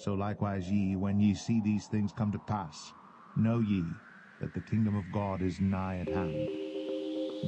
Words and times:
So 0.00 0.14
likewise 0.14 0.70
ye, 0.72 0.96
when 0.96 1.20
ye 1.20 1.34
see 1.34 1.60
these 1.60 1.86
things 1.86 2.10
come 2.10 2.32
to 2.32 2.38
pass, 2.38 2.94
know 3.36 3.60
ye 3.60 3.84
that 4.40 4.54
the 4.54 4.60
kingdom 4.62 4.96
of 4.96 5.12
God 5.12 5.42
is 5.42 5.60
nigh 5.60 5.98
at 5.98 6.08
hand. 6.08 6.48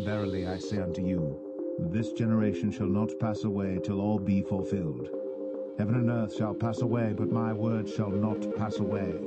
Verily 0.05 0.47
I 0.47 0.59
say 0.59 0.77
unto 0.77 1.01
you, 1.01 1.35
this 1.79 2.13
generation 2.13 2.71
shall 2.71 2.89
not 2.89 3.19
pass 3.19 3.45
away 3.45 3.81
till 3.83 4.03
all 4.03 4.19
be 4.19 4.43
fulfilled. 4.43 5.09
Heaven 5.79 5.95
and 5.95 6.11
earth 6.11 6.37
shall 6.37 6.53
pass 6.53 6.83
away, 6.83 7.15
but 7.17 7.33
my 7.33 7.55
word 7.55 7.89
shall 7.89 8.11
not 8.11 8.55
pass 8.55 8.81
away. 8.81 9.19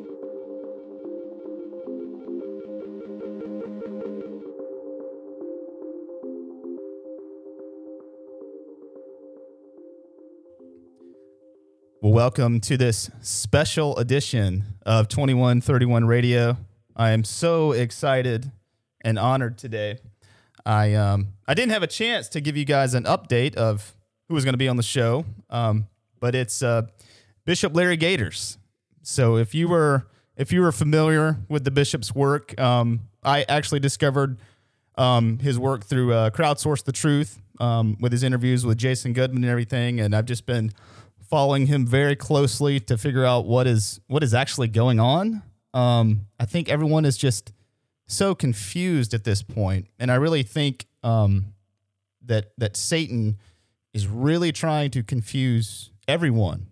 Welcome 12.15 12.61
to 12.61 12.77
this 12.77 13.11
special 13.19 13.97
edition 13.97 14.63
of 14.85 15.09
2131 15.09 16.05
Radio. 16.05 16.55
I 16.95 17.09
am 17.09 17.25
so 17.25 17.73
excited 17.73 18.53
and 19.03 19.19
honored 19.19 19.57
today. 19.57 19.97
I 20.65 20.93
um 20.93 21.33
I 21.45 21.53
didn't 21.53 21.73
have 21.73 21.83
a 21.83 21.87
chance 21.87 22.29
to 22.29 22.39
give 22.39 22.55
you 22.55 22.63
guys 22.63 22.93
an 22.93 23.03
update 23.03 23.55
of 23.55 23.93
who 24.29 24.33
was 24.33 24.45
going 24.45 24.53
to 24.53 24.57
be 24.57 24.69
on 24.69 24.77
the 24.77 24.81
show, 24.81 25.25
um, 25.49 25.89
but 26.21 26.35
it's 26.35 26.63
uh, 26.63 26.83
Bishop 27.43 27.75
Larry 27.75 27.97
Gaiters. 27.97 28.59
So 29.01 29.35
if 29.35 29.53
you 29.53 29.67
were 29.67 30.07
if 30.37 30.53
you 30.53 30.61
were 30.61 30.71
familiar 30.71 31.39
with 31.49 31.65
the 31.65 31.71
bishop's 31.71 32.15
work, 32.15 32.57
um, 32.57 33.01
I 33.23 33.43
actually 33.49 33.81
discovered 33.81 34.37
um, 34.97 35.39
his 35.39 35.59
work 35.59 35.83
through 35.83 36.13
uh, 36.13 36.29
Crowdsource 36.29 36.81
the 36.81 36.93
Truth 36.93 37.41
um, 37.59 37.97
with 37.99 38.13
his 38.13 38.23
interviews 38.23 38.65
with 38.65 38.77
Jason 38.77 39.11
Goodman 39.11 39.43
and 39.43 39.51
everything, 39.51 39.99
and 39.99 40.15
I've 40.15 40.23
just 40.23 40.45
been 40.45 40.71
following 41.29 41.67
him 41.67 41.85
very 41.85 42.15
closely 42.15 42.79
to 42.81 42.97
figure 42.97 43.25
out 43.25 43.45
what 43.45 43.67
is 43.67 43.99
what 44.07 44.23
is 44.23 44.33
actually 44.33 44.67
going 44.67 44.99
on. 44.99 45.41
Um, 45.73 46.27
I 46.39 46.45
think 46.45 46.69
everyone 46.69 47.05
is 47.05 47.17
just 47.17 47.51
so 48.07 48.35
confused 48.35 49.13
at 49.13 49.23
this 49.23 49.41
point, 49.41 49.87
and 49.99 50.11
I 50.11 50.15
really 50.15 50.43
think 50.43 50.85
um, 51.03 51.53
that 52.25 52.51
that 52.57 52.77
Satan 52.77 53.37
is 53.93 54.07
really 54.07 54.51
trying 54.51 54.91
to 54.91 55.03
confuse 55.03 55.91
everyone 56.07 56.67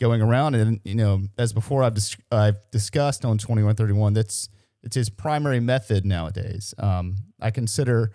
going 0.00 0.22
around. 0.22 0.54
And 0.54 0.80
you 0.84 0.94
know, 0.94 1.22
as 1.38 1.52
before 1.52 1.82
I've 1.82 1.94
dis- 1.94 2.16
I've 2.30 2.70
discussed 2.70 3.24
on 3.24 3.38
twenty 3.38 3.62
one 3.62 3.74
thirty 3.74 3.92
one, 3.92 4.14
that's 4.14 4.48
it's 4.82 4.96
his 4.96 5.10
primary 5.10 5.60
method 5.60 6.04
nowadays. 6.04 6.74
Um, 6.78 7.16
I 7.40 7.50
consider 7.50 8.12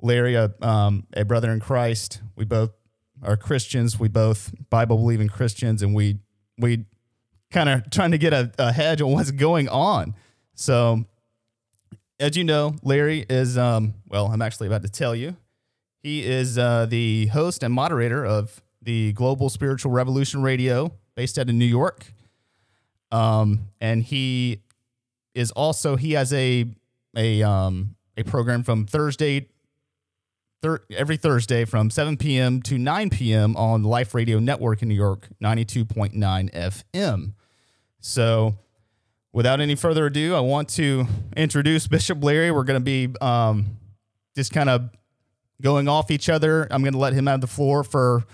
Larry 0.00 0.34
a 0.34 0.52
um, 0.60 1.06
a 1.14 1.24
brother 1.24 1.52
in 1.52 1.60
Christ. 1.60 2.20
We 2.34 2.44
both 2.44 2.70
are 3.22 3.36
Christians. 3.36 3.98
We 3.98 4.08
both 4.08 4.52
Bible 4.70 4.96
believing 4.96 5.28
Christians, 5.28 5.82
and 5.82 5.94
we 5.94 6.18
we 6.58 6.84
kind 7.50 7.68
of 7.68 7.90
trying 7.90 8.10
to 8.10 8.18
get 8.18 8.32
a, 8.32 8.52
a, 8.58 8.72
hedge 8.72 9.00
on 9.00 9.12
what's 9.12 9.30
going 9.30 9.68
on. 9.68 10.14
So, 10.54 11.04
as 12.18 12.36
you 12.36 12.44
know, 12.44 12.76
Larry 12.82 13.24
is 13.28 13.56
um, 13.56 13.94
well. 14.08 14.26
I'm 14.26 14.42
actually 14.42 14.66
about 14.66 14.82
to 14.82 14.88
tell 14.88 15.14
you. 15.14 15.36
He 16.02 16.24
is 16.24 16.56
uh, 16.56 16.86
the 16.86 17.26
host 17.26 17.62
and 17.62 17.72
moderator 17.74 18.24
of 18.24 18.62
the 18.80 19.12
Global 19.12 19.48
Spiritual 19.48 19.92
Revolution 19.92 20.42
Radio, 20.42 20.92
based 21.14 21.38
out 21.38 21.48
of 21.48 21.54
New 21.54 21.64
York. 21.64 22.06
Um, 23.10 23.68
and 23.80 24.02
he 24.02 24.62
is 25.34 25.50
also 25.52 25.96
he 25.96 26.12
has 26.12 26.32
a 26.32 26.66
a 27.16 27.42
um, 27.42 27.96
a 28.16 28.24
program 28.24 28.62
from 28.62 28.86
Thursday 28.86 29.48
thir- 30.66 30.84
every 30.90 31.16
Thursday 31.16 31.64
from 31.64 31.90
7 31.90 32.16
p.m. 32.16 32.60
to 32.62 32.78
9 32.78 33.10
p.m. 33.10 33.56
on 33.56 33.82
the 33.82 33.88
Life 33.88 34.14
Radio 34.14 34.38
Network 34.38 34.82
in 34.82 34.88
New 34.88 34.94
York, 34.94 35.28
92.9 35.42 36.14
FM. 36.52 37.34
So, 38.00 38.56
without 39.32 39.60
any 39.60 39.76
further 39.76 40.06
ado, 40.06 40.34
I 40.34 40.40
want 40.40 40.68
to 40.70 41.06
introduce 41.36 41.86
Bishop 41.86 42.22
Larry. 42.22 42.50
We're 42.50 42.64
going 42.64 42.80
to 42.80 42.84
be 42.84 43.08
um, 43.20 43.78
just 44.34 44.52
kind 44.52 44.68
of 44.68 44.90
going 45.62 45.88
off 45.88 46.10
each 46.10 46.28
other. 46.28 46.66
I'm 46.70 46.82
going 46.82 46.92
to 46.94 46.98
let 46.98 47.12
him 47.12 47.26
have 47.26 47.40
the 47.40 47.46
floor 47.46 47.84
for 47.84 48.24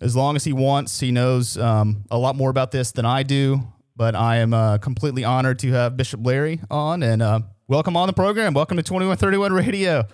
as 0.00 0.14
long 0.14 0.36
as 0.36 0.44
he 0.44 0.52
wants. 0.52 1.00
He 1.00 1.10
knows 1.10 1.58
um, 1.58 2.04
a 2.10 2.18
lot 2.18 2.36
more 2.36 2.50
about 2.50 2.70
this 2.70 2.92
than 2.92 3.04
I 3.04 3.22
do, 3.24 3.60
but 3.96 4.14
I 4.14 4.36
am 4.36 4.54
uh, 4.54 4.78
completely 4.78 5.24
honored 5.24 5.58
to 5.60 5.72
have 5.72 5.96
Bishop 5.96 6.24
Larry 6.24 6.60
on 6.70 7.02
and 7.02 7.20
uh, 7.20 7.40
welcome 7.68 7.96
on 7.96 8.06
the 8.06 8.12
program. 8.12 8.54
Welcome 8.54 8.76
to 8.76 8.82
2131 8.82 9.52
Radio. 9.52 10.06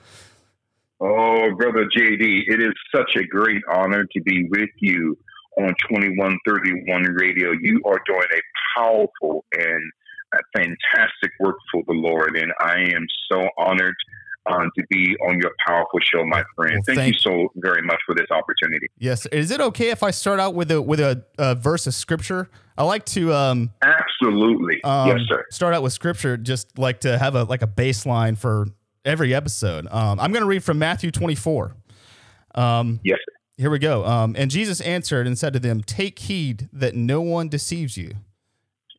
Oh, 1.00 1.54
Brother 1.56 1.86
JD, 1.94 2.44
it 2.48 2.60
is 2.60 2.72
such 2.94 3.16
a 3.16 3.24
great 3.24 3.62
honor 3.70 4.04
to 4.04 4.22
be 4.22 4.48
with 4.48 4.70
you 4.78 5.18
on 5.58 5.68
2131 5.90 7.02
Radio. 7.14 7.52
You 7.52 7.82
are 7.84 8.00
doing 8.06 8.26
a 8.32 8.78
powerful 8.78 9.44
and 9.52 9.92
a 10.34 10.38
fantastic 10.56 11.32
work 11.38 11.56
for 11.70 11.82
the 11.86 11.92
Lord, 11.92 12.36
and 12.36 12.50
I 12.60 12.78
am 12.94 13.06
so 13.30 13.46
honored 13.58 13.94
um, 14.50 14.70
to 14.78 14.86
be 14.88 15.14
on 15.28 15.38
your 15.40 15.52
powerful 15.66 15.98
show, 16.00 16.24
my 16.24 16.42
friend. 16.54 16.74
Well, 16.74 16.82
thank, 16.86 16.98
thank, 16.98 17.14
you 17.14 17.20
so 17.20 17.52
very 17.56 17.82
much 17.82 17.98
for 18.06 18.14
this 18.14 18.30
opportunity. 18.30 18.86
Yes, 18.98 19.26
is 19.26 19.50
it 19.50 19.60
okay 19.60 19.90
if 19.90 20.02
I 20.02 20.10
start 20.12 20.40
out 20.40 20.54
with 20.54 20.70
a 20.70 20.80
with 20.80 21.00
a, 21.00 21.24
a 21.38 21.54
verse 21.54 21.86
of 21.86 21.94
scripture? 21.94 22.48
I 22.78 22.84
like 22.84 23.04
to 23.06 23.34
um, 23.34 23.70
absolutely 23.82 24.82
um, 24.84 25.08
yes, 25.08 25.20
sir. 25.28 25.44
Start 25.50 25.74
out 25.74 25.82
with 25.82 25.92
scripture, 25.92 26.36
just 26.36 26.78
like 26.78 27.00
to 27.00 27.18
have 27.18 27.34
a 27.34 27.44
like 27.44 27.62
a 27.62 27.66
baseline 27.66 28.38
for 28.38 28.68
every 29.06 29.34
episode. 29.34 29.86
Um, 29.90 30.20
I'm 30.20 30.32
going 30.32 30.42
to 30.42 30.48
read 30.48 30.64
from 30.64 30.78
Matthew 30.78 31.10
24. 31.10 31.74
Um, 32.54 33.00
yes. 33.02 33.18
Here 33.56 33.70
we 33.70 33.78
go. 33.78 34.04
Um, 34.04 34.34
and 34.36 34.50
Jesus 34.50 34.82
answered 34.82 35.26
and 35.26 35.38
said 35.38 35.54
to 35.54 35.58
them, 35.58 35.82
"Take 35.82 36.18
heed 36.18 36.68
that 36.74 36.94
no 36.94 37.22
one 37.22 37.48
deceives 37.48 37.96
you." 37.96 38.12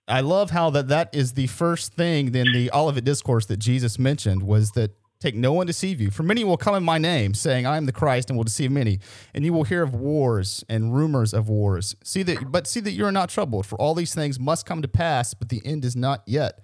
I 0.08 0.22
love 0.22 0.52
how 0.52 0.70
that 0.72 0.88
that 0.88 1.14
is 1.14 1.34
the 1.34 1.48
first 1.48 1.94
thing 1.94 2.34
in 2.34 2.52
the 2.54 2.72
Olivet 2.74 3.04
discourse 3.04 3.46
that 3.48 3.58
Jesus 3.58 4.00
mentioned 4.00 4.42
was 4.42 4.72
that 4.72 4.92
take 5.20 5.36
no 5.36 5.54
one 5.54 5.68
deceive 5.68 6.00
you. 6.00 6.10
For 6.10 6.24
many 6.24 6.44
will 6.44 6.58
come 6.58 6.74
in 6.74 6.84
my 6.84 6.98
name, 6.98 7.36
saying, 7.36 7.68
"I 7.68 7.78
am 7.78 7.86
the 7.86 7.92
Christ," 7.92 8.30
and 8.32 8.38
will 8.38 8.46
deceive 8.46 8.72
many. 8.72 9.00
And 9.36 9.46
you 9.46 9.54
will 9.54 9.64
hear 9.64 9.84
of 9.84 9.94
wars 9.94 10.64
and 10.68 10.96
rumors 10.96 11.34
of 11.34 11.50
wars. 11.50 11.96
See 12.04 12.24
that, 12.24 12.52
but 12.52 12.66
see 12.66 12.80
that 12.80 12.94
you 12.94 13.06
are 13.06 13.12
not 13.12 13.30
troubled. 13.30 13.68
For 13.68 13.80
all 13.80 13.94
these 13.94 14.16
things 14.16 14.40
must 14.40 14.66
come 14.66 14.82
to 14.82 14.88
pass, 14.88 15.36
but 15.36 15.50
the 15.50 15.62
end 15.66 15.86
is 15.86 15.96
not 15.96 16.24
yet. 16.26 16.62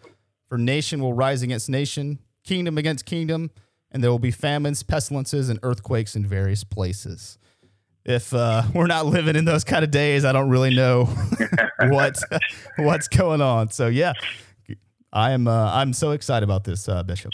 For 0.49 0.57
nation 0.57 0.99
will 0.99 1.13
rise 1.13 1.43
against 1.43 1.69
nation, 1.69 2.19
kingdom 2.43 2.77
against 2.77 3.05
kingdom, 3.05 3.51
and 3.91 4.03
there 4.03 4.11
will 4.11 4.19
be 4.19 4.31
famines, 4.31 4.83
pestilences, 4.83 5.49
and 5.49 5.59
earthquakes 5.63 6.15
in 6.15 6.25
various 6.25 6.63
places. 6.63 7.37
If 8.05 8.33
uh, 8.33 8.63
we're 8.73 8.87
not 8.87 9.05
living 9.05 9.35
in 9.35 9.45
those 9.45 9.63
kind 9.63 9.83
of 9.83 9.91
days, 9.91 10.25
I 10.25 10.31
don't 10.31 10.49
really 10.49 10.75
know 10.75 11.05
what 11.79 12.17
what's 12.77 13.07
going 13.07 13.41
on. 13.41 13.69
So 13.69 13.87
yeah, 13.87 14.13
I 15.11 15.31
am 15.31 15.47
uh, 15.47 15.71
I'm 15.73 15.93
so 15.93 16.11
excited 16.11 16.43
about 16.43 16.63
this, 16.63 16.87
uh, 16.89 17.03
Bishop. 17.03 17.31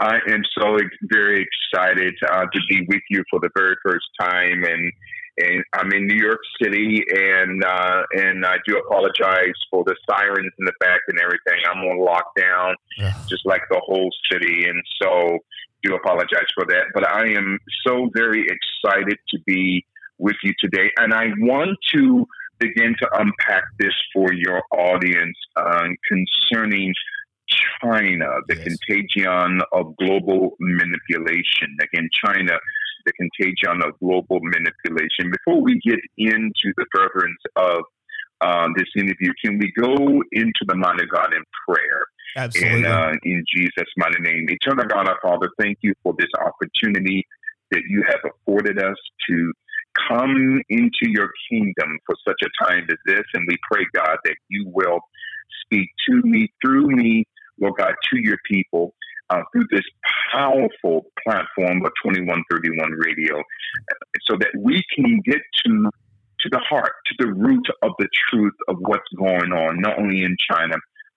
I 0.00 0.18
am 0.28 0.42
so 0.56 0.78
very 1.10 1.44
excited 1.44 2.14
uh, 2.30 2.44
to 2.44 2.60
be 2.70 2.86
with 2.88 3.02
you 3.10 3.24
for 3.28 3.40
the 3.40 3.50
very 3.56 3.74
first 3.84 4.06
time, 4.20 4.62
and 4.64 4.92
and 5.40 5.64
I'm 5.74 5.92
in 5.92 6.06
New 6.06 6.16
York 6.16 6.40
City, 6.60 7.04
and 7.08 7.64
uh, 7.64 8.02
and 8.12 8.44
I 8.44 8.56
do 8.66 8.76
apologize 8.78 9.54
for 9.70 9.84
the 9.84 9.96
sirens 10.08 10.52
in 10.58 10.64
the 10.64 10.72
back 10.80 11.00
and 11.08 11.18
everything. 11.18 11.60
I'm 11.70 11.78
on 11.78 11.98
lockdown, 11.98 12.74
yeah. 12.98 13.14
just 13.28 13.46
like 13.46 13.62
the 13.70 13.80
whole 13.84 14.10
city, 14.30 14.64
and 14.64 14.82
so 15.00 15.38
do 15.82 15.94
apologize 15.94 16.46
for 16.54 16.64
that. 16.66 16.86
But 16.94 17.08
I 17.08 17.28
am 17.28 17.58
so 17.86 18.10
very 18.14 18.46
excited 18.46 19.18
to 19.30 19.38
be 19.46 19.84
with 20.18 20.36
you 20.42 20.52
today, 20.58 20.90
and 20.98 21.14
I 21.14 21.26
want 21.38 21.78
to 21.94 22.26
begin 22.58 22.96
to 22.98 23.08
unpack 23.14 23.62
this 23.78 23.94
for 24.12 24.32
your 24.32 24.62
audience 24.72 25.36
uh, 25.56 25.86
concerning 26.08 26.92
China, 27.80 28.26
the 28.48 28.56
yes. 28.56 28.64
contagion 28.64 29.62
of 29.72 29.96
global 29.96 30.56
manipulation. 30.58 31.76
Again, 31.80 32.08
China 32.24 32.58
the 33.08 33.12
contagion 33.12 33.82
of 33.82 33.98
global 34.00 34.40
manipulation. 34.42 35.32
Before 35.32 35.62
we 35.62 35.80
get 35.84 35.98
into 36.16 36.72
the 36.76 36.86
furtherance 36.94 37.42
of 37.56 37.80
uh, 38.40 38.68
this 38.76 38.88
interview, 38.96 39.32
can 39.42 39.58
we 39.58 39.72
go 39.76 40.22
into 40.32 40.62
the 40.66 40.74
mind 40.74 41.00
of 41.00 41.08
God 41.08 41.32
in 41.32 41.42
prayer? 41.66 42.02
Absolutely. 42.36 42.84
And, 42.84 42.86
uh, 42.86 43.12
in 43.24 43.44
Jesus' 43.54 43.88
mighty 43.96 44.20
name. 44.20 44.46
Eternal 44.48 44.86
God, 44.86 45.08
our 45.08 45.18
Father, 45.22 45.48
thank 45.58 45.78
you 45.80 45.94
for 46.02 46.14
this 46.18 46.28
opportunity 46.38 47.26
that 47.70 47.82
you 47.88 48.04
have 48.06 48.20
afforded 48.24 48.78
us 48.78 48.96
to 49.28 49.52
come 50.08 50.60
into 50.68 51.04
your 51.08 51.30
kingdom 51.50 51.98
for 52.06 52.14
such 52.26 52.40
a 52.42 52.64
time 52.64 52.86
as 52.90 52.98
this. 53.06 53.24
And 53.34 53.44
we 53.48 53.56
pray, 53.70 53.84
God, 53.94 54.18
that 54.24 54.36
you 54.48 54.70
will 54.72 55.00
speak 55.64 55.88
to 56.08 56.22
me, 56.22 56.52
through 56.62 56.88
me, 56.88 57.24
Lord 57.60 57.74
God, 57.78 57.94
to 58.12 58.20
your 58.20 58.38
people 58.48 58.94
uh, 59.30 59.42
through 59.52 59.66
this 59.70 59.84
powerful 60.32 61.06
platform 61.26 61.84
of 61.84 61.92
2131 62.04 62.92
Radio 62.92 63.42
so 64.22 64.36
that 64.38 64.50
we 64.58 64.82
can 64.94 65.20
get 65.24 65.40
to 65.64 65.90
to 66.40 66.48
the 66.50 66.58
heart, 66.58 66.92
to 67.06 67.14
the 67.18 67.32
root 67.32 67.66
of 67.82 67.92
the 67.98 68.08
truth 68.30 68.54
of 68.68 68.76
what's 68.78 69.08
going 69.16 69.50
on, 69.52 69.80
not 69.80 69.98
only 69.98 70.22
in 70.22 70.36
China, 70.48 70.76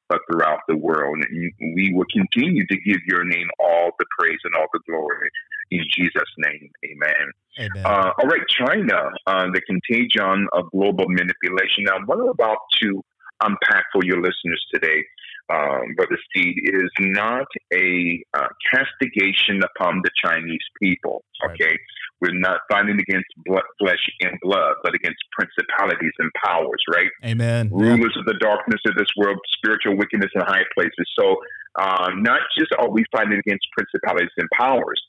but 0.09 0.19
throughout 0.29 0.59
the 0.67 0.75
world. 0.75 1.17
And 1.29 1.51
we 1.75 1.93
will 1.93 2.07
continue 2.11 2.65
to 2.65 2.77
give 2.77 2.97
your 3.05 3.23
name 3.23 3.47
all 3.59 3.91
the 3.99 4.05
praise 4.17 4.39
and 4.43 4.53
all 4.55 4.65
the 4.73 4.79
glory. 4.87 5.29
In 5.69 5.83
Jesus' 5.95 6.33
name, 6.37 6.69
amen. 6.85 7.31
Amen. 7.59 7.85
Uh, 7.85 8.11
all 8.17 8.27
right, 8.27 8.41
China, 8.49 9.11
uh, 9.27 9.45
the 9.53 9.61
contagion 9.61 10.47
of 10.53 10.69
global 10.71 11.05
manipulation. 11.07 11.85
Now, 11.85 11.99
what 12.05 12.19
I'm 12.19 12.29
about 12.29 12.57
to 12.81 13.03
unpack 13.41 13.85
for 13.93 14.03
your 14.03 14.17
listeners 14.17 14.63
today, 14.73 15.05
um, 15.51 15.95
Brother 15.95 16.17
Steve, 16.29 16.55
is 16.63 16.91
not 16.99 17.47
a 17.73 18.23
uh, 18.33 18.47
castigation 18.73 19.61
upon 19.63 20.01
the 20.03 20.11
Chinese 20.23 20.63
people. 20.81 21.23
Right. 21.43 21.53
Okay, 21.53 21.77
we're 22.21 22.37
not 22.39 22.61
fighting 22.71 22.99
against 22.99 23.27
blood, 23.45 23.63
flesh 23.79 24.09
and 24.21 24.37
blood, 24.41 24.75
but 24.83 24.93
against 24.95 25.19
principalities 25.37 26.13
and 26.19 26.31
powers. 26.43 26.81
Right 26.93 27.09
Amen. 27.25 27.69
Yeah. 27.73 27.85
rulers 27.85 28.15
of 28.17 28.25
the 28.25 28.37
darkness 28.39 28.81
of 28.85 28.95
this 28.95 29.09
world, 29.17 29.37
spiritual 29.57 29.97
wickedness 29.97 30.31
in 30.35 30.41
high 30.41 30.65
places. 30.73 31.05
So, 31.19 31.35
uh, 31.79 32.11
not 32.15 32.41
just 32.57 32.71
are 32.79 32.89
we 32.89 33.03
fighting 33.11 33.39
against 33.45 33.65
principalities 33.75 34.31
and 34.37 34.47
powers, 34.57 35.01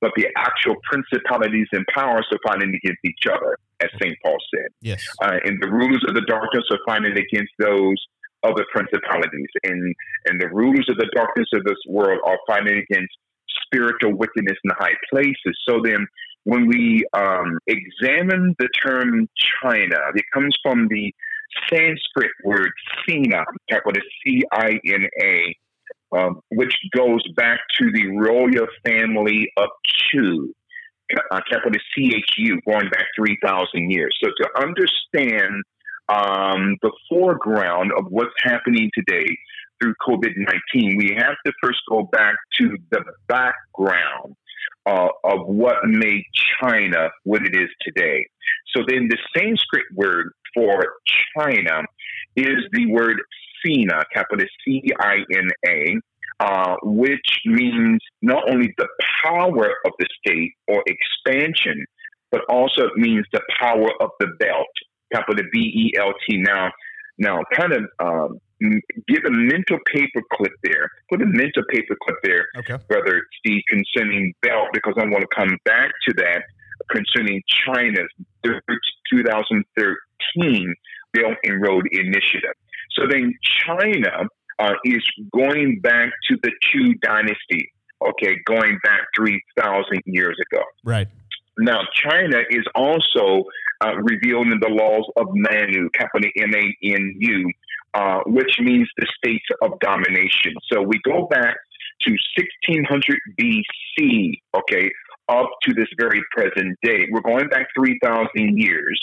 but 0.00 0.12
the 0.16 0.28
actual 0.36 0.76
principalities 0.90 1.66
and 1.72 1.84
powers 1.94 2.26
are 2.32 2.38
fighting 2.46 2.68
against 2.74 3.00
each 3.04 3.26
other, 3.30 3.58
as 3.80 3.90
St. 4.00 4.16
Paul 4.24 4.36
said. 4.54 4.68
Yes. 4.80 5.04
Uh, 5.20 5.38
and 5.44 5.60
the 5.60 5.68
rulers 5.68 6.04
of 6.08 6.14
the 6.14 6.22
darkness 6.22 6.64
are 6.70 6.78
fighting 6.86 7.12
against 7.12 7.52
those 7.58 7.96
other 8.42 8.64
principalities. 8.72 9.48
And, 9.64 9.94
and 10.26 10.40
the 10.40 10.48
rulers 10.48 10.86
of 10.88 10.96
the 10.96 11.10
darkness 11.14 11.48
of 11.54 11.64
this 11.64 11.78
world 11.88 12.20
are 12.26 12.38
fighting 12.46 12.82
against 12.90 13.14
spiritual 13.64 14.14
wickedness 14.14 14.56
in 14.64 14.68
the 14.68 14.76
high 14.78 14.96
places. 15.10 15.58
So 15.68 15.80
then, 15.82 16.06
when 16.44 16.66
we 16.66 17.04
um, 17.12 17.58
examine 17.66 18.54
the 18.58 18.68
term 18.84 19.28
China, 19.62 19.96
it 20.14 20.24
comes 20.32 20.56
from 20.62 20.88
the 20.88 21.12
Sanskrit 21.68 22.30
word 22.44 22.70
Sina, 23.06 23.44
capital 23.68 24.02
C 24.24 24.42
I 24.52 24.78
N 24.86 25.06
A, 25.22 25.56
um, 26.16 26.40
which 26.50 26.74
goes 26.96 27.22
back 27.36 27.60
to 27.78 27.90
the 27.92 28.06
royal 28.08 28.66
family 28.86 29.50
of 29.56 29.68
Chu, 29.84 30.54
uh, 31.30 31.40
capital 31.50 31.80
C 31.94 32.14
H 32.16 32.34
U, 32.38 32.60
going 32.66 32.88
back 32.90 33.06
3,000 33.16 33.90
years. 33.90 34.16
So 34.22 34.30
to 34.30 34.62
understand 34.62 35.62
um, 36.08 36.76
the 36.82 36.92
foreground 37.08 37.92
of 37.98 38.06
what's 38.08 38.34
happening 38.42 38.90
today 38.94 39.26
through 39.80 39.94
COVID 40.06 40.32
19, 40.74 40.96
we 40.96 41.14
have 41.16 41.36
to 41.46 41.52
first 41.62 41.78
go 41.88 42.08
back 42.10 42.34
to 42.58 42.76
the 42.90 43.04
background 43.28 44.34
uh, 44.86 45.08
of 45.24 45.46
what 45.46 45.76
made 45.84 46.24
China 46.60 47.10
what 47.24 47.42
it 47.42 47.54
is 47.54 47.68
today. 47.82 48.26
So 48.74 48.82
then 48.86 49.08
the 49.08 49.18
Sanskrit 49.36 49.84
word 49.94 50.32
for 50.54 50.94
China 51.36 51.82
is 52.36 52.58
the 52.72 52.86
word 52.90 53.20
Sina, 53.64 54.02
capital 54.14 54.46
C 54.64 54.82
I 55.00 55.18
N 55.32 55.50
A, 55.66 55.96
uh, 56.40 56.76
which 56.82 57.40
means 57.44 58.00
not 58.22 58.48
only 58.48 58.72
the 58.78 58.88
power 59.24 59.70
of 59.84 59.92
the 59.98 60.06
state 60.20 60.52
or 60.68 60.82
expansion, 60.86 61.84
but 62.30 62.42
also 62.48 62.84
it 62.84 62.96
means 62.96 63.26
the 63.32 63.42
power 63.58 63.90
of 64.00 64.10
the 64.20 64.28
belt, 64.38 64.66
capital 65.12 65.44
B 65.52 65.58
E 65.58 65.92
L 65.98 66.12
T. 66.28 66.38
Now, 66.38 66.70
now, 67.18 67.42
kind 67.54 67.72
of 67.72 67.84
um, 68.00 68.40
give 68.60 69.24
a 69.26 69.30
mental 69.30 69.78
paperclip 69.94 70.52
there. 70.62 70.90
Put 71.10 71.20
a 71.22 71.26
mental 71.26 71.62
paperclip 71.72 72.16
there, 72.22 72.46
Okay. 72.56 72.76
Brother 72.88 73.22
Steve, 73.38 73.62
concerning 73.68 74.34
belt, 74.42 74.68
because 74.72 74.94
I 74.96 75.04
want 75.04 75.22
to 75.22 75.28
come 75.36 75.56
back 75.64 75.90
to 76.08 76.14
that 76.14 76.42
concerning 76.90 77.42
China's 77.66 78.08
2013 78.44 80.74
Belt 81.12 81.36
and 81.44 81.60
Road 81.60 81.86
Initiative. 81.90 82.54
So 82.92 83.06
then 83.08 83.34
China 83.66 84.26
uh, 84.58 84.72
is 84.84 85.04
going 85.34 85.80
back 85.80 86.10
to 86.30 86.38
the 86.42 86.52
Chu 86.62 86.94
dynasty, 87.02 87.70
okay, 88.02 88.36
going 88.46 88.78
back 88.82 89.00
3,000 89.16 90.02
years 90.06 90.36
ago. 90.50 90.62
Right. 90.84 91.08
Now, 91.58 91.82
China 91.92 92.38
is 92.50 92.64
also 92.74 93.44
uh, 93.80 93.94
revealed 94.02 94.48
in 94.48 94.60
the 94.60 94.68
laws 94.68 95.10
of 95.16 95.26
Manu, 95.32 95.88
capital 95.90 96.30
M 96.36 96.54
A 96.54 96.76
N 96.82 97.14
U, 97.18 97.50
uh, 97.94 98.20
which 98.26 98.58
means 98.60 98.88
the 98.96 99.06
states 99.16 99.44
of 99.62 99.78
domination. 99.80 100.54
So 100.70 100.82
we 100.82 101.00
go 101.04 101.26
back 101.26 101.56
to 102.02 102.10
1600 102.10 103.18
BC, 103.40 104.40
okay, 104.56 104.90
up 105.28 105.50
to 105.62 105.74
this 105.74 105.88
very 105.98 106.22
present 106.30 106.78
day. 106.82 107.06
We're 107.10 107.20
going 107.20 107.48
back 107.48 107.66
3,000 107.76 108.28
years 108.58 109.00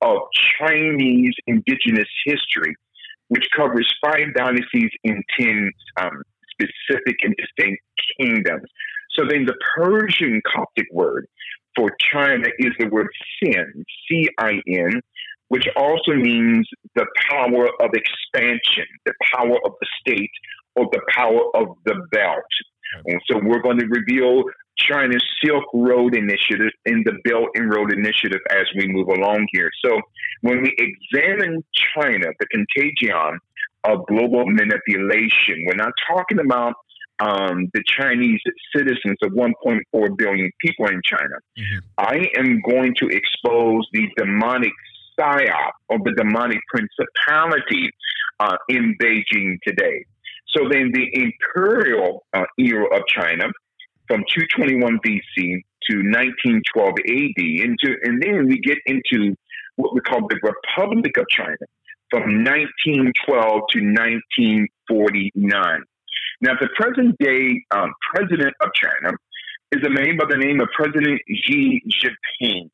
of 0.00 0.18
Chinese 0.58 1.34
indigenous 1.46 2.08
history, 2.24 2.74
which 3.28 3.46
covers 3.56 3.92
five 4.04 4.34
dynasties 4.34 4.90
in 5.04 5.22
10 5.38 5.70
um, 6.00 6.22
specific 6.52 7.16
and 7.22 7.34
distinct 7.36 7.82
kingdoms. 8.18 8.68
So 9.18 9.24
then 9.28 9.44
the 9.46 9.54
Persian 9.76 10.40
Coptic 10.54 10.86
word 10.92 11.26
for 11.76 11.90
China 12.12 12.48
is 12.58 12.72
the 12.78 12.88
word 12.88 13.08
sin, 13.42 13.84
C 14.08 14.28
I 14.38 14.60
N, 14.68 15.00
which 15.48 15.68
also 15.76 16.14
means 16.14 16.68
the 16.94 17.06
power 17.30 17.68
of 17.80 17.90
expansion, 17.92 18.86
the 19.04 19.14
power 19.34 19.56
of 19.64 19.72
the 19.80 19.86
state, 20.00 20.30
or 20.74 20.88
the 20.92 21.02
power 21.14 21.42
of 21.54 21.76
the 21.84 21.94
belt. 22.10 22.52
And 23.04 23.20
so 23.28 23.40
we're 23.42 23.60
going 23.60 23.78
to 23.78 23.86
reveal 23.86 24.44
China's 24.78 25.24
Silk 25.42 25.64
Road 25.74 26.14
Initiative 26.16 26.70
and 26.84 27.04
the 27.04 27.18
Belt 27.24 27.48
and 27.54 27.72
Road 27.72 27.92
Initiative 27.92 28.40
as 28.50 28.66
we 28.76 28.86
move 28.88 29.08
along 29.08 29.46
here. 29.52 29.70
So 29.84 30.00
when 30.42 30.62
we 30.62 30.74
examine 30.78 31.64
China, 31.94 32.26
the 32.38 32.46
contagion 32.46 33.38
of 33.84 34.06
global 34.06 34.44
manipulation, 34.46 35.64
we're 35.66 35.74
not 35.76 35.92
talking 36.08 36.38
about 36.38 36.74
um, 37.18 37.70
the 37.72 37.82
Chinese 37.86 38.40
citizens 38.74 39.16
of 39.22 39.32
1.4 39.32 40.16
billion 40.16 40.50
people 40.60 40.86
in 40.86 41.00
China. 41.04 41.36
Mhm. 41.58 41.80
I 41.98 42.30
am 42.36 42.60
going 42.60 42.94
to 42.96 43.08
expose 43.08 43.88
the 43.92 44.08
demonic 44.16 44.72
psyop 45.18 45.72
or 45.88 45.98
the 46.04 46.12
demonic 46.12 46.60
principality 46.68 47.90
uh, 48.38 48.56
in 48.68 48.94
Beijing 49.02 49.58
today. 49.66 50.04
So 50.48 50.68
then 50.70 50.92
the 50.92 51.08
imperial 51.14 52.24
uh, 52.32 52.44
era 52.58 52.86
of 52.94 53.02
China 53.08 53.48
from 54.08 54.24
221 54.34 54.98
BC 55.04 55.62
to 55.88 55.96
1912 55.96 56.88
AD, 56.88 57.38
into, 57.38 57.96
and 58.02 58.22
then 58.22 58.46
we 58.46 58.58
get 58.60 58.78
into 58.86 59.34
what 59.76 59.94
we 59.94 60.00
call 60.00 60.26
the 60.28 60.38
Republic 60.42 61.16
of 61.16 61.26
China 61.28 61.56
from 62.10 62.44
1912 62.44 63.62
to 63.72 63.80
1949. 63.80 65.82
Now, 66.40 66.52
the 66.60 66.68
present 66.76 67.16
day 67.18 67.62
um, 67.70 67.92
president 68.14 68.54
of 68.60 68.68
China 68.74 69.16
is 69.72 69.82
a 69.86 69.90
man 69.90 70.16
by 70.16 70.26
the 70.28 70.36
name 70.36 70.60
of 70.60 70.68
President 70.76 71.20
Xi 71.28 71.82
Jinping, 72.00 72.70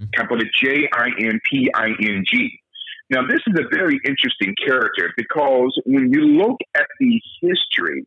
Mhm. 0.00 0.12
capital 0.12 0.44
J 0.54 0.88
I 0.92 1.08
N 1.18 1.40
P 1.50 1.70
I 1.72 1.88
N 2.00 2.24
G. 2.26 2.60
Now, 3.08 3.26
this 3.26 3.40
is 3.46 3.54
a 3.58 3.68
very 3.74 3.98
interesting 4.04 4.54
character 4.64 5.12
because 5.16 5.80
when 5.86 6.12
you 6.12 6.20
look 6.20 6.58
at 6.74 6.86
the 7.00 7.20
history 7.40 8.04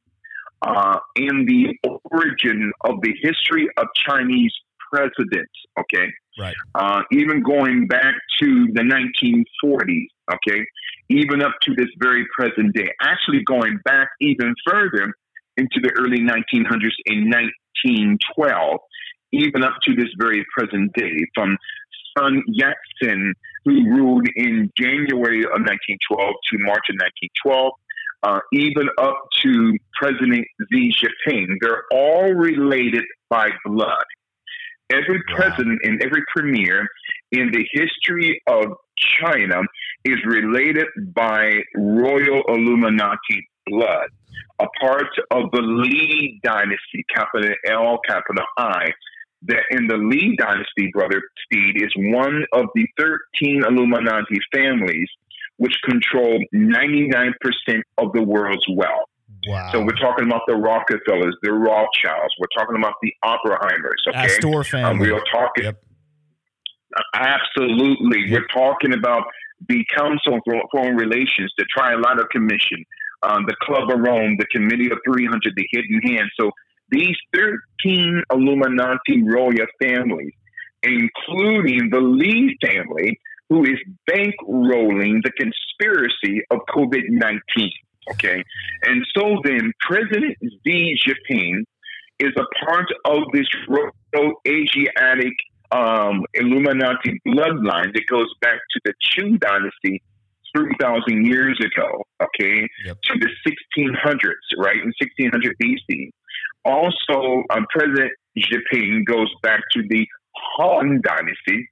uh, 0.61 0.99
and 1.15 1.47
the 1.47 1.75
origin 2.11 2.71
of 2.81 3.01
the 3.01 3.15
history 3.21 3.67
of 3.77 3.87
Chinese 3.95 4.53
presidents, 4.91 5.53
okay, 5.79 6.07
Right. 6.39 6.55
uh, 6.75 7.01
even 7.11 7.41
going 7.41 7.87
back 7.87 8.15
to 8.41 8.67
the 8.73 8.81
1940s, 8.81 10.07
okay, 10.33 10.65
even 11.09 11.41
up 11.41 11.53
to 11.63 11.75
this 11.75 11.89
very 11.97 12.25
present 12.37 12.73
day. 12.75 12.87
Actually, 13.01 13.43
going 13.43 13.79
back 13.83 14.09
even 14.21 14.53
further 14.67 15.13
into 15.57 15.79
the 15.81 15.91
early 15.99 16.19
1900s 16.19 16.95
in 17.05 17.29
1912, 17.29 18.79
even 19.31 19.63
up 19.63 19.75
to 19.83 19.93
this 19.95 20.09
very 20.17 20.45
present 20.57 20.91
day, 20.93 21.15
from 21.35 21.57
Sun 22.17 22.43
Yat 22.47 22.77
sen, 23.01 23.33
who 23.65 23.85
ruled 23.89 24.27
in 24.35 24.71
January 24.77 25.43
of 25.43 25.61
1912 25.61 26.33
to 26.51 26.57
March 26.59 26.85
of 26.89 26.95
1912. 27.43 27.71
Uh, 28.21 28.39
even 28.51 28.89
up 28.97 29.17
to 29.41 29.77
President 29.93 30.45
Xi 30.71 30.91
Jinping, 30.91 31.47
they're 31.61 31.83
all 31.91 32.33
related 32.33 33.05
by 33.29 33.49
blood 33.65 34.03
every 34.91 35.21
Wow. 35.29 35.35
president 35.35 35.79
and 35.83 36.01
every 36.03 36.23
premier 36.35 36.87
in 37.31 37.51
the 37.51 37.65
history 37.71 38.41
of 38.47 38.77
China 38.97 39.61
is 40.05 40.17
related 40.25 40.87
by 41.13 41.63
royal 41.75 42.43
Illuminati 42.47 43.47
blood, 43.67 44.09
a 44.59 44.67
part 44.79 45.09
of 45.31 45.51
the 45.51 45.61
Li 45.61 46.39
dynasty, 46.43 47.05
capital 47.13 47.53
L, 47.67 47.99
capital 48.07 48.45
I. 48.57 48.91
That 49.43 49.63
in 49.71 49.87
the 49.87 49.95
Li 49.95 50.35
dynasty, 50.37 50.89
brother 50.91 51.21
Speed, 51.45 51.81
is 51.81 51.93
one 51.95 52.45
of 52.51 52.65
the 52.75 52.85
13 52.97 53.63
Illuminati 53.65 54.37
families 54.53 55.07
which 55.57 55.75
control 55.83 56.39
99% 56.53 57.33
of 57.97 58.11
the 58.13 58.21
world's 58.21 58.65
wealth. 58.69 59.09
Wow. 59.47 59.71
So 59.71 59.81
we're 59.81 59.97
talking 60.01 60.25
about 60.25 60.41
the 60.47 60.55
Rockefellers, 60.55 61.35
the 61.43 61.53
Rothschilds. 61.53 62.35
We're 62.39 62.47
talking 62.57 62.75
about 62.75 62.93
the 63.01 63.13
Oppenheimers. 63.23 64.01
Okay, 64.09 64.17
Astor 64.17 64.85
um, 64.85 64.99
we 64.99 65.11
are 65.11 65.23
talking 65.31 65.65
Yep. 65.65 65.81
absolutely. 67.13 68.21
Yep. 68.27 68.31
We're 68.31 68.47
talking 68.47 68.93
about 68.93 69.23
the 69.67 69.85
Council 69.95 70.39
for 70.45 70.61
Foreign 70.71 70.95
Relations, 70.95 71.53
the 71.57 71.65
Trilateral 71.77 72.29
Commission, 72.29 72.83
um, 73.23 73.45
the 73.45 73.55
Club 73.61 73.89
of 73.89 73.99
Rome, 73.99 74.35
the 74.37 74.45
Committee 74.51 74.91
of 74.91 74.97
300, 75.07 75.53
the 75.55 75.67
Hidden 75.71 76.01
Hand. 76.03 76.29
So 76.39 76.51
these 76.89 77.15
13 77.33 78.23
Illuminati 78.31 79.23
royal 79.23 79.67
families, 79.81 80.33
including 80.83 81.89
the 81.91 81.99
Lee 81.99 82.57
family, 82.65 83.19
who 83.49 83.63
is 83.63 83.77
bankrolling 84.09 85.21
the 85.23 85.31
conspiracy 85.37 86.41
of 86.51 86.59
COVID 86.69 87.03
19. 87.09 87.71
Okay. 88.11 88.43
And 88.83 89.05
so 89.15 89.37
then 89.43 89.71
President 89.81 90.35
Xi 90.65 90.97
Jinping 91.05 91.63
is 92.19 92.33
a 92.37 92.65
part 92.65 92.87
of 93.05 93.23
this 93.33 93.47
Asiatic 94.47 95.33
um, 95.71 96.23
Illuminati 96.33 97.19
bloodline 97.27 97.93
that 97.93 98.03
goes 98.09 98.33
back 98.41 98.59
to 98.73 98.81
the 98.85 98.93
Chu 99.01 99.37
dynasty 99.37 100.01
3,000 100.55 101.25
years 101.25 101.59
ago, 101.59 102.03
okay, 102.21 102.67
yep. 102.85 102.97
to 103.03 103.19
the 103.19 103.29
1600s, 103.47 104.31
right, 104.57 104.77
in 104.77 104.91
1600 104.99 105.55
BC. 105.61 106.09
Also, 106.65 107.43
um, 107.51 107.65
President 107.69 108.11
Jinping 108.37 109.05
goes 109.05 109.31
back 109.43 109.61
to 109.73 109.83
the 109.89 110.07
Han 110.57 111.01
Dynasty 111.03 111.69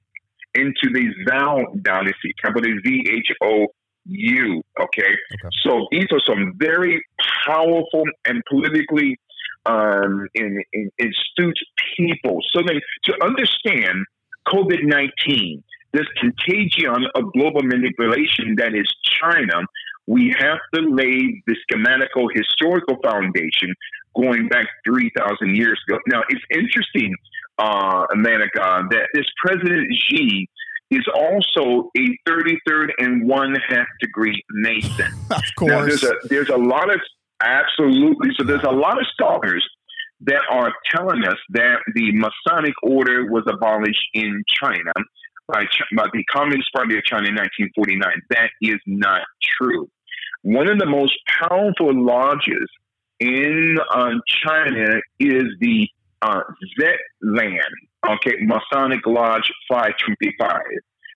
into 0.54 0.90
the 0.92 1.08
Zhou 1.26 1.82
Dynasty, 1.82 2.32
capital 2.42 2.72
Z 2.86 3.04
H 3.10 3.32
O 3.42 3.66
U. 4.06 4.62
Okay? 4.80 5.02
okay? 5.02 5.56
So 5.62 5.86
these 5.90 6.06
are 6.12 6.20
some 6.26 6.54
very 6.56 7.04
powerful 7.46 8.04
and 8.26 8.42
politically 8.48 9.18
um, 9.66 10.28
in, 10.34 10.62
in, 10.72 10.90
astute 11.00 11.58
people. 11.96 12.38
So 12.52 12.62
then, 12.66 12.80
to 13.04 13.24
understand 13.24 14.06
COVID 14.46 14.84
19, 14.84 15.62
this 15.92 16.06
contagion 16.20 17.06
of 17.14 17.32
global 17.32 17.62
manipulation 17.62 18.56
that 18.56 18.74
is 18.74 18.86
China, 19.20 19.62
we 20.06 20.34
have 20.38 20.58
to 20.74 20.80
lay 20.80 21.42
the 21.46 21.56
schematical 21.70 22.28
historical 22.34 22.96
foundation 23.02 23.74
going 24.16 24.48
back 24.48 24.66
3,000 24.86 25.54
years 25.54 25.80
ago. 25.88 25.98
Now, 26.08 26.22
it's 26.28 26.44
interesting, 26.50 27.14
uh, 27.58 28.04
Manica, 28.14 28.88
that 28.90 29.08
this 29.12 29.26
President 29.44 29.88
Xi 29.92 30.48
is 30.90 31.06
also 31.14 31.90
a 31.96 32.18
33rd 32.28 32.88
and 32.98 33.28
one 33.28 33.54
half 33.68 33.86
degree 34.00 34.42
Mason. 34.50 35.12
of 35.30 35.42
course. 35.56 35.70
Now, 35.70 35.84
there's 35.84 36.04
a, 36.04 36.12
there's 36.24 36.48
a 36.48 36.56
lot 36.56 36.92
of, 36.92 37.00
absolutely. 37.42 38.30
So 38.38 38.44
there's 38.44 38.64
a 38.64 38.70
lot 38.70 38.98
of 38.98 39.06
scholars 39.12 39.66
that 40.22 40.40
are 40.50 40.72
telling 40.90 41.24
us 41.24 41.36
that 41.50 41.78
the 41.94 42.12
Masonic 42.12 42.74
order 42.82 43.30
was 43.30 43.44
abolished 43.46 44.08
in 44.14 44.42
China 44.48 44.92
by, 45.46 45.64
by 45.96 46.06
the 46.12 46.24
Communist 46.24 46.72
Party 46.74 46.96
of 46.96 47.04
China 47.04 47.28
in 47.28 47.36
1949. 47.36 48.22
That 48.30 48.50
is 48.60 48.78
not 48.86 49.22
true. 49.60 49.88
One 50.42 50.68
of 50.68 50.78
the 50.78 50.86
most 50.86 51.14
powerful 51.40 51.92
lodges 51.92 52.68
in 53.20 53.76
uh, 53.90 54.10
China 54.44 55.00
is 55.18 55.44
the 55.60 55.88
uh, 56.22 56.40
Zetland, 56.78 57.60
okay, 58.08 58.36
Masonic 58.40 59.06
Lodge 59.06 59.50
525. 59.68 60.60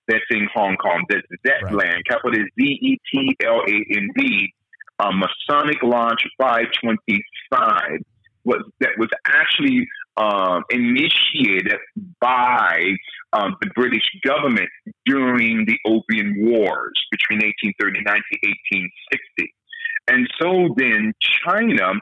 That's 0.09 0.25
in 0.31 0.49
Hong 0.53 0.77
Kong. 0.77 1.05
That's 1.09 1.27
Zetland, 1.47 1.95
right. 1.95 2.05
capital 2.09 2.33
Z 2.35 2.63
E 2.63 2.99
T 3.11 3.37
L 3.45 3.61
A 3.69 3.97
N 3.97 4.11
D, 4.17 4.53
uh, 4.99 5.13
Masonic 5.13 5.83
Lodge 5.83 6.25
525 6.39 8.01
was 8.45 8.63
that 8.81 8.91
was 8.99 9.09
actually 9.27 9.87
um, 10.17 10.63
initiated 10.71 11.79
by 12.21 12.81
um, 13.33 13.57
the 13.61 13.71
British 13.75 14.05
government 14.27 14.69
during 15.07 15.65
the 15.67 15.79
Opium 15.87 16.35
Wars 16.39 17.01
between 17.11 17.39
1839 17.39 18.05
to 18.05 18.39
1860. 18.43 19.55
And 20.09 20.29
so 20.41 20.75
then 20.77 21.15
China, 21.21 21.95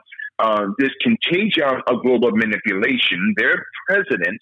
uh, 0.42 0.66
this 0.78 0.90
contagion 1.02 1.82
of 1.86 2.02
global 2.02 2.30
manipulation, 2.32 3.34
their 3.36 3.64
president, 3.88 4.40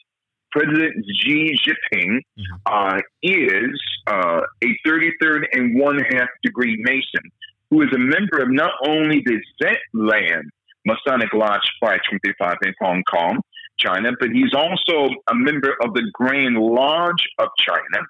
President 0.50 0.94
Xi 1.20 1.54
Jinping, 1.64 2.20
mm-hmm. 2.38 2.54
uh, 2.66 2.98
is 3.22 3.80
uh, 4.06 4.40
a 4.62 4.88
33rd 4.88 5.44
and 5.52 5.78
one 5.78 5.98
half 5.98 6.28
degree 6.42 6.76
Mason 6.80 7.30
who 7.70 7.82
is 7.82 7.88
a 7.94 7.98
member 7.98 8.38
of 8.42 8.50
not 8.50 8.72
only 8.86 9.22
the 9.24 9.38
Zetland 9.62 10.44
Masonic 10.86 11.32
Lodge 11.34 11.68
525 11.80 12.56
in 12.64 12.74
Hong 12.80 13.02
Kong, 13.10 13.40
China, 13.78 14.10
but 14.18 14.30
he's 14.30 14.54
also 14.54 15.08
a 15.28 15.34
member 15.34 15.74
of 15.82 15.94
the 15.94 16.10
Grand 16.12 16.56
Lodge 16.56 17.28
of 17.38 17.48
China, 17.58 18.04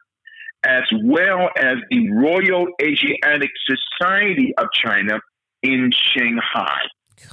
as 0.64 0.84
well 1.04 1.50
as 1.56 1.76
the 1.90 2.10
Royal 2.10 2.66
Asiatic 2.80 3.50
Society 3.66 4.54
of 4.56 4.66
China 4.72 5.20
in 5.62 5.90
Shanghai. 5.92 6.80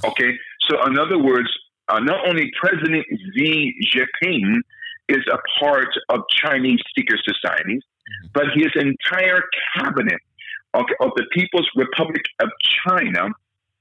Okay, 0.04 0.32
so 0.68 0.84
in 0.86 0.98
other 0.98 1.18
words, 1.18 1.48
uh, 1.88 2.00
not 2.00 2.26
only 2.28 2.50
President 2.60 3.04
Xi 3.36 3.74
Jinping 3.94 4.56
is 5.08 5.24
a 5.32 5.38
part 5.60 5.88
of 6.08 6.20
Chinese 6.30 6.80
secret 6.96 7.20
societies, 7.24 7.82
mm-hmm. 7.82 8.28
but 8.34 8.44
his 8.54 8.70
entire 8.74 9.42
cabinet 9.76 10.20
okay, 10.74 10.94
of 11.00 11.10
the 11.16 11.24
People's 11.32 11.68
Republic 11.76 12.22
of 12.40 12.48
China 12.86 13.28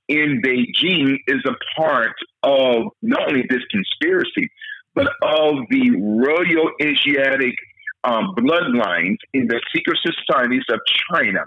in 0.07 0.41
Beijing 0.41 1.17
is 1.27 1.43
a 1.45 1.55
part 1.79 2.15
of 2.43 2.91
not 3.01 3.27
only 3.29 3.43
this 3.49 3.63
conspiracy, 3.71 4.49
but 4.93 5.07
of 5.23 5.55
the 5.69 5.91
Royal 5.97 6.71
Asiatic 6.81 7.55
um, 8.03 8.35
bloodlines 8.37 9.17
in 9.33 9.47
the 9.47 9.59
secret 9.73 9.97
societies 10.03 10.63
of 10.69 10.79
China. 11.11 11.39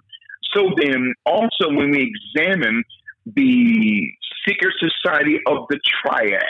So 0.54 0.70
then, 0.76 1.14
also 1.24 1.68
when 1.68 1.90
we 1.90 2.12
examine 2.34 2.82
the 3.34 4.12
secret 4.46 4.74
society 4.78 5.38
of 5.46 5.66
the 5.68 5.78
triads, 6.02 6.44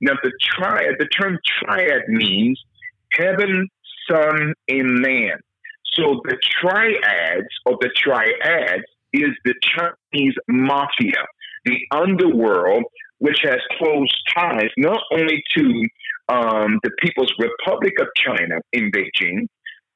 now 0.00 0.14
the 0.22 0.32
triad, 0.42 0.96
the 0.98 1.06
term 1.06 1.38
triad 1.62 2.02
means 2.08 2.60
heaven, 3.12 3.68
sun, 4.08 4.54
and 4.68 5.00
man. 5.00 5.38
So 5.94 6.20
the 6.24 6.36
triads 6.60 7.48
or 7.66 7.78
the 7.80 7.90
triads 7.96 8.84
is 9.12 9.30
the 9.44 9.54
Chinese 9.62 10.34
mafia, 10.48 11.24
the 11.64 11.78
underworld, 11.92 12.84
which 13.18 13.38
has 13.44 13.60
close 13.78 14.12
ties 14.36 14.70
not 14.76 15.00
only 15.12 15.42
to 15.56 15.62
um, 16.28 16.80
the 16.82 16.90
People's 16.98 17.32
Republic 17.38 17.94
of 18.00 18.08
China 18.16 18.56
in 18.72 18.90
Beijing, 18.90 19.46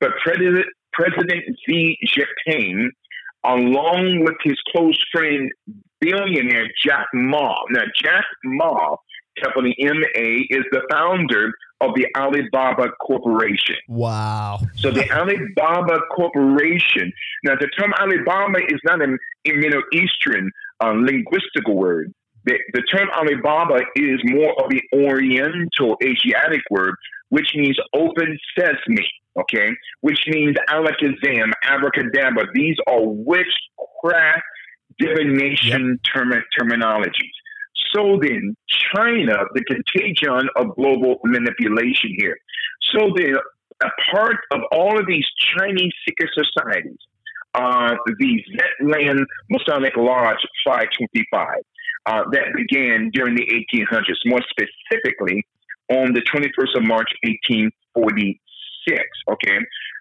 but 0.01 0.11
President, 0.25 0.67
President 0.93 1.45
Xi 1.67 1.99
Jinping, 2.07 2.89
along 3.45 4.25
with 4.25 4.37
his 4.43 4.57
close 4.73 4.99
friend, 5.13 5.51
billionaire 6.01 6.69
Jack 6.85 7.07
Ma. 7.15 7.55
Now, 7.71 7.83
Jack 8.03 8.25
Ma, 8.45 8.97
company 9.43 9.77
M 9.81 10.03
A, 10.17 10.47
is 10.51 10.65
the 10.73 10.83
founder 10.91 11.53
of 11.81 11.91
the 11.95 12.07
Alibaba 12.17 12.89
Corporation. 13.01 13.77
Wow. 13.89 14.61
So 14.77 14.91
the 14.91 15.09
Alibaba 15.17 16.01
Corporation, 16.15 17.13
now 17.45 17.55
the 17.55 17.69
term 17.79 17.93
Alibaba 18.01 18.59
is 18.69 18.81
not 18.85 19.03
an 19.03 19.19
Middle 19.47 19.83
Eastern 19.93 20.51
uh, 20.83 20.91
linguistic 20.91 21.67
word. 21.69 22.13
The, 22.45 22.59
the 22.73 22.83
term 22.83 23.09
Alibaba 23.11 23.81
is 23.97 24.21
more 24.25 24.53
of 24.63 24.71
the 24.71 24.83
Oriental 24.95 25.97
Asiatic 26.03 26.63
word, 26.71 26.95
which 27.31 27.53
means 27.55 27.77
open 27.95 28.39
sesame, 28.59 29.07
okay? 29.39 29.71
Which 30.01 30.21
means 30.29 30.57
alakazam, 30.71 31.53
abracadabra. 31.65 32.47
These 32.55 32.77
are 32.87 33.03
witchcraft 33.03 34.43
divination 34.99 35.99
yep. 36.05 36.15
term- 36.15 36.45
terminologies. 36.59 37.37
So 37.95 38.19
then, 38.21 38.57
China, 38.95 39.35
the 39.55 39.65
contagion 39.65 40.49
of 40.57 40.75
global 40.77 41.21
manipulation 41.25 42.15
here. 42.19 42.37
So 42.93 43.11
then, 43.17 43.37
a 43.83 43.89
part 44.13 44.37
of 44.51 44.61
all 44.73 44.99
of 44.99 45.07
these 45.07 45.27
Chinese 45.57 45.93
secret 46.07 46.31
societies, 46.35 46.99
uh, 47.55 47.95
the 48.19 48.45
Zetland 48.83 49.25
Masonic 49.51 49.97
Lodge 49.97 50.45
525, 50.65 51.49
uh, 52.07 52.23
that 52.33 52.55
began 52.57 53.11
during 53.13 53.37
the 53.37 53.47
1800s, 53.73 54.17
more 54.27 54.41
specifically 54.51 55.47
on 55.91 56.13
the 56.13 56.21
21st 56.21 56.77
of 56.77 56.83
March 56.87 57.11
1846, 57.23 59.03
okay, 59.33 59.59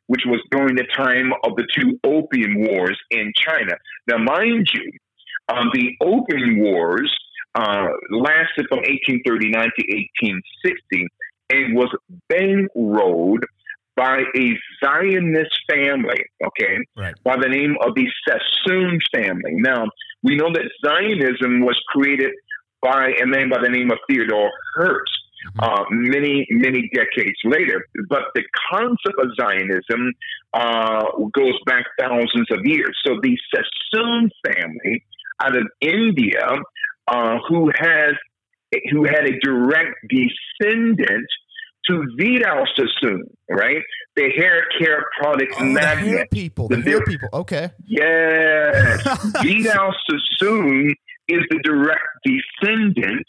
which 0.07 0.23
was 0.25 0.41
during 0.51 0.75
the 0.75 0.87
time 0.95 1.31
of 1.43 1.55
the 1.55 1.67
two 1.73 1.99
Opium 2.03 2.55
Wars 2.67 2.99
in 3.11 3.31
China. 3.35 3.75
Now, 4.07 4.17
mind 4.17 4.67
you, 4.73 4.91
um, 5.49 5.69
the 5.73 5.91
Opium 6.01 6.59
Wars 6.59 7.13
uh, 7.55 7.87
lasted 8.11 8.67
from 8.69 8.79
1839 8.79 9.51
to 9.53 9.83
1860 10.21 11.07
and 11.49 11.75
was 11.75 11.89
bankrolled 12.31 13.43
by 13.95 14.19
a 14.35 14.49
Zionist 14.83 15.57
family, 15.69 16.23
okay, 16.45 16.77
right. 16.95 17.15
by 17.23 17.35
the 17.35 17.49
name 17.49 17.75
of 17.81 17.95
the 17.95 18.05
Sassoon 18.27 18.99
family. 19.11 19.53
Now, 19.55 19.85
we 20.21 20.35
know 20.35 20.51
that 20.53 20.69
Zionism 20.85 21.61
was 21.61 21.79
created 21.87 22.31
by 22.81 23.13
a 23.21 23.25
man 23.25 23.49
by 23.49 23.59
the 23.59 23.69
name 23.69 23.91
of 23.91 23.97
Theodore 24.07 24.51
Herzl. 24.75 25.01
Mm-hmm. 25.47 25.59
Uh, 25.59 25.83
many, 25.91 26.45
many 26.49 26.89
decades 26.93 27.37
later. 27.43 27.85
But 28.09 28.23
the 28.35 28.43
concept 28.71 29.17
of 29.19 29.29
Zionism 29.39 30.11
uh, 30.53 31.03
goes 31.33 31.53
back 31.65 31.85
thousands 31.99 32.47
of 32.51 32.59
years. 32.65 32.97
So 33.05 33.15
the 33.21 33.37
Sassoon 33.53 34.29
family 34.45 35.03
out 35.41 35.55
of 35.55 35.63
India 35.81 36.47
uh, 37.07 37.37
who 37.47 37.71
has 37.79 38.13
who 38.91 39.05
had 39.05 39.25
a 39.25 39.39
direct 39.39 39.95
descendant 40.09 41.25
to 41.87 42.03
Vidal 42.17 42.65
Sassoon, 42.75 43.23
right? 43.49 43.81
The 44.17 44.29
hair 44.35 44.65
care 44.77 45.05
product 45.21 45.53
Oh, 45.55 45.59
the 45.59 45.65
magnate. 45.71 46.07
hair 46.13 46.27
people. 46.31 46.67
The, 46.67 46.77
The 46.77 46.81
hair- 46.81 47.05
people. 47.05 47.29
Okay. 47.31 47.69
Yes. 47.85 49.03
Vidal 49.41 49.93
Sassoon 50.09 50.93
is 51.29 51.41
the 51.49 51.59
direct 51.63 52.01
descendant 52.25 53.25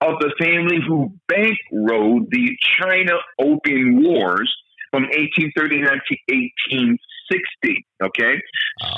of 0.00 0.14
the 0.20 0.32
family 0.38 0.78
who 0.86 1.12
bankrolled 1.30 2.28
the 2.30 2.56
China 2.78 3.12
Opium 3.40 4.02
Wars 4.02 4.54
from 4.90 5.04
1839 5.04 5.84
to 5.84 6.16
1860. 6.28 7.86
Okay? 8.02 8.40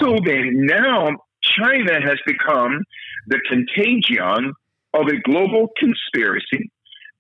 So 0.01 0.17
then 0.25 0.67
now 0.67 1.09
China 1.43 2.01
has 2.01 2.19
become 2.27 2.83
the 3.29 3.41
contagion 3.49 4.53
of 4.95 5.07
a 5.07 5.21
global 5.23 5.69
conspiracy 5.79 6.71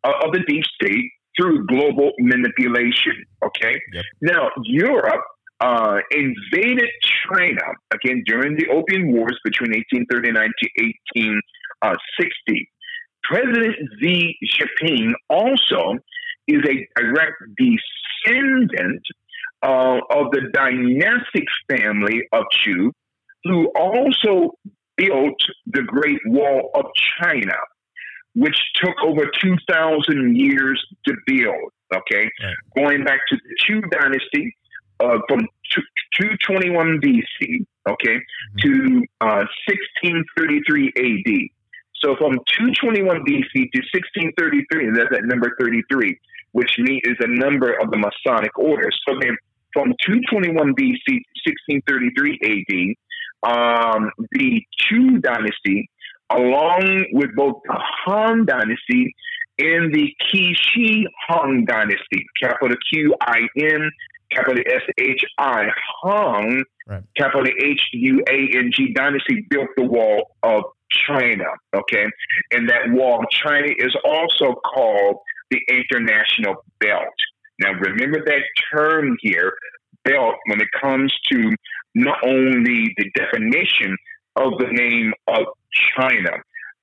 uh, 0.04 0.12
of 0.25 0.32
the 0.32 0.40
deep 0.47 0.64
state 0.64 1.11
through 1.37 1.66
global 1.66 2.12
manipulation. 2.18 3.25
Okay? 3.44 3.80
Yep. 3.92 4.04
Now, 4.23 4.50
Europe 4.64 5.23
uh, 5.61 5.99
invaded 6.11 6.90
China 7.30 7.62
again 7.92 8.23
during 8.26 8.56
the 8.56 8.68
Opium 8.68 9.12
Wars 9.12 9.38
between 9.44 9.70
1839 9.73 10.35
to 10.35 10.68
1860. 11.82 12.70
President 13.25 13.75
Xi 14.00 14.37
Jinping 14.44 15.12
also 15.28 15.98
is 16.46 16.62
a 16.64 16.88
direct 17.00 17.37
descendant 17.56 19.02
uh, 19.62 19.98
of 20.10 20.30
the 20.32 20.42
dynastic 20.52 21.44
family 21.70 22.22
of 22.32 22.44
Chu, 22.52 22.92
who 23.44 23.66
also 23.76 24.52
built 24.96 25.40
the 25.66 25.82
Great 25.82 26.20
Wall 26.26 26.70
of 26.75 26.87
China, 27.20 27.54
which 28.34 28.56
took 28.76 28.94
over 29.04 29.26
2,000 29.42 30.37
years 30.37 30.84
to 31.06 31.14
build. 31.26 31.72
Okay, 31.94 32.28
Right. 32.42 32.54
going 32.76 33.04
back 33.04 33.20
to 33.28 33.37
the 33.37 33.54
Chu 33.66 33.80
dynasty 33.90 34.54
uh, 35.00 35.18
from 35.28 35.40
221 36.20 37.00
BC, 37.00 37.64
okay, 37.88 38.18
to 38.60 39.02
uh, 39.20 39.44
1633 39.66 40.92
AD. 40.96 41.48
So 42.05 42.17
from 42.17 42.38
221 42.57 43.25
BC 43.25 43.52
to 43.52 43.81
1633, 43.93 44.88
and 44.88 44.97
that's 44.97 45.11
that 45.11 45.25
number 45.25 45.57
33, 45.59 46.19
which 46.52 46.78
is 46.78 47.17
a 47.21 47.26
number 47.26 47.73
of 47.73 47.90
the 47.90 47.97
Masonic 47.97 48.57
order. 48.59 48.88
So 49.07 49.14
then 49.21 49.37
from 49.73 49.95
221 50.07 50.75
BC 50.75 51.05
to 51.07 51.50
1633 51.83 52.38
AD, 52.43 53.50
um, 53.50 54.11
the 54.33 54.62
Chu 54.78 55.19
dynasty, 55.19 55.88
along 56.31 57.07
with 57.12 57.35
both 57.35 57.62
the 57.64 57.76
Han 58.07 58.45
dynasty 58.45 59.14
and 59.59 59.93
the 59.93 60.14
Qixi 60.33 61.05
Han 61.28 61.64
dynasty, 61.64 62.26
capital 62.40 62.76
Q 62.93 63.14
I 63.21 63.40
N, 63.57 63.90
capital 64.31 64.62
S 64.67 64.83
H 64.99 65.25
I, 65.38 65.67
Han, 66.02 66.62
Right. 66.87 67.02
capital 67.19 67.45
H 67.47 67.83
U 67.93 68.23
A 68.31 68.57
N 68.57 68.71
G 68.73 68.95
dynasty 68.95 69.45
built 69.50 69.69
the 69.76 69.83
wall 69.85 70.35
of 70.43 70.64
China. 71.07 71.45
Okay. 71.75 72.07
And 72.52 72.68
that 72.68 72.90
wall 72.90 73.21
of 73.21 73.30
China 73.30 73.68
is 73.78 73.95
also 74.04 74.54
called 74.75 75.16
the 75.50 75.61
International 75.68 76.54
Belt. 76.80 77.14
Now, 77.61 77.73
remember 77.73 78.25
that 78.25 78.42
term 78.73 79.16
here, 79.21 79.52
belt, 80.04 80.37
when 80.47 80.61
it 80.61 80.68
comes 80.80 81.12
to 81.33 81.50
not 81.95 82.18
only 82.25 82.95
the 82.97 83.11
definition 83.14 83.97
of 84.37 84.52
the 84.59 84.68
name 84.71 85.12
of 85.26 85.47
China, 85.97 86.30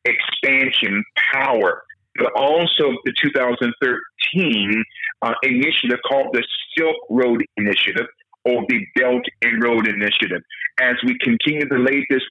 expansion, 0.03 1.03
power, 1.33 1.81
but 2.17 2.31
also 2.35 2.91
the 3.05 3.13
2013 3.21 4.83
uh, 5.21 5.33
initiative 5.43 5.99
called 6.07 6.27
the 6.33 6.43
Silk 6.77 6.95
Road 7.09 7.43
Initiative 7.57 8.07
or 8.43 8.63
the 8.69 8.85
Belt 8.95 9.23
and 9.41 9.63
Road 9.63 9.87
Initiative. 9.87 10.41
As 10.79 10.95
we 11.05 11.17
continue 11.19 11.67
to 11.67 11.77
lay 11.77 12.05
this 12.09 12.21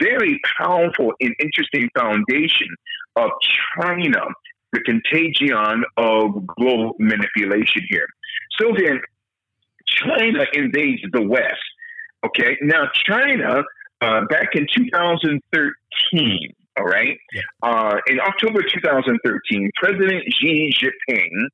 very 0.00 0.40
powerful 0.58 1.12
and 1.20 1.34
interesting 1.40 1.88
foundation 1.98 2.68
of 3.16 3.30
China, 3.80 4.20
the 4.72 4.80
contagion 4.80 5.84
of 5.96 6.46
global 6.58 6.94
manipulation 6.98 7.82
here. 7.88 8.06
So 8.58 8.72
then, 8.76 9.00
China 9.86 10.44
invades 10.52 11.02
the 11.12 11.22
West. 11.22 11.62
Okay, 12.26 12.56
now 12.62 12.88
China, 13.06 13.62
uh, 14.00 14.22
back 14.30 14.54
in 14.54 14.66
2013, 14.74 16.54
all 16.76 16.84
right, 16.84 17.16
Yep. 17.32 17.44
uh, 17.62 17.96
in 18.08 18.18
October 18.20 18.62
2013, 18.62 19.70
President 19.76 20.24
Xi 20.34 20.72
Jinping 20.72 21.48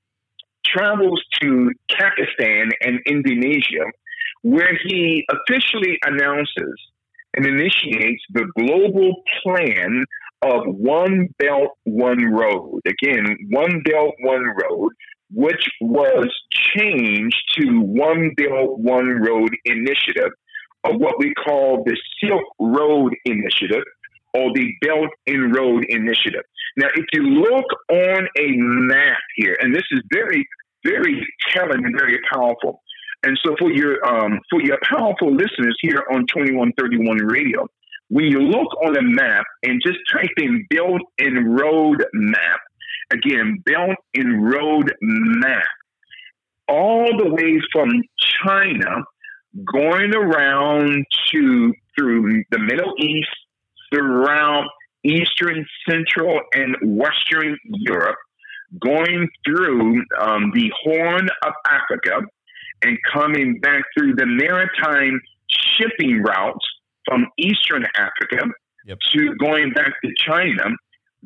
travels 0.64 1.22
to 1.40 1.72
Pakistan 1.90 2.70
and 2.80 3.00
Indonesia, 3.06 3.84
where 4.42 4.78
he 4.84 5.26
officially 5.30 5.98
announces 6.06 6.74
and 7.34 7.46
initiates 7.46 8.22
the 8.32 8.46
global 8.58 9.22
plan 9.42 10.04
of 10.42 10.62
One 10.66 11.28
Belt, 11.38 11.70
One 11.84 12.32
Road. 12.32 12.80
Again, 12.86 13.36
One 13.50 13.82
Belt, 13.84 14.14
One 14.20 14.44
Road, 14.44 14.92
which 15.32 15.68
was 15.80 16.28
changed 16.76 17.36
to 17.58 17.80
One 17.80 18.32
Belt, 18.36 18.78
One 18.78 19.20
Road 19.20 19.50
Initiative, 19.64 20.30
of 20.84 20.96
what 20.96 21.18
we 21.18 21.32
call 21.34 21.84
the 21.84 21.96
Silk 22.20 22.42
Road 22.58 23.14
Initiative 23.24 23.84
or 24.32 24.50
the 24.54 24.72
Belt 24.82 25.10
and 25.26 25.54
Road 25.54 25.84
Initiative. 25.88 26.42
Now, 26.76 26.88
if 26.94 27.04
you 27.12 27.22
look 27.22 27.66
on 27.90 28.28
a 28.38 28.46
map 28.56 29.18
here, 29.36 29.56
and 29.60 29.74
this 29.74 29.82
is 29.90 30.00
very, 30.12 30.46
very 30.84 31.26
telling 31.52 31.84
and 31.84 31.94
very 31.98 32.18
powerful. 32.32 32.80
And 33.22 33.38
so 33.44 33.54
for 33.58 33.70
your 33.70 34.04
um, 34.06 34.40
for 34.50 34.62
your 34.62 34.78
powerful 34.82 35.30
listeners 35.30 35.76
here 35.80 36.02
on 36.12 36.26
2131 36.26 37.18
Radio, 37.18 37.66
when 38.08 38.24
you 38.24 38.40
look 38.40 38.68
on 38.82 38.96
a 38.96 39.02
map 39.02 39.44
and 39.62 39.80
just 39.84 39.98
type 40.10 40.30
in 40.38 40.66
Belt 40.70 41.02
and 41.18 41.58
Road 41.58 42.04
Map, 42.12 42.60
again, 43.12 43.62
Belt 43.64 43.96
and 44.14 44.50
Road 44.50 44.92
Map, 45.02 45.64
all 46.68 47.06
the 47.18 47.28
way 47.28 47.60
from 47.72 47.90
China 48.44 49.04
going 49.72 50.14
around 50.14 51.04
to 51.32 51.74
through 51.98 52.42
the 52.50 52.58
Middle 52.58 52.94
East, 52.98 53.28
throughout 53.92 54.66
Eastern, 55.04 55.66
Central, 55.88 56.40
and 56.54 56.76
Western 56.82 57.58
Europe, 57.64 58.16
going 58.80 59.28
through 59.44 60.02
um, 60.20 60.52
the 60.54 60.70
Horn 60.82 61.28
of 61.44 61.52
Africa 61.68 62.26
and 62.82 62.98
coming 63.12 63.58
back 63.60 63.82
through 63.96 64.14
the 64.14 64.26
maritime 64.26 65.20
shipping 65.76 66.22
routes 66.22 66.64
from 67.06 67.26
Eastern 67.38 67.84
Africa 67.96 68.46
Yep. 68.86 68.98
to 69.12 69.34
going 69.36 69.72
back 69.72 69.92
to 70.04 70.10
China. 70.26 70.64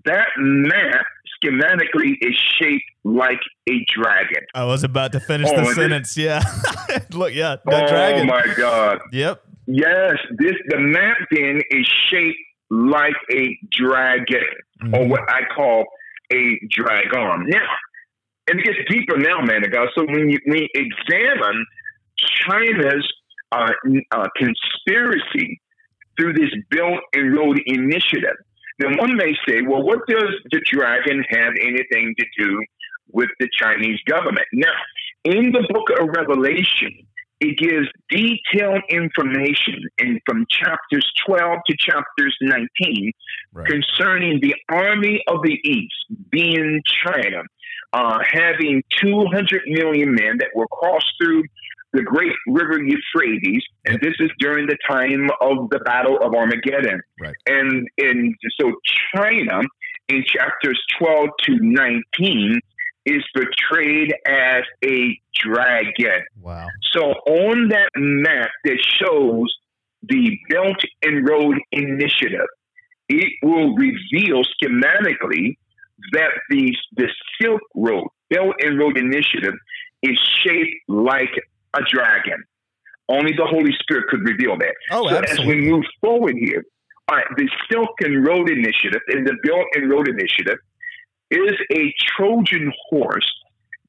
That 0.04 0.26
map 0.38 1.04
schematically 1.42 2.14
is 2.20 2.34
shaped 2.60 2.82
like 3.04 3.38
a 3.70 3.84
dragon. 3.96 4.42
I 4.54 4.64
was 4.64 4.82
about 4.82 5.12
to 5.12 5.20
finish 5.20 5.48
Oh, 5.48 5.52
the 5.52 5.58
and 5.58 5.66
this- 5.68 5.74
sentence. 5.76 6.16
Yeah. 6.16 6.42
Look, 7.12 7.32
yeah. 7.34 7.56
The 7.64 7.84
oh 7.84 7.88
dragon. 7.88 8.26
my 8.26 8.44
God. 8.56 8.98
Yep. 9.12 9.42
Yes, 9.66 10.14
this 10.36 10.52
the 10.68 10.78
map 10.78 11.16
then 11.30 11.60
is 11.70 11.86
shaped 12.10 12.38
like 12.70 13.14
a 13.32 13.56
dragon, 13.70 14.42
or 14.92 15.04
Mhm. 15.04 15.08
what 15.08 15.20
I 15.28 15.42
call 15.54 15.84
a 16.32 16.58
dragon. 16.70 17.46
Now, 17.48 17.68
and 18.48 18.60
it 18.60 18.64
gets 18.64 18.78
deeper 18.88 19.16
now, 19.16 19.40
man. 19.40 19.62
God. 19.70 19.88
So 19.94 20.04
when 20.04 20.30
you 20.30 20.38
you 20.46 20.68
examine 20.74 21.66
China's 22.18 23.12
uh, 23.52 23.70
uh, 24.12 24.28
conspiracy 24.36 25.60
through 26.18 26.34
this 26.34 26.50
Belt 26.70 27.00
and 27.12 27.34
Road 27.36 27.60
Initiative, 27.66 28.36
then 28.78 28.96
one 28.98 29.16
may 29.16 29.34
say, 29.46 29.62
well, 29.66 29.82
what 29.82 30.00
does 30.08 30.34
the 30.50 30.60
dragon 30.70 31.24
have 31.30 31.52
anything 31.60 32.14
to 32.18 32.24
do 32.38 32.60
with 33.12 33.28
the 33.38 33.48
Chinese 33.58 34.00
government? 34.06 34.46
Now, 34.52 34.72
in 35.24 35.52
the 35.52 35.66
book 35.70 35.88
of 35.98 36.08
Revelation, 36.08 37.06
it 37.44 37.58
gives 37.58 37.88
detailed 38.10 38.82
information 38.88 39.78
in 39.98 40.18
from 40.26 40.46
chapters 40.48 41.06
12 41.26 41.58
to 41.68 41.76
chapters 41.78 42.36
19 42.40 43.12
Right. 43.52 43.66
concerning 43.68 44.40
the 44.40 44.54
army 44.68 45.22
of 45.28 45.42
the 45.44 45.56
east 45.64 45.94
being 46.30 46.82
china 47.04 47.42
uh, 47.92 48.18
having 48.28 48.82
200 49.00 49.62
million 49.68 50.12
men 50.12 50.38
that 50.38 50.48
will 50.56 50.66
cross 50.68 51.04
through 51.22 51.44
the 51.92 52.02
great 52.02 52.32
river 52.48 52.78
euphrates 52.82 53.62
and 53.86 54.00
this 54.00 54.14
is 54.18 54.30
during 54.40 54.66
the 54.66 54.76
time 54.88 55.30
of 55.40 55.70
the 55.70 55.78
battle 55.80 56.18
of 56.20 56.34
armageddon 56.34 57.00
Right. 57.20 57.34
and 57.46 57.86
and 57.98 58.34
so 58.60 58.72
china 59.14 59.60
in 60.08 60.24
chapters 60.26 60.80
12 60.98 61.28
to 61.44 61.52
19 61.60 62.60
is 63.06 63.22
portrayed 63.34 64.14
as 64.26 64.62
a 64.84 65.18
dragon 65.42 66.22
Wow. 66.40 66.66
so 66.92 67.00
on 67.26 67.68
that 67.68 67.88
map 67.96 68.50
that 68.64 68.78
shows 69.00 69.54
the 70.06 70.36
Belt 70.50 70.76
and 71.02 71.26
Road 71.28 71.56
Initiative, 71.72 72.46
it 73.08 73.32
will 73.42 73.74
reveal 73.74 74.42
schematically 74.44 75.56
that 76.12 76.30
the 76.50 76.74
the 76.96 77.08
Silk 77.40 77.60
Road, 77.74 78.06
Belt 78.30 78.54
and 78.60 78.78
Road 78.78 78.98
Initiative 78.98 79.54
is 80.02 80.18
shaped 80.44 80.74
like 80.88 81.30
a 81.74 81.80
dragon. 81.90 82.42
Only 83.08 83.32
the 83.32 83.46
Holy 83.46 83.72
Spirit 83.80 84.04
could 84.08 84.20
reveal 84.28 84.56
that. 84.58 84.74
Oh, 84.90 85.08
so 85.08 85.16
absolutely. 85.18 85.54
as 85.58 85.64
we 85.64 85.70
move 85.70 85.84
forward 86.00 86.36
here, 86.38 86.62
all 87.08 87.16
right, 87.16 87.26
the 87.36 87.48
Silk 87.70 87.90
and 88.00 88.26
Road 88.26 88.50
Initiative 88.50 89.00
and 89.08 89.26
the 89.26 89.36
Belt 89.44 89.66
and 89.74 89.90
Road 89.90 90.08
Initiative 90.08 90.58
is 91.30 91.54
a 91.72 91.94
Trojan 92.16 92.72
horse 92.88 93.30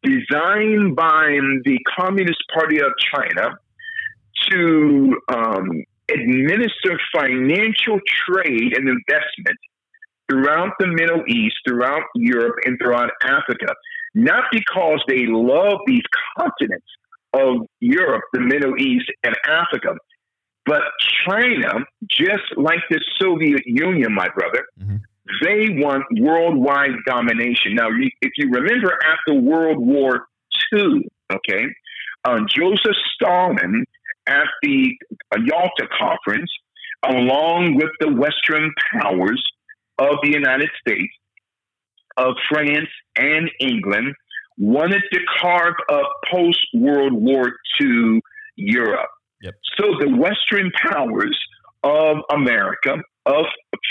designed 0.03 0.95
by 0.95 1.39
the 1.63 1.79
Communist 1.97 2.43
Party 2.53 2.79
of 2.79 2.91
China 3.13 3.57
to 4.49 5.17
um, 5.29 5.83
administer 6.11 6.99
financial 7.15 7.99
trade 8.27 8.77
and 8.77 8.87
investment 8.87 9.57
throughout 10.29 10.73
the 10.79 10.87
Middle 10.87 11.23
East, 11.27 11.55
throughout 11.67 12.03
Europe, 12.15 12.55
and 12.65 12.77
throughout 12.79 13.11
Africa. 13.23 13.73
Not 14.13 14.45
because 14.51 15.03
they 15.07 15.25
love 15.27 15.79
these 15.85 16.03
continents 16.37 16.85
of 17.33 17.67
Europe, 17.79 18.23
the 18.33 18.39
Middle 18.39 18.77
East, 18.77 19.11
and 19.23 19.35
Africa, 19.47 19.95
but 20.65 20.81
China, 21.27 21.85
just 22.09 22.43
like 22.57 22.79
the 22.89 22.99
Soviet 23.19 23.61
Union, 23.65 24.13
my 24.13 24.29
brother, 24.29 24.65
Mhm. 24.79 25.01
They 25.41 25.69
want 25.71 26.03
worldwide 26.19 26.95
domination. 27.07 27.75
Now, 27.75 27.89
if 28.21 28.31
you 28.37 28.49
remember 28.51 28.97
after 29.05 29.33
World 29.33 29.77
War 29.79 30.27
II, 30.73 31.07
okay, 31.33 31.65
uh, 32.23 32.39
Joseph 32.47 32.95
Stalin 33.13 33.85
at 34.27 34.47
the 34.61 34.95
Yalta 35.37 35.87
Conference, 35.97 36.51
along 37.03 37.75
with 37.75 37.89
the 37.99 38.11
Western 38.11 38.71
powers 38.93 39.43
of 39.97 40.17
the 40.23 40.31
United 40.31 40.69
States, 40.79 41.13
of 42.17 42.35
France, 42.49 42.89
and 43.17 43.49
England, 43.59 44.13
wanted 44.57 45.01
to 45.11 45.19
carve 45.41 45.75
up 45.91 46.09
post 46.31 46.65
World 46.73 47.13
War 47.13 47.53
II 47.81 48.21
Europe. 48.55 49.09
Yep. 49.41 49.53
So 49.77 49.85
the 49.99 50.15
Western 50.15 50.71
powers 50.81 51.37
of 51.85 52.17
America, 52.31 52.97
of 53.27 53.45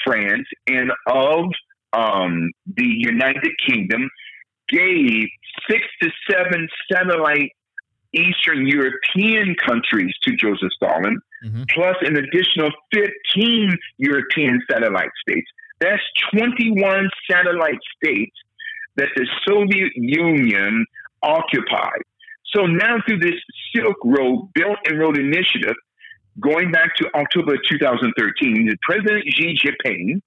France, 0.04 0.46
and 0.66 0.90
of 1.06 1.44
um, 1.92 2.50
the 2.66 2.84
United 2.86 3.52
Kingdom 3.66 4.10
gave 4.68 5.28
six 5.70 5.84
to 6.02 6.10
seven 6.28 6.68
satellite 6.92 7.50
Eastern 8.12 8.66
European 8.66 9.54
countries 9.64 10.12
to 10.24 10.34
Joseph 10.36 10.72
Stalin, 10.72 11.18
Mhm. 11.44 11.68
plus 11.70 11.96
an 12.02 12.16
additional 12.16 12.70
15 12.92 13.76
European 13.98 14.60
satellite 14.70 15.10
states. 15.20 15.50
That's 15.80 16.02
21 16.30 17.10
satellite 17.30 17.78
states 17.96 18.36
that 18.96 19.08
the 19.16 19.26
Soviet 19.46 19.92
Union 19.96 20.86
occupied. 21.22 22.02
So 22.46 22.66
now 22.66 23.00
through 23.06 23.18
this 23.18 23.40
Silk 23.74 23.96
Road 24.04 24.48
Belt 24.54 24.78
and 24.86 24.98
Road 24.98 25.18
Initiative, 25.18 25.76
going 26.40 26.70
back 26.72 26.96
to 26.96 27.08
October 27.14 27.56
2013, 27.68 28.66
the 28.66 28.76
President 28.82 29.24
Xi 29.34 29.56
Jinping 29.62 30.20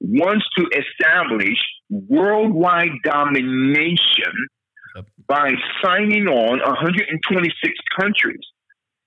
wants 0.00 0.44
to 0.58 0.66
establish 0.76 1.58
worldwide 1.90 2.90
domination 3.04 4.34
Yep. 4.96 5.06
by 5.28 5.52
signing 5.82 6.28
on 6.28 6.60
126 6.60 7.74
countries. 7.98 8.40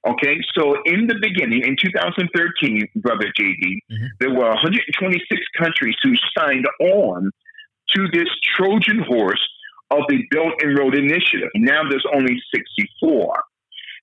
Okay, 0.05 0.37
so 0.57 0.81
in 0.85 1.07
the 1.07 1.15
beginning, 1.21 1.63
in 1.65 1.75
2013, 1.81 2.87
brother 2.97 3.31
JD, 3.37 3.79
Mhm. 3.91 4.07
there 4.19 4.29
were 4.31 4.49
126 4.49 5.41
countries 5.57 5.95
who 6.03 6.13
signed 6.37 6.65
on 6.81 7.29
to 7.95 8.07
this 8.09 8.27
Trojan 8.55 8.99
horse 8.99 9.41
of 9.91 10.03
the 10.09 10.25
Belt 10.31 10.53
and 10.61 10.77
Road 10.77 10.95
Initiative. 10.95 11.49
Now 11.55 11.83
there's 11.89 12.05
only 12.13 12.41
64. 12.53 13.33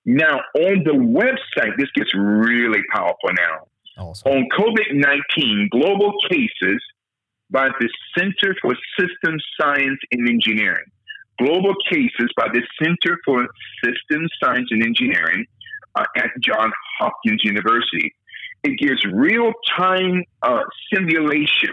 Now, 0.05 0.39
on 0.55 0.83
the 0.83 0.93
website, 0.93 1.77
this 1.77 1.89
gets 1.95 2.13
really 2.13 2.81
powerful 2.93 3.29
now. 3.37 3.67
Awesome. 3.97 4.31
On 4.31 4.49
COVID 4.57 4.93
19 4.93 5.69
global 5.71 6.13
cases 6.29 6.81
by 7.49 7.69
the 7.79 7.89
Center 8.17 8.55
for 8.61 8.75
Systems 8.99 9.43
Science 9.59 9.99
and 10.11 10.27
Engineering. 10.27 10.85
Global 11.39 11.73
cases 11.89 12.29
by 12.37 12.47
the 12.53 12.61
Center 12.81 13.17
for 13.25 13.47
Systems 13.83 14.29
Science 14.43 14.67
and 14.71 14.83
Engineering 14.83 15.45
uh, 15.95 16.03
at 16.17 16.29
Johns 16.41 16.73
Hopkins 16.99 17.41
University. 17.43 18.13
It 18.63 18.77
gives 18.77 19.03
real 19.05 19.53
time 19.77 20.23
uh, 20.41 20.63
simulation 20.93 21.71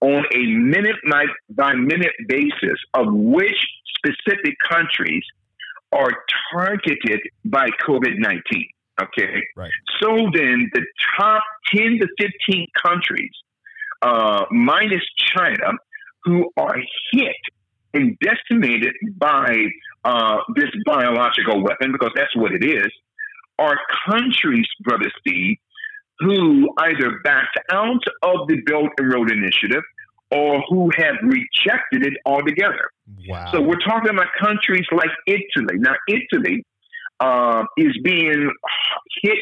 on 0.00 0.24
a 0.34 0.46
minute 0.46 0.96
by, 1.10 1.24
by 1.50 1.72
minute 1.74 2.12
basis 2.28 2.78
of 2.94 3.06
which 3.10 3.56
specific 3.98 4.54
countries 4.68 5.24
are 5.92 6.10
targeted 6.52 7.20
by 7.44 7.68
COVID 7.86 8.18
19. 8.18 8.40
Okay. 9.02 9.42
Right. 9.56 9.70
So 10.00 10.08
then 10.32 10.70
the 10.72 10.84
top 11.18 11.42
10 11.74 11.98
to 12.00 12.08
15 12.18 12.66
countries, 12.84 13.30
uh, 14.02 14.44
minus 14.50 15.02
China, 15.36 15.72
who 16.24 16.50
are 16.56 16.76
hit 17.12 17.36
and 17.94 18.16
decimated 18.20 18.94
by 19.16 19.54
uh, 20.04 20.38
this 20.54 20.70
biological 20.84 21.62
weapon, 21.62 21.92
because 21.92 22.12
that's 22.14 22.34
what 22.36 22.52
it 22.52 22.64
is, 22.64 22.90
are 23.58 23.78
countries, 24.08 24.66
Brother 24.82 25.10
Steve, 25.20 25.56
who 26.18 26.70
either 26.78 27.20
backed 27.24 27.58
out 27.72 28.02
of 28.22 28.48
the 28.48 28.60
Belt 28.66 28.90
and 28.98 29.12
Road 29.12 29.30
Initiative 29.30 29.82
or 30.36 30.62
who 30.68 30.90
have 30.96 31.16
rejected 31.22 32.04
it 32.04 32.14
altogether. 32.26 32.90
Wow. 33.28 33.50
So 33.52 33.60
we're 33.60 33.84
talking 33.86 34.10
about 34.10 34.26
countries 34.38 34.86
like 34.92 35.10
Italy. 35.26 35.78
Now, 35.78 35.94
Italy 36.08 36.64
uh, 37.20 37.64
is 37.76 37.96
being 38.02 38.52
hit 39.22 39.38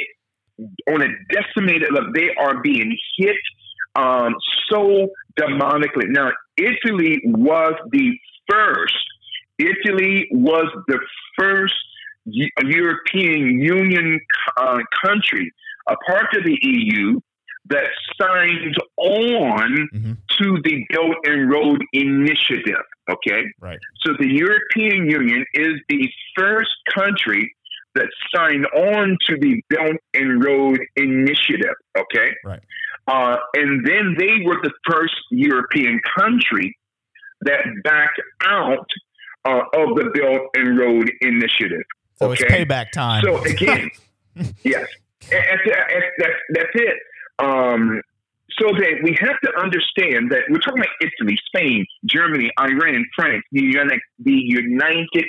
on 0.93 1.03
a 1.03 1.09
decimated 1.33 1.93
level. 1.93 2.13
They 2.15 2.31
are 2.39 2.61
being 2.63 2.97
hit 3.19 3.37
um, 3.97 4.35
so 4.71 5.09
demonically. 5.39 6.09
Now, 6.09 6.31
Italy 6.57 7.21
was 7.25 7.75
the 7.91 8.13
first. 8.49 8.95
Italy 9.59 10.29
was 10.31 10.67
the 10.89 10.99
first 11.39 11.75
European 12.27 13.61
Union 13.61 14.21
uh, 14.57 14.79
country, 15.05 15.53
a 15.89 15.97
part 16.09 16.35
of 16.37 16.45
the 16.45 16.59
EU, 16.63 17.21
that 17.67 17.89
signed 18.21 18.77
on 18.97 19.89
Mhm. 19.95 20.17
to 20.39 20.61
the 20.65 20.85
Belt 20.91 21.17
and 21.25 21.51
Road 21.51 21.83
Initiative. 21.93 22.83
Okay, 23.09 23.45
Right. 23.61 23.79
so 24.05 24.13
the 24.19 24.29
European 24.31 25.11
Union 25.11 25.45
is 25.55 25.81
the 25.89 26.11
first 26.37 26.75
country 26.95 27.55
that 27.95 28.09
signed 28.35 28.67
on 28.67 29.17
to 29.29 29.37
the 29.39 29.63
Belt 29.71 29.97
and 30.15 30.45
Road 30.45 30.79
Initiative. 30.97 31.75
Okay, 31.97 32.35
Right. 32.45 32.61
uh, 33.07 33.37
and 33.55 33.87
then 33.87 34.15
they 34.19 34.41
were 34.45 34.61
the 34.63 34.73
first 34.91 35.15
European 35.31 36.01
country 36.19 36.77
that 37.43 37.65
backed 37.83 38.21
out 38.47 38.89
uh, 39.47 39.61
of 39.75 39.95
the 39.97 40.11
Belt 40.15 40.49
and 40.55 40.79
Road 40.79 41.11
Initiative. 41.21 41.83
So 42.15 42.33
it's 42.33 42.43
payback 42.45 42.91
time. 42.93 43.23
So 43.23 43.45
again, 43.45 43.91
yes, 44.65 44.87
that's, 45.31 45.61
that's, 46.19 46.33
that's 46.55 46.71
it. 46.75 46.97
Um, 47.39 48.01
so 48.59 48.69
that 48.69 49.01
we 49.03 49.17
have 49.21 49.41
to 49.43 49.51
understand 49.59 50.31
that 50.31 50.43
we're 50.49 50.59
talking 50.59 50.81
about 50.81 50.95
Italy, 51.01 51.37
Spain, 51.47 51.85
Germany, 52.05 52.51
Iran, 52.61 53.05
France, 53.17 53.43
the 53.51 53.63
United, 53.63 54.01
the 54.21 54.33
United 54.33 55.25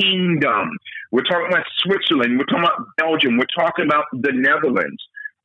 Kingdom. 0.00 0.70
We're 1.12 1.22
talking 1.22 1.48
about 1.48 1.66
Switzerland. 1.78 2.38
We're 2.38 2.46
talking 2.46 2.64
about 2.64 2.86
Belgium. 2.96 3.38
We're 3.38 3.46
talking 3.56 3.84
about 3.84 4.04
the 4.12 4.32
Netherlands. 4.32 5.02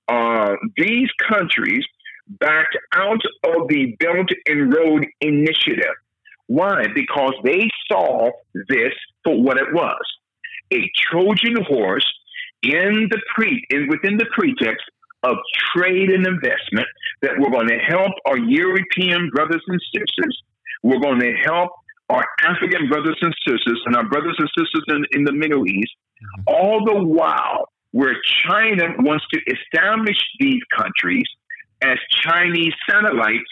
Uh, 0.07 0.55
these 0.75 1.09
countries 1.29 1.83
backed 2.27 2.77
out 2.93 3.21
of 3.43 3.67
the 3.67 3.95
Belt 3.99 4.29
and 4.47 4.73
Road 4.73 5.05
Initiative. 5.21 5.95
Why? 6.47 6.87
Because 6.95 7.33
they 7.43 7.69
saw 7.91 8.31
this 8.53 8.93
for 9.23 9.39
what 9.39 9.57
it 9.57 9.71
was 9.71 10.01
a 10.73 10.91
Trojan 10.95 11.63
horse 11.67 12.05
in 12.63 13.07
the 13.09 13.21
pre 13.35 13.63
in 13.69 13.87
within 13.87 14.17
the 14.17 14.25
pretext 14.31 14.83
of 15.23 15.37
trade 15.75 16.09
and 16.09 16.25
investment 16.27 16.87
that 17.21 17.31
we're 17.37 17.49
going 17.51 17.67
to 17.69 17.77
help 17.77 18.11
our 18.25 18.37
European 18.37 19.29
brothers 19.33 19.61
and 19.67 19.79
sisters. 19.95 20.43
We're 20.83 20.99
going 20.99 21.19
to 21.19 21.33
help 21.45 21.71
our 22.09 22.25
African 22.43 22.89
brothers 22.89 23.17
and 23.21 23.33
sisters 23.47 23.81
and 23.85 23.95
our 23.95 24.07
brothers 24.07 24.35
and 24.37 24.49
sisters 24.57 24.83
in, 24.89 25.05
in 25.19 25.23
the 25.23 25.31
Middle 25.31 25.65
East, 25.67 25.91
all 26.47 26.83
the 26.85 27.01
while 27.01 27.69
where 27.91 28.15
China 28.45 28.85
wants 28.99 29.25
to 29.33 29.39
establish 29.47 30.17
these 30.39 30.61
countries 30.75 31.25
as 31.83 31.97
Chinese 32.21 32.73
satellites, 32.89 33.49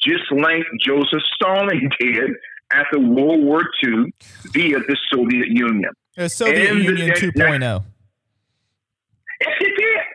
just 0.00 0.24
like 0.32 0.64
Joseph 0.80 1.22
Stalin 1.34 1.88
did 2.00 2.30
after 2.72 2.98
World 2.98 3.44
War 3.44 3.62
II 3.84 4.12
via 4.52 4.78
the 4.80 4.96
Soviet 5.12 5.48
Union. 5.48 5.90
Uh, 6.18 6.28
Soviet 6.28 6.70
And 6.70 6.80
the 6.80 6.84
Union 6.84 7.06
next- 7.08 7.20
2.0. 7.22 7.84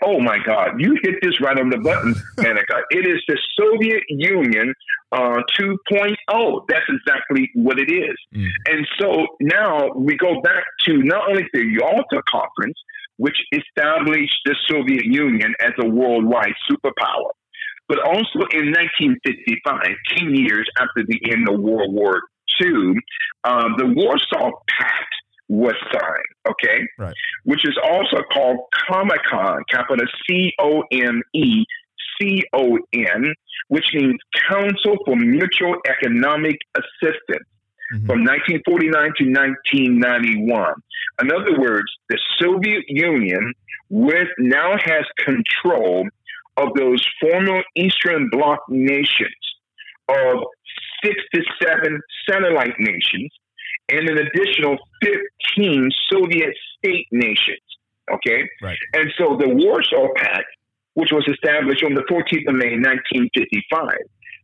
Yes, 0.01 0.07
it 0.07 0.07
did. 0.07 0.09
Oh 0.09 0.19
my 0.19 0.38
God, 0.45 0.79
you 0.79 0.97
hit 1.01 1.15
this 1.21 1.39
right 1.41 1.59
on 1.59 1.69
the 1.69 1.77
button, 1.77 2.15
Manica. 2.38 2.81
It 2.91 3.07
is 3.07 3.21
the 3.27 3.38
Soviet 3.57 4.03
Union 4.09 4.73
uh, 5.12 5.41
2.0. 5.59 6.62
That's 6.67 6.85
exactly 6.89 7.49
what 7.55 7.79
it 7.79 7.91
is. 7.91 8.15
Mm. 8.35 8.47
And 8.67 8.88
so 8.99 9.27
now 9.41 9.89
we 9.95 10.17
go 10.17 10.41
back 10.41 10.63
to 10.85 10.97
not 10.97 11.29
only 11.29 11.43
the 11.53 11.65
Yalta 11.65 12.21
Conference, 12.29 12.77
which 13.17 13.38
established 13.51 14.38
the 14.45 14.55
Soviet 14.69 15.05
Union 15.05 15.53
as 15.59 15.73
a 15.79 15.88
worldwide 15.88 16.53
superpower, 16.69 17.31
but 17.88 17.99
also 17.99 18.45
in 18.53 18.71
1955, 18.71 19.81
10 20.17 20.35
years 20.35 20.69
after 20.79 21.03
the 21.05 21.19
end 21.31 21.49
of 21.49 21.59
World 21.59 21.93
War 21.93 22.21
II, 22.62 22.93
uh, 23.43 23.69
the 23.77 23.88
Warsaw 23.88 24.51
Pact 24.69 25.15
was 25.49 25.73
signed, 25.91 26.33
okay? 26.47 26.88
Right. 26.97 27.15
Which 27.43 27.67
is 27.67 27.77
also 27.83 28.23
called 28.31 28.59
Comecon, 28.88 29.63
capital 29.69 30.05
C 30.27 30.53
O 30.59 30.83
M 30.91 31.21
E 31.33 31.65
C 32.21 32.43
O 32.53 32.77
N, 32.93 33.33
which 33.67 33.85
means 33.93 34.19
Council 34.49 34.95
for 35.05 35.15
Mutual 35.15 35.75
Economic 35.88 36.57
Assistance. 36.77 37.45
Mm-hmm. 37.91 38.05
From 38.05 38.19
1949 38.23 38.93
to 39.17 39.25
1991. 39.25 40.73
In 41.23 41.31
other 41.31 41.59
words, 41.59 41.91
the 42.07 42.19
Soviet 42.39 42.83
Union 42.88 43.51
with 43.89 44.27
now 44.38 44.77
has 44.77 45.05
control 45.17 46.07
of 46.57 46.67
those 46.75 47.03
former 47.19 47.63
Eastern 47.75 48.29
Bloc 48.29 48.59
nations 48.69 49.33
of 50.07 50.43
six 51.03 51.15
to 51.33 51.41
seven 51.63 51.99
satellite 52.29 52.75
nations 52.77 53.31
and 53.91 54.10
an 54.10 54.17
additional 54.17 54.78
15 55.04 55.89
Soviet 56.12 56.56
state 56.78 57.08
nations. 57.12 57.62
Okay? 58.12 58.49
Right. 58.62 58.78
And 58.93 59.12
so 59.17 59.38
the 59.38 59.49
Warsaw 59.49 60.08
Pact, 60.15 60.47
which 60.93 61.12
was 61.12 61.28
established 61.28 61.84
on 61.84 61.93
the 61.93 62.04
14th 62.10 62.47
of 62.47 62.56
May, 62.56 62.78
1955, 62.78 63.88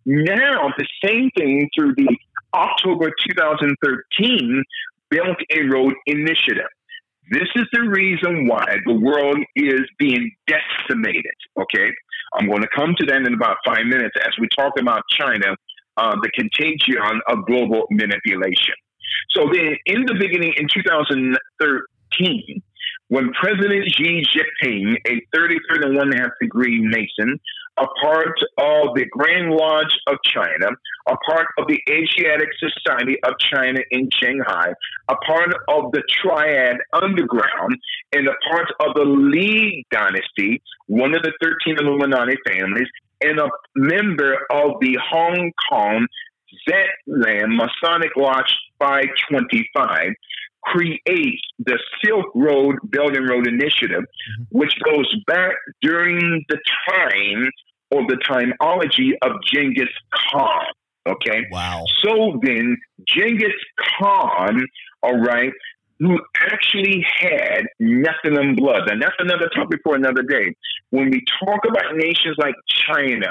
now 0.05 0.71
the 0.77 0.87
same 1.03 1.31
thing 1.37 1.69
through 1.75 1.95
the 1.95 2.15
October 2.53 3.11
2013 3.27 4.63
Belt 5.09 5.37
and 5.49 5.73
Road 5.73 5.93
Initiative. 6.05 6.69
This 7.31 7.49
is 7.55 7.65
the 7.73 7.81
reason 7.81 8.47
why 8.47 8.77
the 8.85 8.93
world 8.93 9.39
is 9.55 9.81
being 9.97 10.31
decimated. 10.47 11.33
Okay, 11.59 11.89
I'm 12.35 12.47
going 12.47 12.61
to 12.61 12.67
come 12.75 12.93
to 12.99 13.05
that 13.07 13.21
in 13.25 13.33
about 13.33 13.57
five 13.65 13.85
minutes 13.85 14.15
as 14.21 14.33
we 14.39 14.47
talk 14.55 14.73
about 14.79 15.01
China, 15.09 15.55
uh, 15.97 16.15
the 16.21 16.29
contagion 16.35 17.21
of 17.27 17.45
global 17.47 17.87
manipulation. 17.89 18.75
So 19.31 19.49
then, 19.51 19.75
in 19.85 20.05
the 20.05 20.15
beginning, 20.19 20.53
in 20.57 20.67
2013, 20.73 22.61
when 23.09 23.31
President 23.33 23.85
Xi 23.95 24.23
Jinping, 24.23 24.95
a 25.07 25.21
33 25.35 25.59
and 25.83 25.95
one 25.95 26.11
half 26.11 26.31
degree 26.41 26.81
Mason, 26.81 27.39
a 27.77 27.85
part 28.01 28.39
of 28.57 28.95
the 28.95 29.05
Grand 29.11 29.51
Lodge 29.51 29.99
of 30.07 30.17
China, 30.23 30.71
a 31.07 31.15
part 31.29 31.47
of 31.57 31.67
the 31.67 31.79
Asiatic 31.89 32.47
Society 32.57 33.17
of 33.23 33.33
China 33.39 33.79
in 33.91 34.09
Shanghai, 34.11 34.73
a 35.09 35.15
part 35.27 35.53
of 35.67 35.91
the 35.91 36.01
Triad 36.21 36.77
Underground, 36.93 37.77
and 38.13 38.27
a 38.27 38.33
part 38.49 38.71
of 38.79 38.95
the 38.95 39.03
Li 39.03 39.85
Dynasty, 39.91 40.61
one 40.87 41.13
of 41.13 41.21
the 41.21 41.33
13 41.43 41.77
Illuminati 41.79 42.37
families, 42.47 42.87
and 43.21 43.39
a 43.39 43.49
member 43.75 44.33
of 44.49 44.79
the 44.81 44.97
Hong 45.09 45.51
Kong 45.69 46.07
Zetland 46.67 47.55
Masonic 47.55 48.11
Lodge 48.15 48.53
525 48.79 50.13
creates 50.63 51.41
the 51.59 51.77
Silk 52.03 52.25
Road 52.33 52.77
Belt 52.85 53.15
and 53.15 53.29
Road 53.29 53.47
Initiative, 53.47 54.01
mm-hmm. 54.01 54.43
which 54.57 54.73
goes 54.83 55.13
back 55.27 55.53
during 55.81 56.43
the 56.49 56.57
time 56.89 57.49
or 57.91 58.01
the 58.07 58.17
timeology 58.27 59.11
of 59.21 59.31
Genghis 59.43 59.89
Khan. 60.11 60.65
Okay. 61.07 61.45
Wow. 61.51 61.85
So 62.03 62.39
then, 62.41 62.77
Genghis 63.07 63.53
Khan, 63.99 64.65
all 65.03 65.19
right, 65.19 65.51
who 65.99 66.19
actually 66.35 67.05
had 67.19 67.65
Nephilim 67.79 68.57
blood. 68.57 68.89
And 68.89 69.01
that's 69.01 69.15
another 69.19 69.49
topic 69.55 69.81
for 69.83 69.95
another 69.95 70.23
day. 70.23 70.55
When 70.89 71.09
we 71.11 71.23
talk 71.39 71.59
about 71.67 71.95
nations 71.95 72.35
like 72.37 72.55
China, 72.67 73.27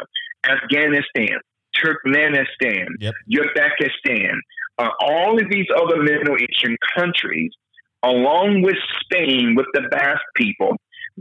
Afghanistan, 0.48 1.38
Turkmenistan, 1.82 2.86
yep. 2.98 3.14
Uzbekistan, 3.30 4.34
uh, 4.78 4.88
all 5.00 5.40
of 5.40 5.50
these 5.50 5.66
other 5.76 6.02
Middle 6.02 6.36
Eastern 6.36 6.76
countries, 6.96 7.50
along 8.02 8.62
with 8.62 8.76
Spain, 9.02 9.54
with 9.56 9.66
the 9.74 9.82
Basque 9.90 10.20
people, 10.36 10.76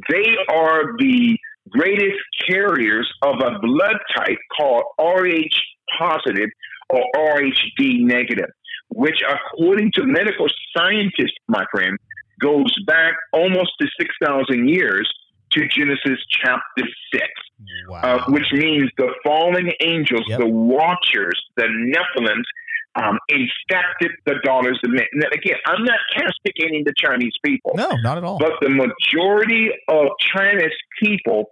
they 0.09 0.35
are 0.49 0.97
the 0.97 1.37
greatest 1.69 2.19
carriers 2.47 3.09
of 3.21 3.35
a 3.35 3.59
blood 3.59 3.97
type 4.15 4.37
called 4.57 4.83
Rh 4.99 5.47
positive 5.97 6.49
or 6.89 7.03
Rhd 7.15 8.01
negative, 8.01 8.49
which, 8.89 9.21
according 9.27 9.91
to 9.93 10.05
medical 10.05 10.47
scientists, 10.75 11.37
my 11.47 11.65
friend, 11.71 11.97
goes 12.41 12.73
back 12.85 13.13
almost 13.31 13.71
to 13.79 13.87
6,000 13.99 14.67
years 14.67 15.09
to 15.53 15.67
Genesis 15.67 16.19
chapter 16.29 16.83
6, 17.13 17.23
wow. 17.87 18.01
uh, 18.01 18.25
which 18.29 18.51
means 18.53 18.89
the 18.97 19.09
fallen 19.23 19.69
angels, 19.81 20.23
yep. 20.27 20.39
the 20.39 20.47
watchers, 20.47 21.41
the 21.55 21.63
Nephilim, 21.63 22.41
um, 22.95 23.17
infected 23.27 24.11
the 24.25 24.35
daughters 24.43 24.79
of 24.83 24.91
men. 24.91 25.05
Now, 25.13 25.27
again, 25.33 25.57
I'm 25.65 25.83
not 25.83 25.99
castigating 26.15 26.83
the 26.85 26.93
Chinese 26.95 27.33
people. 27.43 27.71
No, 27.75 27.89
not 28.01 28.17
at 28.17 28.23
all. 28.23 28.37
But 28.37 28.53
the 28.61 28.69
majority 28.69 29.69
of 29.87 30.07
Chinese 30.35 30.71
people 31.01 31.45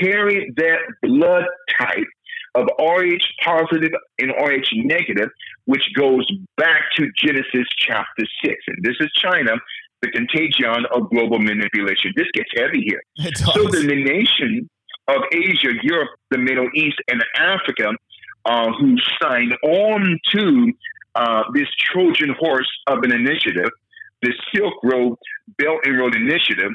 carry 0.00 0.52
that 0.56 0.78
blood 1.02 1.44
type 1.78 2.06
of 2.54 2.66
Rh 2.78 3.22
positive 3.44 3.92
and 4.18 4.30
Rh 4.30 4.66
negative, 4.74 5.30
which 5.64 5.82
goes 5.96 6.26
back 6.56 6.82
to 6.96 7.08
Genesis 7.16 7.66
chapter 7.78 8.24
6. 8.44 8.54
And 8.68 8.76
this 8.82 8.96
is 9.00 9.10
China, 9.16 9.52
the 10.02 10.10
contagion 10.10 10.84
of 10.94 11.08
global 11.10 11.38
manipulation. 11.38 12.12
This 12.16 12.26
gets 12.34 12.50
heavy 12.56 12.82
here. 12.84 13.02
So 13.54 13.62
the 13.64 13.86
nation 13.86 14.68
of 15.08 15.22
Asia, 15.32 15.70
Europe, 15.82 16.10
the 16.30 16.38
Middle 16.38 16.68
East, 16.74 16.98
and 17.08 17.22
Africa 17.36 17.92
uh, 18.44 18.72
who 18.78 18.96
signed 19.20 19.54
on 19.62 20.18
to 20.32 20.72
uh, 21.14 21.42
this 21.54 21.68
Trojan 21.92 22.34
horse 22.38 22.70
of 22.88 22.98
an 23.02 23.12
initiative, 23.12 23.70
the 24.22 24.32
Silk 24.54 24.74
Road 24.82 25.16
Belt 25.58 25.80
and 25.84 25.98
Road 25.98 26.16
Initiative. 26.16 26.72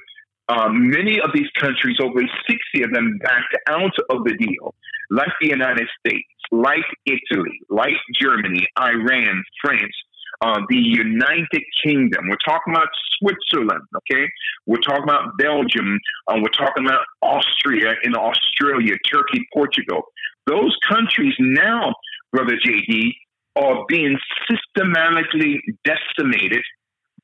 Um, 0.50 0.90
many 0.90 1.20
of 1.20 1.32
these 1.34 1.50
countries, 1.60 1.98
over 2.02 2.22
60 2.22 2.84
of 2.84 2.92
them, 2.94 3.20
backed 3.22 3.58
out 3.68 3.92
of 4.10 4.24
the 4.24 4.34
deal, 4.38 4.74
like 5.10 5.32
the 5.42 5.50
United 5.50 5.88
States, 6.00 6.28
like 6.52 6.86
Italy, 7.06 7.60
like 7.70 7.98
Germany, 8.20 8.66
Iran, 8.80 9.44
France, 9.62 9.94
uh, 10.42 10.62
the 10.70 10.78
United 10.78 11.64
Kingdom. 11.84 12.28
We're 12.30 12.38
talking 12.46 12.74
about 12.74 12.90
Switzerland, 13.18 13.84
okay? 13.96 14.30
We're 14.66 14.78
talking 14.78 15.04
about 15.04 15.38
Belgium. 15.38 16.00
Uh, 16.28 16.36
we're 16.38 16.50
talking 16.50 16.86
about 16.86 17.06
Austria 17.22 17.96
and 18.04 18.16
Australia, 18.16 18.96
Turkey, 19.12 19.48
Portugal. 19.54 20.04
Those 20.46 20.76
countries 20.88 21.34
now, 21.40 21.94
Brother 22.32 22.58
JD, 22.66 23.14
are 23.56 23.86
being 23.88 24.18
systematically 24.48 25.62
decimated 25.84 26.62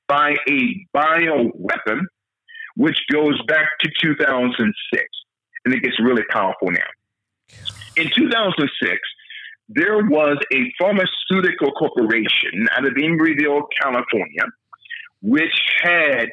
by 0.07 0.35
a 0.49 0.87
bioweapon, 0.95 2.01
which 2.75 2.97
goes 3.11 3.39
back 3.47 3.67
to 3.81 3.89
2006. 4.01 5.03
And 5.65 5.73
it 5.73 5.81
gets 5.81 5.99
really 6.01 6.23
powerful 6.31 6.71
now. 6.71 6.79
In 7.95 8.09
2006, 8.13 8.99
there 9.69 9.97
was 9.97 10.37
a 10.53 10.71
pharmaceutical 10.79 11.71
corporation 11.71 12.67
out 12.75 12.85
of 12.85 12.93
Emeryville, 12.93 13.63
California, 13.81 14.43
which 15.21 15.53
had 15.81 16.27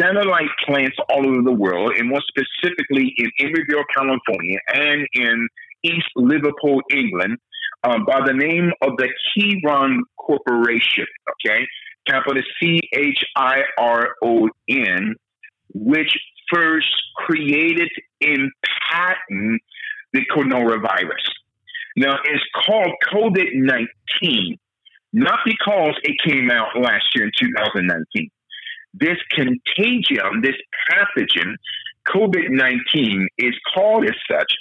satellite 0.00 0.48
plants 0.66 0.96
all 1.10 1.26
over 1.26 1.42
the 1.42 1.52
world, 1.52 1.92
and 1.98 2.08
more 2.08 2.22
specifically 2.28 3.14
in 3.18 3.30
Emeryville, 3.40 3.84
California, 3.94 4.58
and 4.74 5.06
in 5.14 5.48
East 5.84 6.08
Liverpool, 6.16 6.80
England, 6.90 7.36
um, 7.84 8.04
by 8.06 8.20
the 8.24 8.32
name 8.32 8.70
of 8.82 8.92
the 8.96 9.08
Chiron 9.34 10.02
Corporation, 10.16 11.06
okay, 11.32 11.66
capital 12.06 12.42
C 12.60 12.80
H 12.94 13.24
I 13.36 13.62
R 13.78 14.14
O 14.22 14.48
N, 14.68 15.14
which 15.74 16.12
first 16.52 16.86
created 17.16 17.90
and 18.20 18.50
patented 18.90 19.60
the 20.12 20.20
coronavirus. 20.34 21.24
Now, 21.96 22.16
it's 22.24 22.44
called 22.66 22.92
COVID 23.12 23.54
19, 23.54 24.58
not 25.12 25.40
because 25.44 25.94
it 26.02 26.16
came 26.26 26.50
out 26.50 26.68
last 26.80 27.04
year 27.14 27.26
in 27.26 27.32
2019. 27.38 28.30
This 28.94 29.16
contagion, 29.30 30.42
this 30.42 30.56
pathogen, 30.90 31.54
COVID 32.08 32.50
19, 32.50 33.28
is 33.38 33.54
called 33.74 34.04
as 34.04 34.16
such 34.30 34.52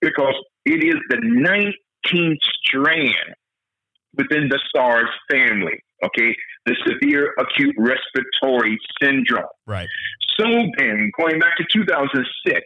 because 0.00 0.34
it 0.64 0.84
is 0.84 0.96
the 1.08 1.16
19th 1.16 2.36
strand 2.64 3.34
within 4.16 4.48
the 4.48 4.60
SARS 4.74 5.08
family, 5.30 5.82
okay? 6.04 6.34
The 6.66 6.76
severe 6.86 7.34
acute 7.38 7.74
respiratory 7.78 8.78
syndrome. 9.00 9.44
Right. 9.66 9.88
So 10.38 10.44
then, 10.78 11.10
going 11.18 11.38
back 11.38 11.56
to 11.58 11.64
2006, 11.72 12.60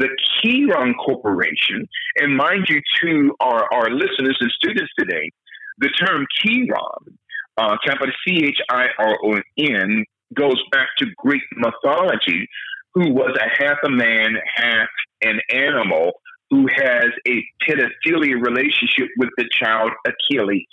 the 0.00 0.08
Chiron 0.40 0.94
Corporation, 0.94 1.86
and 2.16 2.36
mind 2.36 2.66
you, 2.68 2.80
to 3.02 3.36
our, 3.40 3.68
our 3.72 3.90
listeners 3.90 4.36
and 4.40 4.50
students 4.52 4.90
today, 4.98 5.30
the 5.78 5.90
term 5.90 6.26
Chiron, 6.38 7.18
uh, 7.58 7.76
capital 7.84 8.12
C 8.26 8.42
H 8.46 8.58
I 8.70 8.86
R 8.98 9.18
O 9.22 9.38
N, 9.58 10.04
goes 10.34 10.60
back 10.72 10.88
to 10.98 11.06
Greek 11.18 11.42
mythology, 11.56 12.48
who 12.94 13.12
was 13.12 13.36
a 13.36 13.62
half 13.62 13.76
a 13.84 13.90
man, 13.90 14.36
half 14.56 14.88
an 15.22 15.38
animal, 15.52 16.12
who 16.48 16.66
has 16.74 17.10
a 17.28 17.44
pedophilia 17.62 18.42
relationship 18.42 19.08
with 19.18 19.28
the 19.36 19.44
child 19.52 19.90
Achilles. 20.06 20.66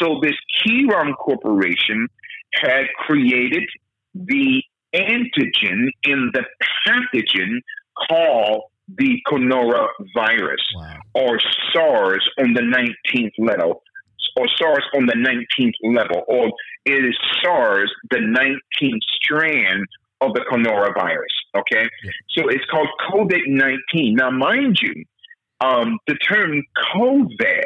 So 0.00 0.20
this 0.22 0.36
Chiron 0.58 1.12
Corporation 1.14 2.08
had 2.54 2.86
created 3.06 3.64
the 4.14 4.62
antigen 4.94 5.88
in 6.04 6.30
the 6.32 6.44
pathogen 6.86 7.58
called 8.08 8.62
the 8.98 9.18
coronavirus 9.26 10.64
Wow. 10.76 11.00
or 11.14 11.40
SARS 11.72 12.28
on 12.38 12.52
the 12.54 12.60
19th 12.62 13.32
level, 13.38 13.82
or 14.36 14.46
SARS 14.58 14.84
on 14.94 15.06
the 15.06 15.14
19th 15.14 15.74
level, 15.82 16.22
or 16.28 16.50
it 16.84 17.04
is 17.04 17.16
SARS, 17.42 17.90
the 18.10 18.18
19th 18.18 19.00
strand 19.22 19.86
of 20.20 20.34
the 20.34 20.40
coronavirus. 20.40 21.34
Okay, 21.56 21.88
Yeah. 22.02 22.10
so 22.30 22.48
it's 22.48 22.64
called 22.66 22.88
COVID 23.10 23.46
19. 23.46 24.16
Now, 24.16 24.30
mind 24.30 24.78
you, 24.82 25.04
um, 25.60 25.98
the 26.06 26.16
term 26.16 26.62
COVID, 26.94 27.64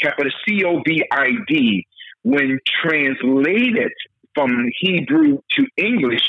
capital 0.00 0.32
C 0.46 0.64
O 0.64 0.80
V 0.86 1.04
I 1.12 1.32
D, 1.46 1.86
when 2.22 2.58
translated 2.82 3.92
from 4.34 4.70
Hebrew 4.80 5.38
to 5.56 5.66
English, 5.76 6.26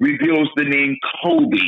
reveals 0.00 0.48
the 0.56 0.64
name 0.64 0.96
Kobe, 1.22 1.58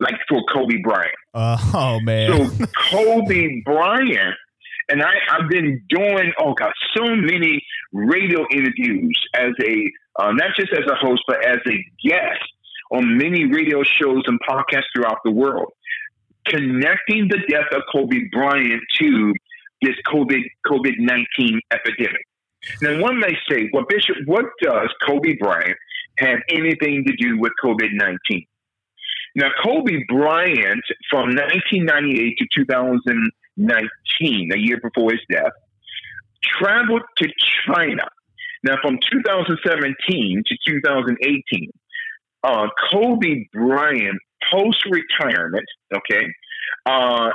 like 0.00 0.16
for 0.28 0.42
Kobe 0.52 0.78
Bryant. 0.82 1.14
Uh, 1.34 1.56
oh 1.74 2.00
man. 2.00 2.50
So 2.50 2.66
Kobe 2.90 3.62
Bryant, 3.64 4.34
and 4.88 5.02
I, 5.02 5.12
I've 5.30 5.48
been 5.48 5.82
doing 5.88 6.32
oh 6.40 6.54
god, 6.54 6.72
so 6.96 7.04
many 7.14 7.62
radio 7.92 8.44
interviews 8.50 9.18
as 9.34 9.52
a 9.62 9.92
uh, 10.18 10.32
not 10.32 10.50
just 10.56 10.72
as 10.72 10.84
a 10.90 10.94
host, 10.94 11.22
but 11.28 11.46
as 11.46 11.58
a 11.66 12.08
guest 12.08 12.42
on 12.90 13.16
many 13.16 13.44
radio 13.44 13.82
shows 13.82 14.22
and 14.26 14.40
podcasts 14.48 14.84
throughout 14.94 15.18
the 15.24 15.30
world, 15.30 15.72
connecting 16.46 17.28
the 17.28 17.38
death 17.48 17.66
of 17.72 17.82
Kobe 17.92 18.22
Bryant 18.32 18.82
to 18.98 19.32
this 19.82 19.94
COVID 20.06 20.42
COVID 20.66 20.94
nineteen 20.98 21.60
epidemic. 21.72 22.26
Now, 22.82 23.00
one 23.00 23.18
may 23.18 23.34
say, 23.50 23.70
well, 23.72 23.86
Bishop, 23.88 24.16
what 24.26 24.44
does 24.60 24.88
Kobe 25.06 25.36
Bryant 25.40 25.76
have 26.18 26.40
anything 26.50 27.04
to 27.06 27.16
do 27.16 27.38
with 27.38 27.52
COVID 27.64 27.88
nineteen? 27.92 28.44
Now, 29.36 29.48
Kobe 29.62 29.98
Bryant, 30.08 30.84
from 31.08 31.34
1998 31.36 32.38
to 32.38 32.46
2019, 32.54 34.50
a 34.52 34.58
year 34.58 34.78
before 34.82 35.12
his 35.12 35.20
death, 35.30 35.52
traveled 36.42 37.02
to 37.18 37.28
China. 37.66 38.04
Now, 38.64 38.76
from 38.82 38.98
2017 39.10 40.42
to 40.46 40.56
2018, 40.66 41.70
uh, 42.42 42.66
Kobe 42.90 43.46
Bryant, 43.52 44.18
post 44.50 44.84
retirement, 44.90 45.66
okay, 45.94 46.26
uh, 46.86 47.30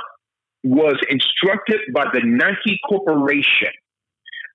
was 0.64 0.96
instructed 1.08 1.80
by 1.94 2.04
the 2.12 2.20
Nike 2.24 2.78
Corporation 2.88 3.70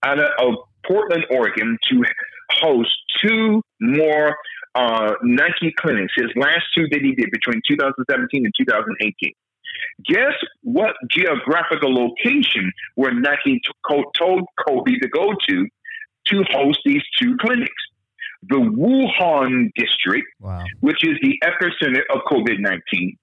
out 0.03 0.19
of, 0.19 0.29
of 0.39 0.55
Portland, 0.85 1.25
Oregon, 1.31 1.77
to 1.89 2.03
host 2.51 2.91
two 3.21 3.61
more 3.79 4.35
uh, 4.75 5.13
Nike 5.23 5.73
clinics, 5.77 6.13
his 6.15 6.31
last 6.35 6.63
two 6.75 6.87
that 6.91 7.01
he 7.01 7.13
did 7.13 7.29
between 7.31 7.61
2017 7.67 8.45
and 8.45 8.53
2018. 8.57 9.33
Guess 10.05 10.33
what 10.63 10.95
geographical 11.09 11.93
location 11.93 12.71
where 12.95 13.13
Nike 13.13 13.61
told 13.89 14.45
Kobe 14.65 14.91
to 15.01 15.07
go 15.09 15.33
to 15.49 15.67
to 16.27 16.43
host 16.51 16.79
these 16.85 17.01
two 17.19 17.35
clinics? 17.39 17.71
The 18.49 18.55
Wuhan 18.55 19.69
district, 19.75 20.27
wow. 20.39 20.63
which 20.79 21.03
is 21.03 21.17
the 21.21 21.39
epicenter 21.43 22.01
of 22.13 22.21
COVID 22.31 22.59
19, 22.59 23.17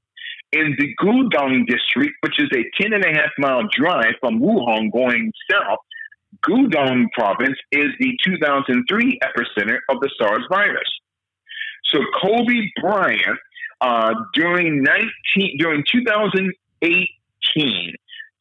in 0.53 0.77
the 0.79 0.95
Gudong 1.03 1.67
district, 1.67 2.15
which 2.21 2.39
is 2.39 2.49
a 2.55 2.65
10 2.81 2.93
and 2.93 3.05
a 3.05 3.09
half 3.09 3.31
mile 3.39 3.63
drive 3.77 4.15
from 4.21 4.41
Wuhan 4.41 4.93
going 4.93 5.33
south. 5.51 5.79
Gudong 6.47 7.07
province 7.15 7.59
is 7.73 7.89
the 7.99 8.17
2003 8.25 9.19
epicenter 9.25 9.79
of 9.89 10.01
the 10.01 10.11
SARS 10.19 10.45
virus. 10.51 10.89
So 11.89 12.01
Kobe 12.21 12.71
Bryant, 12.81 13.39
uh, 13.81 14.13
during 14.35 14.83
19 14.83 15.57
during 15.59 15.85
2018, 15.91 17.95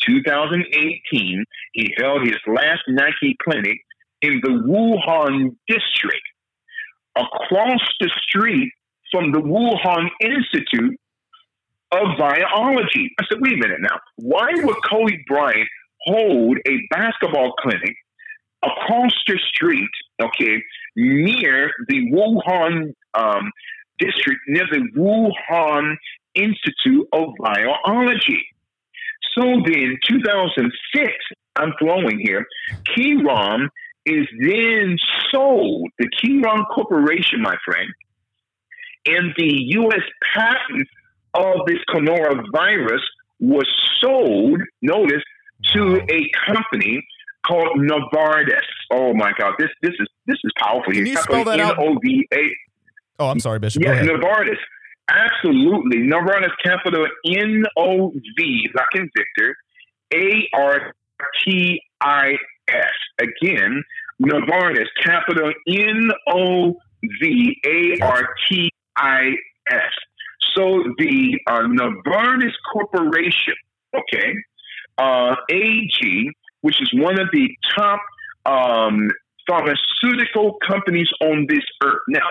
2018, 0.05 1.45
he 1.73 1.93
held 1.97 2.21
his 2.21 2.38
last 2.47 2.81
Nike 2.88 3.36
clinic 3.43 3.77
in 4.21 4.39
the 4.43 4.49
Wuhan 4.49 5.55
district, 5.67 6.21
across 7.15 7.81
the 7.99 8.10
street 8.27 8.71
from 9.12 9.31
the 9.31 9.39
Wuhan 9.39 10.10
Institute 10.21 10.99
of 11.91 12.17
Biology. 12.17 13.13
I 13.19 13.23
said, 13.29 13.39
wait 13.39 13.53
a 13.53 13.57
minute 13.57 13.81
now. 13.81 13.99
Why 14.17 14.49
would 14.53 14.75
Kobe 14.89 15.17
Bryant 15.27 15.69
hold 16.01 16.57
a 16.67 16.79
basketball 16.89 17.53
clinic 17.53 17.95
across 18.63 19.13
the 19.27 19.39
street, 19.47 19.89
okay, 20.21 20.62
near 20.95 21.71
the 21.88 22.12
Wuhan 22.12 22.93
um, 23.17 23.51
district, 23.99 24.41
near 24.47 24.65
the 24.71 24.88
Wuhan 24.95 25.95
Institute 26.36 27.08
of 27.13 27.30
Biology. 27.39 28.45
So 29.38 29.43
then, 29.65 29.97
2006, 30.08 31.13
I'm 31.56 31.73
flowing 31.80 32.19
here, 32.19 32.45
Chiron 32.88 33.69
is 34.06 34.27
then 34.39 34.97
sold, 35.32 35.89
the 35.99 36.10
Chiron 36.19 36.63
Corporation, 36.73 37.41
my 37.41 37.56
friend, 37.65 37.89
and 39.06 39.34
the 39.38 39.53
U.S. 39.69 40.01
patent 40.34 40.88
of 41.34 41.65
this 41.67 41.80
coronavirus 41.89 43.01
was 43.39 43.67
sold, 44.01 44.62
notice, 44.82 45.23
to 45.73 46.01
a 46.10 46.30
company 46.45 47.06
called 47.45 47.77
Novartis. 47.77 48.62
Oh 48.91 49.13
my 49.13 49.32
God, 49.39 49.53
this 49.60 49.69
this 49.82 49.93
is 49.99 50.08
this 50.25 50.38
is 50.43 50.51
powerful. 50.58 50.93
Can 50.93 51.06
you 51.06 51.15
spell 51.15 51.43
that 51.45 51.60
out? 51.60 51.80
N 51.80 51.88
O 51.88 51.97
V 52.01 52.27
A. 52.34 52.38
Oh, 53.19 53.30
I'm 53.30 53.39
sorry, 53.39 53.60
Bishop. 53.60 53.84
Yeah. 53.84 54.01
Novartis. 54.03 54.58
Absolutely. 55.10 55.99
Novartis 55.99 56.51
capital 56.63 57.08
N 57.25 57.63
O 57.77 58.12
V, 58.38 58.69
like 58.75 58.88
in 58.95 59.10
Victor, 59.15 59.56
A 60.13 60.49
R 60.53 60.93
T 61.43 61.82
I 62.01 62.34
S. 62.69 62.93
Again, 63.19 63.84
Novartis 64.21 64.88
capital 65.03 65.53
N 65.67 66.12
O 66.27 66.75
V 67.21 67.58
A 67.65 68.06
R 68.06 68.27
T 68.49 68.69
I 68.97 69.32
S. 69.71 69.91
So 70.56 70.84
the 70.97 71.39
uh, 71.47 71.62
Novartis 71.62 72.53
Corporation, 72.71 73.53
okay, 73.95 74.34
uh, 74.97 75.36
AG, 75.51 76.30
which 76.62 76.82
is 76.82 76.89
one 76.93 77.19
of 77.19 77.27
the 77.32 77.49
top 77.77 78.01
um, 78.45 79.10
pharmaceutical 79.47 80.57
companies 80.67 81.07
on 81.21 81.45
this 81.49 81.63
earth. 81.83 82.01
Now, 82.10 82.27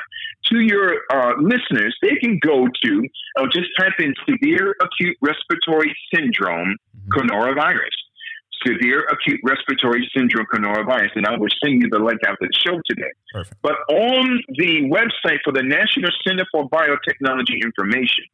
to 0.50 0.60
your 0.60 1.00
uh, 1.12 1.32
listeners, 1.40 1.96
they 2.02 2.16
can 2.20 2.38
go 2.44 2.66
to, 2.84 3.08
uh, 3.38 3.46
just 3.52 3.68
type 3.78 3.98
in 3.98 4.14
severe 4.28 4.76
acute 4.80 5.16
respiratory 5.20 5.96
syndrome 6.14 6.76
coronavirus. 7.08 7.96
Severe 8.64 9.06
acute 9.10 9.40
respiratory 9.44 10.08
syndrome 10.16 10.46
coronavirus. 10.52 11.10
And 11.16 11.26
I 11.26 11.36
will 11.36 11.48
send 11.62 11.82
you 11.82 11.88
the 11.90 11.98
link 11.98 12.20
after 12.26 12.46
the 12.46 12.58
show 12.66 12.80
today. 12.86 13.10
Perfect. 13.32 13.56
But 13.62 13.76
on 13.88 14.42
the 14.56 14.88
website 14.90 15.38
for 15.44 15.52
the 15.52 15.62
National 15.62 16.10
Center 16.26 16.44
for 16.50 16.68
Biotechnology 16.68 17.62
Information, 17.62 18.24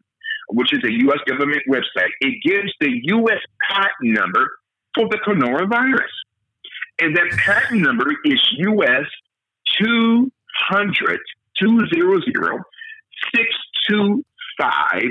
which 0.49 0.73
is 0.73 0.81
a 0.85 0.93
U.S. 0.93 1.19
government 1.27 1.63
website, 1.69 2.11
it 2.21 2.43
gives 2.45 2.73
the 2.81 2.91
U.S. 3.05 3.41
patent 3.69 3.93
number 4.01 4.51
for 4.95 5.09
the 5.09 5.19
coronavirus. 5.27 6.13
And 7.01 7.17
that 7.17 7.31
patent 7.39 7.83
number 7.83 8.07
is 8.25 8.41
US 8.59 9.07
200 9.81 11.21
200 11.61 12.63
625 13.35 15.03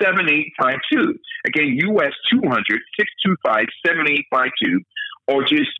7852. 0.00 1.18
Again, 1.46 1.78
US 1.88 2.12
200 2.30 2.80
625 2.98 3.66
7852. 3.86 4.80
Or 5.26 5.42
just 5.44 5.70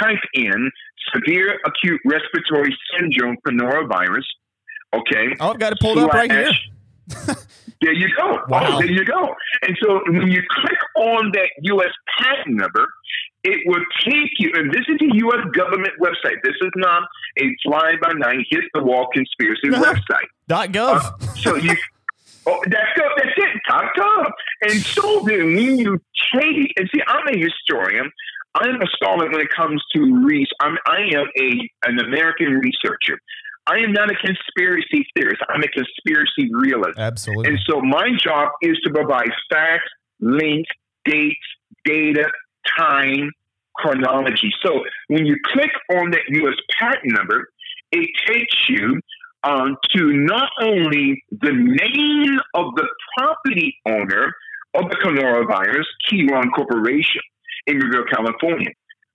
type 0.00 0.18
in 0.34 0.70
severe 1.12 1.60
acute 1.66 2.00
respiratory 2.04 2.76
syndrome 2.96 3.36
coronavirus. 3.46 4.24
Okay. 4.94 5.36
Oh, 5.40 5.50
I've 5.50 5.58
got 5.58 5.72
it 5.72 5.80
pulled 5.80 5.98
up 5.98 6.12
right 6.12 6.30
here. 6.30 6.52
there 7.80 7.92
you 7.92 8.08
go. 8.16 8.38
Wow. 8.48 8.76
Oh, 8.76 8.78
there 8.78 8.90
you 8.90 9.04
go. 9.04 9.34
And 9.62 9.76
so 9.82 10.00
when 10.08 10.30
you 10.30 10.42
click 10.50 10.78
on 10.96 11.32
that 11.32 11.50
U.S. 11.62 11.90
patent 12.18 12.56
number, 12.56 12.86
it 13.44 13.60
will 13.66 13.84
take 14.04 14.30
you, 14.38 14.52
and 14.54 14.70
this 14.72 14.84
is 14.88 14.96
a 15.00 15.16
U.S. 15.16 15.46
government 15.52 15.92
website. 16.00 16.36
This 16.42 16.54
is 16.60 16.70
not 16.76 17.02
a 17.38 17.44
fly 17.62 17.92
by 18.02 18.12
night, 18.14 18.46
hit 18.50 18.64
the 18.72 18.82
wall 18.82 19.08
conspiracy 19.12 19.68
website. 19.68 20.28
Dot 20.48 20.72
gov. 20.72 20.96
Uh, 20.96 21.34
so 21.34 21.54
you, 21.56 21.76
Oh, 22.46 22.60
that's 22.66 22.92
good. 22.94 23.10
That's 23.16 23.30
it. 23.36 23.60
Top 23.68 23.90
top. 23.96 24.32
And 24.62 24.72
so 24.72 25.24
then 25.26 25.54
when 25.54 25.78
you 25.78 26.00
take 26.34 26.72
and 26.76 26.88
see, 26.94 27.00
I'm 27.06 27.26
a 27.28 27.38
historian. 27.38 28.10
I'm 28.54 28.80
a 28.80 28.86
scholar 28.94 29.30
when 29.30 29.40
it 29.40 29.48
comes 29.48 29.82
to 29.94 30.24
research. 30.24 30.52
I'm, 30.60 30.76
I 30.86 31.00
am 31.14 31.26
a 31.38 31.88
an 31.88 31.98
American 31.98 32.60
researcher. 32.60 33.18
I 33.66 33.78
am 33.78 33.92
not 33.92 34.10
a 34.10 34.14
conspiracy 34.14 35.06
theorist. 35.16 35.42
I'm 35.48 35.62
a 35.62 35.68
conspiracy 35.68 36.50
realist. 36.52 36.98
Absolutely. 36.98 37.50
And 37.50 37.58
so 37.66 37.80
my 37.80 38.10
job 38.22 38.50
is 38.60 38.78
to 38.84 38.92
provide 38.92 39.30
facts, 39.50 39.88
links, 40.20 40.68
dates, 41.06 41.36
data, 41.84 42.30
time, 42.78 43.30
chronology. 43.76 44.50
So 44.64 44.82
when 45.08 45.26
you 45.26 45.36
click 45.52 45.70
on 45.96 46.10
that 46.10 46.22
U.S. 46.28 46.54
patent 46.78 47.12
number, 47.12 47.48
it 47.92 48.08
takes 48.26 48.68
you 48.68 49.00
um, 49.42 49.76
to 49.94 50.12
not 50.12 50.50
only 50.62 51.22
the 51.30 51.52
name 51.52 52.38
of 52.54 52.74
the 52.76 52.88
property 53.16 53.76
owner 53.86 54.32
of 54.74 54.90
the 54.90 54.96
coronavirus, 54.96 55.84
Chiron 56.02 56.50
Corporation 56.50 57.20
in 57.66 57.78
Emeryville, 57.78 58.10
California, 58.10 58.70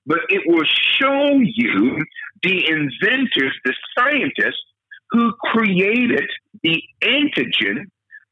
but 0.05 0.19
it 0.29 0.41
will 0.45 0.65
show 0.65 1.39
you 1.39 1.97
the 2.43 2.67
inventors, 2.67 3.53
the 3.65 3.73
scientists 3.97 4.63
who 5.11 5.33
created 5.41 6.29
the 6.63 6.81
antigen, 7.03 7.85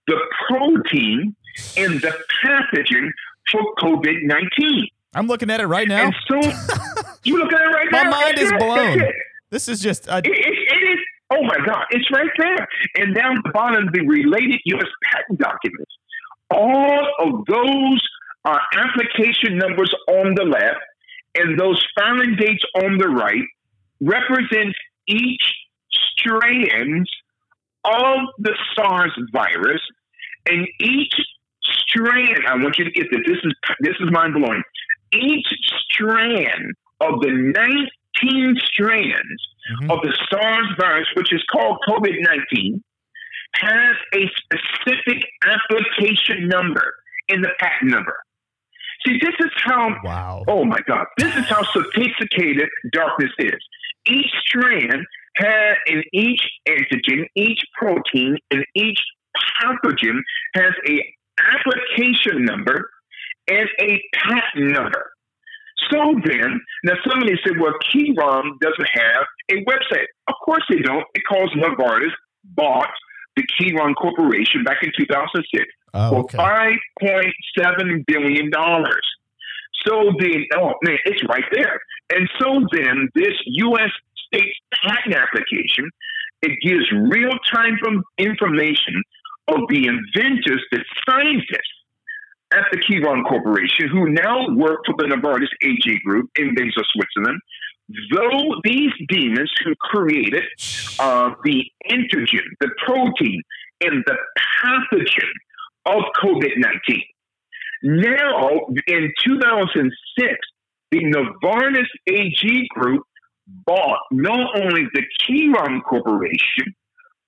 the 0.07 0.20
protein, 0.47 1.36
and 1.76 2.01
the 2.01 2.13
pathogen 2.43 3.09
for 3.51 3.61
COVID 3.80 4.24
19. 4.24 4.88
I'm 5.18 5.28
looking 5.28 5.49
at 5.49 5.59
it 5.59 5.65
right 5.68 5.88
now. 5.88 6.05
And 6.05 6.15
so 6.28 6.36
you 7.24 7.38
look 7.39 7.51
at 7.51 7.61
it 7.61 7.72
right 7.74 7.88
My 7.91 8.03
now. 8.03 8.09
mind 8.11 8.38
is 8.38 8.51
blown. 8.59 9.01
This 9.49 9.68
is 9.68 9.80
just 9.80 10.07
uh, 10.07 10.22
It, 10.24 10.32
it, 10.32 10.36
it 10.36 10.89
is. 10.93 10.99
Oh 11.32 11.41
my 11.43 11.57
God! 11.65 11.84
It's 11.89 12.09
right 12.11 12.30
there. 12.38 12.68
And 12.97 13.15
down 13.15 13.36
the 13.43 13.51
bottom, 13.51 13.89
the 13.91 14.05
related 14.07 14.59
U.S. 14.65 14.88
patent 15.11 15.39
documents. 15.39 15.91
All 16.51 17.07
of 17.20 17.45
those 17.47 18.01
are 18.45 18.61
application 18.74 19.57
numbers 19.57 19.93
on 20.07 20.36
the 20.36 20.43
left, 20.45 20.80
and 21.36 21.59
those 21.59 21.84
filing 21.99 22.36
dates 22.39 22.63
on 22.76 22.97
the 22.97 23.09
right 23.09 23.43
represent 23.99 24.74
each 25.07 25.41
strands 25.91 27.09
of 27.84 28.20
the 28.39 28.55
SARS 28.76 29.11
virus, 29.34 29.82
and 30.47 30.65
each 30.80 31.13
strand. 31.89 32.39
I 32.47 32.55
want 32.55 32.78
you 32.78 32.86
to 32.86 32.91
get 32.91 33.07
this. 33.11 33.22
This 33.28 33.38
is 33.43 33.53
this 33.82 33.95
is 33.99 34.09
mind 34.11 34.34
blowing. 34.34 34.63
Each 35.14 35.47
strand 35.91 36.74
of 37.01 37.22
the 37.22 37.32
19 37.32 38.55
strands 38.66 39.47
mhm. 39.82 39.91
of 39.91 39.99
the 40.01 40.14
SARS 40.30 40.68
virus, 40.80 41.08
which 41.16 41.34
is 41.34 41.43
called 41.51 41.78
COVID 41.88 42.16
19, 42.22 42.84
has 43.55 43.95
a 44.14 44.30
specific 44.38 45.24
application 45.45 46.47
number 46.47 46.93
in 47.28 47.41
the 47.41 47.49
patent 47.60 47.91
number. 47.91 48.16
See, 49.05 49.20
this 49.22 49.36
is 49.39 49.51
how, 49.64 49.95
wow. 50.03 50.43
oh 50.47 50.66
my 50.66 50.80
God, 50.88 51.05
this 51.18 51.36
is 51.36 51.45
how 51.45 51.64
sophisticated 51.72 52.68
darkness 52.91 53.32
is. 53.39 53.60
Each 54.08 54.32
strand 54.47 55.05
has, 55.36 55.78
in 55.88 56.03
each 56.14 56.41
antigen, 56.68 57.26
each 57.36 57.62
protein, 57.80 58.38
and 58.51 58.66
each 58.76 58.99
pathogen 59.62 60.20
has 60.55 60.74
a 60.89 61.03
application 61.39 62.43
number 62.43 62.89
and 63.48 63.70
a 63.82 64.02
patent 64.14 64.72
number. 64.74 65.12
So 65.91 66.20
then, 66.26 66.60
now 66.84 66.93
somebody 67.08 67.36
said, 67.45 67.60
well, 67.60 67.74
Chiron 67.91 68.58
doesn't 68.60 68.89
have 68.93 69.26
a 69.52 69.64
website. 69.64 70.08
Of 70.28 70.36
course 70.43 70.64
they 70.70 70.80
don't, 70.80 71.06
because 71.14 71.50
Novartis 71.56 72.12
bought 72.43 72.89
the 73.36 73.43
Chiron 73.58 73.93
Corporation 73.93 74.64
back 74.64 74.78
in 74.82 74.91
2006 74.98 75.66
Oh, 75.93 76.10
for 76.10 76.38
$5.7 76.38 78.06
billion. 78.06 78.52
So 79.86 80.12
then, 80.20 80.45
oh 80.58 80.74
man, 80.84 80.98
it's 81.06 81.24
right 81.30 81.45
there. 81.52 81.80
And 82.14 82.30
so 82.39 82.60
then, 82.72 83.10
this 83.16 83.34
U.S. 83.45 83.89
state 84.28 84.54
patent 84.84 85.16
application, 85.16 85.89
it 86.41 86.58
gives 86.62 86.86
real 87.10 87.32
time 87.54 87.78
information 88.18 89.02
of 89.48 89.62
the 89.70 89.88
inventors, 89.88 90.64
the 90.72 90.84
scientists 91.08 91.77
at 92.58 92.66
the 92.72 92.80
Chiron 92.82 93.24
Corporation, 93.24 93.88
who 93.89 94.10
now 94.10 94.49
work 94.55 94.80
for 94.86 94.95
the 94.97 95.05
Novartis 95.05 95.49
AG 95.62 95.99
Group 96.03 96.30
in 96.38 96.55
Basel, 96.55 96.84
Switzerland. 96.93 97.39
Though 98.12 98.55
these 98.64 98.91
demons 99.08 99.51
who 99.64 99.74
created 99.80 100.43
uh, 100.99 101.32
the 101.43 101.64
antigen, 101.89 102.43
the 102.60 102.70
protein, 102.86 103.41
and 103.82 104.03
the 104.05 104.18
pathogen 104.66 105.32
of 105.86 106.03
COVID 106.22 106.51
19. 106.58 107.03
Now, 107.84 108.49
in 108.88 109.12
2006, 109.24 110.36
the 110.91 110.99
Novartis 110.99 111.88
AG 112.08 112.68
Group 112.72 113.03
bought 113.66 113.99
not 114.12 114.60
only 114.60 114.84
the 114.93 115.03
Chiron 115.22 115.82
Corporation, 115.82 116.76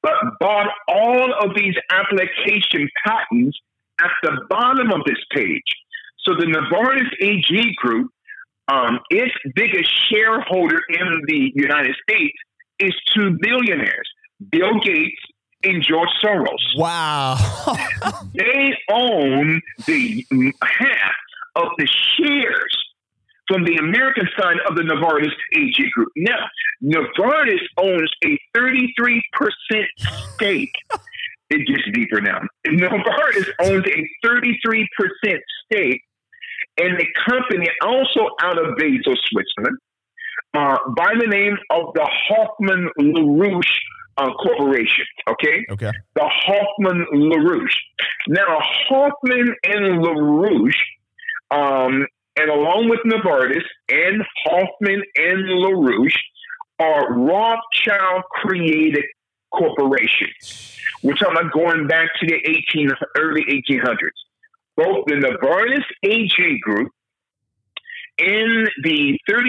but 0.01 0.13
bought 0.39 0.69
all 0.87 1.33
of 1.41 1.55
these 1.55 1.75
application 1.91 2.89
patents 3.05 3.57
at 4.03 4.11
the 4.23 4.41
bottom 4.49 4.91
of 4.91 5.01
this 5.05 5.19
page. 5.33 5.63
So 6.19 6.33
the 6.33 6.45
Novartis 6.45 7.09
AG 7.21 7.75
Group, 7.77 8.11
um, 8.67 8.99
its 9.09 9.33
biggest 9.55 9.89
shareholder 10.09 10.79
in 10.89 11.21
the 11.27 11.51
United 11.55 11.95
States 12.03 12.37
is 12.79 12.93
two 13.15 13.37
billionaires, 13.41 14.09
Bill 14.51 14.79
Gates 14.79 15.21
and 15.63 15.83
George 15.83 16.09
Soros. 16.23 16.77
Wow. 16.77 17.37
They 18.33 18.73
own 18.89 19.61
the 19.85 20.25
half 20.63 21.15
of 21.55 21.67
the 21.77 21.87
shares 21.87 22.89
from 23.49 23.65
the 23.65 23.75
American 23.75 24.27
side 24.39 24.57
of 24.69 24.75
the 24.75 24.83
Novartis 24.83 25.33
AG 25.57 25.89
Group. 25.93 26.09
Now, 26.15 26.45
Novartis 26.81 27.59
owns 27.77 28.11
a 28.23 28.37
33% 28.55 29.21
stake. 30.35 30.71
It 31.49 31.67
gets 31.67 31.83
deeper 31.93 32.21
now. 32.21 32.41
Novartis 32.67 33.49
owns 33.61 33.85
a 33.85 34.27
33% 34.27 34.85
stake 35.65 36.01
in 36.77 36.95
the 36.97 37.07
company 37.27 37.67
also 37.83 38.27
out 38.41 38.57
of 38.57 38.75
Basel, 38.77 39.15
Switzerland, 39.29 39.77
uh, 40.53 40.77
by 40.95 41.13
the 41.19 41.27
name 41.27 41.57
of 41.71 41.93
the 41.93 42.07
Hoffman 42.27 42.89
La 42.97 43.45
Roche 43.45 43.81
uh, 44.17 44.31
Corporation. 44.33 45.05
Okay? 45.27 45.65
okay. 45.71 45.91
the 46.15 46.25
Hoffman 46.25 47.05
La 47.11 47.37
Roche. 47.37 47.79
Now, 48.27 48.59
Hoffman 48.87 49.55
and 49.63 50.01
La 50.01 50.11
Roche, 50.11 50.85
um, 51.51 52.05
and 52.37 52.49
along 52.49 52.89
with 52.89 52.99
Novartis 53.05 53.63
and 53.89 54.23
Hoffman 54.45 55.03
and 55.15 55.43
La 55.47 55.69
Roche, 55.69 56.17
are 56.79 57.13
Rothschild 57.13 58.23
created 58.31 59.03
corporations. 59.51 60.77
We're 61.03 61.13
talking 61.13 61.37
about 61.39 61.51
going 61.51 61.87
back 61.87 62.09
to 62.19 62.27
the 62.27 62.35
18, 62.35 62.91
early 63.17 63.43
1800s. 63.69 63.95
Both 64.75 65.05
the 65.07 65.15
Novartis 65.15 65.83
AG 66.03 66.59
Group 66.61 66.91
and 68.19 68.69
the 68.83 69.19
33% 69.29 69.45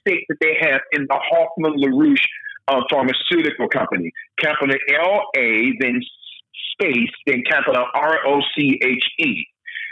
stake 0.00 0.24
that 0.28 0.36
they 0.40 0.56
have 0.60 0.80
in 0.92 1.06
the 1.08 1.18
Hoffman 1.30 1.74
La 1.76 1.88
Roche 1.88 2.26
uh, 2.68 2.80
pharmaceutical 2.90 3.68
company, 3.68 4.12
capital 4.38 4.74
L 5.00 5.22
A, 5.36 5.72
then 5.80 6.00
space, 6.72 7.10
then 7.26 7.42
capital 7.48 7.84
R 7.94 8.18
O 8.26 8.40
C 8.56 8.78
H 8.82 9.04
E. 9.18 9.46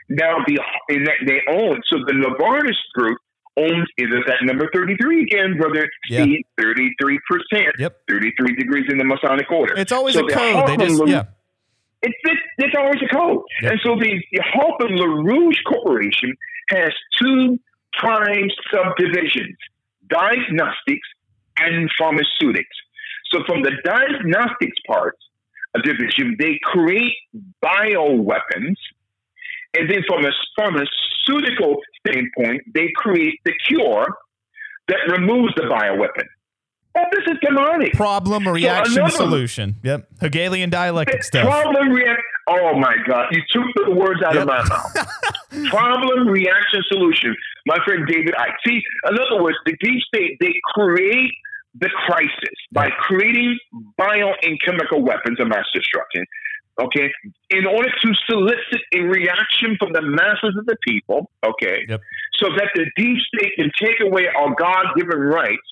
Now 0.08 0.38
the 0.46 0.60
in 0.88 1.04
that 1.04 1.16
they 1.26 1.40
own 1.48 1.80
so 1.86 1.98
the 2.06 2.12
Novartis 2.12 2.76
group 2.94 3.18
owns 3.56 3.88
is 3.98 4.08
it 4.10 4.24
that 4.26 4.38
number 4.42 4.68
thirty 4.72 4.96
three 4.96 5.22
again, 5.22 5.56
brother? 5.56 5.88
Yeah. 6.08 6.24
three 7.00 7.20
percent. 7.28 7.74
Yep. 7.78 8.00
Thirty 8.08 8.32
three 8.38 8.54
degrees 8.56 8.86
in 8.88 8.98
the 8.98 9.04
Masonic 9.04 9.50
order. 9.50 9.74
It's 9.76 9.92
always 9.92 10.14
So 10.14 10.26
a 10.26 10.30
code. 10.30 10.68
They 10.68 10.76
just 10.76 11.00
La- 11.00 11.06
yeah. 11.06 11.24
It's, 12.02 12.14
it's, 12.24 12.40
it's 12.58 12.74
always 12.76 13.00
a 13.02 13.14
code. 13.14 13.42
Yep. 13.62 13.72
And 13.72 13.80
so 13.82 13.96
the, 13.96 14.22
the 14.32 14.42
Hoffman 14.52 14.96
La 14.96 15.06
Roche 15.06 15.62
Corporation 15.66 16.36
has 16.68 16.92
two 17.18 17.58
prime 17.98 18.48
subdivisions 18.72 19.56
diagnostics 20.10 21.08
and 21.58 21.90
pharmaceutics. 21.98 22.76
So, 23.32 23.40
from 23.46 23.62
the 23.62 23.72
diagnostics 23.84 24.76
part 24.86 25.16
of 25.74 25.82
division, 25.82 26.36
they 26.38 26.58
create 26.62 27.14
bioweapons. 27.64 28.76
And 29.76 29.90
then, 29.90 30.02
from 30.06 30.24
a 30.24 30.30
pharmaceutical 30.56 31.76
standpoint, 32.06 32.62
they 32.74 32.88
create 32.96 33.40
the 33.44 33.52
cure 33.66 34.06
that 34.88 34.98
removes 35.08 35.52
the 35.56 35.62
bioweapon. 35.62 36.24
Oh, 36.96 37.02
this 37.10 37.24
is 37.26 37.38
demonic. 37.42 37.92
Problem 37.94 38.46
reaction 38.46 38.98
another- 38.98 39.10
solution. 39.16 39.76
Yep. 39.82 40.06
Hegelian 40.20 40.70
dialectic 40.70 41.24
stuff. 41.24 41.44
Problem 41.44 41.90
react. 41.90 42.22
Oh 42.46 42.78
my 42.78 42.94
God! 43.08 43.26
You 43.32 43.42
took 43.50 43.64
the 43.86 43.90
words 43.94 44.22
out 44.22 44.34
Yep. 44.34 44.42
of 44.42 44.48
my 44.48 44.62
mouth. 44.68 45.70
Problem 45.70 46.28
reaction 46.28 46.82
solution. 46.88 47.34
My 47.66 47.78
friend 47.84 48.06
David 48.06 48.34
Icke. 48.34 48.54
See, 48.66 48.82
in 49.10 49.18
other 49.18 49.42
words, 49.42 49.56
the 49.64 49.74
deep 49.80 50.00
state 50.02 50.36
they 50.40 50.52
create 50.74 51.32
the 51.76 51.88
crisis 52.06 52.54
by 52.70 52.90
creating 52.90 53.58
bio 53.96 54.32
and 54.42 54.60
chemical 54.64 55.02
weapons 55.02 55.40
of 55.40 55.48
mass 55.48 55.64
destruction. 55.74 56.24
Okay, 56.80 57.10
in 57.50 57.66
order 57.66 57.88
to 58.02 58.12
solicit 58.28 58.80
a 58.94 59.00
reaction 59.00 59.76
from 59.78 59.92
the 59.92 60.02
masses 60.02 60.56
of 60.58 60.66
the 60.66 60.76
people, 60.86 61.30
okay, 61.44 61.84
Yep. 61.88 62.00
so 62.34 62.48
that 62.56 62.70
the 62.74 62.86
deep 62.96 63.18
state 63.34 63.52
can 63.56 63.70
take 63.80 64.00
away 64.00 64.26
our 64.28 64.54
God 64.58 64.86
given 64.96 65.18
rights 65.18 65.62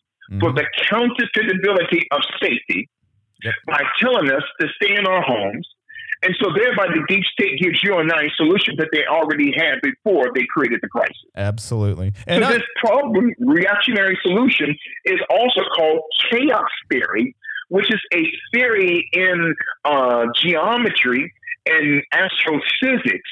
for 0.40 0.50
Mhm. 0.52 0.56
the 0.56 0.66
counterfeitability 0.90 2.02
of 2.10 2.20
safety 2.42 2.88
Yep. 3.44 3.54
by 3.66 3.82
telling 3.98 4.30
us 4.30 4.42
to 4.60 4.68
stay 4.80 4.94
in 4.94 5.06
our 5.06 5.22
homes. 5.22 5.68
And 6.24 6.36
so 6.40 6.52
thereby 6.54 6.86
the 6.86 7.02
deep 7.08 7.24
state 7.24 7.58
gives 7.60 7.82
you 7.82 7.98
and 7.98 8.12
I 8.12 8.28
solution 8.36 8.76
that 8.76 8.88
they 8.92 9.04
already 9.06 9.52
had 9.58 9.80
before 9.82 10.30
they 10.32 10.44
created 10.54 10.78
the 10.80 10.88
crisis. 10.88 11.16
Absolutely. 11.36 12.12
And 12.28 12.44
so 12.44 12.48
I- 12.50 12.52
this 12.52 12.62
problem 12.76 13.32
reactionary 13.40 14.16
solution 14.22 14.76
is 15.04 15.20
also 15.28 15.62
called 15.76 16.00
chaos 16.30 16.70
theory, 16.92 17.34
which 17.72 17.90
is 17.90 18.00
a 18.12 18.22
theory 18.52 19.08
in 19.14 19.54
uh, 19.86 20.26
geometry 20.42 21.32
and 21.64 22.02
astrophysics 22.12 23.30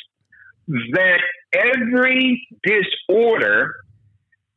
that 0.93 1.21
every 1.53 2.49
disorder 2.65 3.75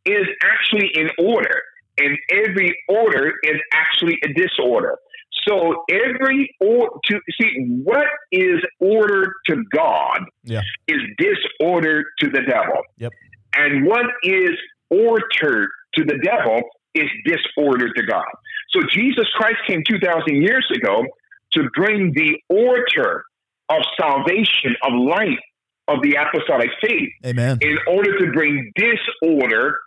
is 0.06 0.26
actually 0.42 0.90
in 0.96 1.10
order, 1.20 1.62
and 1.98 2.18
every 2.32 2.74
order 2.88 3.34
is 3.44 3.60
actually 3.74 4.18
a 4.24 4.30
disorder. 4.34 4.96
So 5.46 5.84
every 5.92 6.56
or 6.62 6.90
to 7.10 7.20
see 7.42 7.52
what 7.84 8.08
is 8.32 8.60
order 8.80 9.34
to 9.48 9.64
God 9.76 10.20
Yeah. 10.46 10.62
is 10.88 11.02
disorder 11.18 12.04
to 12.20 12.30
the 12.30 12.42
devil. 12.48 12.80
Yep. 13.00 13.12
And 13.58 13.86
what 13.86 14.06
is 14.24 14.52
order 14.90 15.68
to 15.96 16.04
the 16.06 16.20
devil 16.24 16.62
is 16.96 17.10
disorder 17.26 17.92
to 17.92 18.04
God. 18.06 18.32
So 18.74 18.82
Jesus 18.92 19.26
Christ 19.36 19.60
came 19.68 19.84
2,000 19.88 20.42
years 20.42 20.68
ago 20.76 21.06
to 21.54 21.70
bring 21.76 22.12
the 22.14 22.40
order 22.50 23.24
of 23.70 23.82
salvation, 24.00 24.76
of 24.84 24.94
light, 24.94 25.40
of 25.88 26.02
the 26.02 26.16
apostolic 26.16 26.70
faith, 26.82 27.10
Amen. 27.26 27.60
in 27.62 27.78
order 27.88 28.18
to 28.18 28.32
bring 28.32 28.72
disorder 28.76 29.78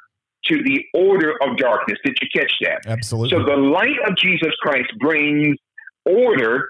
to 0.45 0.62
the 0.62 0.84
order 0.95 1.32
of 1.43 1.57
darkness. 1.57 1.99
Did 2.05 2.16
you 2.22 2.28
catch 2.34 2.53
that? 2.62 2.87
Absolutely. 2.87 3.37
So 3.37 3.45
the 3.45 3.57
light 3.57 3.99
of 4.07 4.16
Jesus 4.16 4.53
Christ 4.61 4.93
brings 5.01 5.57
order, 6.05 6.68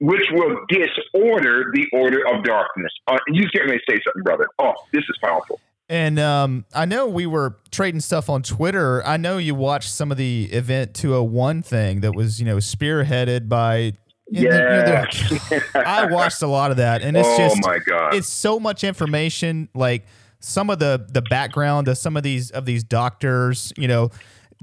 which 0.00 0.26
will 0.32 0.56
disorder 0.68 1.70
the 1.74 1.86
order 1.92 2.26
of 2.26 2.44
darkness. 2.44 2.92
Uh, 3.06 3.18
you 3.28 3.48
get 3.50 3.66
me 3.66 3.72
to 3.72 3.80
say 3.88 4.00
something, 4.04 4.22
brother. 4.22 4.46
Oh, 4.58 4.72
this 4.92 5.02
is 5.02 5.18
powerful. 5.22 5.60
And 5.92 6.18
um, 6.18 6.64
I 6.74 6.86
know 6.86 7.06
we 7.06 7.26
were 7.26 7.58
trading 7.70 8.00
stuff 8.00 8.30
on 8.30 8.42
Twitter. 8.42 9.06
I 9.06 9.18
know 9.18 9.36
you 9.36 9.54
watched 9.54 9.90
some 9.90 10.10
of 10.10 10.16
the 10.16 10.44
event 10.50 10.94
201 10.94 11.60
thing 11.62 12.00
that 12.00 12.14
was, 12.14 12.40
you 12.40 12.46
know, 12.46 12.56
spearheaded 12.56 13.46
by. 13.46 13.92
you 14.30 14.48
know, 14.48 14.56
Yeah. 14.56 15.60
I 15.74 16.06
watched 16.06 16.40
a 16.40 16.46
lot 16.46 16.70
of 16.70 16.78
that, 16.78 17.02
and 17.02 17.14
it's 17.14 17.28
oh 17.28 17.36
just 17.36 17.58
my 17.62 17.78
God. 17.86 18.14
it's 18.14 18.26
so 18.28 18.58
much 18.58 18.84
information. 18.84 19.68
Like 19.74 20.06
some 20.40 20.70
of 20.70 20.78
the 20.78 21.06
the 21.12 21.20
background 21.28 21.88
of 21.88 21.98
some 21.98 22.16
of 22.16 22.22
these 22.22 22.50
of 22.52 22.64
these 22.64 22.82
doctors, 22.84 23.70
you 23.76 23.86
know. 23.86 24.08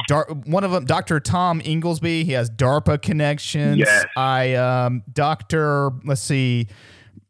Dar- 0.07 0.29
one 0.45 0.63
of 0.63 0.71
them, 0.71 0.85
Dr. 0.85 1.19
Tom 1.19 1.61
Inglesby, 1.63 2.23
he 2.23 2.31
has 2.31 2.49
DARPA 2.49 3.01
connections. 3.01 3.79
Yes. 3.79 4.05
I, 4.15 4.53
um, 4.55 5.03
Dr. 5.11 5.91
Let's 6.05 6.21
see, 6.21 6.67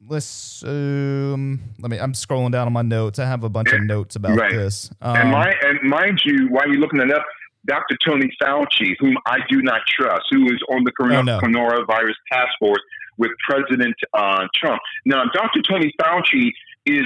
let's 0.09 0.63
um, 0.63 1.59
let 1.79 1.91
me. 1.91 1.97
I'm 1.99 2.13
scrolling 2.13 2.51
down 2.51 2.67
on 2.67 2.73
my 2.73 2.81
notes. 2.81 3.19
I 3.19 3.25
have 3.25 3.43
a 3.43 3.49
bunch 3.49 3.71
of 3.71 3.81
notes 3.83 4.15
about 4.15 4.37
Right. 4.37 4.51
this. 4.51 4.89
Um, 5.01 5.15
and, 5.15 5.31
my, 5.31 5.53
and 5.63 5.79
mind 5.83 6.21
you, 6.25 6.47
while 6.49 6.67
you're 6.67 6.79
looking 6.79 6.99
it 6.99 7.11
up, 7.13 7.23
Dr. 7.65 7.97
Tony 8.05 8.29
Fauci, 8.41 8.95
whom 8.99 9.15
I 9.27 9.37
do 9.49 9.61
not 9.61 9.81
trust, 9.87 10.23
who 10.31 10.45
is 10.47 10.59
on 10.71 10.83
the 10.83 10.91
corona- 10.91 11.19
Oh, 11.19 11.21
no. 11.21 11.39
coronavirus 11.39 12.15
task 12.31 12.49
force 12.59 12.81
with 13.17 13.31
President 13.47 13.95
uh, 14.13 14.47
Trump. 14.55 14.79
Now, 15.05 15.23
Dr. 15.33 15.61
Tony 15.61 15.91
Fauci 16.01 16.51
is 16.85 17.05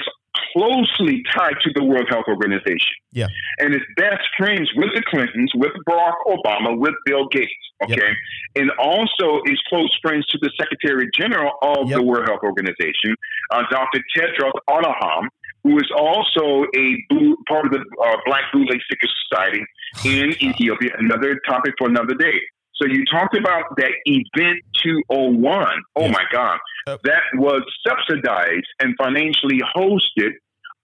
closely 0.54 1.24
tied 1.34 1.56
to 1.64 1.72
the 1.76 1.84
World 1.84 2.08
Health 2.10 2.26
Organization. 2.28 2.96
Yeah. 3.12 3.28
And 3.60 3.74
is 3.76 3.82
best 3.98 4.22
friends 4.38 4.70
with 4.76 4.90
the 4.96 5.04
Clintons, 5.10 5.52
with 5.56 5.72
Barack 5.88 6.16
Obama, 6.28 6.78
with 6.78 6.94
Bill 7.06 7.28
Gates. 7.30 7.52
Okay. 7.84 7.96
Yep. 7.96 8.16
And 8.56 8.72
also 8.80 9.42
is 9.46 9.60
close 9.70 9.90
friends 10.02 10.26
to 10.28 10.38
the 10.42 10.52
Secretary 10.60 11.10
General 11.18 11.52
of 11.62 11.90
Yep. 11.90 12.00
the 12.00 12.04
World 12.04 12.28
Health 12.28 12.42
Organization, 12.44 13.16
uh, 13.52 13.64
Dr. 13.70 14.02
Tedros 14.16 14.52
Adhanom, 14.70 15.28
who 15.64 15.78
is 15.78 15.90
also 15.98 16.66
a 16.76 16.98
blue, 17.10 17.38
part 17.48 17.66
of 17.66 17.72
the 17.72 17.80
uh, 18.04 18.18
Black 18.26 18.44
Blue 18.52 18.66
Lake 18.66 18.82
Seeker 18.90 19.08
Society 19.30 19.64
in 20.06 20.32
Ethiopia. 20.42 20.92
Another 20.98 21.40
topic 21.48 21.74
for 21.78 21.88
another 21.88 22.16
day. 22.16 22.40
So 22.76 22.88
you 22.88 23.06
talked 23.06 23.38
about 23.38 23.76
that 23.78 23.92
event 24.06 24.60
201. 24.84 25.68
Oh 25.96 26.02
Yes. 26.06 26.12
my 26.14 26.24
God. 26.32 26.58
That 27.04 27.24
was 27.36 27.62
subsidized 27.88 28.68
and 28.80 28.96
financially 28.98 29.60
hosted 29.76 30.32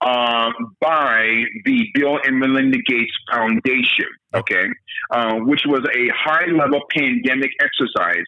um, 0.00 0.74
by 0.80 1.44
the 1.66 1.84
Bill 1.94 2.18
and 2.24 2.38
Melinda 2.38 2.78
Gates 2.86 3.12
Foundation, 3.30 4.08
okay, 4.34 4.66
uh, 5.10 5.34
which 5.40 5.62
was 5.66 5.84
a 5.94 6.08
high 6.16 6.46
level 6.46 6.80
pandemic 6.96 7.50
exercise 7.60 8.24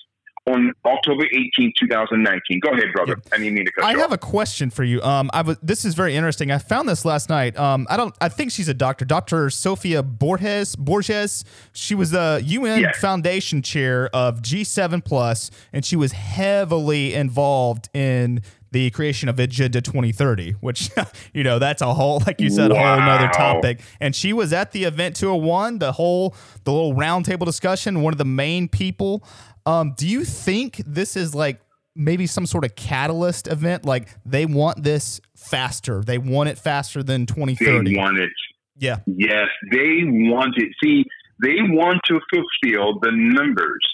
on 0.47 0.72
October 0.84 1.24
18, 1.24 1.72
2019. 1.78 2.61
Go 2.61 2.70
ahead, 2.70 2.86
brother. 2.95 3.16
I 3.32 3.38
didn't 3.38 3.55
mean 3.55 3.66
to 3.66 3.72
cut 3.72 3.84
I 3.84 3.93
you 3.93 3.99
have 3.99 4.11
off. 4.11 4.14
a 4.16 4.18
question 4.18 4.70
for 4.70 4.82
you. 4.82 5.01
Um, 5.03 5.30
I 5.32 5.43
was. 5.43 5.57
This 5.62 5.84
is 5.84 5.95
very 5.95 6.16
interesting. 6.16 6.51
I 6.51 6.59
found 6.59 6.88
this 6.88 7.05
last 7.05 7.28
night. 7.28 7.57
Um, 7.57 7.86
I 7.88 7.97
don't. 7.97 8.14
I 8.20 8.28
think 8.28 8.51
she's 8.51 8.68
a 8.68 8.74
doctor, 8.74 9.05
Doctor 9.05 9.51
Sophia 9.51 10.03
Borges. 10.03 10.74
Borges. 10.76 11.45
She 11.72 11.95
was 11.95 12.11
the 12.11 12.43
UN 12.45 12.80
Yes. 12.80 12.99
Foundation 12.99 13.62
chair 13.62 14.11
of 14.12 14.43
G7 14.43 15.05
Plus, 15.05 15.51
and 15.72 15.84
she 15.84 15.95
was 15.97 16.12
heavily 16.12 17.14
involved 17.14 17.88
in 17.95 18.40
the 18.72 18.88
creation 18.88 19.28
of 19.28 19.38
Agenda 19.38 19.82
2030, 19.82 20.53
which 20.61 20.88
you 21.34 21.45
know 21.45 21.59
that's 21.59 21.82
a 21.82 21.93
whole, 21.95 22.22
like 22.26 22.40
you 22.40 22.49
said, 22.51 22.70
a 22.70 22.74
whole 22.74 22.97
nother 22.99 23.28
topic. 23.28 23.80
And 24.01 24.16
she 24.16 24.32
was 24.32 24.53
at 24.53 24.72
the 24.72 24.84
event 24.84 25.14
201, 25.14 25.78
the 25.78 25.93
whole, 25.93 26.34
the 26.64 26.72
little 26.72 26.95
roundtable 26.95 27.45
discussion. 27.45 28.01
One 28.03 28.12
of 28.14 28.18
the 28.18 28.24
main 28.24 28.68
people. 28.68 29.24
Um, 29.66 29.94
do 29.96 30.08
you 30.08 30.24
think 30.24 30.76
this 30.86 31.16
is 31.16 31.34
like 31.34 31.60
maybe 31.94 32.26
some 32.26 32.46
sort 32.46 32.64
of 32.64 32.74
catalyst 32.74 33.46
event? 33.48 33.84
Like 33.84 34.08
they 34.24 34.46
want 34.46 34.82
this 34.82 35.20
faster. 35.36 36.02
They 36.02 36.18
want 36.18 36.48
it 36.48 36.58
faster 36.58 37.02
than 37.02 37.26
2030. 37.26 37.92
They 37.92 37.98
want 37.98 38.18
it. 38.18 38.30
yeah. 38.78 38.98
Yes, 39.06 39.48
they 39.70 40.00
want 40.04 40.54
it. 40.56 40.68
See, 40.82 41.04
they 41.42 41.56
want 41.60 42.00
to 42.06 42.20
fulfill 42.32 42.98
the 43.00 43.10
numbers 43.12 43.86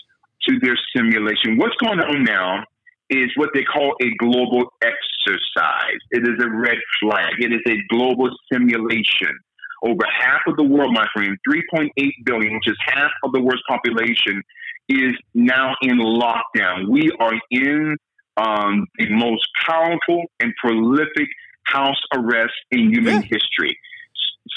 to 0.48 0.58
their 0.60 0.78
simulation. 0.96 1.56
What's 1.58 1.76
going 1.76 2.00
on 2.00 2.24
now 2.24 2.64
is 3.10 3.30
what 3.36 3.50
they 3.54 3.62
call 3.62 3.94
a 4.02 4.10
global 4.18 4.70
exercise. 4.82 6.00
It 6.10 6.22
is 6.28 6.42
a 6.42 6.48
red 6.50 6.78
flag. 7.00 7.34
It 7.38 7.52
is 7.52 7.62
a 7.66 7.76
global 7.94 8.28
simulation. 8.52 9.38
Over 9.82 10.04
half 10.20 10.40
of 10.46 10.56
the 10.56 10.64
world, 10.64 10.92
my 10.92 11.06
friend, 11.14 11.36
3.8 11.48 11.88
billion, 12.24 12.54
which 12.54 12.68
is 12.68 12.76
half 12.86 13.10
of 13.22 13.32
the 13.32 13.40
world's 13.40 13.62
population, 13.68 14.42
is 14.88 15.12
now 15.34 15.74
in 15.82 15.98
lockdown. 15.98 16.88
We 16.88 17.10
are 17.20 17.34
in 17.50 17.96
um, 18.36 18.86
the 18.98 19.10
most 19.10 19.46
powerful 19.66 20.24
and 20.40 20.54
prolific 20.62 21.28
house 21.64 22.00
arrest 22.14 22.54
in 22.70 22.90
human 22.92 23.22
Yeah. 23.22 23.28
history. 23.30 23.78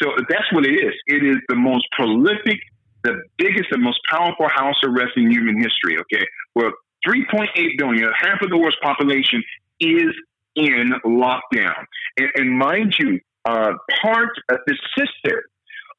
So 0.02 0.12
that's 0.30 0.52
what 0.54 0.66
it 0.66 0.74
is. 0.74 0.94
It 1.08 1.24
is 1.24 1.38
the 1.50 1.56
most 1.56 1.86
prolific, 1.92 2.60
the 3.04 3.22
biggest, 3.38 3.72
and 3.72 3.84
most 3.84 4.00
powerful 4.10 4.48
house 4.48 4.76
arrest 4.84 5.12
in 5.18 5.30
human 5.30 5.58
history. 5.58 5.98
Okay, 6.00 6.26
well, 6.56 6.72
3.8 7.08 7.78
billion, 7.78 8.10
half 8.14 8.42
of 8.42 8.50
the 8.50 8.58
world's 8.58 8.78
population 8.82 9.44
is 9.80 10.14
in 10.56 10.94
lockdown, 11.06 11.86
and, 12.18 12.30
and 12.36 12.58
mind 12.58 12.96
you, 13.00 13.20
uh, 13.46 13.74
part 14.02 14.30
of 14.50 14.60
the 14.68 14.78
sister 14.98 15.44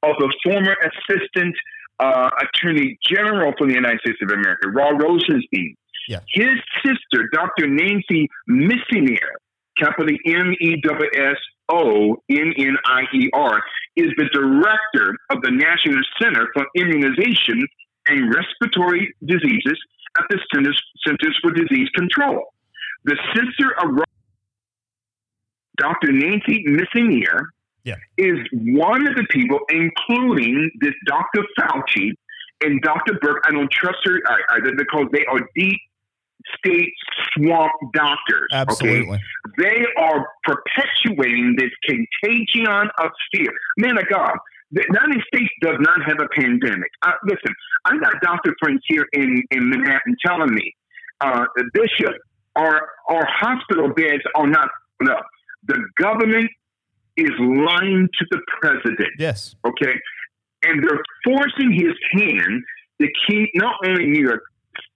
of 0.03 0.17
the 0.19 0.33
former 0.45 0.77
assistant 0.81 1.55
uh, 2.03 2.31
attorney 2.43 2.99
general 3.09 3.53
for 3.57 3.67
the 3.67 3.75
United 3.75 4.01
States 4.01 4.19
of 4.23 4.31
America, 4.31 4.69
Rod 4.69 5.01
Rosenstein. 5.01 5.77
Yeah. 6.09 6.19
His 6.35 6.59
sister, 6.85 7.29
Dr. 7.33 7.69
Nancy 7.69 8.29
Messonnier, 8.49 9.39
capital 9.79 10.17
M 10.27 10.53
E 10.61 10.81
W 10.83 11.11
S 11.15 11.37
O 11.69 12.17
N 12.29 12.53
N 12.59 12.77
I 12.87 13.03
E 13.15 13.31
R, 13.33 13.63
is 13.97 14.11
the 14.17 14.29
director 14.33 15.17
of 15.31 15.41
the 15.43 15.51
National 15.51 16.03
Center 16.21 16.49
for 16.55 16.67
Immunization 16.77 17.65
and 18.09 18.35
Respiratory 18.35 19.15
Diseases 19.25 19.79
at 20.19 20.25
the 20.29 20.39
Centers, 20.53 20.83
Centers 21.07 21.39
for 21.41 21.53
Disease 21.53 21.89
Control. 21.95 22.53
The 23.05 23.17
sister 23.35 23.75
of 23.81 24.05
Dr. 25.79 26.13
Nancy 26.13 26.65
Messonnier 26.67 27.47
Yeah. 27.85 27.97
is 28.17 28.39
one 28.53 29.07
of 29.07 29.17
the 29.17 29.27
people, 29.31 29.59
including 29.69 30.71
this 30.81 30.95
Dr. 31.07 31.45
Fauci 31.59 32.13
and 32.63 32.81
Dr. 32.83 33.19
Burke. 33.21 33.43
I 33.47 33.51
don't 33.51 33.71
trust 33.71 33.99
her 34.05 34.21
either 34.55 34.73
because 34.77 35.07
they 35.13 35.25
are 35.27 35.41
deep 35.57 35.79
state 36.59 36.93
swamp 37.35 37.73
doctors. 37.93 38.49
Okay? 38.53 38.61
Absolutely. 38.61 39.21
They 39.59 39.85
are 39.99 40.27
perpetuating 40.45 41.57
this 41.59 41.71
contagion 41.85 42.89
of 42.99 43.11
fear. 43.33 43.51
Man 43.79 43.99
of 43.99 44.09
God, 44.09 44.33
the 44.71 44.85
United 44.89 45.23
States 45.33 45.53
does 45.61 45.77
not 45.81 46.03
have 46.07 46.19
a 46.21 46.29
pandemic. 46.41 46.91
Uh, 47.03 47.13
listen, 47.25 47.55
I 47.85 47.99
got 47.99 48.15
doctor 48.23 48.55
friends 48.61 48.81
here 48.87 49.07
in, 49.13 49.43
in 49.51 49.69
Manhattan 49.69 50.17
telling 50.25 50.55
me, 50.55 50.75
uh, 51.21 51.45
Bishop, 51.75 52.15
our 52.57 52.89
our 53.09 53.27
hospital 53.41 53.89
beds 53.89 54.23
are 54.35 54.47
not 54.47 54.69
enough. 55.01 55.25
The 55.67 55.79
government 56.01 56.51
is 57.17 57.31
lying 57.39 58.09
to 58.19 58.27
the 58.31 58.41
president. 58.61 59.11
Yes. 59.19 59.55
Okay. 59.65 59.95
And 60.65 60.83
they're 60.83 61.03
forcing 61.25 61.73
his 61.73 61.95
hand 62.13 62.63
to 63.01 63.09
keep 63.29 63.51
not 63.55 63.75
only 63.87 64.07
New 64.07 64.23
York 64.23 64.43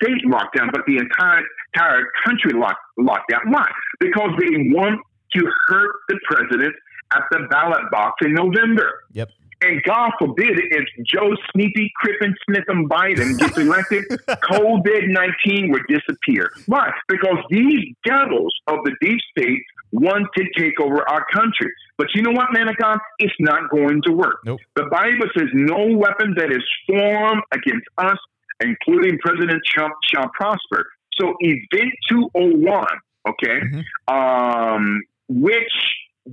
State 0.01 0.25
lockdown, 0.25 0.71
but 0.73 0.83
the 0.87 0.97
entire 0.97 1.43
entire 1.75 2.05
country 2.25 2.53
lock, 2.55 2.77
lockdown. 2.99 3.51
Why? 3.51 3.67
Because 4.01 4.31
they 4.39 4.71
want 4.73 5.01
to 5.35 5.51
hurt 5.69 5.95
the 6.09 6.19
president 6.25 6.75
at 7.13 7.23
the 7.31 7.47
ballot 7.51 7.91
box 7.91 8.15
in 8.23 8.33
November. 8.35 9.05
Yep. 9.13 9.31
And 9.63 9.83
God 9.85 10.11
forbid 10.19 10.51
if 10.71 10.85
Joe 11.07 11.31
Sneepy, 11.53 11.91
Crippen, 11.97 12.35
Smith, 12.45 12.65
and 12.69 12.91
Biden 12.91 13.39
gets 13.39 13.57
elected, 13.59 14.05
COVID 14.29 15.09
19 15.09 15.73
would 15.73 15.83
disappear. 15.89 16.51
Why? 16.67 16.91
Because 17.09 17.39
these 17.51 17.95
devils 18.05 18.55
of 18.67 18.79
the 18.85 18.95
deep 19.01 19.19
state 19.37 19.63
want 19.93 20.27
to 20.37 20.45
take 20.59 20.79
over 20.81 21.09
our 21.09 21.25
country. 21.33 21.73
But 21.99 22.09
you 22.15 22.23
know 22.23 22.33
what, 22.33 22.53
man 22.53 22.69
of 22.69 22.77
God? 22.77 22.99
It's 23.19 23.35
not 23.41 23.71
going 23.71 24.03
to 24.07 24.13
work. 24.13 24.39
Nope. 24.45 24.61
The 24.75 24.85
Bible 24.85 25.27
says 25.37 25.49
no 25.55 25.97
weapon 25.97 26.35
that 26.37 26.51
is 26.53 26.63
formed 26.87 27.43
against 27.53 27.87
us, 27.99 28.19
including 28.61 29.19
President 29.19 29.63
Trump, 29.67 29.95
shall 30.13 30.29
prosper. 30.35 30.87
So 31.19 31.35
Event 31.41 31.93
201, 32.11 32.87
okay, 33.29 33.61
Mhm. 33.61 33.85
um, 34.15 35.03
which 35.29 35.73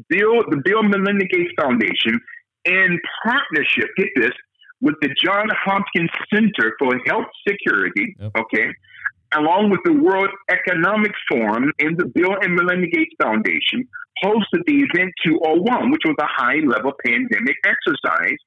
Bill, 0.09 0.43
the 0.49 0.61
Bill 0.65 0.83
Melinda 0.83 1.25
Gates 1.25 1.53
Foundation, 1.59 2.19
in 2.65 2.99
partnership, 3.23 3.89
get 3.97 4.09
this, 4.15 4.31
with 4.81 4.95
the 5.01 5.09
John 5.23 5.47
Hopkins 5.63 6.09
Center 6.33 6.75
for 6.79 6.99
Health 7.05 7.27
Security, 7.47 8.15
Yep. 8.19 8.31
okay, 8.37 8.73
along 9.35 9.69
with 9.69 9.79
the 9.85 9.93
World 9.93 10.29
Economic 10.49 11.11
Forum 11.29 11.71
and 11.79 11.97
the 11.97 12.05
Bill 12.05 12.35
and 12.41 12.55
Melinda 12.55 12.87
Gates 12.87 13.13
Foundation, 13.21 13.87
hosted 14.23 14.63
the 14.67 14.85
Event 14.91 15.11
201, 15.25 15.91
which 15.91 16.01
was 16.05 16.15
a 16.19 16.27
high 16.27 16.59
level 16.65 16.93
pandemic 17.05 17.55
exercise 17.65 18.37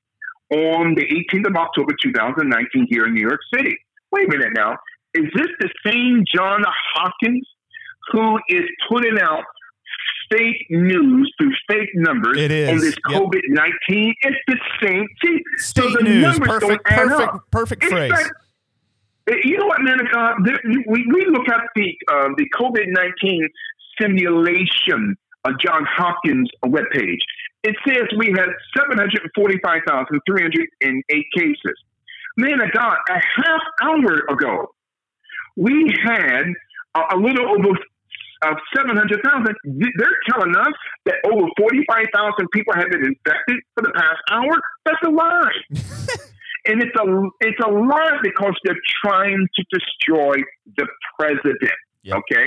on 0.50 0.94
the 0.94 1.04
18th 1.32 1.48
of 1.48 1.56
October 1.56 1.92
2019 2.02 2.86
here 2.88 3.06
in 3.06 3.14
New 3.14 3.20
York 3.22 3.40
City. 3.54 3.76
Wait 4.12 4.26
a 4.26 4.30
minute 4.30 4.52
now. 4.54 4.76
Is 5.14 5.24
this 5.34 5.48
the 5.60 5.68
same 5.84 6.24
John 6.32 6.62
Hopkins 6.94 7.46
who 8.12 8.38
is 8.48 8.64
putting 8.88 9.18
out 9.20 9.42
fake 10.30 10.66
news 10.70 11.32
through 11.38 11.52
fake 11.68 11.88
numbers 11.94 12.36
It 12.38 12.50
is. 12.50 12.68
on 12.70 12.78
this 12.78 12.96
Yep. 13.10 13.22
COVID 13.22 13.40
19? 13.48 14.14
It's 14.22 14.36
the 14.46 14.58
same. 14.82 15.06
See, 15.24 15.38
so 15.58 15.82
State 15.82 15.96
the 15.98 16.04
news. 16.04 16.22
numbers 16.22 16.48
Perfect. 16.60 16.84
Perfect. 16.84 17.32
Perfect 17.50 17.82
It's 17.84 17.92
phrase. 17.92 18.10
not- 18.10 18.30
you 19.28 19.58
know 19.58 19.66
what, 19.66 19.80
man? 19.82 19.98
There, 20.44 20.60
we, 20.86 21.06
we 21.12 21.26
look 21.30 21.48
at 21.48 21.62
the 21.74 21.96
uh, 22.12 22.28
the 22.36 22.46
COVID 22.54 22.86
nineteen 22.88 23.48
simulation 24.00 25.16
of 25.44 25.58
John 25.60 25.84
Hopkins 25.84 26.50
webpage. 26.64 27.20
It 27.62 27.76
says 27.86 28.04
we 28.16 28.28
had 28.28 28.48
seven 28.76 28.98
hundred 28.98 29.28
forty 29.34 29.58
five 29.64 29.82
thousand 29.86 30.20
three 30.28 30.42
hundred 30.42 30.68
and 30.82 31.02
eight 31.10 31.26
cases. 31.36 31.74
Man 32.36 32.60
of 32.60 32.70
God, 32.72 32.96
a 33.08 33.14
half 33.14 33.62
hour 33.82 34.18
ago, 34.28 34.70
we 35.56 35.92
had 36.04 36.44
a, 36.94 37.16
a 37.16 37.16
little 37.16 37.48
over 37.48 37.78
uh, 38.42 38.54
700,000. 38.76 39.56
They're 39.64 40.06
telling 40.28 40.54
us 40.54 40.72
that 41.06 41.14
over 41.24 41.48
45,000 41.58 42.48
people 42.52 42.74
have 42.74 42.90
been 42.90 43.04
infected 43.04 43.56
for 43.74 43.82
the 43.82 43.92
past 43.94 44.20
hour. 44.30 44.52
That's 44.84 45.02
a 45.06 45.10
lie. 45.10 45.50
and 46.68 46.82
it's 46.82 46.96
a 46.98 47.06
it's 47.40 47.60
a 47.64 47.70
lie 47.70 48.18
because 48.22 48.54
they're 48.64 48.74
trying 49.04 49.46
to 49.54 49.64
destroy 49.70 50.36
the 50.76 50.86
president. 51.18 51.58
Yep. 52.02 52.16
Okay, 52.18 52.46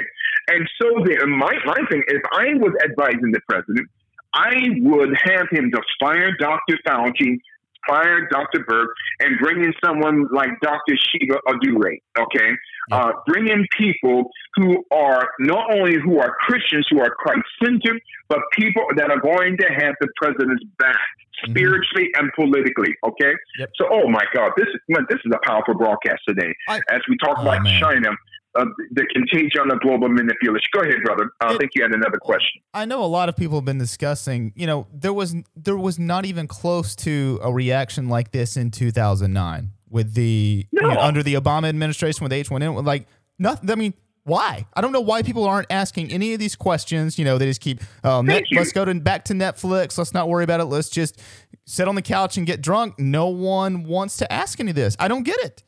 and 0.50 0.68
so 0.82 1.04
then 1.06 1.30
my 1.32 1.54
my 1.66 1.78
thing, 1.90 2.04
if 2.08 2.22
I 2.32 2.54
was 2.56 2.74
advising 2.84 3.32
the 3.32 3.42
president, 3.50 3.88
I 4.34 4.54
would 4.82 5.16
have 5.24 5.48
him 5.52 5.72
to 5.72 5.82
fire 6.00 6.32
Dr. 6.40 6.78
Fauci, 6.88 7.40
fire 7.88 8.28
Dr. 8.30 8.64
Burke, 8.68 8.90
and 9.20 9.38
bring 9.40 9.64
in 9.64 9.74
someone 9.84 10.28
like 10.32 10.50
Dr. 10.62 10.96
Shiva 10.98 11.40
Adure. 11.48 11.96
Okay, 12.18 12.52
uh, 12.92 13.12
bring 13.28 13.48
in 13.48 13.66
people 13.78 14.30
who 14.56 14.84
are 14.92 15.30
not 15.40 15.72
only 15.74 15.96
who 16.04 16.20
are 16.20 16.36
Christians, 16.48 16.86
who 16.90 17.00
are 17.02 17.10
Christ 17.12 17.42
centered, 17.64 18.02
but 18.28 18.40
people 18.54 18.84
that 18.96 19.10
are 19.12 19.20
going 19.20 19.58
to 19.58 19.66
have 19.68 19.96
the 20.02 20.08
president's 20.22 20.64
back 20.78 20.98
Mhm. 21.46 21.52
spiritually 21.52 22.12
and 22.18 22.32
politically. 22.34 22.94
Okay. 23.06 23.34
Yep. 23.60 23.70
So, 23.76 23.88
oh 23.90 24.10
my 24.10 24.24
God, 24.34 24.52
this 24.58 24.68
is 24.68 24.76
man, 24.90 25.06
this 25.10 25.20
is 25.26 25.32
a 25.34 25.40
powerful 25.48 25.74
broadcast 25.76 26.22
today. 26.28 26.54
I- 26.68 26.82
As 26.90 27.02
we 27.08 27.18
talk 27.18 27.38
Oh, 27.40 27.44
about 27.44 27.64
man. 27.64 27.80
China, 27.82 28.10
uh, 28.58 28.66
the 28.92 29.06
contagion 29.14 29.72
of 29.72 29.80
global 29.82 30.10
manipulation. 30.10 30.68
Go 30.74 30.82
ahead, 30.82 30.96
brother. 31.04 31.30
I 31.42 31.54
It- 31.54 31.60
think 31.60 31.72
you 31.76 31.84
had 31.84 31.92
another 31.94 32.18
question. 32.18 32.62
I 32.74 32.86
know 32.86 33.04
a 33.04 33.06
lot 33.06 33.30
of 33.30 33.36
people 33.36 33.58
have 33.58 33.66
been 33.66 33.78
discussing. 33.78 34.54
You 34.56 34.68
know, 34.68 34.88
there 34.94 35.14
was 35.14 35.36
there 35.56 35.78
was 35.78 36.00
not 36.00 36.26
even 36.26 36.48
close 36.48 36.96
to 36.98 37.40
a 37.44 37.52
reaction 37.52 38.10
like 38.10 38.32
this 38.32 38.58
in 38.58 38.72
2009 38.72 39.72
with 39.90 40.14
the 40.14 40.66
you 40.72 40.82
know, 40.82 40.90
under 41.00 41.22
the 41.24 41.36
Obama 41.36 41.68
administration 41.70 42.24
with 42.24 42.32
H1N1. 42.32 42.86
Like 42.86 43.08
nothing. 43.38 43.70
I 43.70 43.76
mean, 43.76 43.94
why? 44.24 44.66
I 44.74 44.82
don't 44.82 44.92
know 44.92 45.02
why 45.02 45.22
people 45.24 45.46
aren't 45.46 45.68
asking 45.72 46.12
any 46.12 46.34
of 46.34 46.40
these 46.40 46.56
questions. 46.56 47.18
You 47.18 47.26
know, 47.26 47.38
they 47.38 47.46
just 47.46 47.62
keep. 47.62 47.82
Oh, 48.04 48.22
net, 48.22 48.44
let's 48.52 48.72
go 48.72 48.86
to 48.86 48.94
back 48.96 49.26
to 49.26 49.34
Netflix. 49.34 49.98
Let's 49.98 50.14
not 50.14 50.28
worry 50.30 50.44
about 50.44 50.60
it. 50.60 50.66
Let's 50.66 50.90
just 50.90 51.20
sit 51.66 51.88
on 51.88 51.96
the 51.96 52.02
couch 52.02 52.38
and 52.38 52.46
get 52.48 52.62
drunk. 52.62 53.00
No 53.00 53.28
one 53.28 53.84
wants 53.84 54.18
to 54.18 54.32
ask 54.32 54.60
any 54.60 54.72
of 54.72 54.76
this. 54.76 54.96
I 55.00 55.08
don't 55.08 55.24
get 55.24 55.38
it. 55.40 55.64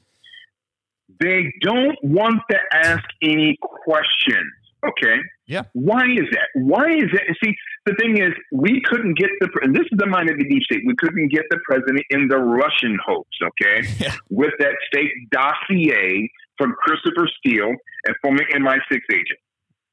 They 1.20 1.54
don't 1.62 1.98
want 2.04 2.42
to 2.50 2.58
ask 2.74 3.04
any 3.22 3.58
questions. 3.62 4.52
Okay. 4.84 5.18
Yeah. 5.46 5.64
Why 5.74 6.06
is 6.06 6.26
that? 6.32 6.48
Why 6.56 6.90
is 6.90 7.10
that? 7.14 7.24
And 7.28 7.38
see, 7.44 7.54
the 7.86 7.94
thing 8.00 8.18
is, 8.18 8.34
we 8.52 8.82
couldn't 8.86 9.18
get 9.18 9.30
the, 9.40 9.50
and 9.62 9.76
this 9.76 9.84
is 9.92 9.98
the 9.98 10.08
mind 10.08 10.30
of 10.30 10.38
the 10.38 10.48
deep 10.48 10.64
state, 10.64 10.82
we 10.88 10.96
couldn't 10.96 11.28
get 11.32 11.44
the 11.50 11.60
president 11.70 12.02
in 12.10 12.28
the 12.30 12.38
Russian 12.38 12.98
hoax, 13.06 13.30
okay? 13.44 13.88
Yeah. 14.00 14.16
With 14.30 14.54
that 14.60 14.76
state 14.88 15.12
dossier 15.30 16.30
from 16.58 16.74
Christopher 16.80 17.28
Steele, 17.38 17.74
a 18.08 18.14
former 18.22 18.44
MI6 18.56 19.00
agent. 19.12 19.40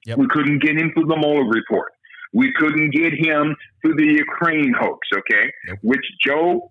Yep. 0.06 0.18
We 0.18 0.26
couldn't 0.28 0.62
get 0.62 0.78
him 0.78 0.92
through 0.94 1.06
the 1.06 1.16
Mueller 1.16 1.44
report. 1.44 1.92
We 2.32 2.52
couldn't 2.52 2.90
get 2.90 3.12
him 3.12 3.56
through 3.82 3.96
the 3.96 4.06
Ukraine 4.06 4.72
hoax, 4.78 5.08
okay? 5.12 5.50
Nope. 5.66 5.78
Which 5.82 6.04
Joe, 6.24 6.70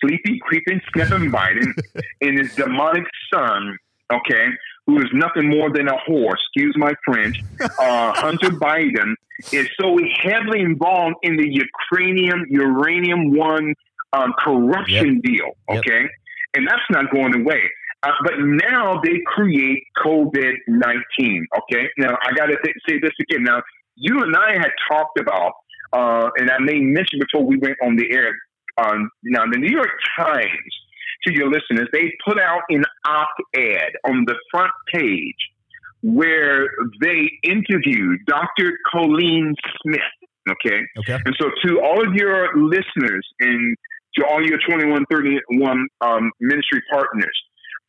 sleepy, 0.00 0.38
creeping, 0.42 0.80
sniffing 0.92 1.30
Biden 1.32 1.72
and 2.20 2.38
his 2.38 2.54
demonic 2.54 3.04
son, 3.32 3.76
okay, 4.12 4.46
who 4.86 4.98
is 4.98 5.08
nothing 5.12 5.48
more 5.50 5.70
than 5.72 5.88
a 5.88 5.96
whore, 6.08 6.32
excuse 6.34 6.74
my 6.76 6.92
French, 7.04 7.36
uh, 7.60 8.12
Hunter 8.16 8.50
Biden, 8.50 9.14
is 9.52 9.68
so 9.80 9.98
heavily 10.22 10.60
involved 10.60 11.16
in 11.22 11.36
the 11.36 11.48
Ukrainian 11.48 12.46
uranium 12.48 13.36
one 13.36 13.74
um, 14.12 14.32
corruption 14.38 15.20
deal, 15.20 15.50
Yep. 15.68 15.78
okay? 15.78 16.02
And 16.54 16.66
that's 16.66 16.82
not 16.90 17.10
going 17.10 17.34
away. 17.42 17.62
Uh, 18.02 18.12
but 18.22 18.34
now 18.38 19.00
they 19.02 19.20
create 19.26 19.82
COVID 20.04 20.54
19, 20.68 21.46
okay? 21.58 21.88
Now, 21.98 22.16
I 22.22 22.32
got 22.34 22.46
to 22.46 22.56
th- 22.62 22.76
say 22.88 22.98
this 23.00 23.10
again. 23.20 23.42
Now, 23.42 23.62
you 23.96 24.20
and 24.22 24.34
I 24.36 24.52
had 24.52 24.70
talked 24.90 25.18
about, 25.18 25.52
uh, 25.92 26.30
and 26.36 26.50
I 26.50 26.58
may 26.60 26.78
mention 26.80 27.18
before 27.18 27.44
we 27.46 27.56
went 27.56 27.76
on 27.82 27.96
the 27.96 28.06
air. 28.12 28.30
Um, 28.78 29.10
now, 29.24 29.44
the 29.50 29.58
New 29.58 29.70
York 29.70 29.88
Times, 30.18 30.72
to 31.24 31.32
your 31.32 31.50
listeners, 31.50 31.88
they 31.92 32.12
put 32.26 32.40
out 32.40 32.62
an 32.68 32.84
op 33.06 33.28
ed 33.54 33.92
on 34.04 34.24
the 34.26 34.34
front 34.50 34.72
page 34.92 35.36
where 36.02 36.68
they 37.00 37.30
interviewed 37.42 38.20
Dr. 38.26 38.78
Colleen 38.92 39.54
Smith. 39.82 40.00
Okay. 40.48 40.80
Okay. 40.98 41.18
And 41.24 41.34
so, 41.40 41.50
to 41.64 41.80
all 41.80 42.06
of 42.06 42.14
your 42.14 42.56
listeners 42.56 43.26
and 43.40 43.76
to 44.16 44.24
all 44.24 44.40
your 44.40 44.58
2131 44.58 45.88
um, 46.00 46.30
ministry 46.40 46.82
partners, 46.90 47.36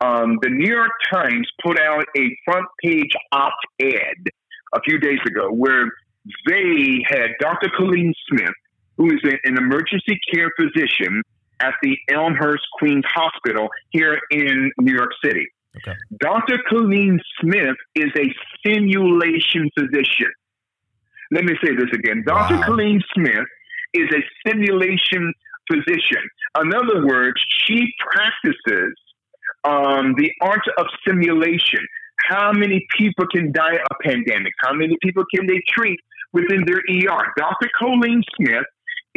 um, 0.00 0.38
the 0.42 0.50
New 0.50 0.68
York 0.68 0.90
Times 1.12 1.48
put 1.64 1.78
out 1.78 2.04
a 2.16 2.36
front 2.44 2.66
page 2.82 3.12
op 3.32 3.54
ed 3.80 4.30
a 4.74 4.80
few 4.84 4.98
days 4.98 5.18
ago 5.26 5.50
where 5.50 5.86
they 6.46 7.02
had 7.08 7.30
Dr. 7.40 7.70
Colleen 7.76 8.12
Smith, 8.28 8.54
who 8.96 9.06
is 9.06 9.20
an 9.24 9.56
emergency 9.56 10.18
care 10.32 10.50
physician 10.58 11.22
at 11.60 11.74
the 11.82 11.96
Elmhurst 12.10 12.64
Queens 12.74 13.04
Hospital 13.12 13.68
here 13.90 14.18
in 14.30 14.70
New 14.78 14.94
York 14.94 15.10
City. 15.24 15.46
Okay. 15.76 15.96
Dr. 16.20 16.58
Colleen 16.68 17.20
Smith 17.40 17.76
is 17.94 18.10
a 18.16 18.34
simulation 18.66 19.70
physician. 19.78 20.32
Let 21.30 21.44
me 21.44 21.54
say 21.62 21.74
this 21.76 21.92
again. 21.92 22.24
Dr. 22.26 22.56
Wow. 22.56 22.62
Colleen 22.62 23.02
Smith 23.14 23.46
is 23.94 24.08
a 24.12 24.48
simulation 24.48 25.32
physician. 25.70 26.22
In 26.60 26.74
other 26.74 27.06
words, 27.06 27.40
she 27.66 27.86
practices 28.10 28.94
um, 29.64 30.14
the 30.16 30.32
art 30.40 30.66
of 30.78 30.86
simulation. 31.06 31.80
How 32.28 32.52
many 32.52 32.86
people 32.96 33.26
can 33.32 33.52
die 33.52 33.74
of 33.74 33.96
pandemics? 34.04 34.58
How 34.60 34.72
many 34.72 34.96
people 35.02 35.24
can 35.34 35.46
they 35.46 35.62
treat 35.68 35.98
within 36.32 36.64
their 36.66 36.78
ER? 36.78 37.32
Dr. 37.36 37.68
Colleen 37.78 38.22
Smith 38.36 38.64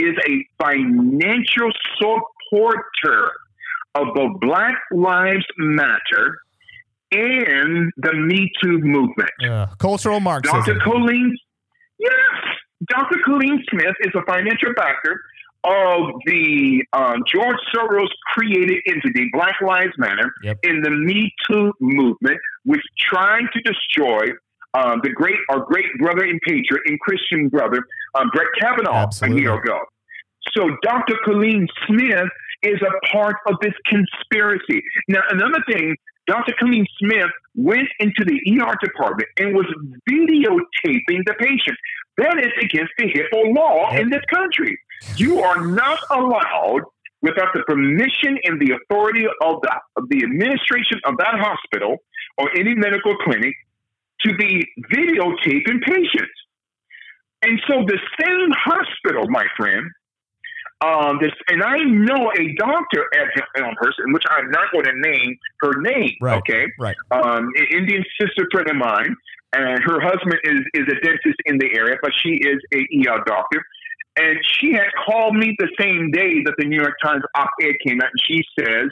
is 0.02 0.16
a 0.28 0.46
financial 0.64 1.70
supporter 2.00 3.32
of 3.96 4.08
the 4.16 4.36
Black 4.42 4.76
Lives 4.92 5.46
Matter 5.58 6.38
and 7.12 7.92
the 7.98 8.14
Me 8.14 8.50
Too 8.64 8.80
movement. 8.80 9.30
Uh, 9.48 9.68
cultural 9.78 10.20
Marxism. 10.20 10.60
Dr. 10.62 10.80
Colleen, 10.84 11.36
yes, 12.00 12.12
Dr. 12.88 13.18
Colleen 13.26 13.62
Smith 13.70 13.96
is 14.02 14.12
a 14.16 14.24
financial 14.26 14.74
backer 14.76 15.22
of 15.64 16.14
the 16.26 16.84
um, 16.94 17.18
George 17.32 17.58
Soros 17.76 18.08
created 18.34 18.78
entity, 18.88 19.30
Black 19.34 19.56
Lives 19.62 19.94
Matter, 19.98 20.32
Yep. 20.44 20.58
in 20.64 20.82
the 20.82 20.90
Me 20.90 21.32
Too 21.50 21.72
movement, 21.80 22.40
which 22.64 22.82
trying 22.98 23.48
to 23.54 23.62
destroy 23.62 24.22
um, 24.74 25.02
the 25.04 25.10
great, 25.10 25.36
our 25.50 25.60
great 25.66 25.86
brother 26.00 26.24
and 26.24 26.40
patriot 26.48 26.82
and 26.86 27.00
Christian 27.02 27.50
brother, 27.50 27.86
um, 28.16 28.30
Brett 28.34 28.48
Kavanaugh, 28.60 29.04
Absolutely. 29.04 29.40
a 29.40 29.42
year 29.42 29.56
ago. 29.56 29.80
So 30.54 30.70
Dr. 30.84 31.16
Colleen 31.24 31.68
Smith 31.88 32.30
is 32.64 32.80
a 32.82 33.08
part 33.12 33.38
of 33.48 33.56
this 33.62 33.74
conspiracy. 33.86 34.84
Now, 35.08 35.22
another 35.30 35.64
thing, 35.72 35.96
Dr. 36.28 36.54
Colleen 36.60 36.86
Smith 37.00 37.32
went 37.56 37.88
into 38.00 38.24
the 38.24 38.40
ER 38.60 38.76
department 38.82 39.30
and 39.38 39.54
was 39.54 39.66
videotaping 40.10 41.26
the 41.26 41.34
patient. 41.40 41.78
That 42.18 42.38
is 42.40 42.52
against 42.62 42.92
the 42.98 43.06
HIPAA 43.06 43.56
law 43.56 43.92
in 43.96 44.10
this 44.10 44.22
country. 44.34 44.78
You 45.16 45.42
are 45.42 45.66
not 45.66 46.00
allowed, 46.12 46.82
without 47.22 47.54
the 47.54 47.64
permission 47.68 48.38
and 48.44 48.60
the 48.60 48.76
authority 48.76 49.26
of 49.26 49.62
the, 49.62 49.72
of 49.96 50.10
the 50.10 50.24
administration 50.24 51.00
of 51.06 51.18
that 51.18 51.36
hospital 51.40 51.98
or 52.38 52.50
any 52.58 52.76
medical 52.76 53.16
clinic, 53.18 53.54
to 54.22 54.36
be 54.36 54.68
videotaping 54.94 55.82
patients. 55.82 56.32
And 57.42 57.60
so 57.68 57.84
the 57.86 58.00
same 58.20 58.50
hospital, 58.52 59.28
my 59.30 59.46
friend, 59.58 59.90
um, 60.82 61.20
this, 61.22 61.32
and 61.48 61.62
I 61.64 61.78
know 61.78 62.32
a 62.40 62.56
doctor 62.56 63.06
at 63.14 63.62
Elmhurst, 63.62 64.00
in 64.06 64.14
which 64.14 64.24
I'm 64.30 64.50
not 64.50 64.72
going 64.72 64.86
to 64.86 64.94
name 64.96 65.38
her 65.62 65.80
name, 65.82 66.16
Right. 66.22 66.38
okay? 66.40 66.66
Right. 66.80 66.96
Um, 67.12 67.50
an 67.56 67.68
Indian 67.72 68.04
sister 68.20 68.48
friend 68.52 68.70
of 68.70 68.76
mine, 68.78 69.16
and 69.54 69.84
her 69.84 70.00
husband 70.02 70.40
is, 70.44 70.62
is 70.74 70.88
a 70.88 71.00
dentist 71.06 71.40
in 71.46 71.58
the 71.60 71.70
area, 71.78 71.98
but 72.02 72.12
she 72.24 72.30
is 72.30 72.60
a 72.74 72.80
ER 73.08 73.24
doctor. 73.26 73.64
And 74.18 74.40
she 74.44 74.74
had 74.74 74.88
called 75.06 75.36
me 75.36 75.56
the 75.60 75.70
same 75.80 76.12
day 76.12 76.42
that 76.46 76.56
the 76.58 76.66
New 76.66 76.78
York 76.78 76.96
Times 77.04 77.24
op-ed 77.36 77.76
came 77.86 78.02
out, 78.02 78.10
and 78.12 78.22
she 78.26 78.44
says, 78.60 78.90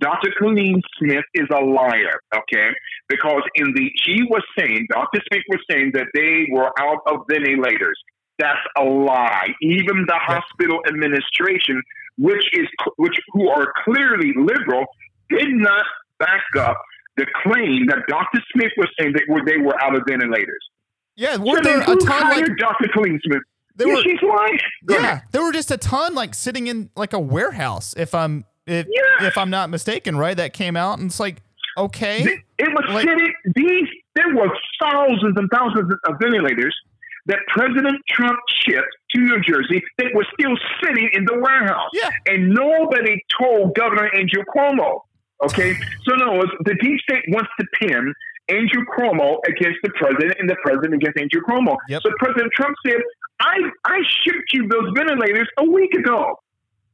Dr. 0.00 0.30
Colleen 0.38 0.82
Smith 0.98 1.24
is 1.34 1.46
a 1.50 1.64
liar, 1.64 2.20
okay? 2.34 2.68
Because 3.08 3.42
in 3.54 3.72
the 3.74 3.90
she 4.04 4.22
was 4.24 4.42
saying, 4.58 4.86
Dr. 4.90 5.20
Smith 5.30 5.42
was 5.48 5.60
saying 5.70 5.92
that 5.94 6.06
they 6.14 6.46
were 6.52 6.70
out 6.78 7.00
of 7.06 7.20
ventilators. 7.28 7.98
That's 8.38 8.60
a 8.76 8.84
lie. 8.84 9.48
Even 9.62 10.04
the 10.06 10.18
hospital 10.18 10.80
administration, 10.86 11.80
which 12.18 12.44
is 12.52 12.66
which 12.96 13.16
who 13.32 13.48
are 13.48 13.72
clearly 13.84 14.32
liberal, 14.36 14.84
did 15.30 15.48
not 15.52 15.86
back 16.18 16.44
up 16.58 16.76
the 17.16 17.26
claim 17.42 17.86
that 17.86 18.00
Dr. 18.08 18.40
Smith 18.52 18.72
was 18.76 18.88
saying 18.98 19.14
that 19.14 19.22
were 19.28 19.42
they 19.46 19.56
were 19.56 19.82
out 19.82 19.96
of 19.96 20.02
ventilators. 20.06 20.64
Yeah, 21.16 21.38
weren't 21.38 21.64
there 21.64 21.80
a 21.80 21.96
ton 21.96 22.30
like 22.30 22.56
Dr. 22.58 22.88
Colleen 22.92 23.18
Smith? 23.24 23.40
There 23.76 23.88
yeah, 23.88 23.94
were- 23.94 24.02
she's 24.02 24.22
lying. 24.22 24.58
Yeah, 24.88 25.20
there 25.32 25.42
were 25.42 25.52
just 25.52 25.70
a 25.70 25.78
ton 25.78 26.14
like 26.14 26.34
sitting 26.34 26.66
in 26.66 26.90
like 26.94 27.14
a 27.14 27.18
warehouse. 27.18 27.94
If 27.96 28.14
I'm 28.14 28.44
if 28.66 28.86
Yeah. 28.88 29.26
if 29.26 29.36
I'm 29.38 29.50
not 29.50 29.70
mistaken, 29.70 30.16
right? 30.16 30.36
That 30.36 30.52
came 30.52 30.76
out 30.76 30.98
and 30.98 31.06
it's 31.08 31.20
like 31.20 31.36
okay, 31.78 32.22
It 32.58 32.68
was 32.72 32.84
Like- 32.88 33.04
sitting. 33.06 33.32
These 33.54 33.88
there 34.14 34.34
were 34.34 34.48
thousands 34.80 35.36
and 35.36 35.48
thousands 35.52 35.92
of 36.06 36.14
ventilators 36.20 36.74
that 37.26 37.38
President 37.48 38.00
Trump 38.08 38.38
shipped 38.62 38.86
to 39.10 39.20
New 39.20 39.40
Jersey 39.40 39.82
that 39.98 40.14
were 40.14 40.24
still 40.38 40.56
sitting 40.82 41.10
in 41.12 41.24
the 41.26 41.38
warehouse, 41.38 41.90
Yeah. 41.92 42.08
and 42.26 42.48
nobody 42.50 43.20
told 43.38 43.74
Governor 43.74 44.08
Andrew 44.14 44.42
Cuomo. 44.54 45.00
Okay, 45.44 45.74
so 46.08 46.14
no, 46.14 46.42
the 46.64 46.74
deep 46.80 46.98
state 47.00 47.24
wants 47.28 47.50
to 47.60 47.66
pin 47.80 48.14
Andrew 48.48 48.84
Cuomo 48.96 49.38
against 49.46 49.78
the 49.82 49.90
president, 49.90 50.36
and 50.38 50.48
the 50.48 50.56
president 50.62 50.94
against 50.94 51.18
Andrew 51.18 51.42
Cuomo. 51.42 51.76
Yep. 51.90 52.02
So 52.04 52.10
President 52.18 52.52
Trump 52.54 52.74
said, 52.86 53.00
"I 53.40 53.58
I 53.84 54.00
shipped 54.24 54.52
you 54.54 54.66
those 54.68 54.90
ventilators 54.96 55.48
a 55.58 55.64
week 55.64 55.92
ago." 55.94 56.38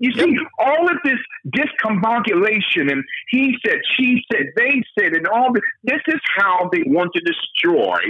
You 0.03 0.13
see, 0.15 0.37
all 0.59 0.91
of 0.91 0.97
this 1.05 1.19
discombobulation 1.57 2.91
and 2.91 3.05
he 3.29 3.55
said, 3.65 3.79
she 3.97 4.21
said, 4.33 4.47
they 4.57 4.83
said, 4.99 5.13
and 5.13 5.29
all 5.29 5.53
this, 5.53 5.63
this 5.85 6.01
is 6.09 6.21
how 6.37 6.69
they 6.73 6.83
want 6.87 7.13
to 7.15 7.21
destroy 7.21 8.01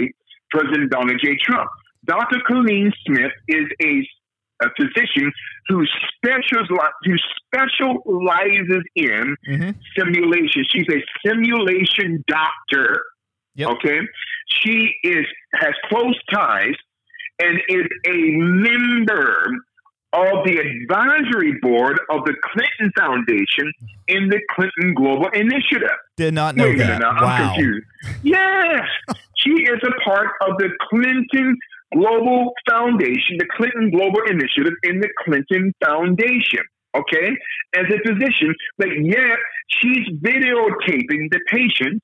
President 0.49 0.89
Donald 0.89 1.21
J. 1.23 1.37
Trump. 1.43 1.69
Dr. 2.05 2.37
Colleen 2.47 2.91
Smith 3.05 3.31
is 3.47 3.67
a, 3.83 4.07
a 4.65 4.69
physician 4.75 5.31
who 5.67 5.85
specializes, 6.17 6.67
who 7.03 7.15
specializes 7.45 8.83
in 8.95 9.35
hmm 9.45 9.69
simulation. 9.95 10.65
She's 10.71 10.87
a 10.89 10.99
simulation 11.23 12.23
doctor. 12.27 13.03
Yep. 13.53 13.69
Okay. 13.69 13.99
She 14.47 14.95
is 15.03 15.25
has 15.53 15.73
close 15.89 16.19
ties 16.33 16.73
and 17.39 17.59
is 17.69 17.85
a 18.07 18.17
member 18.31 19.45
of 20.13 20.45
the 20.45 20.57
advisory 20.57 21.57
board 21.61 21.99
of 22.09 22.23
the 22.25 22.35
Clinton 22.43 22.91
Foundation 22.97 23.71
in 24.07 24.29
the 24.29 24.39
Clinton 24.51 24.93
Global 24.93 25.27
Initiative. 25.33 25.97
did 26.17 26.33
not 26.33 26.55
know 26.55 26.65
Wait 26.65 26.77
that. 26.77 26.85
minute 26.85 26.99
now, 27.01 27.09
I'm 27.09 27.23
wow. 27.23 27.53
confused. 27.53 27.85
Yes, 28.21 28.87
she 29.37 29.51
is 29.51 29.79
a 29.83 30.09
part 30.09 30.29
of 30.41 30.57
the 30.57 30.69
Clinton 30.89 31.57
Global 31.93 32.53
Foundation, 32.69 33.37
the 33.37 33.47
Clinton 33.57 33.91
Global 33.91 34.21
Initiative 34.29 34.73
in 34.83 34.99
the 34.99 35.09
Clinton 35.23 35.73
Foundation. 35.83 36.61
Okay, 36.95 37.29
as 37.75 37.85
a 37.89 37.97
physician, 38.07 38.53
but 38.77 38.89
yet 39.01 39.39
she's 39.67 40.07
videotaping 40.21 41.31
the 41.31 41.39
patient 41.47 41.99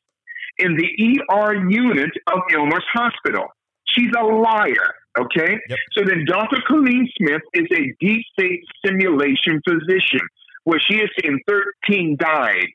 in 0.57 0.75
the 0.75 1.21
ER 1.29 1.69
unit 1.69 2.09
of 2.25 2.39
Elmhurst 2.51 2.87
Hospital. 2.93 3.45
She's 3.87 4.09
a 4.17 4.23
liar. 4.23 4.95
Okay, 5.17 5.57
Yep. 5.69 5.79
so 5.93 6.03
then 6.05 6.25
Dr. 6.25 6.57
Colleen 6.67 7.09
Smith 7.17 7.41
is 7.53 7.65
a 7.73 7.93
deep 7.99 8.23
state 8.33 8.61
simulation 8.85 9.59
physician, 9.67 10.21
where 10.65 10.79
she 10.79 10.97
is 10.97 11.09
saying 11.19 11.39
13 11.47 12.15
died 12.19 12.67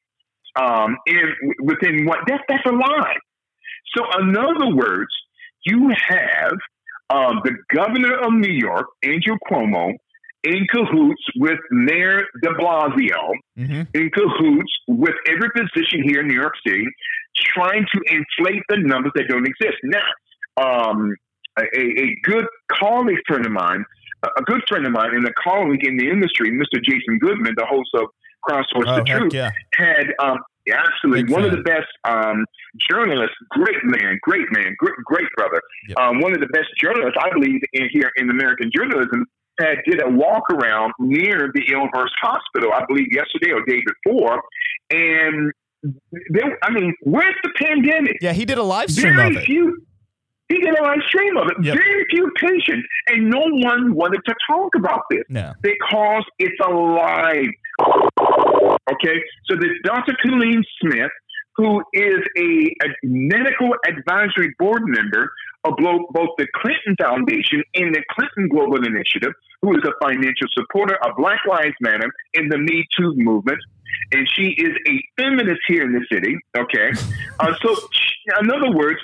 um, 0.60 0.96
in 1.06 1.32
within 1.62 2.04
what 2.06 2.18
that, 2.26 2.40
that's 2.48 2.66
a 2.66 2.72
lie. 2.72 3.16
So, 3.96 4.04
in 4.20 4.36
other 4.36 4.74
words, 4.74 5.10
you 5.64 5.90
have 6.08 6.52
um, 7.10 7.40
the 7.44 7.54
governor 7.74 8.16
of 8.18 8.32
New 8.32 8.52
York, 8.52 8.86
Andrew 9.04 9.36
Cuomo, 9.48 9.92
in 10.42 10.66
cahoots 10.70 11.22
with 11.36 11.58
Mayor 11.70 12.24
De 12.42 12.50
Blasio, 12.50 13.32
hmm 13.56 13.82
in 13.94 14.10
cahoots 14.10 14.72
with 14.88 15.14
every 15.28 15.48
physician 15.56 16.02
here 16.02 16.20
in 16.20 16.28
New 16.28 16.34
York 16.34 16.54
City, 16.66 16.84
trying 17.36 17.86
to 17.94 18.00
inflate 18.10 18.62
the 18.68 18.76
numbers 18.78 19.12
that 19.14 19.24
don't 19.28 19.46
exist. 19.46 19.78
Now, 19.84 20.02
um, 20.90 21.14
a, 21.58 21.80
a 21.80 22.16
good 22.22 22.46
colleague 22.70 23.18
friend 23.26 23.46
of 23.46 23.52
mine, 23.52 23.84
a 24.24 24.42
good 24.42 24.62
friend 24.68 24.86
of 24.86 24.92
mine 24.92 25.10
and 25.14 25.26
a 25.26 25.32
colleague 25.42 25.86
in 25.86 25.96
the 25.96 26.08
industry, 26.08 26.50
Mr. 26.50 26.82
Jason 26.82 27.18
Goodman, 27.18 27.54
the 27.56 27.66
host 27.66 27.90
of 27.94 28.06
Crowdsource 28.48 28.86
Oh 28.86 28.96
the 28.96 29.04
Truth, 29.04 29.34
yeah. 29.34 29.50
had 29.74 30.06
um, 30.18 30.38
absolutely 30.72 31.24
Big 31.24 31.32
one 31.32 31.44
of 31.44 31.50
the 31.50 31.62
best 31.62 31.88
um, 32.04 32.44
journalists, 32.90 33.36
great 33.50 33.82
man, 33.84 34.18
great 34.22 34.46
man, 34.50 34.74
great, 34.78 34.94
great 35.04 35.28
brother. 35.36 35.60
Yep. 35.88 35.98
Um, 35.98 36.20
one 36.20 36.32
of 36.32 36.40
the 36.40 36.48
best 36.48 36.68
journalists, 36.80 37.16
I 37.20 37.30
believe, 37.32 37.60
in 37.72 37.88
here 37.92 38.10
in 38.16 38.30
American 38.30 38.70
journalism. 38.74 39.26
Had 39.60 39.78
did 39.88 40.02
a 40.02 40.10
walk 40.10 40.42
around 40.50 40.94
near 40.98 41.48
the 41.54 41.62
Elmhurst 41.72 42.14
Hospital, 42.20 42.72
I 42.74 42.84
believe, 42.88 43.06
yesterday 43.12 43.52
or 43.52 43.64
day 43.64 43.80
before, 44.04 44.42
and 44.90 45.52
there. 46.30 46.58
I 46.64 46.70
mean, 46.72 46.92
where's 47.02 47.36
the 47.44 47.50
pandemic? 47.56 48.16
Yeah, 48.20 48.32
he 48.32 48.44
did 48.44 48.58
a 48.58 48.64
live 48.64 48.90
stream 48.90 49.14
Very 49.14 49.36
of 49.36 49.42
it. 49.42 49.44
few. 49.44 49.80
He 50.48 50.58
did 50.58 50.78
a 50.78 50.82
live 50.82 50.98
stream 51.08 51.36
of 51.38 51.46
it. 51.48 51.64
Yep. 51.64 51.74
Very 51.76 52.04
few 52.10 52.30
patients, 52.36 52.86
and 53.08 53.30
no 53.30 53.40
one 53.40 53.94
wanted 53.94 54.20
to 54.26 54.34
talk 54.48 54.74
about 54.76 55.02
this 55.10 55.22
No. 55.28 55.52
because 55.62 56.24
it's 56.38 56.58
a 56.64 56.70
lie. 56.70 57.46
Okay, 58.92 59.16
so 59.46 59.56
the 59.56 59.68
Dr. 59.84 60.14
Colleen 60.22 60.62
Smith, 60.80 61.10
who 61.56 61.82
is 61.92 62.20
a, 62.36 62.74
a 62.84 62.88
medical 63.02 63.70
advisory 63.86 64.54
board 64.58 64.82
member 64.86 65.32
of 65.64 65.74
both, 65.78 66.02
both 66.10 66.28
the 66.36 66.46
Clinton 66.54 66.94
Foundation 67.00 67.62
and 67.74 67.94
the 67.94 68.02
Clinton 68.10 68.48
Global 68.48 68.84
Initiative, 68.84 69.32
who 69.62 69.72
is 69.76 69.82
a 69.84 69.92
financial 70.04 70.46
supporter 70.52 70.96
of 71.04 71.16
Black 71.16 71.40
Lives 71.48 71.74
Matter 71.80 72.10
and 72.34 72.52
the 72.52 72.58
Me 72.58 72.84
Too 72.98 73.14
movement, 73.16 73.58
and 74.12 74.28
she 74.34 74.50
is 74.58 74.76
a 74.86 75.02
feminist 75.22 75.60
here 75.66 75.82
in 75.84 75.92
the 75.92 76.04
city. 76.12 76.36
Okay, 76.56 76.90
uh, 77.40 77.54
so 77.62 77.74
she- 77.92 78.10
in 78.40 78.50
other 78.50 78.70
words, 78.76 78.98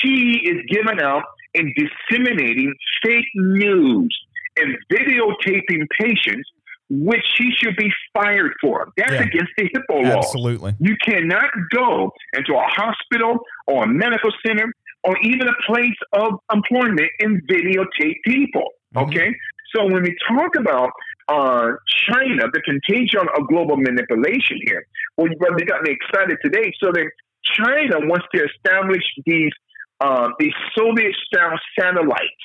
she 0.00 0.40
is 0.44 0.64
giving 0.70 1.00
out 1.00 1.22
and 1.54 1.72
disseminating 1.76 2.74
fake 3.04 3.26
news 3.34 4.16
and 4.56 4.76
videotaping 4.92 5.86
patients, 6.00 6.48
which 6.90 7.24
she 7.34 7.50
should 7.56 7.76
be 7.76 7.90
fired 8.14 8.52
for. 8.60 8.88
That's 8.96 9.12
Yeah. 9.12 9.22
against 9.22 9.52
the 9.56 9.68
HIPAA 9.68 10.02
law. 10.10 10.18
Absolutely. 10.18 10.74
You 10.80 10.96
cannot 11.04 11.50
go 11.70 12.12
into 12.36 12.54
a 12.54 12.66
hospital 12.66 13.44
or 13.66 13.84
a 13.84 13.86
medical 13.86 14.32
center 14.46 14.72
or 15.04 15.16
even 15.22 15.48
a 15.48 15.54
place 15.66 15.98
of 16.12 16.38
employment 16.52 17.10
and 17.20 17.42
videotape 17.46 18.16
people. 18.24 18.72
Mhm. 18.94 19.08
Okay? 19.08 19.34
So 19.74 19.84
when 19.86 20.02
we 20.02 20.16
talk 20.28 20.56
about 20.56 20.90
uh, 21.30 21.72
China, 22.08 22.48
the 22.54 22.60
contagion 22.62 23.20
of 23.36 23.46
global 23.48 23.76
manipulation 23.76 24.58
here, 24.64 24.86
well, 25.18 25.28
you 25.28 25.66
got 25.66 25.82
me 25.82 25.90
excited 25.90 26.38
today. 26.42 26.72
So 26.82 26.90
then 26.90 27.10
China 27.44 28.00
wants 28.06 28.24
to 28.34 28.46
establish 28.46 29.02
these 29.26 29.52
uh, 30.00 30.28
these 30.38 30.52
Soviet 30.76 31.14
style 31.26 31.58
satellites, 31.78 32.42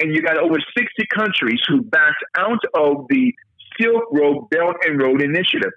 and 0.00 0.14
you 0.14 0.22
got 0.22 0.38
over 0.38 0.56
60 0.76 0.90
countries 1.14 1.60
who 1.68 1.82
backed 1.82 2.24
out 2.36 2.58
of 2.74 3.06
the 3.08 3.32
Silk 3.80 4.04
Road 4.12 4.48
Belt 4.50 4.76
and 4.84 5.00
Road 5.00 5.22
Initiative. 5.22 5.72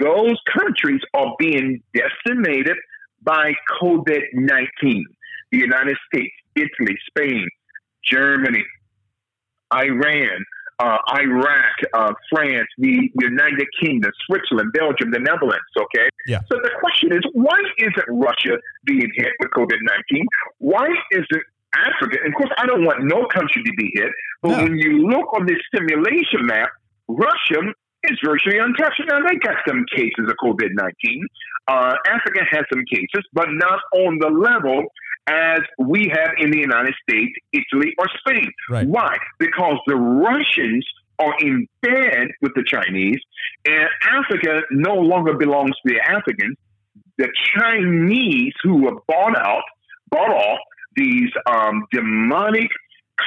Those 0.00 0.40
countries 0.56 1.00
are 1.14 1.34
being 1.38 1.82
decimated 1.94 2.76
by 3.22 3.52
COVID 3.80 4.20
19. 4.32 5.06
The 5.52 5.58
United 5.58 5.96
States, 6.12 6.34
Italy, 6.56 6.96
Spain, 7.08 7.46
Germany, 8.10 8.64
Iran, 9.72 10.44
uh, 10.84 10.98
Iraq, 11.26 11.74
uh, 12.00 12.12
France, 12.30 12.68
the 12.78 12.96
United 13.30 13.68
Kingdom, 13.80 14.12
Switzerland, 14.26 14.70
Belgium, 14.80 15.08
the 15.18 15.22
Netherlands. 15.30 15.70
Okay. 15.84 16.06
Yeah. 16.26 16.40
So 16.50 16.54
the 16.66 16.72
question 16.82 17.08
is, 17.18 17.22
why 17.32 17.58
isn't 17.86 18.08
Russia 18.28 18.54
being 18.84 19.10
hit 19.20 19.32
with 19.40 19.50
COVID 19.58 19.80
nineteen? 19.92 20.26
Why 20.58 20.86
isn't 21.12 21.44
Africa? 21.88 22.16
And 22.24 22.30
of 22.32 22.36
course, 22.40 22.52
I 22.62 22.64
don't 22.70 22.84
want 22.84 22.98
no 23.04 23.20
country 23.38 23.62
to 23.68 23.72
be 23.82 23.88
hit, 23.98 24.12
but 24.42 24.50
No. 24.50 24.62
when 24.64 24.74
you 24.84 24.92
look 25.12 25.26
on 25.38 25.46
this 25.46 25.62
simulation 25.74 26.42
map, 26.52 26.70
Russia 27.08 27.60
is 28.10 28.16
virtually 28.24 28.58
untouched. 28.58 29.00
Now 29.08 29.20
they 29.26 29.36
got 29.48 29.56
some 29.66 29.82
cases 29.96 30.24
of 30.28 30.36
COVID 30.46 30.70
nineteen. 30.82 31.22
Uh, 31.66 31.94
Africa 32.16 32.42
has 32.50 32.64
some 32.72 32.84
cases, 32.92 33.22
but 33.32 33.48
not 33.64 33.80
on 34.04 34.18
the 34.18 34.28
level 34.28 34.84
as 35.26 35.60
we 35.78 36.12
have 36.14 36.30
in 36.38 36.50
the 36.50 36.58
United 36.58 36.94
States, 37.08 37.32
Italy, 37.52 37.94
or 37.98 38.06
Spain. 38.18 38.50
Right. 38.68 38.86
Why? 38.86 39.16
Because 39.38 39.78
the 39.86 39.96
Russians 39.96 40.86
are 41.18 41.34
in 41.40 41.66
bed 41.80 42.28
with 42.42 42.52
the 42.54 42.64
Chinese, 42.66 43.18
and 43.64 43.88
Africa 44.12 44.60
no 44.70 44.94
longer 44.94 45.34
belongs 45.34 45.72
to 45.86 45.94
the 45.94 46.00
Africans. 46.00 46.56
The 47.18 47.28
Chinese 47.56 48.52
who 48.62 48.82
were 48.82 49.00
bought 49.06 49.36
out, 49.38 49.62
bought 50.10 50.30
off 50.30 50.58
these 50.96 51.30
um, 51.46 51.84
demonic 51.92 52.68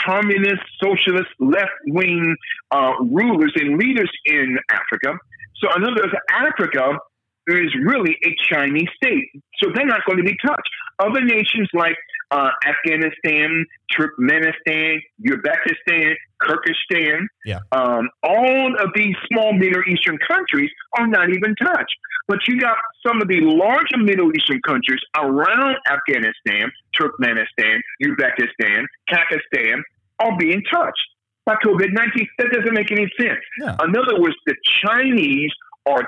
communist, 0.05 0.61
socialist, 0.83 1.29
left 1.39 1.71
wing 1.87 2.35
uh, 2.71 2.91
rulers 2.99 3.53
and 3.55 3.77
leaders 3.77 4.11
in 4.25 4.57
Africa. 4.69 5.17
So, 5.61 5.69
in 5.75 5.83
other 5.83 5.95
words, 5.95 6.13
Africa 6.29 6.99
is 7.47 7.73
really 7.83 8.17
a 8.25 8.35
Chinese 8.53 8.89
state. 9.01 9.29
So, 9.61 9.71
they're 9.73 9.85
not 9.85 10.01
going 10.05 10.17
to 10.17 10.23
be 10.23 10.35
touched. 10.45 10.69
Other 10.99 11.21
nations 11.21 11.69
like 11.73 11.95
uh, 12.31 12.49
Afghanistan, 12.65 13.65
Turkmenistan, 13.97 14.97
Uzbekistan, 15.25 16.13
Kyrgyzstan, 16.41 17.27
Yeah. 17.45 17.59
um, 17.71 18.09
all 18.23 18.75
of 18.79 18.89
these 18.95 19.15
small 19.31 19.53
Middle 19.53 19.81
Eastern 19.87 20.17
countries 20.27 20.69
are 20.97 21.07
not 21.07 21.29
even 21.29 21.55
touched. 21.55 21.95
But 22.27 22.39
you 22.47 22.59
got 22.59 22.75
some 23.05 23.21
of 23.21 23.27
the 23.29 23.39
larger 23.41 23.97
Middle 23.97 24.29
Eastern 24.35 24.61
countries 24.67 24.99
around 25.15 25.77
Afghanistan, 25.89 26.69
Turkmenistan, 26.99 27.79
Uzbekistan, 28.03 28.83
Pakistan 29.09 29.83
are 30.19 30.37
being 30.37 30.61
touched 30.69 30.99
by 31.45 31.55
COVID 31.63 31.93
19. 31.93 32.27
That 32.39 32.51
doesn't 32.51 32.73
make 32.73 32.91
any 32.91 33.09
sense. 33.19 33.39
Yeah. 33.61 33.77
In 33.85 33.95
other 33.95 34.19
words, 34.19 34.35
the 34.45 34.55
Chinese 34.85 35.51
are 35.87 36.07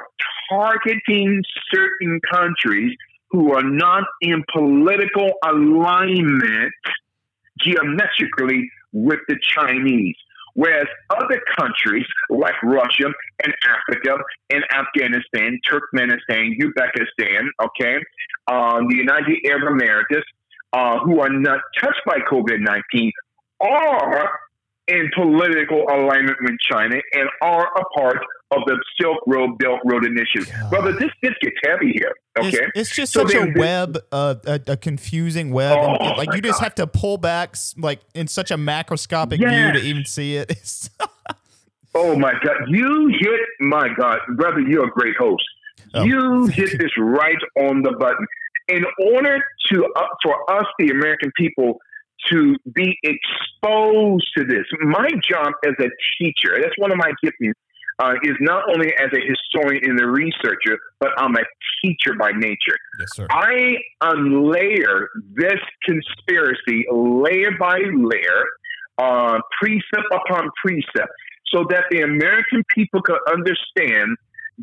targeting 0.49 1.41
certain 1.73 2.19
countries 2.31 2.95
who 3.31 3.53
are 3.53 3.63
not 3.63 4.03
in 4.21 4.43
political 4.53 5.31
alignment 5.45 6.73
geometrically 7.59 8.69
with 8.91 9.19
the 9.27 9.37
Chinese. 9.55 10.15
Whereas 10.55 10.87
other 11.09 11.39
countries 11.57 12.05
like 12.29 12.55
Russia 12.63 13.13
and 13.43 13.53
Africa 13.65 14.17
and 14.49 14.63
Afghanistan, 14.73 15.59
Turkmenistan, 15.69 16.59
Uzbekistan, 16.59 17.47
okay, 17.63 17.97
um, 18.51 18.87
the 18.89 18.95
United 18.97 19.37
Arab 19.45 19.79
Emirates, 19.79 20.21
uh, 20.73 20.99
who 20.99 21.21
are 21.21 21.29
not 21.29 21.61
touched 21.79 22.01
by 22.05 22.17
COVID 22.29 22.59
19, 22.59 23.11
are 23.61 24.39
in 24.89 25.09
political 25.15 25.83
alignment 25.89 26.37
with 26.41 26.55
China 26.71 26.95
and 27.13 27.29
are 27.41 27.67
a 27.67 27.83
part 27.99 28.17
of 28.51 28.61
the 28.65 28.77
Silk 28.99 29.17
Road 29.27 29.57
Belt 29.59 29.79
Road 29.85 30.03
Initiative. 30.05 30.51
God. 30.61 30.69
Brother, 30.71 30.91
this, 30.93 31.09
this 31.21 31.33
gets 31.41 31.55
heavy 31.63 31.91
here, 31.93 32.13
okay? 32.37 32.65
it's 32.75 32.95
just 32.95 33.13
So 33.13 33.25
such 33.27 33.35
a 33.35 33.45
this- 33.45 33.55
web, 33.55 33.97
uh, 34.11 34.35
a, 34.45 34.59
a 34.67 34.77
confusing 34.77 35.51
web. 35.51 35.77
and, 35.77 35.97
Oh, 36.01 36.13
like 36.17 36.33
you 36.33 36.41
just 36.41 36.59
God. 36.59 36.63
have 36.65 36.75
to 36.75 36.87
pull 36.87 37.17
back, 37.17 37.55
like 37.77 37.99
in 38.15 38.27
such 38.27 38.49
a 38.51 38.55
macroscopic 38.57 39.37
view 39.37 39.71
to 39.73 39.79
even 39.79 40.05
see 40.05 40.35
it. 40.35 40.89
Oh 41.95 42.15
my 42.17 42.33
God! 42.45 42.55
You 42.67 43.07
hit 43.19 43.39
my 43.61 43.87
God, 43.97 44.19
brother. 44.37 44.59
You're 44.61 44.85
a 44.87 44.91
great 44.91 45.15
host. 45.17 45.43
Oh, 45.95 46.03
you 46.03 46.45
hit 46.45 46.77
this 46.77 46.91
right 46.99 47.35
on 47.57 47.81
the 47.81 47.93
button. 47.99 48.27
In 48.67 48.85
order 49.11 49.43
to 49.71 49.85
uh, 49.95 50.05
for 50.23 50.51
us, 50.55 50.65
the 50.77 50.89
American 50.89 51.31
people, 51.35 51.79
to 52.31 52.55
be 52.73 52.97
exposed 53.03 54.27
to 54.37 54.43
this, 54.43 54.65
my 54.81 55.09
job 55.27 55.53
as 55.65 55.73
a 55.79 55.89
teacher. 56.17 56.57
That's 56.61 56.77
one 56.77 56.91
of 56.91 56.97
my 56.97 57.11
giftings. 57.23 57.53
Uh, 58.01 58.13
is 58.23 58.37
not 58.39 58.63
only 58.73 58.93
as 58.93 59.09
a 59.11 59.19
historian 59.19 59.83
and 59.83 59.99
a 59.99 60.07
researcher, 60.07 60.79
but 61.01 61.09
I'm 61.17 61.35
a 61.35 61.43
teacher 61.83 62.13
by 62.17 62.31
nature. 62.31 62.77
yes, 62.97 63.09
sir. 63.13 63.27
I 63.29 63.75
unlayer 64.01 65.07
this 65.33 65.59
conspiracy 65.83 66.85
layer 66.89 67.51
by 67.59 67.79
layer, 67.79 68.43
uh, 68.99 69.39
precept 69.61 70.07
upon 70.13 70.49
precept, 70.63 71.11
so 71.47 71.65
that 71.71 71.83
the 71.91 71.99
American 72.03 72.63
people 72.73 73.01
could 73.01 73.19
understand 73.29 74.15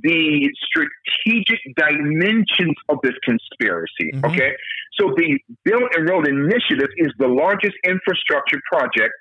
the 0.03 0.51
strategic 0.67 1.61
dimensions 1.77 2.77
of 2.89 2.99
this 3.03 3.15
conspiracy. 3.25 4.13
Mhm. 4.13 4.31
Okay, 4.31 4.55
so 4.93 5.15
the 5.17 5.39
Belt 5.65 5.91
and 5.97 6.09
Road 6.09 6.29
Initiative 6.29 6.91
is 6.97 7.13
the 7.19 7.29
largest 7.29 7.77
infrastructure 7.85 8.61
project 8.71 9.15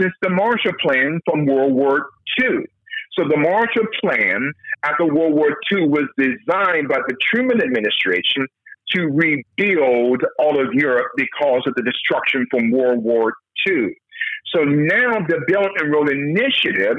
since 0.00 0.12
the 0.22 0.30
Marshall 0.30 0.72
Plan 0.80 1.20
from 1.24 1.46
World 1.46 1.72
War 1.72 2.08
II. 2.40 2.64
So 3.12 3.28
the 3.28 3.36
Marshall 3.36 3.86
Plan 4.02 4.52
after 4.84 5.04
World 5.06 5.34
War 5.34 5.56
II 5.72 5.88
was 5.88 6.06
designed 6.18 6.88
by 6.88 6.98
the 7.06 7.14
Truman 7.30 7.62
administration 7.62 8.46
to 8.90 9.06
rebuild 9.06 10.22
all 10.38 10.60
of 10.60 10.74
Europe 10.74 11.12
because 11.16 11.62
of 11.66 11.74
the 11.74 11.82
destruction 11.82 12.46
from 12.50 12.70
World 12.70 13.04
War 13.04 13.32
II. 13.68 13.94
So 14.46 14.64
now 14.64 15.12
the 15.26 15.40
Belt 15.48 15.70
and 15.78 15.92
Road 15.92 16.10
Initiative 16.10 16.96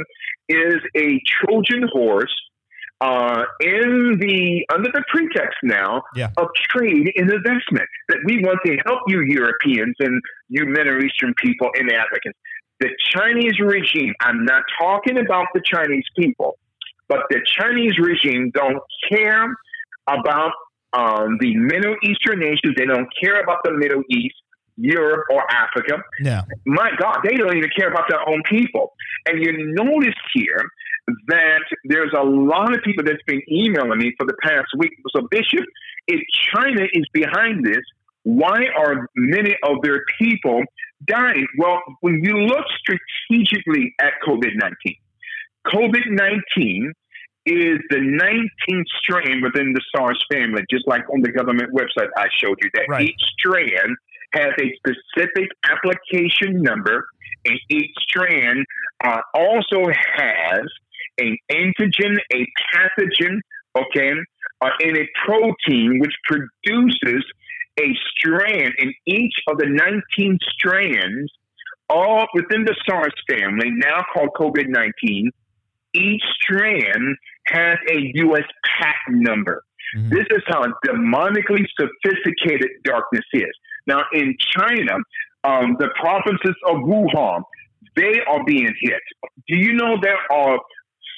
is 0.49 0.75
a 0.95 1.21
Trojan 1.27 1.87
horse 1.91 2.33
uh, 3.01 3.43
in 3.59 4.17
the 4.19 4.65
under 4.73 4.89
the 4.91 5.03
pretext 5.09 5.57
now 5.63 6.01
Yeah. 6.15 6.29
of 6.37 6.47
trade 6.69 7.11
and 7.15 7.31
investment 7.31 7.87
that 8.09 8.19
we 8.25 8.41
want 8.43 8.59
to 8.65 8.77
help 8.85 9.01
you 9.07 9.21
Europeans 9.21 9.95
and 9.99 10.21
you 10.49 10.65
Middle 10.65 11.03
Eastern 11.03 11.33
people 11.35 11.69
and 11.77 11.91
Africans. 11.91 12.35
The 12.79 12.89
Chinese 13.11 13.59
regime, 13.59 14.13
I'm 14.21 14.43
not 14.45 14.63
talking 14.79 15.17
about 15.17 15.47
the 15.53 15.61
Chinese 15.63 16.05
people, 16.17 16.57
but 17.07 17.19
the 17.29 17.39
Chinese 17.45 17.97
regime 17.99 18.51
don't 18.53 18.79
care 19.09 19.55
about 20.07 20.51
um, 20.93 21.37
the 21.39 21.55
Middle 21.55 21.95
Eastern 22.03 22.39
nations. 22.39 22.75
They 22.77 22.85
don't 22.85 23.07
care 23.21 23.41
about 23.41 23.59
the 23.63 23.71
Middle 23.71 24.03
East, 24.09 24.35
Europe, 24.77 25.25
or 25.31 25.43
Africa. 25.51 26.01
Yeah. 26.21 26.43
My 26.65 26.91
God, 26.97 27.19
they 27.23 27.35
don't 27.35 27.55
even 27.55 27.69
care 27.77 27.89
about 27.89 28.05
their 28.09 28.27
own 28.27 28.41
people. 28.49 28.93
And 29.25 29.41
you 29.41 29.73
notice 29.73 30.15
here 30.33 30.69
that 31.27 31.61
there's 31.85 32.13
a 32.17 32.23
lot 32.23 32.75
of 32.75 32.81
people 32.83 33.03
that's 33.03 33.21
been 33.27 33.41
emailing 33.51 33.99
me 33.99 34.13
for 34.17 34.25
the 34.25 34.35
past 34.43 34.67
week. 34.77 34.91
So, 35.15 35.27
Bishop, 35.29 35.65
if 36.07 36.21
China 36.53 36.83
is 36.93 37.05
behind 37.13 37.65
this, 37.65 37.83
why 38.23 38.65
are 38.77 39.07
many 39.15 39.55
of 39.63 39.77
their 39.83 40.03
people 40.19 40.63
dying? 41.07 41.45
Well, 41.57 41.81
when 42.01 42.23
you 42.23 42.37
look 42.37 42.65
strategically 42.79 43.93
at 44.01 44.13
COVID 44.27 44.55
19, 44.55 44.95
COVID 45.67 46.11
19 46.11 46.93
is 47.45 47.77
the 47.91 47.97
19th 47.97 48.85
strain 48.99 49.41
within 49.43 49.73
the 49.73 49.81
SARS 49.95 50.23
family, 50.31 50.63
just 50.69 50.87
like 50.87 51.03
on 51.13 51.21
the 51.21 51.31
government 51.31 51.71
website 51.73 52.09
I 52.17 52.25
showed 52.41 52.57
you, 52.61 52.69
that 52.73 52.85
Right. 52.89 53.09
each 53.09 53.21
strand 53.37 53.95
has 54.33 54.51
a 54.59 54.73
specific 54.77 55.49
application 55.69 56.61
number, 56.63 57.07
and 57.45 57.59
each 57.69 57.91
strand 57.99 58.65
uh, 59.03 59.21
also 59.35 59.85
has 60.15 60.61
an 61.17 61.37
antigen, 61.51 62.17
a 62.33 62.45
pathogen, 62.73 63.39
okay, 63.77 64.11
uh, 64.61 64.69
and 64.79 64.97
a 64.97 65.07
protein 65.25 65.99
which 65.99 66.13
produces 66.25 67.23
a 67.79 67.93
strand 68.17 68.73
in 68.77 68.93
each 69.05 69.33
of 69.47 69.57
the 69.57 69.65
19 69.67 70.39
strands, 70.57 71.31
all 71.89 72.25
within 72.33 72.63
the 72.65 72.75
SARS 72.87 73.13
family, 73.29 73.69
now 73.71 74.05
called 74.13 74.29
COVID 74.39 74.67
19. 74.67 75.29
Each 75.93 76.23
strand 76.41 77.17
has 77.47 77.77
a 77.89 78.11
U.S. 78.15 78.43
patent 78.79 79.21
number. 79.21 79.63
Mhm. 79.95 80.09
This 80.09 80.25
is 80.31 80.43
how 80.47 80.65
demonically 80.85 81.65
sophisticated 81.79 82.69
darkness 82.83 83.25
is. 83.33 83.51
Now, 83.87 84.03
in 84.13 84.35
China, 84.39 84.95
um, 85.43 85.75
the 85.79 85.89
provinces 85.99 86.55
of 86.67 86.77
Wuhan, 86.77 87.43
they 87.95 88.19
are 88.27 88.43
being 88.45 88.73
hit. 88.81 89.01
Do 89.47 89.55
you 89.55 89.73
know 89.73 89.97
there 90.01 90.19
are 90.31 90.59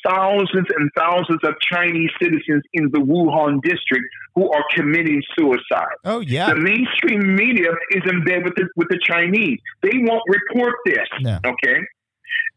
thousands 0.07 0.67
and 0.77 0.89
thousands 0.97 1.39
of 1.43 1.53
Chinese 1.61 2.09
citizens 2.21 2.63
in 2.73 2.89
the 2.91 2.99
Wuhan 2.99 3.61
district 3.61 4.05
who 4.35 4.51
are 4.51 4.63
committing 4.73 5.21
suicide. 5.37 5.95
Oh 6.05 6.21
yeah. 6.21 6.49
The 6.49 6.55
mainstream 6.55 7.35
media 7.35 7.71
is 7.91 8.03
in 8.09 8.23
bed 8.23 8.43
with 8.43 8.55
the 8.55 8.67
with 8.75 8.87
the 8.89 8.99
Chinese. 9.03 9.59
They 9.81 9.91
won't 9.95 10.23
report 10.27 10.75
this. 10.85 11.07
No. 11.21 11.39
Okay. 11.45 11.79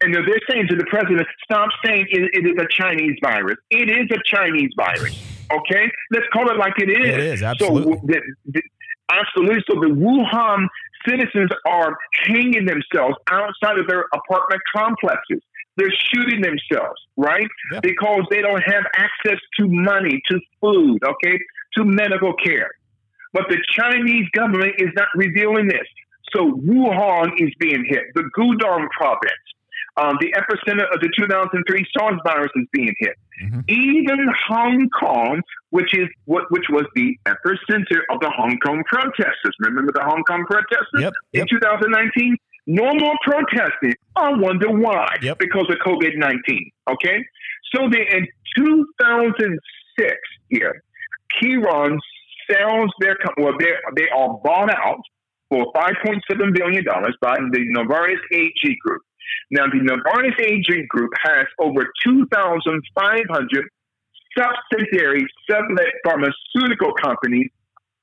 And 0.03 0.15
they're 0.15 0.25
saying 0.51 0.67
to 0.69 0.77
the 0.77 0.87
president, 0.89 1.27
stop 1.45 1.69
saying 1.85 2.07
it, 2.11 2.31
it 2.33 2.47
is 2.47 2.57
a 2.59 2.67
Chinese 2.71 3.17
virus. 3.23 3.57
It 3.71 3.91
is 3.91 4.09
a 4.11 4.21
Chinese 4.25 4.71
virus. 4.77 5.19
Okay? 5.51 5.91
Let's 6.13 6.27
call 6.33 6.49
it 6.49 6.59
like 6.59 6.75
it 6.77 6.89
is. 6.89 7.09
It 7.09 7.19
is, 7.19 7.43
absolutely. 7.43 7.95
So, 7.95 8.01
the, 8.05 8.21
the, 8.53 8.63
absolutely. 9.11 9.65
So 9.69 9.81
the 9.81 9.89
Wuhan 9.89 10.69
citizens 11.05 11.51
are 11.67 11.99
hanging 12.25 12.67
themselves 12.67 13.17
outside 13.29 13.77
of 13.77 13.89
their 13.89 14.05
apartment 14.15 14.63
complexes. 14.73 15.43
They're 15.77 15.93
shooting 16.13 16.43
themselves, 16.43 17.01
right? 17.17 17.47
Because 17.83 18.23
they 18.31 18.43
don't 18.43 18.63
have 18.63 18.85
access 18.97 19.39
to 19.59 19.67
money, 19.69 20.21
to 20.29 20.41
food, 20.61 20.99
okay, 21.05 21.39
to 21.77 21.85
medical 21.85 22.35
care. 22.35 22.71
But 23.33 23.45
the 23.49 23.59
Chinese 23.75 24.27
government 24.33 24.75
is 24.79 24.89
not 24.97 25.09
revealing 25.15 25.69
this. 25.69 25.87
So 26.33 26.51
Wuhan 26.53 27.33
is 27.39 27.51
being 27.59 27.85
hit. 27.87 28.05
The 28.15 28.29
Guangdong 28.37 28.89
province, 28.91 29.47
um, 29.97 30.17
the 30.21 30.33
epicenter 30.37 30.85
of 30.93 31.01
the 31.01 31.11
2003 31.17 31.87
SARS 31.97 32.21
virus 32.25 32.51
is 32.57 32.67
being 32.73 32.95
hit. 32.99 33.17
Mhm. 33.43 33.65
Even 33.69 34.29
Hong 34.49 34.89
Kong, 34.91 35.41
which 35.71 35.95
is 35.97 36.09
what 36.27 36.51
which 36.51 36.67
was 36.69 36.85
the 36.95 37.17
epicenter 37.27 38.01
of 38.11 38.21
the 38.21 38.31
Hong 38.31 38.59
Kong 38.59 38.83
protesters. 38.87 39.55
Remember 39.61 39.93
the 39.93 40.05
Hong 40.05 40.23
Kong 40.25 40.45
protesters 40.47 41.01
Yep. 41.01 41.13
in 41.33 41.39
Yep. 41.41 41.49
2019? 41.49 42.37
No 42.71 42.95
more 42.95 43.15
protesting. 43.25 43.95
I 44.15 44.31
wonder 44.33 44.71
why. 44.71 45.17
Yep. 45.23 45.39
Because 45.41 45.67
of 45.69 45.77
COVID 45.85 46.17
19. 46.17 46.71
Okay? 46.93 47.19
So 47.75 47.89
then 47.91 48.05
in 48.13 48.29
2006 48.57 50.17
here, 50.51 50.85
Chiron 51.33 51.99
sells 52.49 52.91
their, 53.01 53.17
com- 53.17 53.35
well, 53.39 53.55
they 53.59 53.73
they 53.97 54.09
are 54.17 54.39
bought 54.45 54.71
out 54.71 55.01
for 55.49 55.67
$5.7 55.75 56.55
billion 56.55 56.85
by 57.21 57.35
the 57.51 57.75
Novartis 57.77 58.23
AG 58.33 58.77
Group. 58.85 59.03
Now, 59.51 59.67
the 59.67 59.81
Novartis 59.81 60.39
AG 60.41 60.87
Group 60.91 61.11
has 61.25 61.47
over 61.59 61.83
2,500 62.05 63.65
subsidiary 64.39 65.27
sublet 65.51 65.93
pharmaceutical 66.05 66.93
companies 67.03 67.51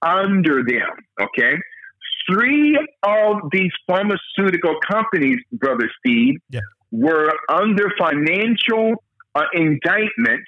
under 0.01 0.61
them. 0.63 0.91
Okay, 1.21 1.55
three 2.29 2.77
of 3.03 3.37
these 3.51 3.71
pharmaceutical 3.87 4.75
companies, 4.89 5.39
brother 5.53 5.89
Steve, 5.99 6.35
Yeah. 6.49 6.61
were 6.91 7.31
under 7.49 7.91
financial 7.97 9.03
uh, 9.35 9.43
indictment, 9.53 10.43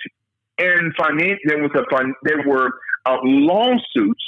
and 0.57 0.95
finan- 0.97 1.37
there 1.45 1.61
was 1.61 1.71
a 1.75 1.83
fin- 1.95 2.15
there 2.23 2.43
were 2.47 2.69
uh, 3.05 3.17
lawsuits 3.23 4.23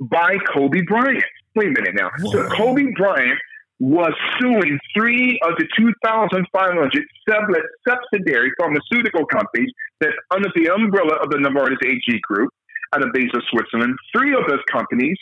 by 0.00 0.36
Kobe 0.52 0.82
Bryant. 0.82 1.22
Wait 1.54 1.68
a 1.68 1.70
minute 1.70 1.94
now. 1.94 2.10
So 2.30 2.46
Kobe 2.50 2.86
Bryant 2.96 3.38
was 3.80 4.12
suing 4.40 4.78
three 4.96 5.38
of 5.44 5.54
the 5.58 5.66
2,500 5.76 7.04
sublet 7.28 7.62
subsidiary 7.88 8.52
pharmaceutical 8.58 9.24
companies 9.26 9.70
that's 10.00 10.14
under 10.34 10.48
the 10.54 10.68
umbrella 10.72 11.14
of 11.22 11.30
the 11.30 11.38
Novartis 11.38 11.78
AG 11.84 12.20
Group 12.22 12.52
out 12.94 13.02
of 13.04 13.12
Basel, 13.12 13.40
Switzerland. 13.50 13.94
Three 14.16 14.34
of 14.34 14.42
those 14.48 14.62
companies 14.70 15.16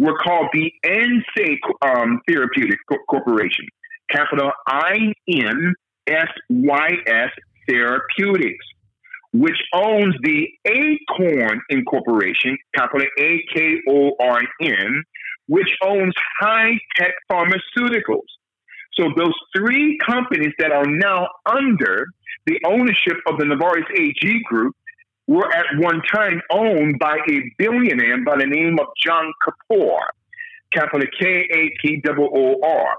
were 0.00 0.16
called 0.16 0.48
the 0.54 0.72
Insys 0.84 1.58
um, 1.82 2.20
Therapeutic 2.26 2.78
Co- 2.90 3.04
Corporation, 3.08 3.66
capital 4.10 4.50
I 4.66 5.12
N 5.28 5.74
S 6.06 6.28
Y 6.48 6.88
S 7.06 7.28
Therapeutics, 7.68 8.64
which 9.34 9.58
owns 9.74 10.14
the 10.22 10.48
Akorn 10.66 11.58
Incorporation, 11.68 12.56
capital 12.74 13.06
A 13.20 13.44
K 13.54 13.76
O 13.90 14.12
R 14.18 14.40
N, 14.62 15.04
which 15.48 15.68
owns 15.84 16.14
high 16.40 16.72
tech 16.96 17.12
pharmaceuticals. 17.30 18.30
So 18.94 19.04
those 19.16 19.34
three 19.54 19.98
companies 20.04 20.52
that 20.58 20.72
are 20.72 20.86
now 20.86 21.28
under 21.44 22.06
the 22.46 22.58
ownership 22.66 23.18
of 23.26 23.38
the 23.38 23.44
Novartis 23.44 23.84
AG 23.94 24.42
Group 24.44 24.74
were 25.30 25.48
at 25.54 25.66
one 25.78 26.02
time 26.12 26.42
owned 26.50 26.98
by 26.98 27.16
a 27.30 27.36
billionaire 27.56 28.22
by 28.24 28.36
the 28.36 28.46
name 28.46 28.76
of 28.80 28.86
John 29.00 29.32
Kapoor, 29.46 30.00
capital 30.72 31.06
K 31.20 31.46
A 31.52 31.70
P 31.80 32.02
O 32.08 32.28
O 32.34 32.60
R. 32.60 32.96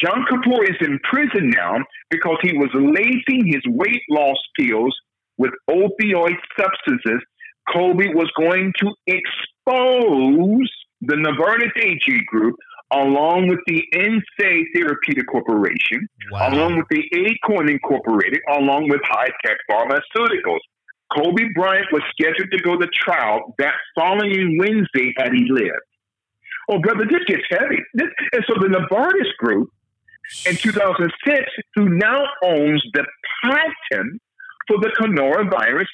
John 0.00 0.24
Kapoor 0.28 0.68
is 0.68 0.76
in 0.80 0.98
prison 1.08 1.50
now 1.50 1.76
because 2.10 2.38
he 2.42 2.52
was 2.58 2.70
lacing 2.74 3.46
his 3.46 3.62
weight 3.66 4.02
loss 4.10 4.38
pills 4.58 4.94
with 5.38 5.52
opioid 5.70 6.34
substances. 6.58 7.22
Kobe 7.72 8.08
was 8.12 8.28
going 8.36 8.72
to 8.80 8.92
expose 9.06 10.68
the 11.00 11.14
Novartis 11.14 11.70
AG 11.80 12.24
Group 12.26 12.56
along 12.92 13.46
with 13.46 13.60
the 13.68 13.84
Insys 13.94 14.64
Therapeutic 14.74 15.26
Corporation, 15.28 16.08
Wow. 16.32 16.52
along 16.52 16.76
with 16.76 16.86
the 16.90 17.04
Akorn 17.14 17.70
Incorporated, 17.70 18.40
along 18.50 18.88
with 18.88 19.00
high 19.04 19.30
tech 19.46 19.56
pharmaceuticals. 19.70 20.58
Kobe 21.14 21.44
Bryant 21.54 21.86
was 21.92 22.02
scheduled 22.12 22.50
to 22.52 22.58
go 22.62 22.76
to 22.76 22.86
trial 22.88 23.54
that 23.58 23.74
following 23.94 24.56
Wednesday 24.58 25.12
had 25.18 25.32
he 25.32 25.46
lived. 25.50 25.70
Oh, 26.70 26.78
brother, 26.80 27.04
this 27.10 27.20
gets 27.26 27.42
heavy. 27.50 27.78
This, 27.94 28.08
and 28.32 28.44
so 28.48 28.54
the 28.60 28.68
Novartis 28.68 29.34
Group 29.38 29.68
in 30.46 30.56
2006, 30.56 31.42
who 31.74 31.88
now 31.90 32.22
owns 32.44 32.82
the 32.94 33.04
patent 33.44 34.20
for 34.68 34.78
the 34.78 34.88
coronavirus, 34.98 35.88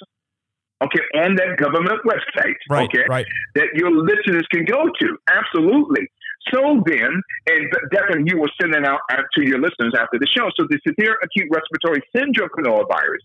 okay, 0.84 1.00
on 1.24 1.34
that 1.36 1.56
government 1.56 2.00
website, 2.04 2.54
Right. 2.68 2.84
okay, 2.84 3.04
Right. 3.08 3.26
that 3.54 3.68
your 3.74 3.90
listeners 3.90 4.46
can 4.52 4.64
go 4.66 4.84
to. 5.00 5.18
Absolutely. 5.28 6.06
So 6.52 6.82
then, 6.86 7.20
and 7.48 7.72
definitely 7.90 8.24
you 8.30 8.38
will 8.38 8.50
send 8.60 8.74
it 8.74 8.84
out 8.84 9.00
out 9.10 9.24
to 9.36 9.42
your 9.48 9.58
listeners 9.58 9.94
after 9.98 10.18
the 10.20 10.26
show. 10.36 10.48
So 10.56 10.66
the 10.70 10.78
severe 10.86 11.16
acute 11.22 11.48
respiratory 11.50 12.02
syndrome 12.14 12.48
coronavirus. 12.50 13.24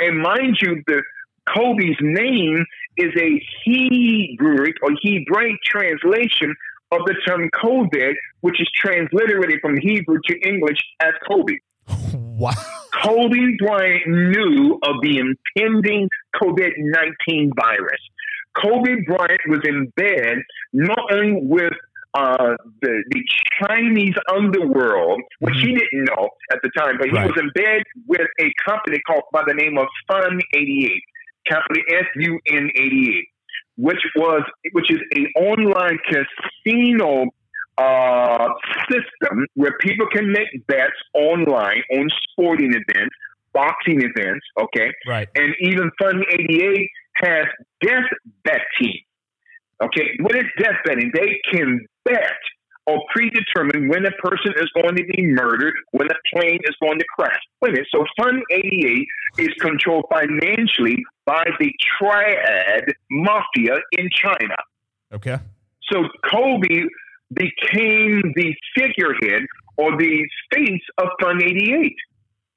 And 0.00 0.18
mind 0.18 0.56
you, 0.62 0.82
the 0.86 1.02
Kobe's 1.54 1.96
name 2.00 2.64
is 2.96 3.12
a 3.16 3.42
Hebrew 3.64 4.66
or 4.82 4.90
Hebraic 5.02 5.56
translation 5.64 6.54
of 6.90 7.00
the 7.06 7.14
term 7.26 7.48
COVID, 7.62 8.14
which 8.40 8.60
is 8.60 8.68
transliterated 8.74 9.60
from 9.60 9.76
Hebrew 9.80 10.18
to 10.26 10.38
English 10.48 10.78
as 11.00 11.12
Kobe. 11.28 11.54
Wow. 12.38 12.52
Kobe 13.02 13.56
Bryant 13.58 14.06
knew 14.06 14.78
of 14.84 14.96
the 15.02 15.18
impending 15.18 16.08
COVID 16.40 16.70
19 16.76 17.50
virus. 17.58 18.00
Kobe 18.56 18.94
Bryant 19.08 19.40
was 19.48 19.58
in 19.64 19.92
bed 19.96 20.38
not 20.72 21.00
only 21.12 21.40
with 21.42 21.72
uh, 22.14 22.54
the, 22.80 23.02
the 23.10 23.22
Chinese 23.60 24.14
underworld, 24.32 25.20
which 25.40 25.56
he 25.56 25.74
didn't 25.74 26.04
know 26.04 26.28
at 26.52 26.58
the 26.62 26.70
time, 26.78 26.96
but 26.98 27.08
he 27.08 27.14
Right. 27.16 27.26
was 27.26 27.36
in 27.40 27.50
bed 27.54 27.82
with 28.06 28.26
a 28.40 28.52
company 28.64 29.00
called 29.06 29.24
by 29.32 29.42
the 29.46 29.54
name 29.54 29.76
of 29.76 29.86
Fun 30.06 30.38
88, 30.54 31.02
company 31.48 31.82
F 31.90 32.06
U 32.16 32.38
N 32.46 32.70
88, 32.74 33.28
which 33.76 34.02
was 34.16 34.42
which 34.72 34.90
is 34.90 34.98
an 35.12 35.26
online 35.36 35.98
casino 36.08 37.26
uh, 37.78 38.48
system 38.90 39.46
where 39.54 39.72
people 39.80 40.06
can 40.12 40.30
make 40.32 40.66
bets 40.66 40.98
online 41.14 41.82
on 41.92 42.08
sporting 42.30 42.72
events, 42.72 43.14
boxing 43.52 44.02
events, 44.02 44.44
okay? 44.60 44.92
Right. 45.06 45.28
And 45.34 45.54
even 45.60 45.90
Fun 45.98 46.22
88 46.32 46.88
has 47.22 47.46
death 47.80 48.04
betting. 48.44 49.00
Okay, 49.82 50.10
what 50.20 50.34
is 50.34 50.44
death 50.58 50.74
betting? 50.84 51.12
They 51.14 51.40
can 51.52 51.86
bet 52.04 52.32
or 52.88 53.04
predetermine 53.14 53.86
when 53.88 54.06
a 54.06 54.10
person 54.12 54.54
is 54.56 54.70
going 54.74 54.96
to 54.96 55.04
be 55.04 55.26
murdered, 55.26 55.74
when 55.90 56.08
a 56.10 56.14
plane 56.32 56.58
is 56.64 56.74
going 56.80 56.98
to 56.98 57.04
crash. 57.14 57.38
Wait 57.60 57.68
a 57.68 57.72
minute. 57.72 57.88
So 57.94 58.06
Fun 58.18 58.40
88 58.50 59.06
is 59.38 59.48
controlled 59.60 60.06
financially 60.10 61.04
by 61.26 61.44
the 61.60 61.70
triad 61.98 62.86
mafia 63.10 63.76
in 63.92 64.08
China. 64.10 64.56
Okay. 65.12 65.38
So 65.92 66.04
Kobe 66.30 66.84
became 67.34 68.22
the 68.34 68.54
figurehead 68.74 69.42
or 69.76 69.94
the 69.98 70.26
face 70.50 70.82
of 70.96 71.08
Fun 71.20 71.42
88 71.42 71.94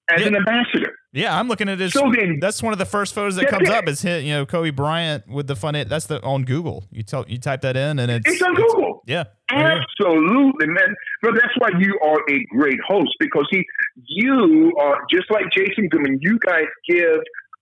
as 0.10 0.22
Yeah. 0.22 0.28
an 0.28 0.36
ambassador. 0.36 0.94
Yeah, 1.14 1.38
I'm 1.38 1.48
looking 1.50 1.68
at 1.68 1.80
his. 1.80 1.92
So 1.94 2.10
then- 2.16 2.40
that's 2.40 2.64
one 2.64 2.72
of 2.74 2.80
the 2.80 2.86
first 2.86 3.14
photos 3.14 3.36
that 3.36 3.48
comes 3.50 3.68
it. 3.70 3.76
up. 3.76 3.88
Is 3.88 4.02
hit, 4.02 4.24
you 4.24 4.34
know 4.34 4.46
Kobe 4.46 4.70
Bryant 4.72 5.28
with 5.28 5.48
the 5.48 5.56
fun. 5.56 5.74
That's 5.88 6.08
the 6.08 6.22
on 6.24 6.44
Google. 6.44 6.86
You 6.92 7.04
tell 7.04 7.26
you 7.28 7.38
type 7.38 7.62
that 7.62 7.76
in 7.76 8.00
and 8.00 8.10
it's 8.12 8.30
It's 8.32 8.42
on 8.42 8.54
Google. 8.56 9.04
Yeah. 9.06 9.26
Absolutely, 9.50 10.68
man. 10.68 10.96
But 11.22 11.34
that's 11.34 11.54
why 11.58 11.70
you 11.80 12.00
are 12.04 12.20
a 12.30 12.44
great 12.58 12.80
host 12.88 13.10
because 13.20 13.46
he, 13.52 13.66
you 14.08 14.74
are 14.80 15.00
just 15.12 15.30
like 15.32 15.46
Jason 15.52 15.90
Goodman. 15.90 16.20
You 16.22 16.40
guys 16.40 16.66
give 16.88 17.20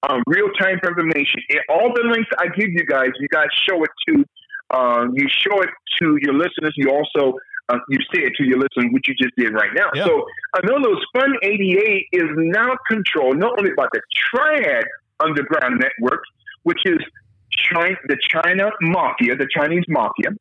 um, 0.09 0.21
real 0.27 0.47
time 0.59 0.79
information. 0.87 1.41
And 1.49 1.59
all 1.69 1.91
the 1.93 2.03
links 2.11 2.29
I 2.37 2.47
give 2.47 2.69
you 2.69 2.85
guys, 2.85 3.09
you 3.19 3.27
guys 3.31 3.47
show 3.67 3.83
it 3.83 3.89
to. 4.09 4.25
Uh, 4.71 5.05
you 5.15 5.27
show 5.27 5.59
it 5.61 5.69
to 5.99 6.17
your 6.21 6.33
listeners. 6.35 6.73
You 6.77 6.91
also 6.91 7.33
uh, 7.69 7.77
you 7.89 7.99
say 8.13 8.21
it 8.23 8.33
to 8.37 8.43
your 8.45 8.57
listeners, 8.57 8.91
which 8.91 9.07
you 9.07 9.15
just 9.15 9.35
did 9.37 9.53
right 9.53 9.71
now. 9.75 9.89
Yeah. 9.93 10.05
So 10.05 10.25
I 10.55 10.59
know 10.65 10.81
those 10.81 11.03
Fun 11.13 11.33
88 11.43 12.07
is 12.11 12.29
now 12.35 12.75
controlled 12.89 13.37
not 13.37 13.57
only 13.59 13.71
by 13.77 13.87
the 13.93 14.01
Triad 14.15 14.85
Underground 15.19 15.79
Network, 15.81 16.21
which 16.63 16.79
is 16.85 16.97
China, 17.71 17.95
the 18.07 18.17
China 18.29 18.69
mafia, 18.81 19.35
the 19.35 19.47
Chinese 19.55 19.83
mafia, 19.87 20.31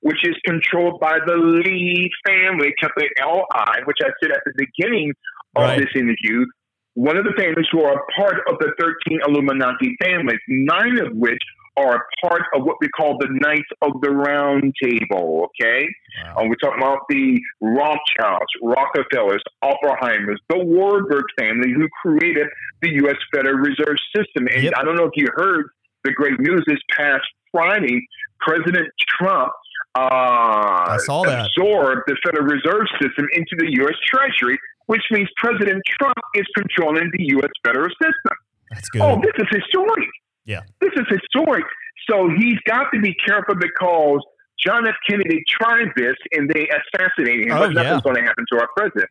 which 0.00 0.24
is 0.26 0.34
controlled 0.46 1.00
by 1.00 1.18
the 1.26 1.36
Li 1.36 2.10
family, 2.26 2.72
capital 2.80 3.08
L-I, 3.20 3.80
which 3.84 3.98
I 4.02 4.10
said 4.22 4.32
at 4.32 4.40
the 4.46 4.52
beginning 4.56 5.12
of 5.56 5.62
Right. 5.62 5.78
this 5.78 5.88
interview. 5.94 6.46
One 6.94 7.16
of 7.16 7.24
the 7.24 7.32
families 7.36 7.66
who 7.72 7.82
are 7.82 7.94
a 7.94 8.20
part 8.20 8.38
of 8.50 8.58
the 8.58 8.72
13 8.78 9.20
Illuminati 9.26 9.96
families, 10.02 10.40
nine 10.48 10.98
of 10.98 11.12
which 11.14 11.42
are 11.80 11.96
a 11.96 12.26
part 12.26 12.42
of 12.54 12.64
what 12.64 12.76
we 12.80 12.88
call 12.88 13.16
the 13.18 13.28
Knights 13.30 13.68
of 13.82 13.92
the 14.02 14.10
Round 14.10 14.72
Table, 14.82 15.48
okay? 15.60 15.86
Wow. 16.24 16.36
Uh, 16.36 16.44
we're 16.48 16.54
talking 16.56 16.78
about 16.82 17.00
the 17.08 17.40
Rothschilds, 17.60 18.52
Rockefellers, 18.62 19.42
Oppenheimers, 19.64 20.36
the 20.48 20.58
Warburg 20.58 21.24
family 21.38 21.72
who 21.72 21.88
created 22.02 22.46
the 22.82 22.90
U.S. 23.02 23.16
Federal 23.34 23.56
Reserve 23.56 23.96
System. 24.14 24.46
And 24.54 24.64
Yep. 24.64 24.74
I 24.76 24.84
don't 24.84 24.96
know 24.96 25.04
if 25.04 25.12
you 25.16 25.26
heard 25.34 25.70
the 26.04 26.12
great 26.12 26.38
news 26.40 26.62
this 26.66 26.78
past 26.96 27.24
Friday, 27.52 28.06
President 28.40 28.88
Trump 29.18 29.52
uh, 29.94 30.98
saw 30.98 31.22
that. 31.24 31.46
absorbed 31.46 32.02
the 32.06 32.16
Federal 32.24 32.46
Reserve 32.46 32.86
System 33.02 33.26
into 33.34 33.56
the 33.58 33.66
U.S. 33.82 33.96
Treasury, 34.06 34.58
which 34.86 35.02
means 35.10 35.28
President 35.36 35.82
Trump 36.00 36.16
is 36.34 36.46
controlling 36.56 37.10
the 37.16 37.24
U.S. 37.36 37.50
Federal 37.66 37.88
System. 37.90 38.36
That's 38.70 38.88
good. 38.90 39.02
Oh, 39.02 39.20
this 39.20 39.32
is 39.38 39.46
historic. 39.50 40.08
Yeah. 40.50 40.62
This 40.80 40.90
is 40.96 41.06
historic. 41.08 41.64
So 42.10 42.28
he's 42.36 42.58
got 42.66 42.86
to 42.92 43.00
be 43.00 43.14
careful 43.26 43.54
because 43.54 44.20
John 44.64 44.86
F. 44.86 44.94
Kennedy 45.08 45.42
tried 45.48 45.88
this 45.96 46.16
and 46.32 46.50
they 46.50 46.68
assassinated 46.68 47.46
him, 47.46 47.52
Oh, 47.52 47.60
but 47.60 47.72
nothing's 47.72 47.94
yeah. 47.96 48.00
going 48.02 48.16
to 48.16 48.22
happen 48.22 48.44
to 48.52 48.60
our 48.60 48.68
president. 48.76 49.08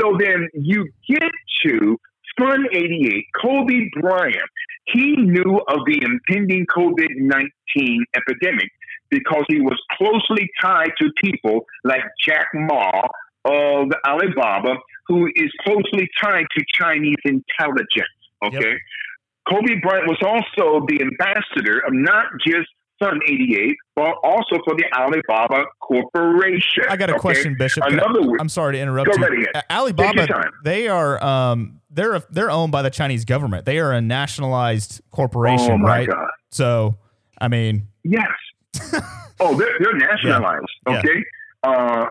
So 0.00 0.16
then 0.18 0.48
you 0.54 0.88
get 1.08 1.30
to 1.66 1.98
Fun 2.38 2.66
88, 2.72 3.24
Kobe 3.42 3.90
Bryant. 4.00 4.50
He 4.86 5.16
knew 5.16 5.60
of 5.68 5.80
the 5.86 6.00
impending 6.02 6.66
COVID 6.66 7.08
19 7.16 8.04
epidemic 8.16 8.70
because 9.10 9.44
he 9.48 9.60
was 9.60 9.78
closely 9.98 10.48
tied 10.62 10.90
to 11.00 11.10
people 11.22 11.66
like 11.84 12.02
Jack 12.24 12.46
Ma 12.54 12.90
of 13.44 13.88
Alibaba, 14.06 14.74
who 15.06 15.26
is 15.34 15.50
closely 15.64 16.08
tied 16.22 16.46
to 16.56 16.64
Chinese 16.72 17.16
intelligence. 17.24 18.08
Okay. 18.44 18.76
Kobe 19.48 19.80
Bryant 19.82 20.06
was 20.08 20.18
also 20.22 20.84
the 20.86 21.00
ambassador 21.02 21.78
of 21.86 21.92
not 21.92 22.26
just 22.46 22.68
Fun 22.98 23.20
88, 23.28 23.76
but 23.94 24.14
also 24.24 24.56
for 24.64 24.74
the 24.74 24.84
Alibaba 24.96 25.64
Corporation. 25.80 26.82
I 26.90 26.96
got 26.96 27.10
a 27.10 27.12
okay? 27.12 27.20
question, 27.20 27.54
Bishop. 27.56 27.84
I- 27.84 27.88
Another 27.90 28.22
word. 28.26 28.40
I'm 28.40 28.48
sorry 28.48 28.72
to 28.74 28.80
interrupt 28.80 29.08
Go 29.16 29.26
you. 29.28 29.46
Alibaba, 29.70 30.08
Take 30.18 30.28
your 30.28 30.42
time. 30.42 30.50
they 30.64 30.88
are 30.88 31.22
um 31.24 31.80
they're 31.90 32.20
they're 32.30 32.50
owned 32.50 32.72
by 32.72 32.82
the 32.82 32.90
Chinese 32.90 33.24
government. 33.24 33.66
They 33.66 33.78
are 33.78 33.92
a 33.92 34.00
nationalized 34.00 35.00
corporation, 35.12 35.70
oh 35.72 35.78
my 35.78 35.88
right? 35.88 36.08
God. 36.08 36.28
So, 36.50 36.96
I 37.40 37.46
mean, 37.48 37.86
Yes. 38.02 38.26
oh, 39.40 39.54
they're, 39.56 39.76
they're 39.80 39.96
nationalized. 39.96 40.66
Yeah. 40.88 40.98
Okay. 40.98 41.24
Uh, 41.62 42.06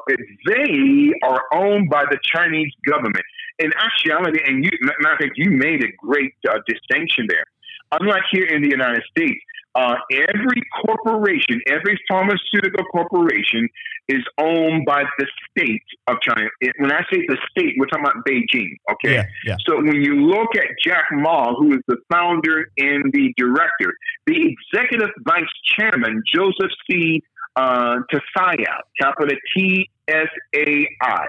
they 0.45 1.11
are 1.23 1.41
owned 1.53 1.89
by 1.89 2.03
the 2.09 2.17
Chinese 2.23 2.71
government. 2.89 3.23
In 3.59 3.71
actuality, 3.73 4.39
and 4.45 4.63
you, 4.63 4.69
matter 4.81 5.13
of 5.13 5.19
fact, 5.19 5.33
you 5.35 5.49
made 5.51 5.83
a 5.83 5.91
great 5.97 6.33
uh, 6.49 6.59
distinction 6.67 7.25
there. 7.27 7.45
Unlike 7.91 8.23
here 8.31 8.45
in 8.45 8.61
the 8.61 8.69
United 8.69 9.03
States, 9.09 9.39
uh, 9.75 9.95
every 10.11 10.61
corporation, 10.85 11.61
every 11.67 11.99
pharmaceutical 12.09 12.83
corporation 12.85 13.67
is 14.09 14.23
owned 14.37 14.85
by 14.85 15.03
the 15.19 15.27
state 15.49 15.83
of 16.07 16.17
China. 16.21 16.49
It- 16.61 16.75
when 16.79 16.91
I 16.91 17.01
say 17.11 17.25
the 17.27 17.37
state, 17.51 17.75
we're 17.77 17.85
talking 17.87 18.05
about 18.05 18.25
Beijing. 18.25 18.71
Okay. 18.93 19.13
yeah, 19.15 19.25
yeah. 19.45 19.57
So 19.67 19.77
when 19.77 20.01
you 20.01 20.15
look 20.15 20.55
at 20.55 20.67
Jack 20.83 21.05
Ma, 21.11 21.53
who 21.55 21.73
is 21.73 21.79
the 21.87 21.97
founder 22.11 22.71
and 22.77 23.11
the 23.13 23.33
director, 23.37 23.93
the 24.25 24.55
executive 24.55 25.09
vice 25.25 25.43
chairman, 25.77 26.23
Joseph 26.33 26.71
C. 26.89 27.21
Uh, 27.55 27.97
Tasaya, 28.13 28.75
capital 29.01 29.35
T 29.55 29.89
S 30.07 30.27
A 30.55 30.87
I. 31.01 31.25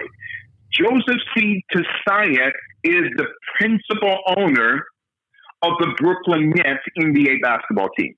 Joseph 0.71 1.21
C. 1.35 1.63
Tasaya 1.73 2.51
is 2.83 3.05
the 3.17 3.25
principal 3.57 4.19
owner 4.37 4.85
of 5.61 5.73
the 5.79 5.93
Brooklyn 5.97 6.51
Nets 6.55 6.83
NBA 6.97 7.41
basketball 7.41 7.89
team. 7.97 8.15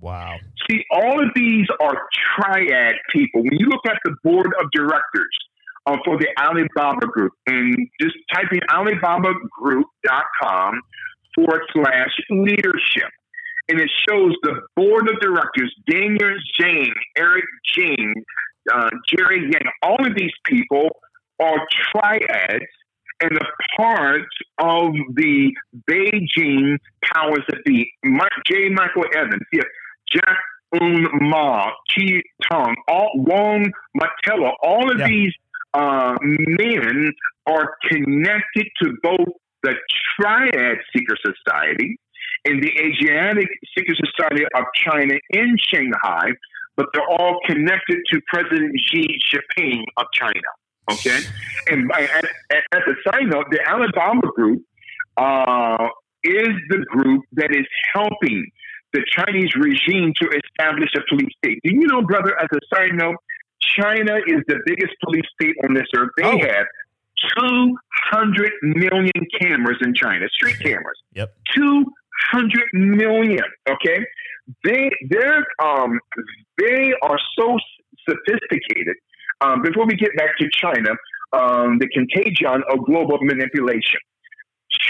Wow. 0.00 0.36
See, 0.70 0.82
all 0.90 1.22
of 1.22 1.28
these 1.34 1.66
are 1.80 2.08
triad 2.36 2.94
people. 3.12 3.42
When 3.42 3.58
you 3.58 3.66
look 3.66 3.84
at 3.86 3.98
the 4.04 4.16
board 4.22 4.54
of 4.60 4.70
directors 4.72 5.36
uh, 5.86 5.96
for 6.04 6.18
the 6.18 6.28
Alibaba 6.38 7.06
Group, 7.06 7.32
and 7.46 7.88
just 8.00 8.14
type 8.34 8.52
in 8.52 8.60
alibabagroup.com 8.70 10.80
forward 11.34 11.62
slash 11.72 12.14
leadership, 12.30 13.08
and 13.68 13.80
it 13.80 13.90
shows 14.08 14.32
the 14.42 14.60
board 14.76 15.08
of 15.08 15.18
directors, 15.20 15.74
Daniel 15.90 16.36
Zhang, 16.60 16.92
Eric 17.16 17.44
Jing, 17.72 18.14
uh, 18.72 18.90
Jerry 19.08 19.42
Yang, 19.42 19.72
all 19.82 20.06
of 20.06 20.14
these 20.16 20.32
people 20.44 20.90
are 21.40 21.58
triads 21.92 22.64
and 23.20 23.32
a 23.32 23.44
part 23.80 24.26
of 24.58 24.92
the 25.14 25.52
Beijing 25.90 26.76
powers 27.14 27.40
that 27.48 27.64
be. 27.64 27.90
Mike, 28.04 28.28
J. 28.46 28.68
Michael 28.70 29.04
Evans, 29.14 29.42
yeah, 29.52 29.62
Jack 30.12 30.36
Un 30.80 31.06
Ma, 31.20 31.70
Qi 31.96 32.20
Tong, 32.50 32.74
all, 32.88 33.10
Wong 33.14 33.70
Matella, 33.96 34.52
all 34.62 34.90
of 34.90 34.98
Yeah. 34.98 35.06
these 35.08 35.32
uh, 35.74 36.16
men 36.20 37.12
are 37.46 37.76
connected 37.90 38.66
to 38.82 38.92
both 39.02 39.28
the 39.62 39.74
Triad 40.20 40.78
Secret 40.94 41.18
Society 41.24 41.98
and 42.46 42.62
the 42.62 42.70
Asiatic 42.80 43.48
Secret 43.76 43.98
Society 44.14 44.44
of 44.54 44.64
China 44.74 45.14
in 45.30 45.56
Shanghai, 45.72 46.30
but 46.76 46.86
they're 46.92 47.08
all 47.08 47.40
connected 47.46 47.98
to 48.12 48.20
President 48.28 48.74
Xi 48.90 49.06
Jinping 49.32 49.82
of 49.96 50.06
China. 50.12 50.32
Okay, 50.90 51.18
and 51.68 51.90
at, 51.92 52.24
at, 52.24 52.62
at 52.72 52.82
the 52.86 52.94
side 53.04 53.26
note, 53.26 53.46
the 53.50 53.60
Alibaba 53.68 54.26
Group 54.34 54.62
uh, 55.16 55.88
is 56.22 56.48
the 56.68 56.84
group 56.88 57.24
that 57.32 57.50
is 57.50 57.66
helping 57.94 58.46
the 58.92 59.02
Chinese 59.10 59.50
regime 59.56 60.12
to 60.20 60.28
establish 60.28 60.90
a 60.96 61.00
police 61.08 61.32
state. 61.38 61.58
Do 61.64 61.74
you 61.74 61.86
know, 61.86 62.02
brother? 62.02 62.34
As 62.40 62.48
a 62.52 62.60
side 62.74 62.92
note, 62.94 63.16
China 63.60 64.16
is 64.26 64.40
the 64.46 64.58
biggest 64.64 64.92
police 65.04 65.24
state 65.40 65.54
on 65.64 65.74
this 65.74 65.86
earth. 65.96 66.10
They 66.16 66.24
Oh. 66.24 66.38
have 66.38 66.66
200 67.38 68.52
million 68.62 69.10
cameras 69.40 69.78
in 69.82 69.94
China, 69.94 70.26
street 70.28 70.58
cameras. 70.60 70.98
Yep. 71.14 71.34
200 71.56 72.62
million. 72.74 73.44
Okay, 73.68 74.04
they 74.64 74.90
they're 75.08 75.44
um 75.62 75.98
they 76.58 76.92
are 77.02 77.18
so 77.38 77.58
sophisticated. 78.08 78.96
Um, 79.40 79.62
before 79.62 79.86
we 79.86 79.96
get 79.96 80.10
back 80.16 80.36
to 80.38 80.48
China, 80.52 80.90
um, 81.32 81.78
the 81.78 81.88
contagion 81.88 82.62
of 82.70 82.84
global 82.86 83.18
manipulation. 83.20 84.00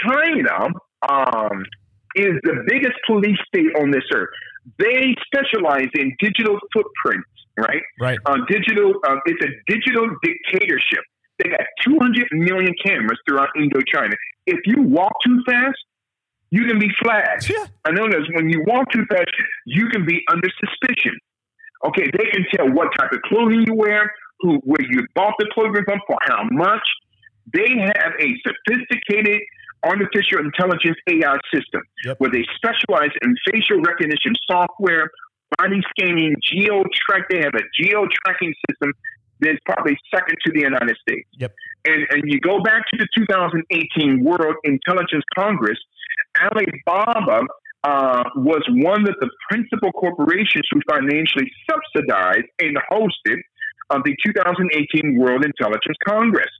China 0.03 0.69
um, 1.07 1.63
is 2.15 2.33
the 2.43 2.63
biggest 2.67 2.95
police 3.05 3.37
state 3.47 3.75
on 3.79 3.91
this 3.91 4.03
earth. 4.13 4.29
They 4.79 5.15
specialize 5.25 5.89
in 5.95 6.15
digital 6.19 6.59
footprints, 6.73 7.29
right? 7.57 7.81
Right. 7.99 8.19
uh, 8.25 8.37
digital. 8.49 8.93
Uh, 9.07 9.17
it's 9.25 9.43
a 9.43 9.49
digital 9.71 10.07
dictatorship. 10.23 11.03
They 11.39 11.49
got 11.49 11.61
200 11.83 12.27
million 12.31 12.73
cameras 12.83 13.19
throughout 13.27 13.49
Indochina. 13.57 14.13
If 14.47 14.59
you 14.65 14.81
walk 14.81 15.13
too 15.25 15.43
fast, 15.45 15.77
you 16.49 16.65
can 16.65 16.79
be 16.79 16.89
flagged. 17.01 17.49
Yeah. 17.49 17.65
I 17.85 17.91
know 17.91 18.07
that 18.07 18.21
when 18.33 18.49
you 18.49 18.63
walk 18.65 18.91
too 18.91 19.05
fast, 19.09 19.29
you 19.65 19.87
can 19.89 20.05
be 20.05 20.23
under 20.31 20.49
suspicion. 20.59 21.17
Okay, 21.85 22.05
they 22.17 22.25
can 22.31 22.45
tell 22.55 22.69
what 22.71 22.89
type 22.97 23.11
of 23.11 23.21
clothing 23.23 23.63
you 23.67 23.75
wear, 23.75 24.11
who 24.39 24.57
where 24.63 24.85
you 24.89 25.05
bought 25.15 25.33
the 25.39 25.47
clothing 25.53 25.83
from, 25.85 25.99
for 26.07 26.17
how 26.23 26.43
much. 26.51 26.87
They 27.53 27.69
have 27.79 28.13
a 28.19 28.29
sophisticated 28.43 29.41
artificial 29.83 30.39
intelligence 30.39 30.97
AI 31.07 31.37
system 31.53 31.81
Yep. 32.03 32.19
where 32.19 32.31
they 32.31 32.43
specialize 32.55 33.11
in 33.21 33.35
facial 33.49 33.79
recognition 33.81 34.33
software, 34.49 35.09
body 35.57 35.81
scanning, 35.91 36.35
geo 36.43 36.83
track. 37.07 37.29
They 37.29 37.37
have 37.37 37.55
a 37.55 37.63
geo 37.79 38.05
tracking 38.25 38.53
system 38.69 38.91
that's 39.39 39.59
probably 39.65 39.97
second 40.13 40.35
to 40.45 40.51
the 40.51 40.61
United 40.61 40.97
States. 41.07 41.29
Yep. 41.39 41.53
And 41.85 42.07
and 42.09 42.23
you 42.25 42.39
go 42.39 42.61
back 42.61 42.83
to 42.91 42.97
the 42.97 43.07
2018 43.15 44.23
World 44.23 44.55
Intelligence 44.63 45.23
Congress, 45.35 45.79
Alibaba 46.41 47.45
uh, 47.83 48.23
was 48.35 48.63
one 48.69 49.07
of 49.07 49.15
the 49.21 49.29
principal 49.49 49.91
corporations 49.93 50.65
who 50.71 50.81
financially 50.89 51.49
subsidized 51.69 52.47
and 52.59 52.77
hosted 52.91 53.39
uh, 53.89 53.99
the 54.03 54.15
2018 54.25 55.17
World 55.17 55.45
Intelligence 55.45 55.97
Congress. 56.05 56.51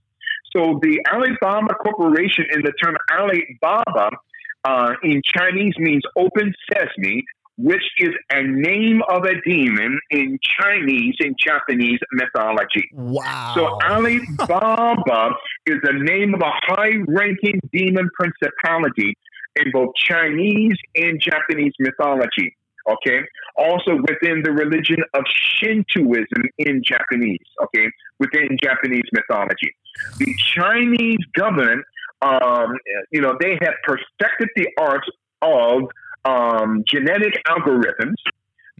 So 0.55 0.79
the 0.81 0.99
Alibaba 1.11 1.73
Corporation, 1.75 2.45
in 2.51 2.61
the 2.61 2.71
term 2.81 2.95
Alibaba 3.11 4.15
uh, 4.63 4.93
in 5.03 5.21
Chinese 5.35 5.73
means 5.77 6.01
open 6.15 6.53
sesame, 6.71 7.23
which 7.57 7.83
is 7.97 8.09
a 8.31 8.43
name 8.43 9.01
of 9.09 9.23
a 9.23 9.41
demon 9.41 9.99
in 10.11 10.37
Chinese 10.59 11.15
and 11.19 11.35
Japanese 11.43 11.99
mythology. 12.11 12.87
Wow. 12.93 13.53
So 13.55 13.79
Alibaba 13.83 15.31
is 15.65 15.77
the 15.83 15.93
name 15.93 16.35
of 16.35 16.41
a 16.41 16.51
high-ranking 16.67 17.59
demon 17.73 18.09
principality 18.13 19.17
in 19.55 19.71
both 19.71 19.89
Chinese 19.95 20.77
and 20.95 21.19
Japanese 21.19 21.73
mythology. 21.79 22.55
Okay. 22.87 23.19
Also 23.57 23.95
within 23.95 24.43
the 24.43 24.51
religion 24.51 24.97
of 25.13 25.23
Shintoism 25.59 26.43
in 26.57 26.81
Japanese. 26.83 27.45
Okay. 27.63 27.87
Within 28.19 28.57
Japanese 28.61 29.03
mythology, 29.11 29.75
the 30.17 30.33
Chinese 30.55 31.19
government, 31.35 31.83
um, 32.21 32.77
you 33.11 33.21
know, 33.21 33.37
they 33.39 33.57
have 33.61 33.73
perfected 33.83 34.49
the 34.55 34.67
art 34.79 35.03
of 35.41 35.83
um, 36.25 36.83
genetic 36.87 37.33
algorithms 37.47 38.15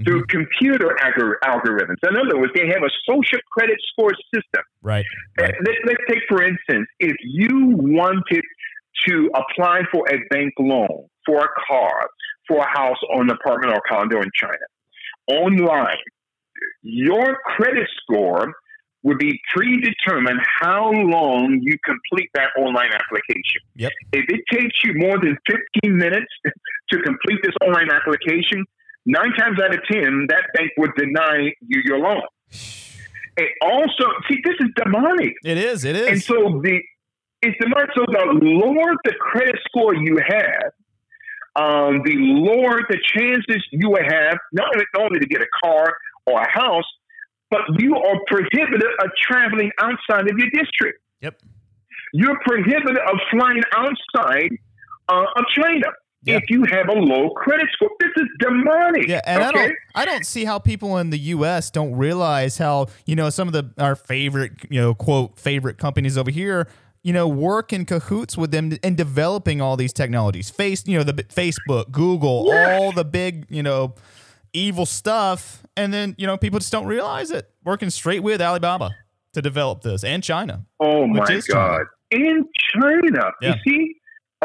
through 0.04 0.26
computer 0.28 0.96
algor- 1.04 1.38
algorithms. 1.44 1.98
In 2.08 2.18
other 2.18 2.40
words, 2.40 2.54
they 2.56 2.68
have 2.68 2.84
a 2.84 2.90
social 3.10 3.40
credit 3.52 3.78
score 3.92 4.14
system. 4.34 4.64
Right. 4.82 5.06
Right. 5.40 5.54
Let, 5.66 5.76
let's 5.86 6.02
take, 6.08 6.20
for 6.30 6.44
instance, 6.44 6.88
if 7.00 7.16
you 7.24 7.76
wanted 7.78 8.44
to 9.08 9.30
apply 9.36 9.82
for 9.92 10.06
a 10.10 10.18
bank 10.30 10.54
loan 10.60 11.08
for 11.26 11.38
a 11.38 11.50
car, 11.68 12.10
for 12.48 12.60
a 12.60 12.68
house 12.68 12.98
or 13.10 13.22
an 13.22 13.30
apartment 13.30 13.74
or 13.74 13.82
condo 13.88 14.22
in 14.22 14.30
China, 14.36 14.58
online, 15.28 15.98
your 16.82 17.38
credit 17.46 17.88
score 18.02 18.54
would 19.04 19.18
be 19.18 19.40
predetermined 19.56 20.40
how 20.60 20.92
long 20.92 21.60
you 21.62 21.74
complete 21.86 22.30
that 22.34 22.50
online 22.58 22.90
application. 22.94 23.62
Yep. 23.76 23.92
If 24.12 24.26
it 24.28 24.42
takes 24.52 24.76
you 24.84 24.94
more 24.96 25.18
than 25.20 25.38
15 25.48 25.98
minutes 25.98 26.32
to 26.92 27.00
complete 27.02 27.40
this 27.44 27.54
online 27.66 27.90
application, 27.92 28.66
nine 29.06 29.32
times 29.38 29.60
out 29.64 29.74
of 29.74 29.82
10, 29.90 30.28
that 30.30 30.44
bank 30.54 30.72
would 30.78 30.92
deny 30.98 31.54
you 31.62 31.82
your 31.86 32.00
loan. 32.00 32.22
It 33.40 33.52
also, 33.62 34.10
see, 34.28 34.42
this 34.44 34.56
is 34.62 34.70
demonic. 34.76 35.36
It 35.46 35.60
is. 35.60 35.86
It 35.86 35.96
is. 35.96 36.08
And 36.08 36.24
so 36.24 36.60
the 36.64 36.82
it's 37.44 37.56
demonic. 37.62 37.92
So 37.96 38.04
the 38.08 38.26
lower 38.42 38.96
the 39.04 39.14
credit 39.20 39.56
score 39.68 39.94
you 39.94 40.18
have, 40.28 40.72
um, 41.58 42.02
the 42.06 42.14
lower 42.16 42.82
the 42.90 42.98
chances 43.16 43.64
you 43.72 43.90
will 43.90 44.04
have 44.04 44.38
not 44.54 44.70
only, 44.98 45.20
to 45.20 45.26
get 45.26 45.42
a 45.42 45.48
car 45.64 45.96
or 46.26 46.42
a 46.42 46.50
house, 46.50 46.86
but 47.50 47.62
you 47.80 47.96
are 47.96 48.16
prohibited 48.28 48.84
of 49.00 49.10
traveling 49.22 49.72
outside 49.80 50.30
of 50.30 50.38
your 50.38 50.50
district. 50.52 51.00
Yep. 51.22 51.42
You're 52.14 52.38
prohibited 52.46 52.98
of 52.98 53.20
flying 53.32 53.64
outside 53.76 54.50
uh, 55.10 55.24
of 55.36 55.46
China 55.56 55.88
Yeah. 56.24 56.38
if 56.38 56.44
you 56.50 56.66
have 56.70 56.90
a 56.90 56.94
low 56.94 57.30
credit 57.32 57.68
score. 57.74 57.90
This 58.00 58.12
is 58.18 58.28
demonic. 58.40 59.08
Yeah, 59.08 59.22
and 59.26 59.44
I 59.44 59.52
don't 59.52 59.74
I 59.96 60.06
don't 60.06 60.26
see 60.26 60.46
how 60.46 60.60
people 60.60 60.98
in 60.98 61.10
the 61.10 61.20
US 61.20 61.72
don't 61.72 61.96
realize 61.96 62.58
how, 62.58 62.88
you 63.06 63.16
know, 63.16 63.30
some 63.30 63.48
of 63.48 63.54
the 63.54 63.72
our 63.78 63.96
favorite, 63.96 64.54
you 64.70 64.80
know, 64.82 64.94
quote 64.94 65.38
favorite 65.40 65.78
companies 65.78 66.18
over 66.18 66.30
here, 66.32 66.68
you 67.04 67.14
know, 67.14 67.28
work 67.28 67.72
in 67.72 67.86
cahoots 67.86 68.38
with 68.38 68.52
them 68.52 68.78
in 68.84 68.96
developing 68.96 69.62
all 69.62 69.78
these 69.78 69.94
technologies. 69.94 70.50
Face, 70.50 70.84
you 70.88 70.98
know, 70.98 71.04
the 71.04 71.14
Facebook, 71.14 71.92
Google, 71.92 72.46
Yeah. 72.48 72.54
all 72.78 72.92
the 72.92 73.06
big, 73.06 73.46
you 73.50 73.64
know, 73.64 73.96
evil 74.54 74.86
stuff 74.86 75.64
and 75.76 75.94
then, 75.94 76.16
you 76.18 76.26
know, 76.28 76.38
people 76.38 76.60
just 76.60 76.72
don't 76.72 76.88
realize 76.88 77.32
it. 77.32 77.50
Working 77.64 77.90
straight 77.90 78.24
with 78.24 78.42
Alibaba 78.42 78.96
to 79.34 79.42
develop 79.42 79.82
this 79.84 80.04
and 80.04 80.24
China. 80.24 80.66
Oh 80.80 81.06
my 81.08 81.24
is 81.32 81.46
China. 81.46 81.60
God! 81.80 81.86
In 82.12 82.46
China, 82.74 83.32
Yeah. 83.42 83.54
you 83.56 83.72
see, 83.72 83.96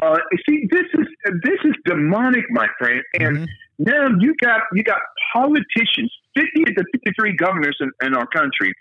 uh, 0.02 0.18
you 0.32 0.38
see, 0.48 0.68
this 0.70 0.86
is 0.94 1.06
this 1.42 1.58
is 1.64 1.74
demonic, 1.86 2.44
my 2.50 2.66
friend. 2.78 3.00
And 3.20 3.38
Mhm. 3.38 3.46
now 3.78 4.08
you 4.18 4.34
got 4.42 4.62
you 4.74 4.82
got 4.82 4.98
politicians, 5.32 6.12
fifty 6.34 6.62
of 6.68 6.74
the 6.76 6.84
fifty-three 6.92 7.36
governors 7.36 7.76
in, 7.80 7.90
in 8.04 8.14
our 8.14 8.26
country 8.26 8.74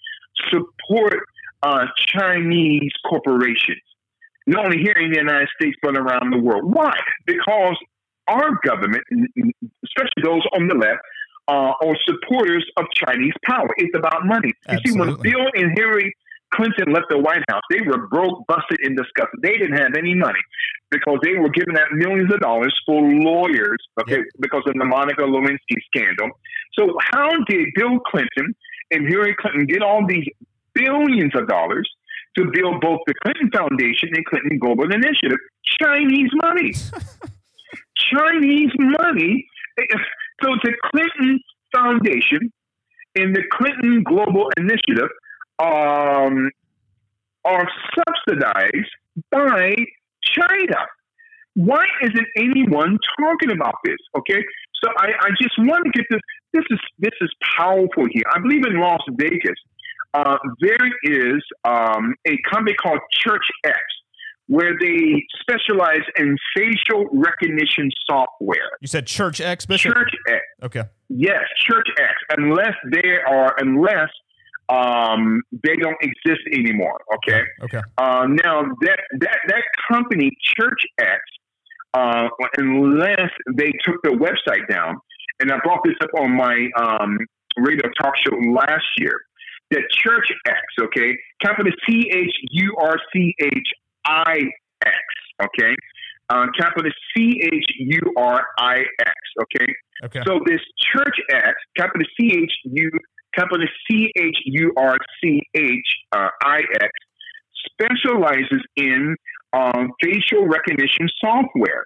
support 0.50 1.24
uh, 1.64 1.86
Chinese 2.08 2.92
corporations, 3.08 3.82
not 4.48 4.66
only 4.66 4.80
here 4.80 4.94
in 4.94 5.12
the 5.12 5.18
United 5.18 5.50
States 5.60 5.78
but 5.82 5.98
around 5.98 6.32
the 6.32 6.40
world. 6.40 6.64
Why? 6.74 6.94
Because 7.26 7.78
our 8.28 8.60
government, 8.64 9.04
especially 9.10 10.24
those 10.24 10.42
on 10.54 10.68
the 10.68 10.76
left, 10.76 11.02
uh, 11.48 11.74
are 11.84 11.96
supporters 12.06 12.66
of 12.78 12.86
Chinese 12.94 13.34
power. 13.46 13.68
It's 13.78 13.96
about 13.96 14.26
money. 14.26 14.54
You 14.70 14.80
see, 14.86 15.00
when 15.00 15.16
Bill 15.16 15.48
and 15.56 15.78
Hillary 15.78 16.16
Clinton 16.54 16.94
left 16.94 17.08
the 17.10 17.18
White 17.18 17.44
House, 17.50 17.62
they 17.70 17.82
were 17.82 18.08
broke, 18.08 18.46
busted, 18.48 18.78
and 18.84 18.96
disgusted. 18.96 19.42
They 19.42 19.58
didn't 19.58 19.78
have 19.78 19.96
any 19.98 20.14
money 20.14 20.40
because 20.92 21.20
they 21.24 21.34
were 21.36 21.50
giving 21.50 21.78
out 21.78 21.92
millions 21.92 22.32
of 22.34 22.40
dollars 22.42 22.78
for 22.86 23.02
lawyers, 23.02 23.80
okay, 24.02 24.20
because 24.40 24.64
of 24.68 24.74
the 24.74 24.86
Monica 24.86 25.24
Lewinsky 25.24 25.78
scandal. 25.88 26.30
So, 26.78 26.98
how 27.12 27.30
did 27.48 27.70
Bill 27.76 28.00
Clinton 28.00 28.54
and 28.92 29.08
Hillary 29.08 29.36
Clinton 29.40 29.66
get 29.66 29.82
all 29.82 30.06
these 30.06 30.28
billions 30.74 31.32
of 31.36 31.48
dollars 31.48 31.90
to 32.38 32.46
build 32.54 32.82
both 32.82 33.00
the 33.08 33.14
Clinton 33.24 33.50
Foundation 33.52 34.10
and 34.14 34.26
Clinton 34.26 34.58
Global 34.60 34.86
Initiative? 34.86 35.38
Chinese 35.82 36.30
money. 36.34 36.74
Chinese 38.14 38.72
money. 38.78 39.48
So, 40.42 40.50
the 40.64 40.74
Clinton 40.92 41.40
Foundation 41.74 42.52
and 43.16 43.36
the 43.36 43.44
Clinton 43.52 44.04
Global 44.04 44.50
Initiative 44.58 45.10
um, 45.60 46.50
are 47.46 47.68
subsidized 47.96 48.92
by 49.32 49.76
China. 50.24 50.78
Why 51.56 51.86
isn't 52.02 52.28
anyone 52.38 52.98
talking 53.20 53.52
about 53.52 53.76
this? 53.84 53.98
Okay, 54.18 54.42
so 54.82 54.90
I, 54.98 55.08
I 55.20 55.30
just 55.42 55.56
want 55.60 55.84
to 55.86 55.92
get 55.92 56.06
this. 56.10 56.22
This 56.54 56.64
is 56.70 56.80
this 57.00 57.14
is 57.22 57.30
powerful 57.58 58.06
here. 58.10 58.24
I 58.34 58.40
believe 58.40 58.66
in 58.66 58.80
Las 58.80 59.02
Vegas, 59.12 59.56
uh, 60.14 60.38
there 60.60 60.78
is 61.04 61.42
um, 61.64 62.16
a 62.28 62.38
company 62.52 62.76
called 62.76 63.00
Church 63.12 63.46
X, 63.66 63.78
where 64.48 64.74
they 64.80 65.24
specialize 65.40 66.02
in 66.18 66.36
facial 66.56 67.08
recognition 67.14 67.90
software. 68.10 68.72
You 68.82 68.88
said 68.88 69.06
Churchix 69.06 69.68
Bishop? 69.68 69.94
Church 69.94 70.14
X. 70.28 70.42
Okay. 70.64 70.84
Yes, 71.10 71.44
Church 71.66 71.88
X, 71.98 72.14
unless 72.38 72.74
they 72.92 73.18
are, 73.28 73.56
unless 73.60 74.10
um, 74.70 75.42
they 75.52 75.76
don't 75.76 75.98
exist 76.02 76.42
anymore. 76.54 77.00
Okay. 77.16 77.44
Okay. 77.64 77.82
Uh, 77.98 78.26
now 78.28 78.64
that 78.82 79.00
that 79.20 79.38
that 79.48 79.64
company, 79.92 80.32
Church 80.58 80.82
X, 81.00 81.20
uh, 81.94 82.28
unless 82.58 83.30
they 83.54 83.72
took 83.86 84.02
the 84.04 84.12
website 84.12 84.68
down, 84.70 84.96
and 85.40 85.52
I 85.52 85.58
brought 85.64 85.80
this 85.84 85.96
up 86.02 86.10
on 86.20 86.36
my 86.36 86.70
um, 86.78 87.18
radio 87.58 87.90
talk 88.02 88.14
show 88.26 88.36
last 88.52 88.86
year, 88.98 89.20
that 89.72 89.84
Church 89.92 90.32
X, 90.48 90.62
okay, 90.82 91.16
capital 91.42 91.72
C 91.88 92.10
H 92.14 92.36
U 92.52 92.76
R 92.80 92.96
C 93.14 93.34
H 93.42 93.70
I 94.06 94.40
X, 94.86 94.98
okay, 95.44 95.76
uh, 96.30 96.46
capital 96.60 96.92
C 97.16 97.42
H 97.44 97.66
U 97.80 98.02
R 98.18 98.44
I 98.60 98.78
X, 99.00 99.16
okay. 99.44 99.74
Okay. 100.04 100.22
So 100.26 100.40
this 100.46 100.62
Church 100.94 101.16
X, 101.32 101.54
capital 101.78 102.06
C 102.20 102.34
H 102.34 102.52
U, 102.66 102.92
capital 103.36 103.66
C 103.90 104.12
H 104.18 104.38
U 104.46 104.74
R 104.78 104.98
C 105.24 105.42
H 105.56 105.78
uh, 106.12 106.30
I 106.44 106.60
X, 106.82 106.92
specializes 107.72 108.62
in 108.76 109.16
um, 109.54 109.92
facial 110.04 110.48
recognition 110.48 111.08
software, 111.24 111.86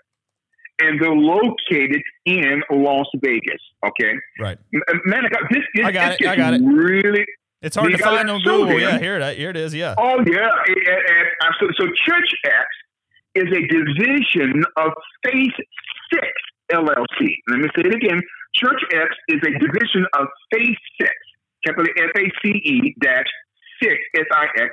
and 0.80 1.02
they're 1.02 1.12
located 1.12 2.02
in 2.26 2.62
Las 2.72 3.07
Vegas. 3.22 3.62
Okay, 3.86 4.14
right. 4.40 4.57
Man, 5.06 5.26
I 5.26 5.30
got 5.30 5.44
this. 5.52 5.64
this 5.76 5.86
I 5.86 5.91
got 5.91 6.10
this 6.12 6.22
it, 6.22 6.28
I 6.28 6.36
got 6.36 6.53
it. 6.53 6.62
Really. 6.64 7.26
It's 7.66 7.76
hard 7.76 7.92
to 7.92 7.98
find 7.98 8.30
on 8.30 8.42
Google. 8.42 8.80
Yeah, 8.80 9.00
here 9.00 9.18
it 9.18 9.38
here 9.38 9.50
it 9.50 9.58
is. 9.58 9.74
Yeah. 9.74 9.96
Oh 9.98 10.20
yeah, 10.32 10.50
so, 11.60 11.86
Church 12.08 12.30
X 12.46 12.68
is 13.34 13.46
a 13.52 13.62
division 13.68 14.64
of 14.78 14.92
Face 15.26 15.58
Six 16.14 16.28
LLC. 16.72 17.34
Let 17.50 17.60
me 17.60 17.70
say 17.76 17.82
it 17.90 17.96
again. 17.96 18.22
Church 18.54 18.82
X 18.94 19.10
is 19.30 19.42
a 19.42 19.52
division 19.58 20.06
of 20.14 20.28
Face 20.54 20.78
Six, 21.02 21.12
capital 21.66 21.92
F 21.98 22.12
A 22.18 22.32
C 22.44 22.50
E 22.54 22.96
dash 23.02 23.26
six 23.82 23.96
S 24.16 24.26
I 24.32 24.46
X 24.62 24.70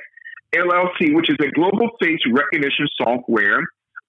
LLC, 0.55 1.15
which 1.15 1.31
is 1.31 1.37
a 1.41 1.49
global 1.51 1.89
face 1.99 2.19
recognition 2.31 2.87
software 3.01 3.61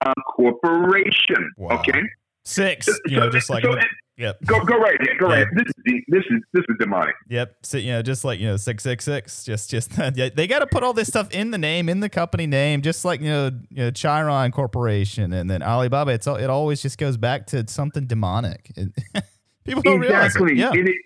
uh, 0.05 0.12
corporation. 0.36 1.51
Wow. 1.56 1.78
Okay, 1.78 2.02
Six. 2.44 2.86
You 3.06 3.20
know, 3.20 3.31
just 3.31 3.48
like 3.48 3.65
so- 3.65 3.78
yep. 4.16 4.39
go 4.47 4.61
go 4.65 4.77
right 4.78 4.97
ahead. 5.01 5.19
Go 5.19 5.28
Yeah. 5.28 5.35
right. 5.35 5.43
Ahead. 5.43 5.55
This 5.57 5.66
is 5.86 6.03
this 6.09 6.24
is 6.31 6.43
this 6.53 6.65
is 6.69 6.77
demonic. 6.78 7.15
Yep. 7.28 7.57
So, 7.62 7.78
you 7.78 7.93
know, 7.93 8.03
just 8.03 8.24
like, 8.24 8.39
you 8.41 8.47
know, 8.47 8.57
666, 8.57 9.45
just, 9.45 9.70
just, 9.70 9.93
yeah, 10.16 10.28
they 10.35 10.47
got 10.47 10.61
to 10.61 10.66
put 10.66 10.82
all 10.82 10.93
this 10.93 11.09
stuff 11.09 11.31
in 11.32 11.51
the 11.51 11.59
name, 11.59 11.89
in 11.89 12.01
the 12.01 12.09
company 12.09 12.47
name, 12.47 12.82
just 12.82 13.05
like, 13.05 13.20
you 13.20 13.28
know, 13.28 13.51
you 13.70 13.85
know, 13.85 13.91
Chiron 13.91 14.53
Corporation 14.53 15.32
and 15.32 15.51
then 15.51 15.62
Alibaba. 15.62 16.12
It's 16.12 16.27
all, 16.27 16.36
it 16.36 16.49
always 16.51 16.81
just 16.82 16.99
goes 16.99 17.16
back 17.16 17.47
to 17.49 17.66
something 17.69 18.07
demonic. 18.07 18.70
It- 18.77 18.93
people 19.65 19.82
don't 19.82 20.01
realize 20.01 20.36
exactly. 20.36 20.53
it. 20.55 20.59
Yeah. 20.59 20.70
It- 20.74 20.97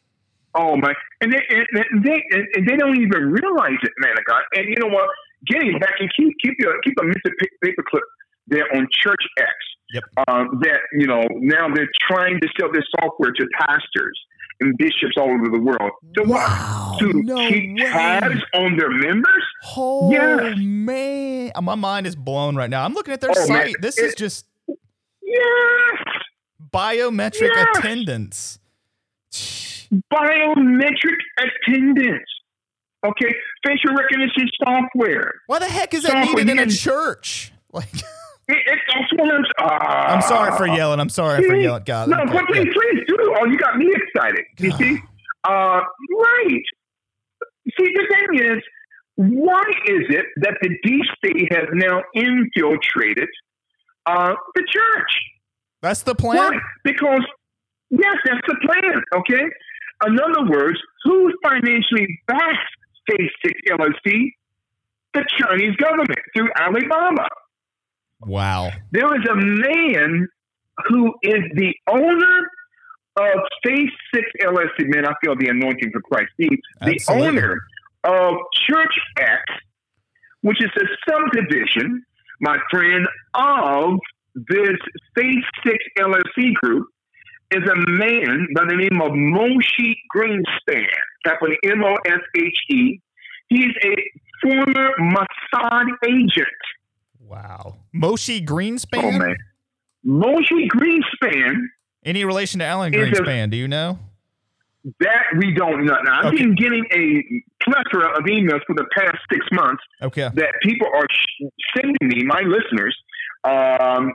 oh 0.54 0.76
my! 0.76 0.92
And 1.20 1.32
they, 1.32 1.40
and 1.50 2.04
they 2.04 2.24
and 2.54 2.68
they 2.68 2.76
don't 2.76 2.96
even 2.96 3.30
realize 3.30 3.78
it, 3.82 3.92
man 3.98 4.14
God. 4.26 4.42
And 4.54 4.68
you 4.68 4.76
know 4.80 4.88
what? 4.92 5.08
Getting 5.46 5.78
back 5.78 5.94
and 6.00 6.10
keep 6.16 6.34
keep 6.42 6.54
your 6.58 6.74
keep 6.82 6.94
a 6.98 7.02
Mr. 7.04 7.30
Paperclip 7.64 8.00
there 8.48 8.64
on 8.74 8.86
Church 9.02 9.22
X. 9.38 9.48
Yep. 9.92 10.04
Um, 10.28 10.60
that 10.62 10.80
you 10.92 11.06
know 11.06 11.22
now 11.36 11.68
they're 11.74 11.88
trying 12.10 12.38
to 12.40 12.48
sell 12.60 12.70
this 12.72 12.84
software 13.00 13.32
to 13.32 13.46
pastors 13.60 14.18
and 14.60 14.76
bishops 14.76 15.14
all 15.16 15.30
over 15.30 15.48
the 15.50 15.60
world. 15.60 15.92
To 16.16 16.24
Wow, 16.24 16.90
what? 16.90 16.98
To 17.00 17.22
no 17.22 17.48
keep 17.48 17.76
way. 17.80 17.90
tabs 17.90 18.42
on 18.54 18.76
their 18.76 18.90
members. 18.90 19.44
Oh, 19.76 20.10
Yes. 20.10 20.56
man. 20.58 21.52
My 21.62 21.74
mind 21.76 22.06
is 22.06 22.16
blown 22.16 22.56
right 22.56 22.68
now. 22.68 22.84
I'm 22.84 22.92
looking 22.92 23.14
at 23.14 23.20
their 23.20 23.30
Oh, 23.30 23.48
man. 23.48 23.66
site. 23.66 23.76
This 23.80 23.96
is 23.98 24.14
just 24.14 24.46
Yes. 25.22 26.02
biometric 26.72 27.50
Yes. 27.54 27.66
attendance. 27.78 28.58
Biometric 30.12 31.16
attendance. 31.38 32.28
Okay, 33.06 33.32
facial 33.64 33.94
recognition 33.96 34.48
software. 34.64 35.34
Why 35.46 35.60
the 35.60 35.66
heck 35.68 35.94
is 35.94 36.02
that 36.02 36.12
Software, 36.26 36.44
needed 36.44 36.60
in 36.60 36.68
a 36.68 36.70
church? 36.70 37.52
Like, 37.72 37.88
It, 38.48 38.56
it, 38.66 38.78
that's 38.94 39.12
I'm. 39.20 39.44
ah. 39.60 40.20
Sorry 40.20 40.56
for 40.56 40.66
yelling. 40.66 41.00
I'm 41.00 41.08
sorry 41.10 41.46
for 41.46 41.54
yelling. 41.54 41.82
God, 41.84 42.08
No, 42.08 42.18
okay, 42.22 42.32
but 42.32 42.46
please, 42.46 42.64
yeah. 42.66 42.72
please 42.74 43.04
do. 43.06 43.34
Oh, 43.38 43.44
you 43.44 43.58
got 43.58 43.76
me 43.76 43.92
excited. 43.94 44.44
You 44.58 44.70
see? 44.72 44.98
Uh, 45.44 45.80
right. 46.18 46.62
See, 47.78 47.92
the 47.94 48.06
thing 48.10 48.44
is, 48.56 48.62
why 49.16 49.62
is 49.86 50.06
it 50.08 50.26
that 50.38 50.54
the 50.62 50.70
DC 50.86 51.54
has 51.54 51.68
now 51.74 52.02
infiltrated 52.14 53.28
uh, 54.06 54.32
the 54.54 54.62
church? 54.62 55.12
That's 55.82 56.02
the 56.02 56.14
Why? 56.18 56.36
plan. 56.36 56.60
Because, 56.84 57.24
yes, 57.90 58.16
that's 58.24 58.40
the 58.48 58.56
plan, 58.66 59.02
okay? 59.14 59.44
In 60.06 60.18
other 60.20 60.50
words, 60.50 60.78
who 61.04 61.32
financially 61.44 62.06
backs 62.26 62.58
Face 63.10 63.30
6 63.44 63.60
LLC? 63.72 64.30
The 65.14 65.24
Chinese 65.38 65.74
government 65.76 66.18
through 66.34 66.48
Alibaba. 66.60 67.28
Wow. 68.20 68.70
There 68.92 69.06
is 69.14 69.26
a 69.30 69.36
man 69.36 70.28
who 70.88 71.14
is 71.22 71.42
the 71.54 71.74
owner 71.88 72.50
of 73.16 73.40
Face 73.64 73.90
6 74.14 74.24
LSC. 74.42 74.86
Man, 74.88 75.06
I 75.06 75.12
feel 75.22 75.36
the 75.36 75.48
anointing 75.48 75.90
for 75.92 76.00
Christ. 76.02 76.30
The, 76.38 76.50
the 76.82 77.00
owner 77.08 77.60
of 78.04 78.34
Church 78.68 78.94
X, 79.18 79.42
which 80.42 80.62
is 80.62 80.70
a 80.76 81.10
subdivision, 81.10 82.04
my 82.40 82.58
friend, 82.70 83.06
of 83.34 83.98
this 84.34 84.78
Face 85.16 85.44
6 85.64 85.76
LSC 85.98 86.54
group, 86.54 86.86
is 87.50 87.62
a 87.62 87.90
man 87.90 88.46
by 88.54 88.64
the 88.68 88.76
name 88.76 89.00
of 89.00 89.12
Moshe 89.12 89.94
Greenspan, 90.14 90.86
capital 91.24 91.56
M 91.64 91.82
O 91.82 91.94
S 92.06 92.20
H 92.36 92.58
E. 92.70 93.00
He's 93.48 93.72
a 93.84 93.96
former 94.42 94.90
Mossad 95.00 95.86
agent. 96.06 96.46
Wow. 97.28 97.76
Moshe 97.94 98.44
Greenspan? 98.44 99.04
Oh 99.04 99.10
man, 99.18 99.36
Moshe 100.06 100.68
Greenspan. 100.74 101.56
Any 102.04 102.24
relation 102.24 102.60
to 102.60 102.64
Alan 102.66 102.94
Is 102.94 103.06
a- 103.18 103.22
Greenspan? 103.22 103.50
Do 103.50 103.56
you 103.56 103.68
know? 103.68 103.98
That 105.00 105.24
we 105.36 105.52
don't 105.52 105.84
know. 105.84 105.96
Now, 106.04 106.20
I've 106.20 106.26
Okay. 106.32 106.38
been 106.44 106.54
getting 106.54 106.84
a 106.92 107.42
plethora 107.62 108.08
of 108.16 108.24
emails 108.24 108.60
for 108.66 108.74
the 108.74 108.86
past 108.96 109.18
six 109.30 109.44
months 109.52 109.82
Okay. 110.02 110.28
that 110.34 110.54
people 110.62 110.86
are 110.94 111.06
sending 111.76 111.96
me, 112.00 112.24
my 112.24 112.40
listeners, 112.42 112.96
um, 113.44 114.12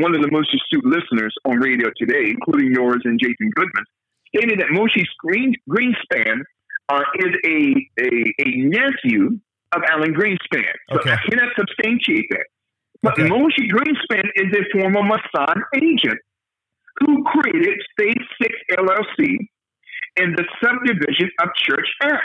one 0.00 0.14
of 0.14 0.22
the 0.22 0.28
most 0.30 0.54
astute 0.54 0.84
listeners 0.86 1.34
on 1.44 1.58
radio 1.58 1.90
today, 1.98 2.30
including 2.30 2.72
yours 2.72 3.02
and 3.04 3.18
Jason 3.20 3.50
Goodman, 3.56 3.84
stated 4.34 4.60
that 4.60 4.68
Moshe 4.68 5.04
Green, 5.18 5.54
Greenspan 5.68 6.40
uh, 6.88 7.02
is 7.18 7.34
a, 7.44 7.74
a 8.00 8.34
a 8.46 8.56
nephew 8.68 9.38
of 9.76 9.82
Alan 9.90 10.14
Greenspan. 10.14 10.64
So 10.90 10.98
Okay. 11.00 11.12
I 11.12 11.16
cannot 11.28 11.50
substantiate 11.58 12.26
that. 12.30 12.46
But 13.02 13.12
Okay. 13.18 13.28
Moshe 13.28 13.64
Greenspan 13.70 14.24
is 14.36 14.52
a 14.56 14.64
former 14.72 15.02
Mossad 15.02 15.60
agent 15.76 16.18
who 17.00 17.22
created 17.24 17.78
Face 17.98 18.26
6 18.42 18.54
LLC 18.78 19.36
in 20.16 20.32
the 20.34 20.44
subdivision 20.62 21.30
of 21.42 21.48
Church 21.56 21.88
X, 22.02 22.22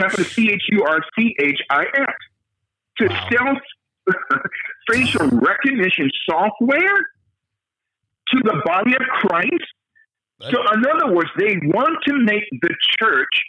capital 0.00 0.24
C 0.26 0.50
H 0.50 0.62
U 0.72 0.84
R 0.84 1.00
C 1.18 1.34
H 1.40 1.60
I 1.70 1.84
X, 1.96 2.12
to 2.98 3.06
Wow. 3.08 3.28
sell 3.32 3.60
facial 4.90 5.28
recognition 5.28 6.10
software 6.28 6.98
to 8.28 8.36
the 8.44 8.60
body 8.66 8.94
of 8.94 9.02
Christ. 9.20 9.64
So, 10.50 10.60
in 10.74 10.84
other 10.92 11.14
words, 11.14 11.30
they 11.38 11.56
want 11.62 11.96
to 12.06 12.14
make 12.18 12.42
the 12.62 12.74
church 13.00 13.44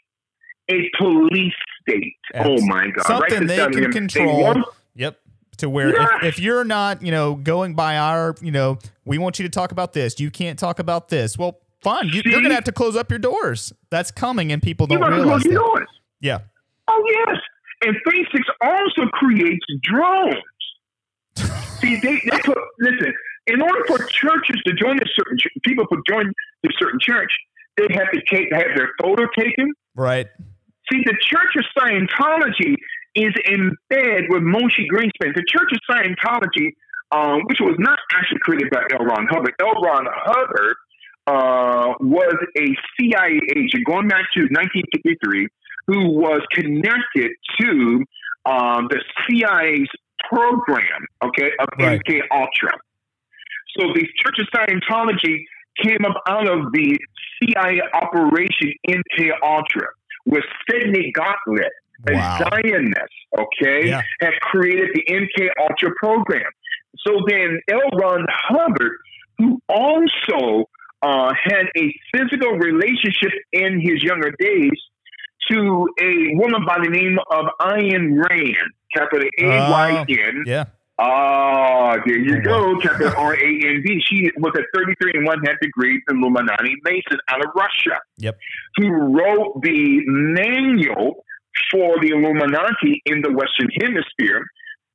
a 0.69 0.89
police 0.97 1.53
state. 1.81 2.15
Oh 2.35 2.59
my 2.65 2.87
God! 2.87 3.05
Something 3.05 3.47
they 3.47 3.57
can 3.67 3.91
control. 3.91 4.53
They 4.53 4.61
Yep. 4.95 5.19
To 5.57 5.69
where 5.69 5.89
if, 5.89 6.23
if 6.23 6.39
you're 6.39 6.63
not, 6.63 7.03
you 7.03 7.11
know, 7.11 7.35
going 7.35 7.75
by 7.75 7.97
our, 7.97 8.35
you 8.41 8.51
know, 8.51 8.79
we 9.05 9.19
want 9.19 9.37
you 9.37 9.43
to 9.43 9.49
talk 9.49 9.71
about 9.71 9.93
this. 9.93 10.19
You 10.19 10.31
can't 10.31 10.57
talk 10.57 10.79
about 10.79 11.09
this. 11.09 11.37
Well, 11.37 11.59
fine. 11.83 12.07
You, 12.07 12.23
you're 12.25 12.39
going 12.41 12.49
to 12.49 12.55
have 12.55 12.63
to 12.63 12.71
close 12.71 12.95
up 12.95 13.11
your 13.11 13.19
doors. 13.19 13.71
That's 13.91 14.09
coming, 14.09 14.51
and 14.51 14.63
people 14.63 14.87
don't 14.87 14.99
realize 14.99 15.43
close 15.43 15.53
doors. 15.53 15.89
Yeah. 16.21 16.39
Oh 16.87 17.03
yes, 17.07 17.37
and 17.85 17.95
Six 18.31 18.47
also 18.61 19.05
creates 19.13 19.65
drones. 19.83 20.37
See, 21.79 21.97
they, 21.97 22.21
they 22.29 22.39
put 22.43 22.57
listen. 22.79 23.13
In 23.47 23.61
order 23.61 23.83
for 23.85 23.97
churches 24.05 24.61
to 24.65 24.73
join 24.73 24.97
a 24.97 25.05
certain 25.13 25.37
people 25.63 25.85
to 25.87 26.01
join 26.09 26.31
a 26.65 26.69
certain 26.79 26.99
church, 26.99 27.31
they 27.77 27.87
have 27.91 28.09
to 28.11 28.21
take 28.31 28.51
have 28.53 28.75
their 28.75 28.89
photo 29.01 29.27
taken. 29.37 29.73
Right. 29.95 30.27
See, 30.93 31.01
the 31.05 31.17
Church 31.21 31.55
of 31.57 31.65
Scientology 31.75 32.75
is 33.15 33.33
in 33.45 33.75
bed 33.89 34.25
with 34.29 34.43
Moshe 34.43 34.85
Greenspan. 34.91 35.33
The 35.33 35.43
Church 35.47 35.71
of 35.71 35.79
Scientology, 35.89 36.73
um, 37.11 37.41
which 37.45 37.57
was 37.59 37.75
not 37.79 37.97
actually 38.13 38.39
created 38.41 38.69
by 38.69 38.83
L. 38.91 39.05
Ron 39.05 39.25
Hubbard. 39.27 39.53
L. 39.59 39.81
Ron 39.81 40.05
Hubbard 40.07 40.75
uh, 41.25 41.93
was 41.99 42.35
a 42.57 42.75
CIA 42.99 43.39
agent 43.55 43.85
going 43.85 44.07
back 44.07 44.25
to 44.35 44.41
1953 44.41 45.47
who 45.87 46.09
was 46.11 46.41
connected 46.51 47.31
to 47.59 48.03
um, 48.45 48.87
the 48.89 49.01
CIA's 49.25 49.89
program, 50.29 51.07
okay, 51.23 51.51
of 51.59 51.69
Right. 51.79 51.99
MK 52.05 52.21
Ultra. 52.31 52.71
So 53.79 53.87
the 53.95 54.07
Church 54.21 54.37
of 54.39 54.47
Scientology 54.53 55.45
came 55.81 56.05
up 56.05 56.21
out 56.27 56.47
of 56.47 56.71
the 56.71 56.99
CIA 57.41 57.81
operation 57.93 58.73
MK 58.87 59.31
Ultra, 59.41 59.87
with 60.25 60.43
Sidney 60.69 61.11
Gottlieb, 61.13 61.65
a 62.09 62.13
Wow. 62.13 62.37
Zionist, 62.39 63.13
okay, 63.37 63.87
Yeah. 63.87 64.01
had 64.21 64.33
created 64.41 64.89
the 64.93 65.03
MK 65.13 65.49
Ultra 65.59 65.91
program. 65.97 66.49
So 67.05 67.19
then 67.27 67.59
L. 67.69 67.89
Ron 67.99 68.25
Hubbard, 68.29 68.91
who 69.37 69.59
also 69.67 70.69
uh, 71.01 71.33
had 71.43 71.65
a 71.77 71.93
physical 72.15 72.53
relationship 72.57 73.31
in 73.51 73.81
his 73.81 74.01
younger 74.03 74.31
days 74.39 74.71
to 75.51 75.89
a 75.99 76.35
woman 76.35 76.63
by 76.65 76.77
the 76.81 76.89
name 76.89 77.17
of 77.31 77.45
Ayn 77.59 78.17
Rand, 78.29 78.55
capital 78.95 79.27
A 79.39 79.45
Y 79.47 80.05
N. 80.07 80.43
Yeah. 80.45 80.65
Ah, 80.99 81.97
there 82.05 82.17
you 82.17 82.37
Oh, 82.49 82.75
go, 82.75 82.79
Captain 82.79 83.07
R 83.17 83.33
A 83.33 83.37
N 83.37 83.81
D. 83.85 83.99
She 84.07 84.29
was 84.37 84.53
a 84.55 84.63
33 84.77 85.11
and 85.15 85.25
one 85.25 85.39
half 85.45 85.55
degree 85.61 86.01
Illuminati 86.09 86.75
Mason 86.83 87.17
out 87.29 87.43
of 87.43 87.51
Russia 87.55 87.99
Yep. 88.17 88.37
who 88.77 88.89
wrote 88.91 89.61
the 89.63 90.01
manual 90.05 91.25
for 91.71 91.99
the 92.01 92.09
Illuminati 92.09 93.01
in 93.05 93.21
the 93.21 93.31
Western 93.31 93.69
Hemisphere, 93.81 94.45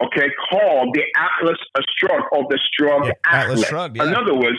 okay, 0.05 0.29
called 0.51 0.95
the 0.95 1.03
Atlas 1.17 1.59
Shrugged 1.99 2.27
or 2.33 2.47
the 2.49 2.59
Shrugged 2.79 3.07
Yeah, 3.07 3.13
Atlas 3.27 3.43
Atlas. 3.63 3.69
Shrugged, 3.69 3.97
yeah. 3.97 4.05
In 4.05 4.15
other 4.15 4.35
words, 4.35 4.59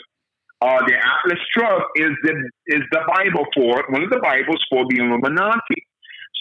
uh, 0.61 0.80
the 0.88 0.95
Atlas 0.95 1.40
Shrugged 1.56 1.86
is 1.95 2.11
the 2.24 2.34
is 2.68 2.82
the 2.91 2.99
Bible 3.16 3.45
for 3.56 3.84
one 3.90 4.03
of 4.03 4.10
the 4.10 4.20
Bibles 4.22 4.64
for 4.70 4.84
the 4.90 4.98
Illuminati. 4.98 5.86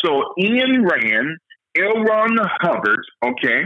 So 0.04 0.34
Ayn 0.40 0.82
Rand, 0.88 1.38
L. 1.78 2.02
Ron 2.02 2.36
Hubbard, 2.60 3.00
okay, 3.24 3.62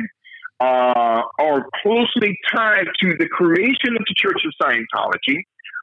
uh, 0.63 1.23
are 1.41 1.67
closely 1.83 2.39
tied 2.55 2.87
to 3.01 3.17
the 3.19 3.27
creation 3.27 3.97
of 3.99 4.05
the 4.07 4.15
Church 4.17 4.41
of 4.47 4.53
Scientology, 4.63 5.43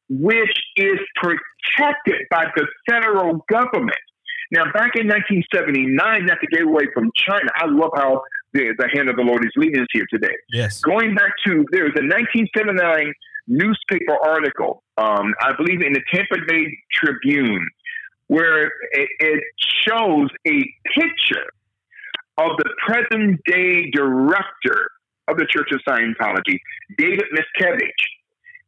which 0.10 0.58
is 0.78 1.00
protected 1.16 2.22
by 2.32 2.46
the 2.56 2.66
federal 2.90 3.46
government. 3.50 4.00
Now, 4.52 4.64
back 4.72 4.96
in 4.96 5.08
1979, 5.08 6.26
not 6.26 6.38
to 6.40 6.48
get 6.48 6.64
away 6.64 6.88
from 6.94 7.12
China, 7.16 7.50
I 7.56 7.66
love 7.68 7.92
how 7.96 8.22
the, 8.54 8.74
the 8.78 8.90
hand 8.94 9.10
of 9.10 9.18
the 9.18 9.22
Lord 9.22 9.46
is 9.46 9.52
leading 9.58 9.82
us 9.82 9.88
here 9.92 10.06
today. 10.10 10.34
Yes. 10.52 10.80
Going 10.80 11.14
back 11.14 11.34
to, 11.46 11.66
there 11.72 11.84
was 11.84 11.94
a 11.98 12.08
1979 12.08 13.14
newspaper 13.48 14.18
article, 14.24 14.82
um, 14.98 15.34
I 15.42 15.54
believe 15.58 15.82
in 15.82 15.94
the 15.94 16.02
Tampa 16.12 16.38
Bay 16.48 16.66
Tribune, 16.94 17.68
where 18.28 18.68
it, 18.92 19.10
it 19.20 19.44
shows 19.86 20.30
a 20.48 20.64
picture 20.96 21.46
of 22.40 22.58
the 22.58 22.70
present 22.88 23.42
day 23.46 23.92
director 23.92 24.90
of 25.28 25.38
the 25.38 25.46
Church 25.46 25.70
of 25.72 25.82
Scientology, 25.88 26.58
David 26.98 27.26
Miscavige. 27.34 27.92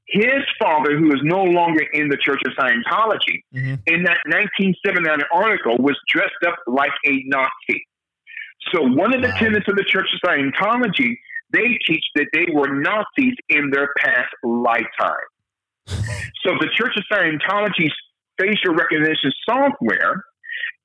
His 0.08 0.44
father, 0.62 0.98
who 0.98 1.08
is 1.08 1.22
no 1.24 1.42
longer 1.44 1.86
in 1.94 2.10
the 2.10 2.18
Church 2.18 2.42
of 2.46 2.54
Scientology, 2.54 3.44
hmm 3.54 3.76
in 3.88 4.04
that 4.04 4.20
1979 4.28 5.20
article 5.34 5.78
was 5.78 5.98
dressed 6.10 6.44
up 6.46 6.58
like 6.68 6.92
a 7.08 7.24
Nazi. 7.26 7.88
So 8.74 8.82
one 8.84 9.16
of 9.16 9.22
the 9.22 9.32
tenets 9.40 9.66
of 9.70 9.76
the 9.76 9.86
Church 9.88 10.08
of 10.14 10.30
Scientology, 10.30 11.16
they 11.52 11.80
teach 11.88 12.04
that 12.16 12.28
they 12.34 12.48
were 12.54 12.68
Nazis 12.68 13.36
in 13.50 13.72
their 13.72 13.90
past 13.98 14.34
lifetime. 14.44 15.30
so 15.88 16.52
the 16.60 16.70
Church 16.76 16.96
of 16.98 17.04
Scientology's 17.12 17.96
facial 18.38 18.74
recognition 18.74 19.32
software 19.50 20.26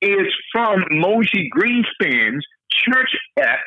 is 0.01 0.27
from 0.51 0.83
Moshe 0.91 1.49
Greenspan's 1.55 2.45
Church 2.71 3.15
X, 3.37 3.61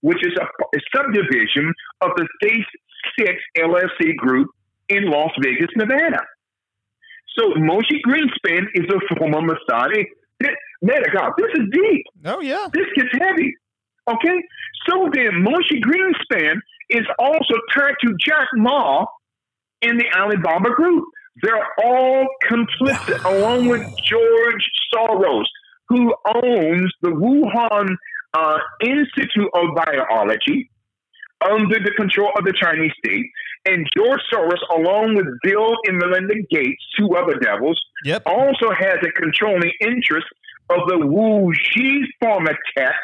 which 0.00 0.24
is 0.24 0.32
a, 0.40 0.44
a 0.44 0.80
subdivision 0.94 1.72
of 2.00 2.10
the 2.16 2.26
Face 2.42 2.64
6 3.18 3.32
LLC 3.58 4.16
group 4.16 4.48
in 4.88 5.10
Las 5.10 5.30
Vegas, 5.42 5.68
Nevada. 5.76 6.20
So 7.38 7.50
Moshe 7.54 8.00
Greenspan 8.06 8.64
is 8.74 8.84
a 8.90 9.16
former 9.16 9.40
Mossad. 9.40 10.04
Man 10.82 11.02
God, 11.14 11.32
this 11.38 11.50
is 11.54 11.68
deep. 11.72 12.04
Oh 12.24 12.40
yeah. 12.40 12.68
This 12.72 12.86
gets 12.94 13.08
heavy. 13.12 13.54
Okay? 14.08 14.42
So 14.88 15.08
then 15.12 15.44
Moshe 15.44 15.80
Greenspan 15.82 16.56
is 16.90 17.06
also 17.18 17.54
tied 17.74 17.94
to 18.02 18.14
Jack 18.20 18.48
Ma 18.54 19.04
in 19.82 19.98
the 19.98 20.06
Alibaba 20.16 20.70
group. 20.70 21.04
They're 21.42 21.66
all 21.84 22.26
complicit, 22.48 23.24
along 23.24 23.68
with 23.68 23.82
George 24.04 24.70
Soros, 24.94 25.44
who 25.88 26.14
owns 26.34 26.92
the 27.02 27.10
Wuhan 27.10 27.88
uh, 28.34 28.58
Institute 28.82 29.48
of 29.54 29.74
Biology 29.74 30.70
under 31.50 31.78
the 31.78 31.92
control 31.96 32.30
of 32.36 32.44
the 32.44 32.54
Chinese 32.60 32.92
state. 33.04 33.26
And 33.66 33.86
George 33.96 34.20
Soros, 34.32 34.60
along 34.74 35.16
with 35.16 35.26
Bill 35.42 35.74
and 35.86 35.98
Melinda 35.98 36.34
Gates, 36.50 36.82
two 36.98 37.14
other 37.16 37.34
devils, 37.38 37.80
Yep. 38.04 38.22
also 38.26 38.70
has 38.70 38.96
a 39.02 39.10
controlling 39.12 39.72
interest 39.80 40.26
of 40.70 40.86
the 40.88 40.96
Wuxi 40.96 42.00
Pharmatech, 42.22 42.94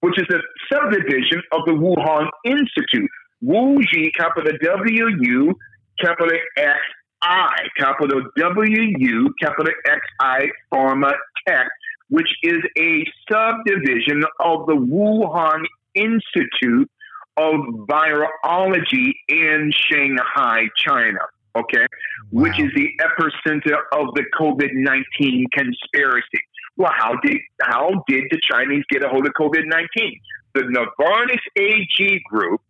which 0.00 0.18
is 0.18 0.26
a 0.30 0.40
subdivision 0.72 1.42
of 1.52 1.64
the 1.66 1.72
Wuhan 1.72 2.28
Institute. 2.44 3.10
Wuxi, 3.44 4.10
capital 4.16 4.52
W 4.62 5.08
U, 5.20 5.54
capital 6.00 6.36
X 6.56 6.78
I, 7.22 7.56
capital 7.78 8.22
W 8.36 8.82
U, 8.98 9.34
capital 9.42 9.72
X 9.86 10.00
I 10.20 10.48
Pharmatech, 10.72 11.66
which 12.08 12.28
is 12.42 12.62
a 12.78 13.04
subdivision 13.30 14.22
of 14.40 14.66
the 14.66 14.74
Wuhan 14.74 15.64
Institute 15.94 16.90
of 17.36 17.54
Virology 17.88 19.12
in 19.28 19.70
Shanghai, 19.74 20.68
China. 20.76 21.20
Okay, 21.56 21.86
which 22.30 22.58
is 22.58 22.70
the 22.74 22.88
epicenter 23.00 23.78
of 23.92 24.14
the 24.14 24.24
COVID 24.38 24.70
nineteen 24.74 25.46
conspiracy. 25.52 26.40
Well, 26.76 26.92
how 26.94 27.14
did 27.22 27.38
how 27.62 28.04
did 28.06 28.24
the 28.30 28.38
Chinese 28.42 28.84
get 28.90 29.02
a 29.02 29.08
hold 29.08 29.26
of 29.26 29.32
COVID 29.32 29.64
nineteen? 29.64 30.20
The 30.54 30.62
Novartis 30.62 31.40
AG 31.58 32.20
group 32.30 32.60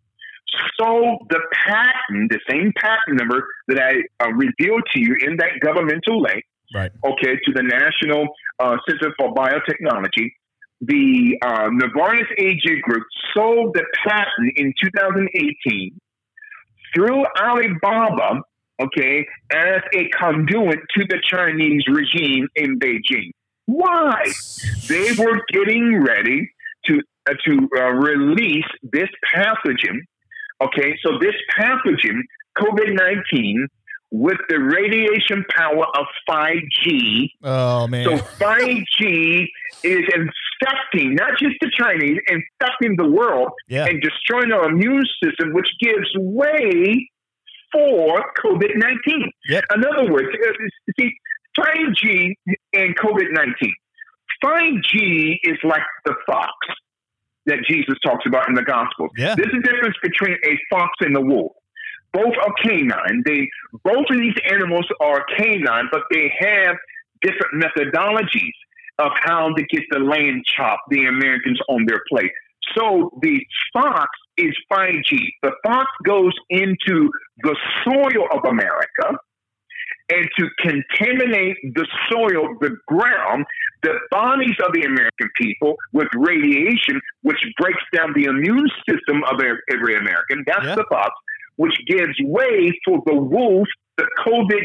sold 0.78 1.26
the 1.30 1.40
patent, 1.52 2.30
the 2.30 2.40
same 2.48 2.72
patent 2.76 3.18
number 3.18 3.46
that 3.68 3.78
I 3.78 4.24
uh, 4.24 4.30
revealed 4.30 4.82
to 4.92 5.00
you 5.00 5.16
in 5.20 5.36
that 5.38 5.60
governmental 5.60 6.22
link, 6.22 6.44
Right. 6.74 6.90
okay, 7.04 7.36
to 7.44 7.52
the 7.52 7.62
National 7.62 8.26
uh, 8.58 8.76
Center 8.88 9.14
for 9.18 9.34
Biotechnology. 9.34 10.32
The 10.80 11.38
uh, 11.42 11.68
Novartis 11.70 12.26
AG 12.36 12.80
group 12.82 13.04
sold 13.34 13.74
the 13.74 13.84
patent 14.06 14.52
in 14.56 14.74
2018 14.82 15.98
through 16.94 17.24
Alibaba, 17.40 18.42
okay, 18.80 19.26
as 19.50 19.80
a 19.94 20.08
conduit 20.08 20.78
to 20.96 21.04
the 21.08 21.18
Chinese 21.22 21.84
regime 21.88 22.48
in 22.56 22.78
Beijing. 22.78 23.30
Why? 23.66 24.22
They 24.88 25.12
were 25.12 25.40
getting 25.52 26.02
ready 26.02 26.50
to 26.86 27.00
uh, 27.28 27.34
to 27.44 27.68
uh, 27.76 27.90
release 27.90 28.64
this 28.82 29.08
pathogen. 29.34 30.00
Okay, 30.62 30.96
so 31.04 31.18
this 31.20 31.34
pathogen, 31.58 32.20
COVID 32.56 32.94
nineteen, 32.94 33.66
with 34.10 34.38
the 34.48 34.58
radiation 34.58 35.44
power 35.56 35.84
of 35.98 36.06
five 36.26 36.58
G. 36.82 37.32
Oh 37.42 37.86
man. 37.86 38.04
So 38.04 38.16
five 38.18 38.82
G 38.98 39.50
is 39.82 40.02
infecting 40.14 41.14
not 41.14 41.38
just 41.38 41.56
the 41.60 41.70
Chinese, 41.76 42.18
infecting 42.28 42.96
the 42.96 43.08
world 43.08 43.50
yeah. 43.68 43.86
and 43.86 44.00
destroying 44.00 44.52
our 44.52 44.68
immune 44.68 45.04
system, 45.22 45.52
which 45.52 45.68
gives 45.80 46.08
way 46.16 47.08
for 47.72 48.24
COVID 48.42 48.70
19. 48.76 49.30
Yep. 49.48 49.64
In 49.74 49.84
other 49.84 50.12
words, 50.12 50.28
uh, 50.32 50.52
see, 50.98 51.10
5G 51.58 52.34
and 52.74 52.96
COVID 52.96 53.32
19. 53.32 53.74
5G 54.44 55.38
is 55.44 55.58
like 55.64 55.82
the 56.04 56.14
fox 56.26 56.52
that 57.46 57.58
Jesus 57.68 57.94
talks 58.04 58.24
about 58.26 58.48
in 58.48 58.54
the 58.54 58.62
Gospels. 58.62 59.10
Yeah. 59.16 59.34
There's 59.34 59.54
a 59.54 59.62
difference 59.62 59.96
between 60.02 60.36
a 60.44 60.58
fox 60.70 60.90
and 61.00 61.16
a 61.16 61.20
wolf. 61.20 61.52
Both 62.12 62.34
are 62.42 62.52
canine. 62.62 63.22
They 63.26 63.48
both 63.84 64.06
of 64.10 64.16
these 64.16 64.34
animals 64.50 64.86
are 65.00 65.24
canine, 65.36 65.88
but 65.92 66.02
they 66.10 66.32
have 66.40 66.76
different 67.22 67.62
methodologies 67.62 68.52
of 68.98 69.12
how 69.22 69.52
to 69.54 69.62
get 69.64 69.82
the 69.90 69.98
land 69.98 70.44
chop 70.46 70.80
the 70.90 71.06
Americans 71.06 71.60
on 71.68 71.84
their 71.86 72.02
plate. 72.08 72.30
So 72.76 73.10
the 73.22 73.44
fox 73.72 74.08
is 74.36 74.54
5G. 74.72 75.18
The 75.42 75.52
fox 75.64 75.86
goes 76.04 76.32
into 76.50 77.10
the 77.42 77.56
soil 77.84 78.26
of 78.32 78.44
America 78.48 79.18
and 80.08 80.28
to 80.38 80.48
contaminate 80.60 81.56
the 81.74 81.86
soil, 82.10 82.54
the 82.60 82.76
ground, 82.86 83.44
the 83.82 83.94
bodies 84.10 84.54
of 84.64 84.72
the 84.72 84.82
American 84.82 85.28
people 85.36 85.76
with 85.92 86.08
radiation, 86.14 87.00
which 87.22 87.44
breaks 87.58 87.82
down 87.94 88.12
the 88.14 88.24
immune 88.24 88.68
system 88.88 89.22
of 89.24 89.40
every 89.70 89.96
American. 89.96 90.44
That's 90.46 90.64
Yeah. 90.64 90.74
the 90.76 90.84
fox, 90.90 91.10
which 91.56 91.74
gives 91.86 92.14
way 92.22 92.70
for 92.84 93.02
the 93.06 93.14
wolf, 93.14 93.66
the 93.96 94.06
COVID 94.26 94.60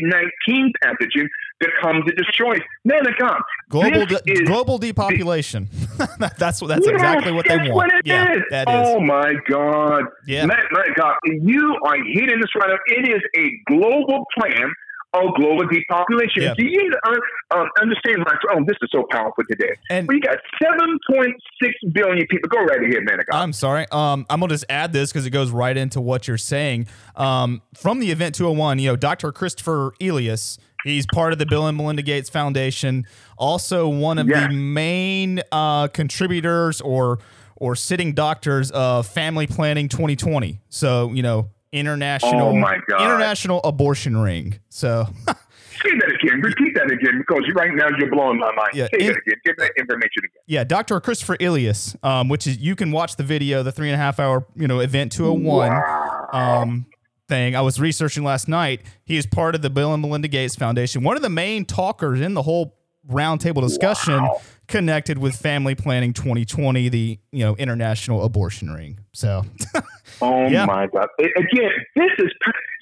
19 0.48 0.74
pathogen 0.84 1.28
that 1.62 1.70
comes 1.82 2.04
to 2.06 2.14
destroy. 2.16 2.54
us. 2.56 2.62
Man 2.84 3.08
of 3.08 3.14
God. 3.18 3.42
global 3.70 4.06
de- 4.06 4.44
global 4.46 4.78
depopulation. 4.78 5.70
that's 6.38 6.62
what 6.62 6.68
that's 6.68 6.86
Yes, 6.86 6.96
exactly 6.96 7.32
what 7.32 7.48
they 7.48 7.58
want. 7.58 7.74
What 7.74 7.94
it 7.94 8.02
yeah, 8.06 8.34
is. 8.34 8.42
that 8.50 8.68
is. 8.68 8.74
Oh 8.76 9.00
my 9.00 9.34
God. 9.50 10.04
Yeah. 10.28 10.46
My, 10.46 10.58
my 10.72 10.88
God, 10.96 11.16
you 11.26 11.78
are 11.86 11.98
hitting 11.98 12.40
this 12.42 12.54
right 12.60 12.72
up. 12.72 12.80
It 12.88 13.10
is 13.10 13.22
a 13.38 13.52
global 13.74 14.26
plan 14.38 14.74
of 15.14 15.36
global 15.36 15.68
depopulation. 15.68 16.44
Yeah. 16.44 16.54
Do 16.58 16.66
you 16.66 16.92
uh, 17.06 17.56
um, 17.58 17.68
understand? 17.82 18.20
My, 18.20 18.34
oh, 18.54 18.64
this 18.66 18.78
is 18.82 18.90
so 18.94 19.06
powerful 19.12 19.44
today. 19.50 19.74
And- 19.90 20.08
we 20.08 20.20
got 20.22 20.38
7.6 20.64 21.94
billion 21.94 22.26
people. 22.28 22.50
Go 22.50 22.60
right 22.64 22.82
ahead, 22.84 23.04
man. 23.04 23.20
I'm 23.32 23.54
sorry. 23.54 23.86
Um, 23.92 24.26
I'm 24.30 24.40
gonna 24.40 24.54
just 24.54 24.66
add 24.70 24.94
this 24.94 25.12
because 25.12 25.26
it 25.26 25.32
goes 25.32 25.52
right 25.52 25.76
into 25.76 26.00
what 26.00 26.28
you're 26.28 26.38
saying. 26.38 26.88
Um, 27.16 27.62
from 27.76 28.00
the 28.00 28.12
event 28.12 28.36
201, 28.36 28.80
you 28.80 28.88
know, 28.90 28.96
Dr. 28.96 29.32
Christopher 29.32 29.94
Elias, 30.02 30.58
he's 30.84 31.06
part 31.14 31.34
of 31.34 31.40
the 31.40 31.46
Bill 31.46 31.68
and 31.68 31.78
Melinda 31.78 32.02
Gates 32.02 32.30
Foundation, 32.30 33.06
also 33.38 33.90
one 33.90 34.18
of 34.18 34.28
Yeah. 34.30 34.48
the 34.48 34.54
main 34.54 35.42
uh, 35.52 35.88
contributors 35.90 36.80
or 36.82 37.20
or 37.58 37.76
sitting 37.76 38.14
doctors 38.14 38.72
of 38.72 39.06
Family 39.06 39.46
Planning 39.46 39.88
2020. 39.88 40.60
So 40.70 41.12
you 41.12 41.22
know, 41.22 41.50
international, 41.72 42.50
Oh, 42.50 42.56
my 42.56 42.78
God. 42.90 43.02
international 43.02 43.62
abortion 43.64 44.18
ring. 44.18 44.60
So 44.70 45.06
Say 45.28 45.90
that 45.98 46.18
again. 46.22 46.42
Repeat 46.42 46.76
that 46.76 46.92
again 46.92 47.18
because 47.20 47.44
right 47.56 47.72
now 47.74 47.88
you're 47.98 48.10
blowing 48.12 48.38
my 48.38 48.52
mind. 48.54 48.70
Yeah, 48.74 48.88
Say 48.94 49.00
in- 49.00 49.08
that 49.14 49.18
again. 49.26 49.36
Give 49.46 49.58
that 49.58 49.72
information 49.78 50.24
again. 50.26 50.42
Yeah, 50.46 50.64
Dr. 50.64 51.00
Christopher 51.00 51.38
Elias, 51.40 51.96
um, 52.04 52.30
which 52.30 52.46
is 52.46 52.58
you 52.60 52.76
can 52.76 52.92
watch 52.92 53.16
the 53.16 53.24
video, 53.24 53.64
the 53.64 53.72
three 53.72 53.88
and 53.90 53.96
a 53.96 53.98
half 53.98 54.20
hour, 54.20 54.46
you 54.56 54.68
know, 54.68 54.80
event 54.80 55.12
201 55.14 55.72
um, 56.34 56.86
thing. 57.28 57.56
I 57.56 57.62
was 57.62 57.80
researching 57.80 58.24
last 58.24 58.48
night. 58.48 58.82
He 59.06 59.18
is 59.18 59.26
part 59.26 59.56
of 59.56 59.62
the 59.64 59.70
Bill 59.72 59.94
and 59.94 60.02
Melinda 60.02 60.28
Gates 60.28 60.56
Foundation, 60.56 61.04
one 61.04 61.16
of 61.16 61.24
the 61.24 61.30
main 61.30 61.66
talkers 61.66 62.22
in 62.22 62.34
the 62.36 62.44
whole 62.44 62.78
roundtable 63.10 63.62
discussion 63.62 64.22
Wow. 64.22 64.40
Connected 64.72 65.18
with 65.18 65.36
Family 65.36 65.76
Planning 65.76 66.14
2020, 66.14 66.90
the 66.90 67.20
you 67.32 67.44
know 67.46 67.56
international 67.58 68.24
abortion 68.24 68.72
ring. 68.72 69.00
So 69.14 69.44
Oh 70.22 70.48
Yeah. 70.48 70.66
my 70.66 70.88
God! 70.88 71.08
Again, 71.20 71.72
this 71.96 72.10
is 72.20 72.32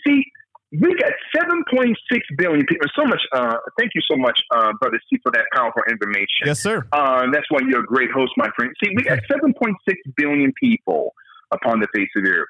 see, 0.08 0.24
we 0.72 0.96
got 1.00 1.12
seven 1.36 1.64
point 1.74 1.98
six 2.12 2.26
billion 2.38 2.66
people. 2.66 2.88
So 2.96 3.04
much. 3.06 3.22
Uh, 3.34 3.56
thank 3.78 3.92
you 3.96 4.02
so 4.10 4.16
much, 4.18 4.40
uh, 4.52 4.72
brother 4.80 5.00
C, 5.10 5.18
for 5.24 5.32
that 5.32 5.46
powerful 5.54 5.82
information. 5.90 6.46
yes, 6.46 6.60
sir. 6.60 6.86
Uh, 6.92 7.26
that's 7.34 7.46
why 7.50 7.60
you're 7.68 7.82
a 7.84 7.86
great 7.86 8.12
host, 8.12 8.32
my 8.38 8.50
friend. 8.56 8.72
See, 8.84 8.92
we 8.96 9.04
got 9.04 9.20
seven 9.32 9.54
point 9.54 9.76
six 9.88 10.00
billion 10.16 10.54
people 10.62 11.14
upon 11.52 11.80
the 11.80 11.88
face 11.96 12.10
of 12.16 12.24
the 12.24 12.30
earth. 12.30 12.48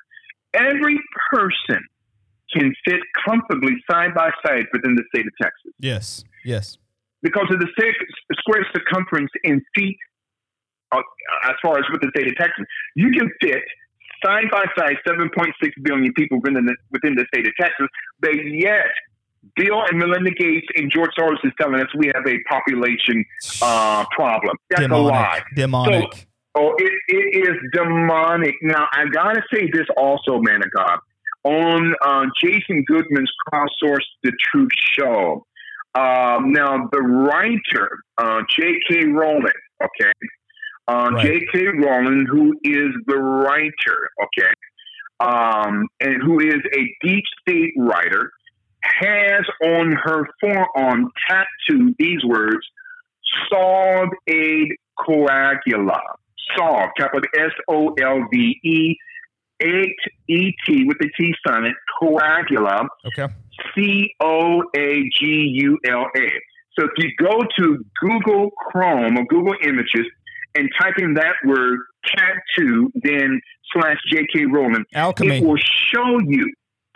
Every 0.53 0.99
person 1.31 1.85
can 2.51 2.73
fit 2.83 2.99
comfortably 3.27 3.73
side 3.89 4.13
by 4.15 4.31
side 4.43 4.65
within 4.73 4.95
the 4.95 5.03
state 5.13 5.25
of 5.27 5.33
Texas 5.39 5.71
Yes, 5.79 6.23
yes. 6.43 6.77
Because 7.21 7.47
of 7.51 7.59
the 7.59 7.67
six 7.79 7.95
square 8.39 8.65
circumference 8.73 9.31
in 9.43 9.61
feet 9.75 9.97
uh, 10.91 11.01
as 11.45 11.55
far 11.61 11.77
as 11.77 11.85
with 11.91 12.01
the 12.01 12.09
state 12.15 12.27
of 12.27 12.35
Texas. 12.35 12.65
You 12.95 13.11
can 13.11 13.29
fit 13.41 13.63
side 14.23 14.45
by 14.51 14.65
side 14.77 14.97
7.6 15.07 15.51
billion 15.83 16.13
people 16.13 16.39
within 16.41 16.65
the, 16.65 16.75
within 16.91 17.15
the 17.15 17.25
state 17.33 17.47
of 17.47 17.53
Texas, 17.59 17.87
but 18.19 18.31
yet 18.33 18.87
Bill 19.55 19.83
and 19.89 19.97
Melinda 19.97 20.31
Gates 20.31 20.67
and 20.75 20.91
George 20.91 21.11
Soros 21.17 21.37
is 21.43 21.51
telling 21.59 21.79
us 21.79 21.87
we 21.95 22.11
have 22.13 22.25
a 22.27 22.37
population 22.49 23.23
uh, 23.61 24.05
problem. 24.11 24.57
That's 24.69 24.85
a 24.85 24.87
lie. 24.87 25.41
demonic, 25.55 26.01
demonic. 26.01 26.27
Oh, 26.55 26.73
it, 26.77 26.91
it 27.07 27.47
is 27.47 27.55
demonic. 27.73 28.55
Now, 28.61 28.87
I 28.91 29.05
gotta 29.05 29.41
say 29.53 29.69
this 29.71 29.85
also, 29.95 30.39
man 30.39 30.61
of 30.63 30.71
God. 30.75 30.99
On 31.45 31.93
uh, 32.05 32.25
Jason 32.43 32.83
Goodman's 32.85 33.31
Crowdsource 33.47 34.03
the 34.23 34.33
Truth 34.51 34.71
show, 34.97 35.45
um, 35.95 36.51
now 36.51 36.87
the 36.91 37.01
writer, 37.01 37.89
uh, 38.17 38.41
J.K. 38.55 39.05
Rowling, 39.07 39.51
okay, 39.83 40.11
uh, 40.87 41.09
Right. 41.11 41.25
J.K. 41.25 41.67
Rowling, 41.83 42.25
who 42.29 42.53
is 42.63 42.93
the 43.07 43.17
writer, 43.17 44.09
okay, 44.23 44.53
um, 45.19 45.87
and 45.99 46.21
who 46.21 46.39
is 46.39 46.61
a 46.73 46.95
deep 47.05 47.23
state 47.41 47.73
writer, 47.77 48.31
has 48.83 49.43
on 49.63 49.91
her 50.03 50.27
forearm 50.39 51.11
tattooed 51.27 51.95
these 51.99 52.23
words, 52.25 52.65
Solve 53.49 54.09
et 54.27 54.69
Coagula. 54.99 55.99
Solve, 56.57 56.89
capital 56.97 57.29
S 57.37 57.51
O 57.67 57.93
L 58.01 58.25
V 58.31 58.59
E, 58.63 58.95
8 59.61 59.69
E 60.29 60.51
T 60.65 60.83
with 60.85 60.97
the 60.99 61.09
T 61.19 61.33
silent, 61.45 61.75
Coagula, 62.01 62.87
Okay. 63.07 63.27
C 63.75 64.13
O 64.21 64.63
A 64.75 65.03
G 65.19 65.25
U 65.63 65.77
L 65.87 66.05
A. 66.15 66.27
So 66.77 66.85
if 66.85 66.91
you 66.97 67.09
go 67.19 67.39
to 67.57 67.85
Google 67.99 68.51
Chrome 68.51 69.17
or 69.17 69.25
Google 69.25 69.55
Images 69.63 70.05
and 70.55 70.69
type 70.81 70.93
in 70.97 71.13
that 71.15 71.35
word 71.45 71.79
tattoo, 72.05 72.89
then 73.03 73.41
slash 73.73 73.97
J.K. 74.11 74.45
Rowling, 74.45 74.85
Alchemy. 74.95 75.37
it 75.39 75.43
will 75.45 75.57
show 75.57 76.19
you. 76.25 76.51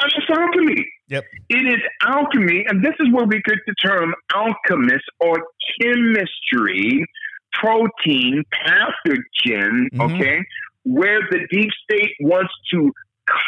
It's 0.05 0.29
alchemy. 0.29 0.85
Yep. 1.09 1.25
It 1.49 1.67
is 1.67 1.81
alchemy, 2.01 2.65
and 2.67 2.83
this 2.83 2.93
is 2.99 3.11
where 3.13 3.25
we 3.25 3.41
get 3.45 3.57
the 3.67 3.75
term 3.85 4.13
alchemist 4.33 5.03
or 5.19 5.35
chemistry, 5.81 7.05
protein, 7.53 8.43
pathogen, 8.53 9.87
Mhm. 9.93 10.01
okay, 10.15 10.43
where 10.83 11.21
the 11.31 11.39
deep 11.51 11.69
state 11.83 12.11
wants 12.19 12.53
to 12.71 12.91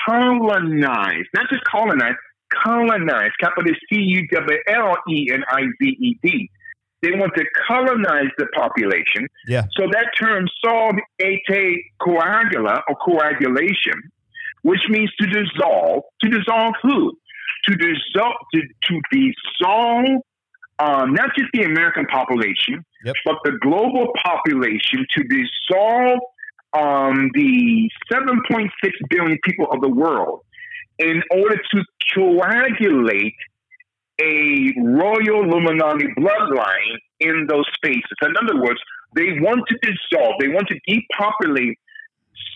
colonize, 0.08 1.26
not 1.34 1.50
just 1.50 1.64
colonize, 1.66 2.16
colonize, 2.64 3.32
capital 3.40 3.74
C 3.90 4.00
U 4.00 4.28
W 4.32 4.58
L 4.68 4.96
E 5.10 5.30
N 5.32 5.44
I 5.50 5.64
Z 5.82 5.90
E 5.90 6.20
D. 6.24 6.50
They 7.02 7.12
want 7.12 7.34
to 7.36 7.46
colonize 7.68 8.32
the 8.38 8.48
population. 8.56 9.28
Yeah. 9.48 9.64
So 9.78 9.86
that 9.92 10.08
term 10.20 10.48
solve 10.64 10.96
et 11.20 11.40
coagula 12.02 12.82
or 12.88 12.96
coagulation, 12.96 14.02
which 14.64 14.82
means 14.90 15.12
to 15.20 15.28
dissolve. 15.28 16.04
To 16.24 16.30
dissolve 16.30 16.74
who? 16.82 17.14
To 17.68 17.76
dissolve 17.76 18.36
to, 18.54 18.62
to 18.62 19.02
dissolve 19.12 20.22
um, 20.80 21.14
not 21.14 21.30
just 21.38 21.50
the 21.54 21.64
American 21.64 22.06
population, 22.06 22.84
Yep. 23.06 23.16
but 23.24 23.36
the 23.44 23.52
global 23.62 24.12
population 24.26 25.06
to 25.16 25.24
dissolve 25.24 26.20
um, 26.76 27.32
the 27.34 27.90
7.6 28.12 28.70
billion 29.10 29.38
people 29.44 29.68
of 29.72 29.82
the 29.82 29.90
world 29.90 30.42
in 31.00 31.22
order 31.32 31.58
to 31.74 31.84
coagulate 32.14 33.36
a 34.22 34.74
royal 34.78 35.44
Illuminati 35.44 36.08
bloodline 36.18 36.98
in 37.20 37.48
those 37.48 37.66
spaces. 37.76 38.18
In 38.22 38.34
other 38.42 38.62
words, 38.62 38.80
they 39.16 39.40
want 39.40 39.64
to 39.68 39.78
dissolve, 39.82 40.36
they 40.40 40.48
want 40.50 40.68
to 40.70 40.80
depopulate 40.88 41.78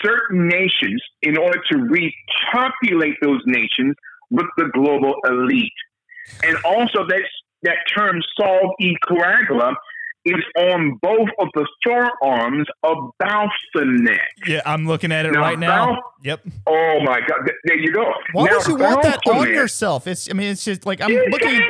certain 0.02 0.48
nations 0.48 1.02
in 1.22 1.38
order 1.38 1.60
to 1.72 1.78
repopulate 1.78 3.16
those 3.22 3.42
nations 3.46 3.96
with 4.30 4.46
the 4.58 4.70
global 4.74 5.16
elite. 5.26 5.74
And 6.44 6.58
also 6.64 7.06
that 7.08 7.24
that 7.64 7.78
term 7.94 8.22
solve 8.40 8.72
e 8.80 8.96
coagula 9.10 9.74
is 10.26 10.44
on 10.58 11.00
both 11.02 11.30
of 11.40 11.48
the 11.54 11.66
forearms 11.84 12.68
of 12.84 12.98
Baphomet. 13.20 14.20
Yeah, 14.46 14.62
I'm 14.66 14.86
looking 14.88 15.12
at 15.12 15.26
it 15.26 15.32
Now, 15.32 15.42
right 15.42 15.58
now. 15.60 15.86
Bal- 15.88 16.04
Yep. 16.22 16.42
Oh 16.68 17.00
my 17.06 17.22
God! 17.22 17.46
Th- 17.46 17.56
There 17.64 17.78
you 17.80 17.94
go. 17.94 18.04
Why 18.34 18.48
Now, 18.48 18.58
would 18.58 18.68
you 18.68 18.76
want 18.76 19.04
that 19.04 19.22
on 19.26 19.48
yourself? 19.48 20.06
It's. 20.06 20.30
I 20.30 20.34
mean, 20.34 20.50
it's 20.52 20.66
just 20.66 20.86
like 20.86 21.00
I'm 21.00 21.10
looking. 21.12 21.62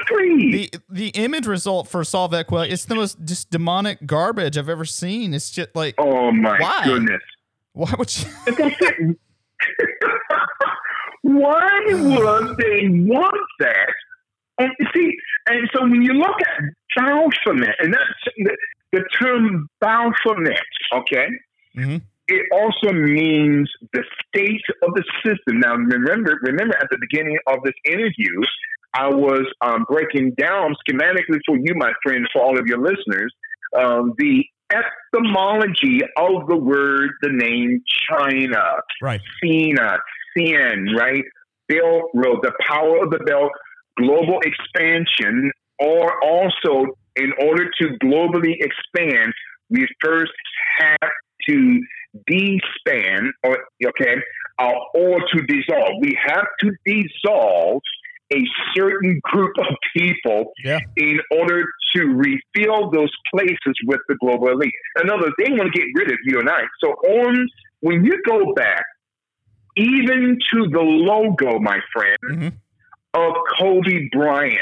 The 0.51 0.71
the 0.89 1.09
image 1.09 1.45
result 1.45 1.87
for 1.87 2.03
Solve 2.03 2.31
Equa, 2.31 2.67
it's 2.67 2.85
the 2.85 2.95
most 2.95 3.19
just 3.25 3.51
demonic 3.51 4.07
garbage 4.07 4.57
I've 4.57 4.67
ever 4.69 4.85
seen. 4.85 5.35
It's 5.35 5.51
just 5.51 5.75
like, 5.75 5.93
oh 5.99 6.31
my 6.31 6.57
Why? 6.59 6.81
goodness! 6.85 7.21
why 7.73 7.93
would 7.99 8.11
you? 8.17 8.25
Why 11.21 11.79
would 11.89 12.57
they 12.57 12.87
want 12.89 13.35
that? 13.59 13.93
And 14.57 14.71
you 14.79 14.87
see, 14.95 15.15
and 15.47 15.69
so 15.73 15.83
when 15.83 16.01
you 16.01 16.13
look 16.13 16.35
at 16.41 16.63
Baphomet, 16.97 17.75
and 17.79 17.93
that's 17.93 18.03
the, 18.91 19.03
term 19.21 19.67
Baphomet, 19.79 20.59
okay, 20.93 21.27
Mhm. 21.77 22.01
it 22.27 22.45
also 22.51 22.93
means 22.93 23.71
the 23.93 24.03
state 24.27 24.61
of 24.83 24.93
the 24.93 25.03
system. 25.23 25.59
Now, 25.59 25.75
remember, 25.75 26.39
remember 26.41 26.75
at 26.75 26.89
the 26.89 26.97
beginning 26.99 27.37
of 27.47 27.63
this 27.63 27.75
interview, 27.85 28.41
I 28.93 29.07
was 29.09 29.45
um, 29.61 29.85
breaking 29.87 30.31
down 30.31 30.75
schematically 30.87 31.39
for 31.45 31.57
you, 31.57 31.75
my 31.75 31.93
friend, 32.03 32.27
for 32.33 32.41
all 32.41 32.57
of 32.59 32.65
your 32.65 32.79
listeners, 32.79 33.33
um, 33.77 34.13
the 34.17 34.45
etymology 34.71 36.01
of 36.17 36.47
the 36.47 36.57
word, 36.57 37.11
the 37.21 37.29
name 37.31 37.83
China. 38.09 38.63
Right. 39.01 39.21
Cena, 39.41 39.97
Sin, 40.35 40.95
right? 40.97 41.23
Belt 41.67 42.09
Road, 42.13 42.39
the 42.41 42.53
power 42.67 43.03
of 43.03 43.11
the 43.11 43.19
belt, 43.19 43.51
global 43.97 44.39
expansion, 44.43 45.51
or 45.79 46.23
also 46.23 46.85
in 47.19 47.33
order 47.47 47.69
to 47.79 47.85
globally 48.03 48.55
expand, 48.59 49.33
we 49.69 49.87
first 50.01 50.31
have 50.79 51.09
to 51.47 51.81
despan, 52.29 53.29
or 53.43 53.57
okay, 53.85 54.15
uh, 54.59 54.71
or 54.95 55.19
to 55.31 55.41
dissolve. 55.43 55.93
We 56.01 56.17
have 56.25 56.47
to 56.61 56.71
dissolve 56.85 57.81
a 58.31 58.41
certain 58.75 59.19
group 59.23 59.53
of 59.59 59.75
people 59.95 60.53
Yeah. 60.63 60.79
in 60.97 61.19
order 61.31 61.63
to 61.95 62.05
refill 62.05 62.91
those 62.91 63.11
places 63.33 63.75
with 63.85 63.99
the 64.07 64.15
global 64.15 64.49
elite. 64.49 64.71
In 65.03 65.09
other 65.09 65.23
words, 65.23 65.35
they 65.39 65.51
want 65.51 65.73
to 65.73 65.79
get 65.79 65.87
rid 65.95 66.11
of 66.11 66.17
you 66.25 66.39
and 66.39 66.49
I. 66.49 66.61
So 66.83 66.89
on 66.91 67.47
when 67.81 68.05
you 68.05 68.21
go 68.27 68.53
back, 68.53 68.83
even 69.75 70.37
to 70.53 70.67
the 70.69 70.81
logo, 70.81 71.59
my 71.59 71.79
friend, 71.93 72.17
Mhm. 72.31 72.53
of 73.15 73.33
Kobe 73.57 74.07
Bryant. 74.11 74.61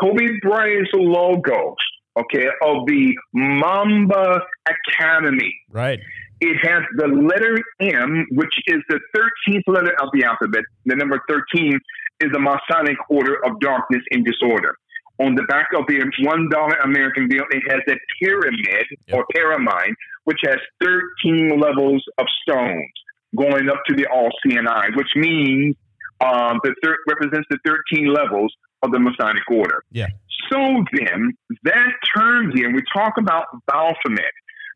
Kobe 0.00 0.26
Bryant's 0.42 0.90
logo, 0.94 1.74
okay, 2.18 2.46
of 2.62 2.86
the 2.86 3.14
Mamba 3.32 4.40
Academy. 4.66 5.54
Right. 5.70 6.00
It 6.40 6.56
has 6.62 6.82
the 6.96 7.08
letter 7.08 7.58
M, 7.80 8.26
which 8.32 8.54
is 8.66 8.78
the 8.88 9.00
13th 9.16 9.62
letter 9.66 9.92
of 10.00 10.08
the 10.12 10.24
alphabet. 10.24 10.62
The 10.86 10.94
number 10.94 11.20
13 11.28 11.78
is 12.20 12.30
the 12.32 12.38
Masonic 12.38 12.96
Order 13.10 13.44
of 13.44 13.58
Darkness 13.60 14.02
and 14.12 14.24
Disorder. 14.24 14.76
On 15.20 15.34
the 15.34 15.42
back 15.44 15.66
of 15.76 15.84
the 15.88 15.98
$1 15.98 16.84
American 16.84 17.28
bill, 17.28 17.44
it 17.50 17.62
has 17.68 17.80
a 17.88 17.98
pyramid 18.22 18.86
or 19.12 19.24
pyramid, 19.34 19.94
which 20.24 20.38
has 20.44 20.58
13 20.80 21.58
levels 21.58 22.04
of 22.18 22.26
stones 22.42 22.92
going 23.36 23.68
up 23.68 23.82
to 23.88 23.94
the 23.96 24.06
all 24.06 24.30
seeing 24.46 24.66
eye, 24.68 24.90
which 24.94 25.08
means 25.16 25.74
um, 26.20 26.60
the 26.62 26.74
thir- 26.82 26.98
represents 27.08 27.46
the 27.50 27.58
13 27.66 28.12
levels 28.12 28.54
of 28.82 28.92
the 28.92 28.98
Masonic 28.98 29.42
Order. 29.50 29.82
Yeah. 29.90 30.08
So 30.50 30.84
then, 30.92 31.32
that 31.64 31.92
term 32.16 32.52
here, 32.54 32.72
we 32.72 32.82
talk 32.94 33.14
about 33.18 33.44
Baphomet. 33.66 34.32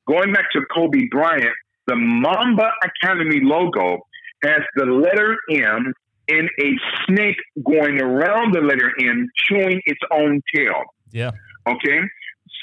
Going 0.06 0.32
back 0.32 0.50
to 0.52 0.60
Kobe 0.74 1.08
Bryant, 1.10 1.54
the 1.86 1.96
Mamba 1.96 2.70
Academy 2.82 3.40
logo 3.42 4.00
has 4.44 4.60
the 4.76 4.84
letter 4.84 5.36
M 5.50 5.92
and 6.28 6.48
a 6.60 6.72
snake 7.06 7.36
going 7.64 8.00
around 8.00 8.54
the 8.54 8.60
letter 8.60 8.92
M, 9.00 9.28
chewing 9.46 9.80
its 9.86 10.00
own 10.10 10.40
tail. 10.54 10.82
Yeah. 11.10 11.30
Okay? 11.66 12.00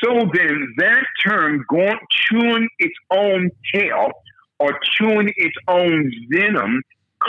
So 0.04 0.30
then 0.34 0.74
that 0.78 1.04
term, 1.26 1.66
going, 1.70 1.98
chewing 2.12 2.68
its 2.80 2.96
own 3.12 3.50
tail 3.74 4.12
or 4.60 4.78
chewing 4.98 5.32
its 5.36 5.56
own 5.68 6.12
venom, 6.32 6.82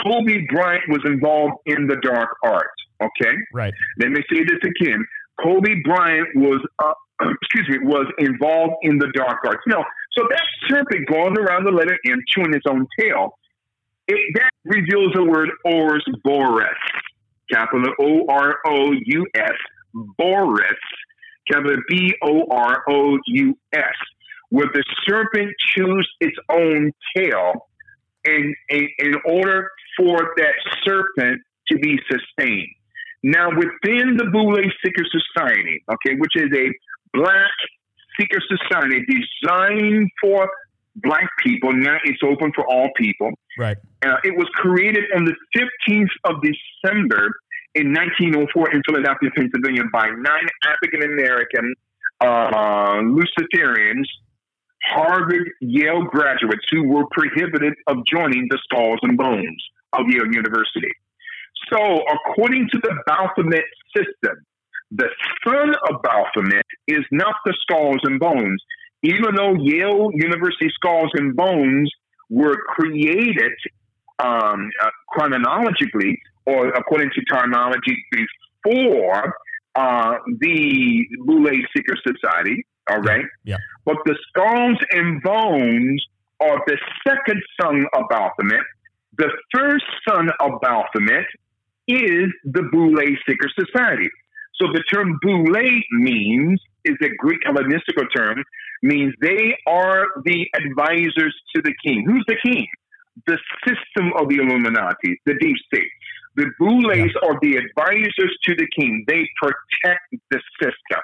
Kobe 0.03 0.45
Bryant 0.49 0.83
was 0.87 1.01
involved 1.05 1.55
in 1.65 1.87
the 1.87 1.97
dark 1.97 2.29
arts. 2.43 2.80
Okay? 3.01 3.35
Right. 3.53 3.73
Let 3.99 4.11
me 4.11 4.21
say 4.31 4.43
this 4.43 4.59
again. 4.63 5.05
Kobe 5.41 5.81
Bryant 5.83 6.27
was, 6.35 6.65
uh, 6.83 6.93
excuse 7.41 7.67
me, 7.69 7.87
was 7.87 8.07
involved 8.19 8.75
in 8.83 8.97
the 8.97 9.11
dark 9.15 9.39
arts. 9.45 9.63
No, 9.67 9.83
so 10.17 10.25
that 10.29 10.43
serpent 10.67 11.07
going 11.07 11.37
around 11.37 11.65
the 11.65 11.71
letter 11.71 11.97
M, 12.07 12.19
chewing 12.27 12.53
its 12.53 12.65
own 12.67 12.87
tail, 12.99 13.37
it, 14.07 14.19
that 14.35 14.51
reveals 14.65 15.13
the 15.13 15.23
word 15.23 15.49
Ors 15.65 16.03
Boris, 16.23 16.69
capital 17.51 17.93
O 17.99 18.25
R 18.27 18.57
O 18.65 18.91
U 18.91 19.27
S, 19.35 19.53
Boris, 20.17 20.79
capital 21.49 21.77
B 21.87 22.13
O 22.21 22.45
R 22.51 22.83
O 22.89 23.17
U 23.25 23.57
S, 23.73 23.95
where 24.49 24.67
the 24.73 24.83
serpent 25.05 25.53
chews 25.73 26.07
its 26.19 26.37
own 26.49 26.91
tail 27.15 27.67
in, 28.25 28.53
in, 28.69 28.87
in 28.99 29.15
order 29.25 29.69
for 29.97 30.33
that 30.37 30.53
serpent 30.83 31.41
to 31.69 31.77
be 31.77 31.97
sustained. 32.09 32.67
Now, 33.23 33.49
within 33.49 34.17
the 34.17 34.25
Boule 34.31 34.57
Seeker 34.83 35.05
Society, 35.05 35.83
okay, 35.91 36.15
which 36.17 36.35
is 36.35 36.49
a 36.55 36.67
black 37.13 37.51
seeker 38.19 38.39
society 38.47 39.05
designed 39.05 40.09
for 40.19 40.49
black 40.95 41.29
people, 41.43 41.71
now 41.71 41.97
it's 42.03 42.21
open 42.23 42.51
for 42.55 42.65
all 42.67 42.89
people. 42.97 43.31
Right. 43.57 43.77
Uh, 44.03 44.17
it 44.23 44.35
was 44.35 44.47
created 44.55 45.03
on 45.15 45.25
the 45.25 45.35
15th 45.55 46.09
of 46.25 46.41
December 46.41 47.31
in 47.75 47.93
1904 47.93 48.71
in 48.71 48.81
Philadelphia, 48.85 49.29
Pennsylvania, 49.35 49.83
by 49.93 50.07
nine 50.07 50.47
African 50.65 51.03
American 51.03 51.73
uh, 52.21 53.01
Luciferians, 53.01 54.05
Harvard, 54.83 55.49
Yale 55.61 56.03
graduates 56.03 56.65
who 56.71 56.87
were 56.87 57.05
prohibited 57.11 57.73
of 57.87 57.97
joining 58.05 58.47
the 58.49 58.59
Skulls 58.63 58.99
and 59.03 59.17
Bones 59.17 59.63
of 59.93 60.07
Yale 60.07 60.27
University. 60.31 60.91
So, 61.71 61.79
according 61.79 62.69
to 62.71 62.79
the 62.81 62.95
Baphomet 63.05 63.65
system, 63.95 64.45
the 64.91 65.07
son 65.45 65.73
of 65.89 66.01
Baphomet 66.01 66.65
is 66.87 67.05
not 67.11 67.35
the 67.45 67.53
skulls 67.61 67.99
and 68.03 68.19
bones. 68.19 68.61
Even 69.03 69.35
though 69.35 69.55
Yale 69.55 70.11
University 70.13 70.69
skulls 70.75 71.09
and 71.13 71.35
bones 71.35 71.91
were 72.29 72.57
created 72.67 73.53
um, 74.19 74.69
uh, 74.81 74.89
chronologically 75.09 76.19
or 76.45 76.67
according 76.69 77.09
to 77.15 77.21
terminology 77.23 77.97
before 78.11 79.33
uh, 79.75 80.13
the 80.39 81.05
Boule 81.25 81.51
Seeker 81.75 81.95
Society, 82.05 82.65
all 82.89 82.99
right? 82.99 83.25
Yeah. 83.43 83.57
But 83.85 83.97
the 84.05 84.15
skulls 84.27 84.77
and 84.91 85.21
bones 85.23 86.05
are 86.41 86.59
the 86.67 86.77
second 87.07 87.41
son 87.61 87.85
of 87.93 88.03
Baphomet. 88.09 88.61
The 89.17 89.29
first 89.53 89.85
son 90.07 90.29
of 90.39 90.61
Baphomet 90.61 91.25
is 91.87 92.31
the 92.43 92.63
Boule 92.71 92.95
Secret 93.27 93.51
Society. 93.59 94.09
So 94.55 94.67
the 94.73 94.83
term 94.91 95.17
Boule 95.21 95.81
means, 95.91 96.61
is 96.85 96.95
a 97.01 97.09
Greek 97.17 97.39
Hellenistical 97.47 98.05
term, 98.15 98.43
means 98.83 99.13
they 99.21 99.55
are 99.67 100.05
the 100.25 100.47
advisors 100.55 101.35
to 101.55 101.61
the 101.61 101.73
king. 101.83 102.03
Who's 102.05 102.23
the 102.27 102.37
king? 102.43 102.67
The 103.27 103.37
system 103.67 104.11
of 104.17 104.29
the 104.29 104.37
Illuminati, 104.37 105.19
the 105.25 105.35
deep 105.39 105.57
state. 105.73 105.89
The 106.35 106.49
Boules 106.59 106.95
Yeah. 106.95 107.27
are 107.27 107.37
the 107.41 107.57
advisors 107.57 108.37
to 108.45 108.55
the 108.55 108.67
king. 108.77 109.03
They 109.07 109.27
protect 109.41 110.01
the 110.31 110.39
system. 110.61 111.01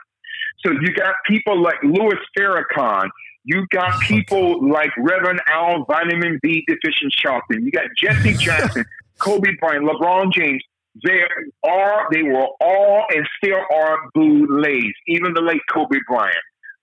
So 0.65 0.71
you 0.71 0.93
got 0.93 1.15
people 1.25 1.61
like 1.61 1.81
Louis 1.83 2.17
Farrakhan. 2.37 3.09
You 3.43 3.65
got 3.71 3.99
people 4.07 4.67
like 4.67 4.89
Reverend 4.97 5.41
Al 5.47 5.85
Vitamin 5.85 6.39
B 6.41 6.63
deficient 6.67 7.13
Sharpton. 7.23 7.63
You 7.63 7.71
got 7.71 7.85
Jesse 8.01 8.33
Jackson, 8.45 8.85
Kobe 9.19 9.49
Bryant, 9.59 9.85
LeBron 9.85 10.31
James. 10.33 10.61
They 11.05 11.21
are, 11.63 12.07
they 12.11 12.23
were 12.23 12.47
all 12.59 13.05
and 13.13 13.27
still 13.37 13.59
are 13.73 13.97
Boules, 14.15 14.93
even 15.07 15.33
the 15.33 15.41
late 15.41 15.61
Kobe 15.71 15.97
Bryant. 16.07 16.35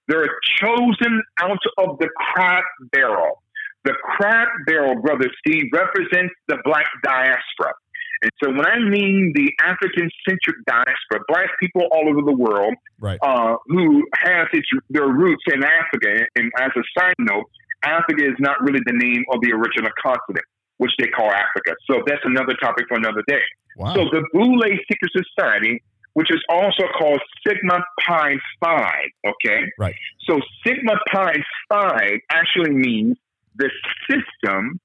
They're 0.07 0.31
chosen 0.61 1.23
out 1.41 1.59
of 1.79 1.99
the 1.99 2.09
crab 2.17 2.63
barrel. 2.93 3.43
The 3.85 3.95
crab 4.03 4.49
barrel, 4.67 5.01
Brother 5.03 5.29
Steve, 5.41 5.65
represents 5.73 6.33
the 6.49 6.59
black 6.65 6.87
diaspora. 7.03 7.75
And 8.23 8.31
so 8.43 8.51
when 8.51 8.65
I 8.67 8.79
mean 8.79 9.33
the 9.35 9.51
African 9.63 10.09
centric 10.27 10.57
diaspora, 10.67 11.21
black 11.29 11.49
people 11.61 11.83
all 11.93 12.09
over 12.09 12.23
the 12.23 12.37
world 12.37 12.75
Right. 12.99 13.19
uh, 13.23 13.57
who 13.67 14.03
has 14.15 14.47
its, 14.53 14.67
their 14.89 15.09
roots 15.09 15.43
in 15.53 15.63
Africa. 15.63 16.27
And 16.37 16.51
as 16.59 16.71
a 16.77 16.83
side 16.99 17.15
note, 17.19 17.45
Africa 17.83 18.25
is 18.25 18.37
not 18.39 18.57
really 18.63 18.81
the 18.87 18.95
name 18.95 19.25
of 19.33 19.41
the 19.43 19.53
original 19.53 19.91
continent, 20.03 20.47
which 20.79 20.93
they 20.99 21.07
call 21.07 21.31
Africa. 21.31 21.77
So 21.91 22.03
that's 22.07 22.23
another 22.25 22.55
topic 22.61 22.87
for 22.89 22.97
another 22.97 23.23
day. 23.29 23.43
Wow. 23.77 23.95
So 23.95 24.05
the 24.11 24.25
Boule 24.33 24.63
Secret 24.91 25.13
Society, 25.17 25.83
which 26.15 26.31
is 26.31 26.43
also 26.49 26.85
called 26.99 27.21
Sigma 27.47 27.81
Pi 28.07 28.35
Phi, 28.61 28.95
okay? 29.27 29.61
Right. 29.79 29.95
So 30.29 30.41
Sigma 30.67 30.95
Pi 31.13 31.35
Phi 31.69 32.21
actually 32.31 32.71
means 32.71 33.17
the 33.57 33.71
system 34.09 34.81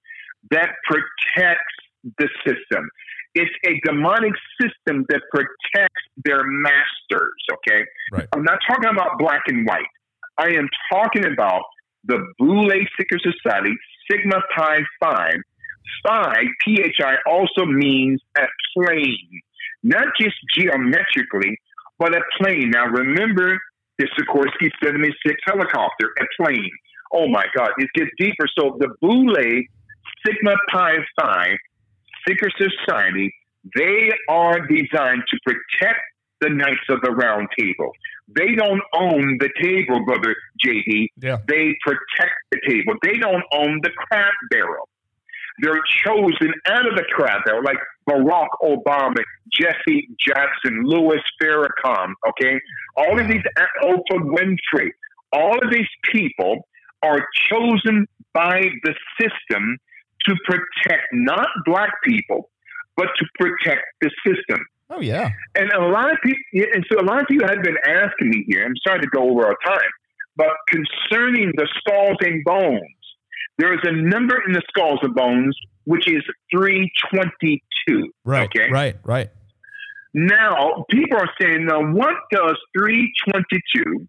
that 0.52 0.70
protects 0.86 1.76
the 2.18 2.30
system. 2.46 2.90
It's 3.36 3.52
a 3.68 3.80
demonic 3.86 4.34
system 4.60 5.06
that 5.10 5.22
protects 5.32 6.02
their 6.26 6.44
masters, 6.44 7.46
okay? 7.54 7.86
Right. 8.12 8.28
I'm 8.34 8.44
not 8.44 8.58
talking 8.68 8.90
about 8.90 9.20
black 9.20 9.42
and 9.48 9.68
white. 9.68 9.86
I 10.38 10.48
am 10.50 10.68
talking 10.92 11.26
about 11.26 11.62
the 12.06 12.18
Boule 12.40 12.72
Secret 12.98 13.22
Society, 13.22 13.76
Sigma 14.10 14.42
Pi 14.56 14.80
Phi. 15.00 15.32
Phi, 16.04 16.36
P-H-I, 16.64 17.16
also 17.26 17.66
means 17.66 18.22
a 18.38 18.46
plane, 18.76 19.42
not 19.84 20.08
just 20.20 20.36
geometrically, 20.56 21.58
but 21.98 22.16
a 22.16 22.22
plane. 22.40 22.72
Now 22.72 22.86
remember 22.86 23.60
the 23.98 24.08
Sikorsky 24.18 24.72
76 24.84 25.36
helicopter, 25.46 26.14
a 26.20 26.26
plane. 26.42 26.72
Oh 27.14 27.28
my 27.28 27.46
God, 27.56 27.72
it 27.78 27.90
gets 27.96 28.12
deeper. 28.18 28.46
So 28.58 28.78
the 28.80 28.90
Boule 29.02 29.36
Sigma 30.26 30.56
Pi 30.72 30.96
Phi 31.20 31.58
Secret 32.28 32.54
Society, 32.58 33.34
they 33.76 34.12
are 34.30 34.60
designed 34.68 35.24
to 35.30 35.40
protect 35.46 36.00
the 36.42 36.50
Knights 36.50 36.88
of 36.90 37.02
the 37.02 37.12
Round 37.12 37.48
Table. 37.58 37.92
They 38.36 38.56
don't 38.56 38.82
own 38.94 39.38
the 39.40 39.50
table, 39.62 40.06
brother 40.06 40.36
JD. 40.66 41.08
Yeah. 41.18 41.38
They 41.48 41.76
protect 41.82 42.36
the 42.52 42.60
table. 42.68 42.94
They 43.04 43.18
don't 43.18 43.44
own 43.52 43.80
the 43.84 43.90
crab 43.90 44.34
barrel. 44.52 44.88
They're 45.62 45.82
chosen 46.06 46.54
out 46.68 46.88
of 46.88 46.96
the 46.96 47.04
crab 47.12 47.42
barrel, 47.46 47.64
like 47.64 47.78
Barack 48.10 48.50
Obama, 48.64 49.22
Jesse 49.52 50.10
Jackson, 50.26 50.84
Louis 50.84 51.22
Farrakhan. 51.42 52.14
Okay, 52.30 52.60
all 52.98 53.20
of 53.20 53.28
these, 53.28 53.44
Oprah 53.84 54.22
Winfrey, 54.22 54.90
all 55.34 55.58
of 55.64 55.72
these 55.72 55.88
people 56.12 56.68
are 57.04 57.26
chosen 57.50 58.08
by 58.34 58.62
the 58.84 58.94
system 59.20 59.78
to 60.28 60.36
protect 60.46 61.04
not 61.14 61.48
black 61.66 61.92
people, 62.04 62.50
but 62.96 63.08
to 63.18 63.26
protect 63.40 63.82
the 64.02 64.12
system. 64.26 64.66
Oh 64.90 65.02
yeah. 65.02 65.30
And 65.56 65.72
a 65.72 65.88
lot 65.88 66.12
of 66.12 66.18
people, 66.24 66.40
and 66.74 66.86
so 66.92 67.00
a 67.00 67.06
lot 67.06 67.22
of 67.22 67.28
people 67.28 67.48
have 67.48 67.62
been 67.64 67.78
asking 67.86 68.30
me 68.30 68.46
here. 68.48 68.66
I'm 68.66 68.76
sorry 68.86 69.02
to 69.02 69.08
go 69.08 69.30
over 69.30 69.46
our 69.46 69.58
time, 69.66 69.92
but 70.36 70.50
concerning 70.68 71.52
the 71.56 71.68
skulls 71.80 72.18
and 72.22 72.44
bones, 72.44 72.82
there 73.58 73.74
is 73.74 73.80
a 73.84 73.92
number 73.92 74.42
in 74.46 74.54
the 74.54 74.62
skulls 74.70 75.00
and 75.02 75.14
bones 75.16 75.58
which 75.90 76.08
is 76.08 76.24
322. 76.52 78.12
Right. 78.24 78.44
Okay. 78.44 78.70
Right. 78.72 78.96
Right. 79.04 79.32
Now, 80.14 80.86
people 80.92 81.18
are 81.18 81.30
saying, 81.42 81.66
now, 81.66 81.82
what 81.82 82.14
does 82.32 82.58
322 82.78 84.08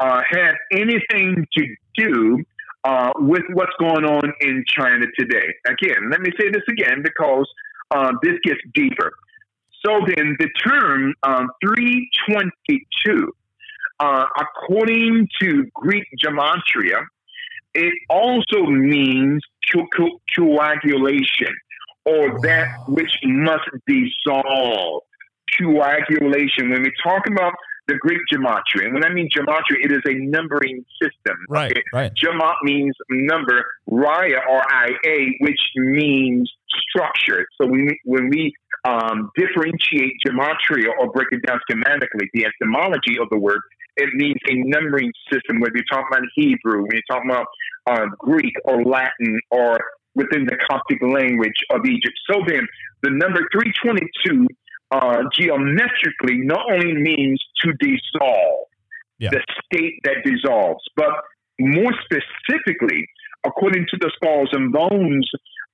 uh, 0.00 0.20
have 0.28 0.54
anything 0.72 1.46
to 1.56 1.66
do 1.96 2.42
uh, 2.82 3.12
with 3.16 3.42
what's 3.52 3.72
going 3.78 4.04
on 4.04 4.32
in 4.40 4.64
China 4.66 5.06
today? 5.16 5.54
Again, 5.66 6.10
let 6.10 6.20
me 6.20 6.30
say 6.40 6.50
this 6.50 6.62
again 6.68 7.02
because 7.04 7.48
uh, 7.92 8.12
this 8.20 8.34
gets 8.42 8.60
deeper. 8.74 9.12
So 9.86 10.00
then, 10.06 10.36
the 10.40 10.48
term 10.64 11.14
um, 11.22 11.50
322, 11.64 13.32
uh, 14.00 14.24
according 14.40 15.28
to 15.40 15.66
Greek 15.74 16.04
gematria, 16.24 17.04
it 17.74 17.94
also 18.08 18.64
means 18.66 19.42
co- 19.72 19.86
co- 19.96 20.20
coagulation 20.36 21.54
or 22.04 22.40
that 22.40 22.68
which 22.88 23.12
must 23.22 23.68
dissolve. 23.86 25.02
Coagulation. 25.58 26.70
When 26.70 26.82
we 26.82 26.92
talk 27.02 27.26
about 27.26 27.52
the 27.88 27.94
Greek 27.96 28.20
gematria, 28.32 28.86
and 28.86 28.94
when 28.94 29.04
I 29.04 29.12
mean 29.12 29.28
gematria, 29.36 29.84
it 29.84 29.92
is 29.92 30.00
a 30.06 30.14
numbering 30.14 30.84
system. 31.00 31.36
Right. 31.48 31.70
okay? 31.72 31.82
Right. 31.92 32.12
Gemat 32.14 32.54
means 32.62 32.94
number, 33.10 33.64
Raya 33.90 34.38
or 34.48 34.62
IA, 34.86 35.32
which 35.40 35.60
means 35.76 36.50
structure. 36.88 37.46
So 37.60 37.66
when 37.66 37.86
we, 37.86 38.00
when 38.04 38.30
we 38.30 38.54
um, 38.84 39.30
differentiate 39.36 40.14
gematria 40.26 40.88
or 40.98 41.12
break 41.12 41.28
it 41.32 41.42
down 41.46 41.60
schematically, 41.70 42.28
the 42.32 42.46
etymology 42.46 43.18
of 43.20 43.28
the 43.30 43.38
word, 43.38 43.60
it 43.96 44.10
means 44.14 44.36
a 44.48 44.54
numbering 44.54 45.12
system. 45.32 45.60
Whether 45.60 45.76
you're 45.76 45.84
talking 45.90 46.06
about 46.10 46.28
Hebrew, 46.34 46.82
when 46.82 46.90
you're 46.92 47.10
talking 47.10 47.30
about 47.30 47.46
uh, 47.86 48.06
Greek 48.18 48.54
or 48.64 48.84
Latin 48.84 49.38
or 49.50 49.78
within 50.14 50.44
the 50.44 50.56
Coptic 50.70 50.98
language 51.02 51.56
of 51.70 51.84
Egypt. 51.86 52.14
So 52.30 52.40
then, 52.46 52.66
the 53.02 53.10
number 53.10 53.40
322 53.52 54.46
uh, 54.90 55.22
geometrically 55.34 56.38
not 56.38 56.70
only 56.70 56.94
means 56.94 57.42
to 57.64 57.72
dissolve, 57.80 58.66
Yeah. 59.18 59.30
the 59.30 59.42
state 59.64 59.94
that 60.04 60.16
dissolves, 60.24 60.84
but 60.96 61.12
more 61.58 61.92
specifically, 62.04 63.06
according 63.46 63.86
to 63.90 63.96
the 64.00 64.10
Skulls 64.16 64.50
and 64.52 64.72
Bones 64.72 65.28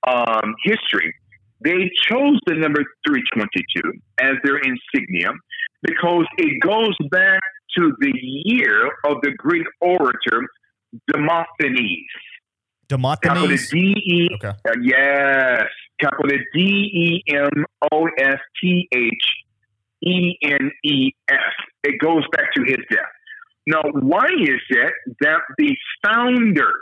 um, 0.06 0.54
history, 0.64 1.12
they 1.60 1.90
chose 2.08 2.38
the 2.46 2.54
number 2.54 2.84
322 3.06 3.92
as 4.20 4.34
their 4.44 4.58
insignia 4.58 5.32
because 5.82 6.26
it 6.38 6.60
goes 6.60 6.96
back 7.10 7.40
to 7.76 7.92
the 8.00 8.12
year 8.14 8.86
of 9.04 9.18
the 9.22 9.32
Greek 9.36 9.66
orator 9.80 10.48
Demosthenes. 11.12 12.06
Demosthenes. 12.88 13.20
Capital. 13.22 13.56
D 13.70 13.78
E 13.78 14.28
Okay. 14.36 14.48
uh, 14.48 14.72
yes, 14.82 15.64
capital 16.00 16.38
D 16.54 16.60
E 16.60 17.22
M 17.34 17.64
O 17.92 18.08
S 18.18 18.38
T 18.60 18.88
H 18.94 19.26
E 20.02 20.36
N 20.42 20.70
E 20.84 21.10
S. 21.28 21.36
It 21.84 21.98
goes 22.00 22.24
back 22.32 22.52
to 22.54 22.62
his 22.64 22.78
death. 22.90 23.12
Now, 23.66 23.82
why 23.92 24.26
is 24.40 24.60
it 24.70 24.92
that 25.20 25.40
the 25.58 25.76
founders 26.02 26.72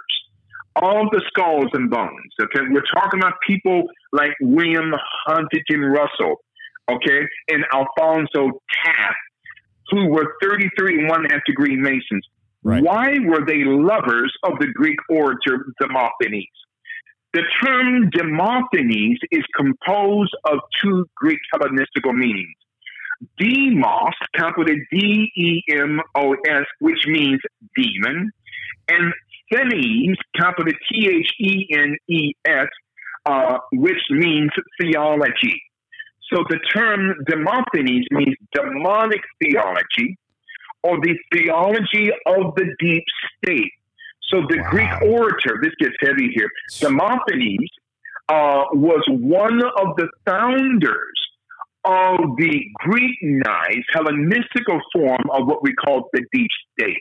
of 0.77 1.07
the 1.11 1.23
Skulls 1.29 1.71
and 1.73 1.91
Bones, 1.91 2.33
okay, 2.41 2.61
we're 2.71 2.83
talking 2.95 3.19
about 3.21 3.35
people 3.47 3.89
like 4.13 4.31
William 4.41 4.93
Huntington 5.27 5.81
Russell, 5.81 6.37
okay, 6.93 7.27
and 7.49 7.65
Alphonso 7.73 8.61
Taft, 8.85 9.17
who 9.91 10.09
were 10.09 10.35
33 10.43 11.01
and 11.01 11.09
one 11.09 11.25
half 11.31 11.41
degree 11.47 11.77
Masons. 11.77 12.27
Right. 12.63 12.83
Why 12.83 13.15
were 13.25 13.45
they 13.47 13.65
lovers 13.65 14.33
of 14.43 14.59
the 14.59 14.67
Greek 14.75 14.99
orator 15.09 15.67
Demosthenes? 15.81 16.49
The 17.33 17.43
term 17.63 18.11
Demosthenes 18.11 19.19
is 19.31 19.45
composed 19.55 20.35
of 20.51 20.59
two 20.83 21.07
Greek 21.17 21.39
Hellenistical 21.55 22.15
meanings. 22.15 22.57
Demos, 23.39 24.15
capital 24.35 24.75
D 24.91 25.31
E 25.37 25.63
M 25.71 26.01
O 26.15 26.35
S, 26.49 26.65
which 26.81 27.07
means 27.07 27.41
demon, 27.75 28.31
and 28.89 29.13
Thenes, 29.53 30.17
capital 30.35 30.73
T 30.91 31.09
H 31.09 31.31
E 31.41 31.67
N 31.73 31.97
E 32.09 32.33
S, 32.47 32.67
uh, 33.27 33.59
which 33.73 34.03
means 34.11 34.51
theology. 34.81 35.63
So 36.33 36.45
the 36.49 36.59
term 36.75 37.15
Demosthenes 37.29 38.07
means 38.11 38.37
demonic 38.53 39.21
theology 39.43 40.19
or 40.83 40.99
the 41.01 41.15
theology 41.33 42.11
of 42.27 42.55
the 42.57 42.75
deep 42.79 43.05
state. 43.39 43.73
So 44.33 44.43
the 44.49 44.59
wow. 44.59 44.71
Greek 44.71 45.03
orator, 45.03 45.61
this 45.63 45.73
gets 45.81 45.95
heavy 46.01 46.31
here, 46.35 46.49
Demosthenes 46.81 47.71
uh, 48.29 48.65
was 48.73 49.03
one 49.09 49.63
of 49.63 49.97
the 49.97 50.09
founders 50.27 51.21
of 51.85 52.37
the 52.37 52.65
Greekized 52.85 53.85
Hellenistical 53.95 54.81
form 54.93 55.23
of 55.31 55.47
what 55.47 55.63
we 55.63 55.73
call 55.75 56.09
the 56.13 56.25
deep 56.33 56.51
state. 56.73 56.97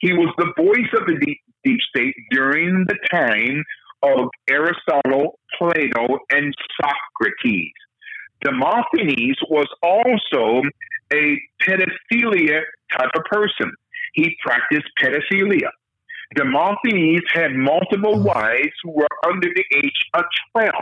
He 0.00 0.12
was 0.12 0.34
the 0.36 0.52
voice 0.56 0.92
of 1.00 1.06
the 1.06 1.16
deep, 1.24 1.38
deep 1.64 1.78
state 1.88 2.14
during 2.30 2.84
the 2.88 2.98
time 3.10 3.62
of 4.02 4.28
Aristotle, 4.48 5.38
Plato, 5.56 6.18
and 6.32 6.54
Socrates. 6.80 7.72
Demosthenes 8.42 9.36
was 9.48 9.66
also 9.82 10.62
a 11.12 11.40
pedophilia 11.62 12.62
type 12.96 13.10
of 13.14 13.22
person. 13.30 13.72
He 14.14 14.36
practiced 14.44 14.88
pedophilia. 15.00 15.70
Demosthenes 16.34 17.22
had 17.32 17.52
multiple 17.52 18.16
oh. 18.16 18.22
wives 18.22 18.72
who 18.82 18.92
were 18.92 19.08
under 19.26 19.48
the 19.54 19.64
age 19.76 20.06
of 20.14 20.24
12. 20.52 20.72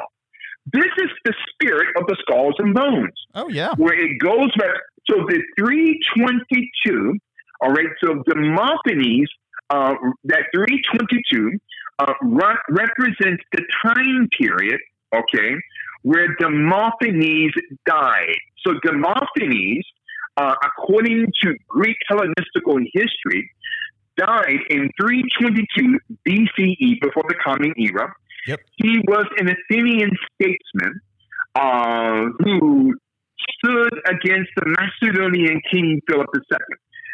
This 0.72 0.90
is 0.98 1.10
the 1.24 1.34
spirit 1.52 1.88
of 1.96 2.06
the 2.08 2.16
skulls 2.20 2.54
and 2.58 2.74
bones. 2.74 3.14
Oh, 3.34 3.48
yeah. 3.48 3.72
Where 3.76 3.94
it 3.94 4.18
goes 4.18 4.50
back. 4.58 4.74
So 5.08 5.24
the 5.28 5.40
322, 5.56 7.18
all 7.60 7.70
right, 7.70 7.86
so 8.02 8.24
Demosthenes, 8.26 9.30
uh, 9.70 9.94
that 10.24 10.46
322 10.54 11.58
uh, 12.00 12.12
re- 12.22 12.58
represents 12.70 13.42
the 13.52 13.62
time 13.84 14.28
period, 14.36 14.80
okay, 15.14 15.54
where 16.06 16.28
Demosthenes 16.38 17.52
died. 17.84 18.38
So 18.64 18.74
Demosthenes, 18.84 19.84
uh, 20.36 20.54
according 20.64 21.26
to 21.42 21.54
Greek 21.66 21.96
Hellenistical 22.08 22.78
history, 22.94 23.50
died 24.16 24.60
in 24.70 24.88
322 25.00 25.98
BCE 26.24 27.00
before 27.00 27.24
the 27.28 27.34
Common 27.44 27.74
Era. 27.76 28.14
Yep. 28.46 28.60
He 28.76 29.00
was 29.08 29.26
an 29.38 29.48
Athenian 29.48 30.10
statesman 30.34 31.00
uh, 31.56 32.26
who 32.38 32.94
stood 33.58 33.94
against 34.06 34.50
the 34.54 34.76
Macedonian 34.78 35.60
king 35.72 36.00
Philip 36.08 36.28
II. 36.36 36.58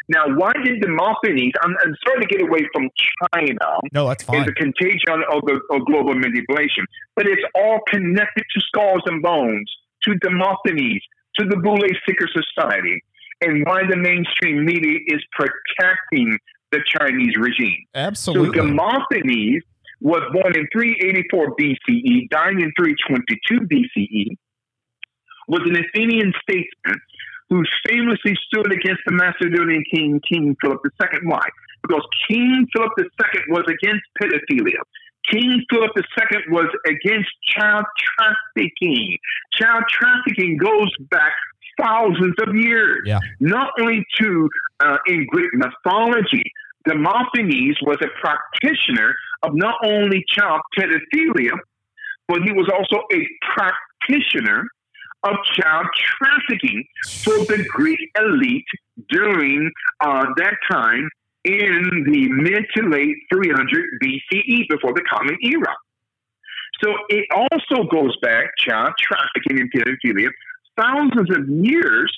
Now, 0.09 0.27
why 0.27 0.51
did 0.63 0.81
Demosthenes? 0.81 1.53
I'm, 1.61 1.75
I'm 1.83 1.95
starting 2.01 2.27
to 2.27 2.35
get 2.35 2.41
away 2.41 2.67
from 2.73 2.89
China. 3.33 3.79
No, 3.93 4.07
that's 4.07 4.23
fine. 4.23 4.41
It's 4.41 4.49
a 4.49 4.53
contagion 4.53 5.23
of, 5.31 5.41
the, 5.45 5.59
of 5.71 5.85
global 5.85 6.13
manipulation, 6.13 6.85
but 7.15 7.25
it's 7.25 7.41
all 7.55 7.79
connected 7.87 8.43
to 8.53 8.61
skulls 8.61 9.01
and 9.05 9.21
bones, 9.21 9.71
to 10.03 10.15
Demosthenes, 10.15 11.01
to 11.39 11.45
the 11.45 11.57
Boule 11.57 11.87
Secret 12.07 12.29
Society, 12.33 13.01
and 13.41 13.65
why 13.65 13.83
the 13.89 13.97
mainstream 13.97 14.65
media 14.65 14.99
is 15.07 15.21
protecting 15.31 16.37
the 16.71 16.79
Chinese 16.99 17.35
regime. 17.37 17.85
Absolutely. 17.95 18.59
So 18.59 18.65
Demosthenes 18.65 19.63
was 20.01 20.21
born 20.33 20.55
in 20.57 20.67
384 20.73 21.55
BCE, 21.55 22.29
died 22.29 22.59
in 22.59 22.71
322 22.77 23.61
BCE, 23.61 24.37
was 25.47 25.61
an 25.65 25.77
Athenian 25.77 26.33
statesman 26.41 26.99
who 27.49 27.63
famously 27.87 28.35
stood 28.47 28.71
against 28.71 29.01
the 29.05 29.13
Macedonian 29.13 29.83
king, 29.91 30.21
King 30.27 30.55
Philip 30.61 30.81
II. 30.85 31.19
Why? 31.23 31.45
Because 31.81 32.05
King 32.29 32.65
Philip 32.73 32.91
II 32.97 33.41
was 33.49 33.65
against 33.67 34.03
pedophilia. 34.21 34.81
King 35.31 35.63
Philip 35.69 35.91
II 35.95 36.37
was 36.49 36.67
against 36.85 37.29
child 37.55 37.85
trafficking. 38.17 39.17
Child 39.53 39.83
trafficking 39.89 40.57
goes 40.57 40.89
back 41.09 41.33
thousands 41.79 42.35
of 42.45 42.55
years. 42.55 43.01
Yeah. 43.05 43.19
Not 43.39 43.71
only 43.79 44.05
to 44.19 44.49
uh, 44.81 44.97
in 45.07 45.25
Greek 45.27 45.51
mythology, 45.53 46.43
Demosthenes 46.85 47.77
was 47.81 47.97
a 48.01 48.07
practitioner 48.21 49.15
of 49.43 49.51
not 49.53 49.75
only 49.85 50.23
child 50.27 50.61
pedophilia, 50.77 51.53
but 52.27 52.41
he 52.43 52.51
was 52.51 52.69
also 52.73 53.03
a 53.13 53.27
practitioner 53.55 54.65
of 55.23 55.35
child 55.53 55.85
trafficking 55.95 56.83
for 57.23 57.37
the 57.45 57.65
Greek 57.69 57.99
elite 58.17 58.65
during 59.09 59.71
uh, 60.01 60.25
that 60.37 60.55
time 60.71 61.09
in 61.45 62.05
the 62.05 62.29
mid 62.29 62.65
to 62.75 62.89
late 62.89 63.15
300 63.33 63.85
BCE 64.01 64.67
before 64.69 64.93
the 64.93 65.03
Common 65.09 65.37
Era. 65.43 65.75
So 66.83 66.93
it 67.09 67.25
also 67.31 67.87
goes 67.89 68.15
back, 68.21 68.45
child 68.57 68.93
trafficking 69.01 69.59
and 69.59 69.71
pedophilia, 69.71 70.29
thousands 70.77 71.29
of 71.29 71.47
years 71.49 72.11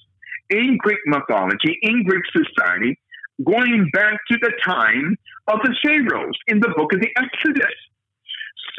in 0.49 0.77
Greek 0.77 0.99
mythology, 1.06 1.77
in 1.82 2.03
Greek 2.03 2.23
society, 2.32 2.98
going 3.44 3.90
back 3.94 4.19
to 4.32 4.38
the 4.41 4.52
time 4.64 5.18
of 5.48 5.60
the 5.64 5.76
pharaohs 5.84 6.38
in 6.48 6.60
the 6.60 6.69
book 6.76 6.94
of 6.94 7.02
the 7.02 7.10
Exodus. 7.18 7.73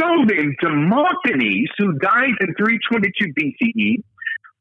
So 0.01 0.07
then, 0.27 0.55
Demosthenes, 0.61 1.71
who 1.79 1.93
died 1.99 2.35
in 2.41 2.55
322 2.55 3.33
BCE, 3.33 4.03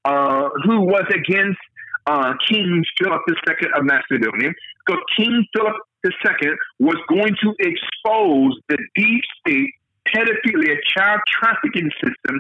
uh, 0.06 0.50
who 0.64 0.82
was 0.82 1.06
against 1.10 1.60
uh, 2.08 2.34
King 2.48 2.84
Philip 2.98 3.22
II 3.30 3.68
of 3.76 3.84
Macedonia, 3.84 4.52
because 4.86 5.02
King 5.18 5.46
Philip 5.56 5.76
II 6.06 6.50
was 6.80 6.98
going 7.10 7.36
to 7.42 7.54
expose 7.60 8.60
the 8.70 8.78
deep 8.96 9.24
state 9.40 9.72
pedophilia 10.08 10.78
child 10.96 11.20
trafficking 11.28 11.90
system 12.02 12.40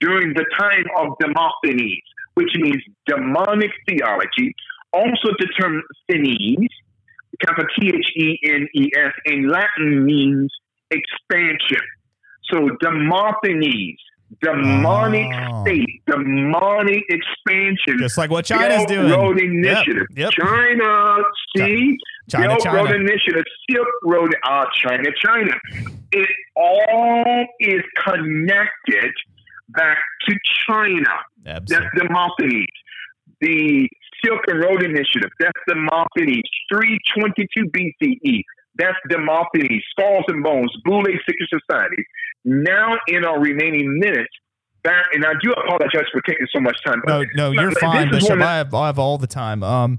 during 0.00 0.34
the 0.34 0.44
time 0.58 0.84
of 0.98 1.16
Demosthenes, 1.18 2.02
which 2.34 2.50
means 2.56 2.82
demonic 3.06 3.70
theology. 3.88 4.54
Also, 4.92 5.32
the 5.38 5.48
term 5.58 5.82
Thenes, 6.10 6.68
capital 7.40 7.66
T 7.78 7.88
H 7.88 8.10
E 8.16 8.38
N 8.44 8.68
E 8.74 8.90
S, 8.96 9.12
in 9.24 9.48
Latin 9.48 10.04
means 10.04 10.52
expansion. 10.90 11.84
So 12.52 12.70
Demosthenes, 12.80 13.98
demonic 14.42 15.32
oh. 15.34 15.62
state, 15.62 16.02
demonic 16.06 17.02
expansion. 17.08 17.98
Just 17.98 18.18
like 18.18 18.30
what 18.30 18.44
China's 18.44 18.78
Silk 18.78 18.88
doing. 18.88 19.10
Road 19.10 19.40
Initiative. 19.40 20.06
Yep, 20.14 20.32
yep. 20.38 20.46
China, 20.46 21.16
see? 21.56 21.96
China, 22.30 22.50
Silk 22.50 22.62
China. 22.64 22.76
Road 22.76 22.94
Initiative, 22.94 23.44
Silk 23.70 23.88
Road, 24.04 24.34
uh, 24.48 24.64
China, 24.84 25.10
China. 25.24 25.52
It 26.12 26.28
all 26.56 27.46
is 27.60 27.82
connected 28.04 29.12
back 29.68 29.98
to 30.28 30.34
China. 30.68 31.04
Absolutely. 31.46 31.88
That's 31.92 32.06
Demosthenes. 32.06 32.66
The 33.40 33.88
Silk 34.24 34.40
and 34.48 34.60
Road 34.60 34.82
Initiative, 34.82 35.30
that's 35.38 35.60
Demosthenes. 35.68 36.42
322 36.72 37.70
BCE, 37.70 38.42
that's 38.78 38.96
Demosthenes. 39.08 39.82
Skulls 39.90 40.24
and 40.28 40.42
Bones, 40.42 40.70
Boule 40.84 41.04
Secret 41.04 41.48
Society. 41.48 42.04
Now, 42.44 42.96
in 43.08 43.24
our 43.24 43.40
remaining 43.40 43.98
minutes, 43.98 44.30
and 44.84 45.24
I 45.24 45.32
do 45.42 45.50
apologize 45.52 46.04
for 46.12 46.20
taking 46.22 46.46
so 46.54 46.60
much 46.60 46.76
time. 46.86 47.02
No, 47.06 47.24
no, 47.34 47.50
you're 47.50 47.72
fine, 47.72 48.10
Bishop. 48.10 48.40
I 48.40 48.58
have, 48.58 48.72
I 48.72 48.86
have 48.86 48.98
all 49.00 49.18
the 49.18 49.26
time. 49.26 49.62
Um, 49.64 49.98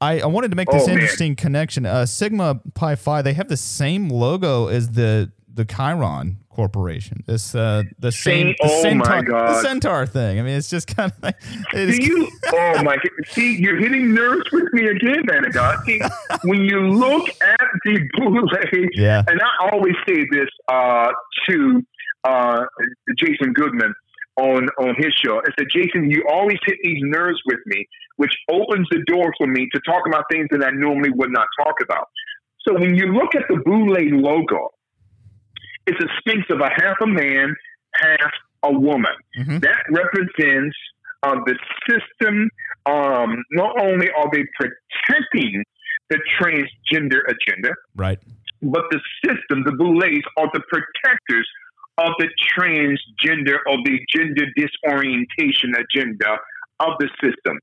I, 0.00 0.20
I 0.20 0.26
wanted 0.26 0.50
to 0.50 0.56
make 0.56 0.68
this 0.68 0.86
Oh, 0.86 0.92
interesting 0.92 1.36
connection. 1.36 1.86
Uh, 1.86 2.04
Sigma 2.04 2.60
Pi 2.74 2.96
Phi, 2.96 3.22
they 3.22 3.32
have 3.32 3.48
the 3.48 3.56
same 3.56 4.08
logo 4.10 4.66
as 4.68 4.90
the 4.90 5.32
the 5.52 5.64
Chiron 5.64 6.36
Corporation. 6.56 7.22
This 7.26 7.54
uh, 7.54 7.82
the 7.98 8.10
same 8.10 8.48
the 8.48 8.56
oh 8.62 8.94
my 8.94 9.04
centaur, 9.04 9.22
the 9.22 9.60
centaur 9.62 10.06
thing. 10.06 10.40
I 10.40 10.42
mean, 10.42 10.56
it's 10.56 10.70
just 10.70 10.88
kind 10.88 11.12
of 11.12 11.22
like 11.22 11.36
Do 11.72 11.96
you? 12.02 12.28
Oh 12.52 12.82
my! 12.82 12.96
See, 13.26 13.56
you're 13.58 13.76
hitting 13.78 14.14
nerves 14.14 14.44
with 14.52 14.72
me 14.72 14.86
again, 14.86 15.22
Manigat. 15.28 15.84
See, 15.84 16.00
when 16.44 16.62
you 16.64 16.80
look 16.88 17.28
at 17.28 17.60
the 17.84 18.00
Boule, 18.16 18.88
Yeah. 18.94 19.22
and 19.28 19.38
I 19.40 19.68
always 19.70 19.94
say 20.08 20.26
this 20.32 20.48
uh, 20.68 21.08
to 21.50 21.82
uh, 22.24 22.62
Jason 23.18 23.52
Goodman 23.52 23.92
on 24.38 24.68
on 24.78 24.94
his 24.96 25.12
show. 25.24 25.38
I 25.38 25.50
said, 25.58 25.66
Jason, 25.74 26.10
you 26.10 26.24
always 26.30 26.58
hit 26.66 26.78
these 26.82 27.00
nerves 27.02 27.38
with 27.46 27.60
me, 27.66 27.86
which 28.16 28.34
opens 28.50 28.86
the 28.90 29.02
door 29.06 29.32
for 29.38 29.46
me 29.46 29.68
to 29.74 29.80
talk 29.86 30.02
about 30.06 30.24
things 30.32 30.46
that 30.52 30.64
I 30.64 30.70
normally 30.70 31.10
would 31.14 31.30
not 31.30 31.46
talk 31.62 31.74
about. 31.82 32.08
So 32.66 32.74
when 32.74 32.96
you 32.96 33.12
look 33.12 33.34
at 33.34 33.42
the 33.48 33.56
Boule 33.64 33.94
logo, 34.22 34.70
it's 35.86 36.00
a 36.02 36.08
sphinx 36.18 36.44
of 36.50 36.60
a 36.60 36.70
half 36.70 36.96
a 37.00 37.06
man, 37.06 37.54
half 37.94 38.32
a 38.62 38.72
woman. 38.72 39.14
Mhm. 39.38 39.60
That 39.60 39.82
represents 39.90 40.76
uh, 41.22 41.36
the 41.46 41.58
system. 41.88 42.48
Um, 42.84 43.42
not 43.52 43.80
only 43.80 44.10
are 44.10 44.30
they 44.32 44.44
protecting 44.58 45.64
the 46.08 46.20
transgender 46.38 47.20
agenda, 47.26 47.74
right. 47.96 48.18
but 48.62 48.84
the 48.90 49.00
system, 49.24 49.64
the 49.64 49.72
Boulets, 49.72 50.24
are 50.36 50.48
the 50.52 50.62
protectors 50.70 51.48
of 51.98 52.12
the 52.18 52.28
transgender 52.56 53.58
or 53.66 53.78
the 53.84 53.98
gender 54.14 54.46
disorientation 54.56 55.72
agenda 55.74 56.38
of 56.80 56.92
the 57.00 57.08
system. 57.22 57.58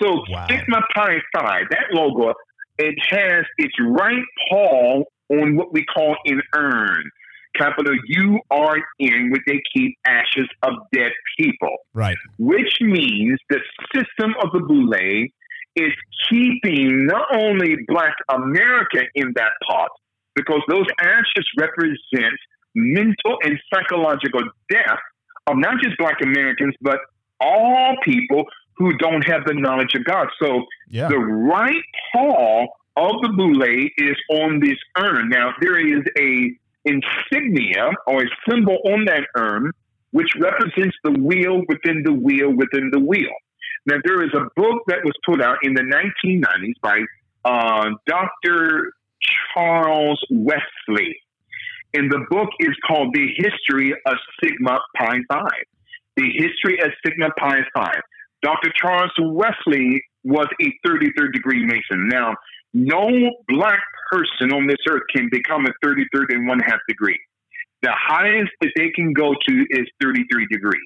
So 0.00 0.22
Wow. 0.28 0.46
Sigma 0.46 0.82
Pi 0.94 1.16
Phi, 1.34 1.62
that 1.70 1.86
logo, 1.92 2.34
it 2.78 2.94
has 3.08 3.44
its 3.58 3.74
right 3.80 4.24
paw 4.48 5.02
on 5.30 5.56
what 5.56 5.72
we 5.72 5.84
call 5.84 6.16
an 6.26 6.42
urn. 6.54 7.10
Capital 7.56 7.94
U 8.06 8.40
R 8.50 8.76
N, 9.00 9.30
where 9.30 9.42
they 9.46 9.60
keep 9.74 9.98
ashes 10.06 10.48
of 10.62 10.74
dead 10.92 11.12
people 11.38 11.76
Right. 11.94 12.16
which 12.38 12.78
means 12.80 13.38
the 13.48 13.60
system 13.94 14.34
of 14.42 14.52
the 14.52 14.60
Boule 14.60 15.28
is 15.76 15.92
keeping 16.28 17.06
not 17.06 17.26
only 17.34 17.76
Black 17.86 18.14
America 18.28 19.02
in 19.14 19.32
that 19.36 19.52
pot, 19.68 19.90
because 20.34 20.62
those 20.68 20.86
ashes 21.00 21.46
represent 21.58 22.34
mental 22.74 23.38
and 23.42 23.58
psychological 23.72 24.42
death 24.70 24.98
of 25.46 25.56
not 25.56 25.80
just 25.82 25.96
Black 25.98 26.20
Americans, 26.22 26.74
but 26.80 26.98
all 27.40 27.96
people 28.04 28.44
who 28.76 28.92
don't 28.98 29.26
have 29.26 29.44
the 29.44 29.54
knowledge 29.54 29.94
of 29.94 30.04
God. 30.04 30.28
So 30.40 30.66
Yeah. 30.88 31.08
the 31.08 31.18
right 31.18 31.84
paw 32.12 32.66
of 32.96 33.22
the 33.22 33.28
boule 33.30 33.62
is 33.62 34.16
on 34.30 34.60
this 34.60 34.78
urn. 34.98 35.28
Now 35.28 35.54
there 35.60 35.78
is 35.78 36.02
a 36.18 36.56
insignia 36.84 37.90
or 38.06 38.22
a 38.22 38.28
symbol 38.48 38.78
on 38.86 39.04
that 39.04 39.26
urn 39.36 39.70
which 40.12 40.28
represents 40.40 40.96
the 41.04 41.12
wheel 41.12 41.62
within 41.68 42.02
the 42.04 42.12
wheel 42.12 42.50
within 42.50 42.90
the 42.92 42.98
wheel. 42.98 43.30
Now 43.86 43.96
there 44.04 44.22
is 44.22 44.30
a 44.34 44.44
book 44.56 44.82
that 44.88 44.98
was 45.04 45.14
put 45.24 45.42
out 45.42 45.58
in 45.62 45.74
the 45.74 45.82
1990s 45.82 46.74
by 46.82 47.00
uh, 47.44 47.90
Dr. 48.06 48.92
Charles 49.54 50.22
Wesley, 50.30 51.16
and 51.94 52.10
the 52.10 52.24
book 52.30 52.48
is 52.60 52.74
called 52.86 53.14
"The 53.14 53.28
History 53.36 53.94
of 54.06 54.14
Sigma 54.42 54.78
Pi 54.96 55.18
Phi." 55.30 55.48
The 56.16 56.28
history 56.36 56.78
of 56.82 56.90
Sigma 57.04 57.30
Pi 57.38 57.60
Phi. 57.74 57.92
Dr. 58.42 58.70
Charles 58.76 59.12
Wesley 59.18 60.02
was 60.24 60.48
a 60.60 60.86
33rd 60.86 61.32
degree 61.32 61.64
Mason. 61.64 62.08
Now, 62.08 62.34
no 62.72 63.08
black 63.48 63.80
person 64.10 64.52
on 64.52 64.66
this 64.66 64.78
earth 64.88 65.02
can 65.14 65.28
become 65.30 65.66
a 65.66 65.86
33rd 65.86 66.34
and 66.34 66.48
one 66.48 66.60
half 66.60 66.78
degree. 66.88 67.18
The 67.82 67.92
highest 67.94 68.50
that 68.60 68.70
they 68.76 68.90
can 68.90 69.12
go 69.12 69.34
to 69.34 69.66
is 69.70 69.86
33 70.02 70.46
degrees. 70.50 70.80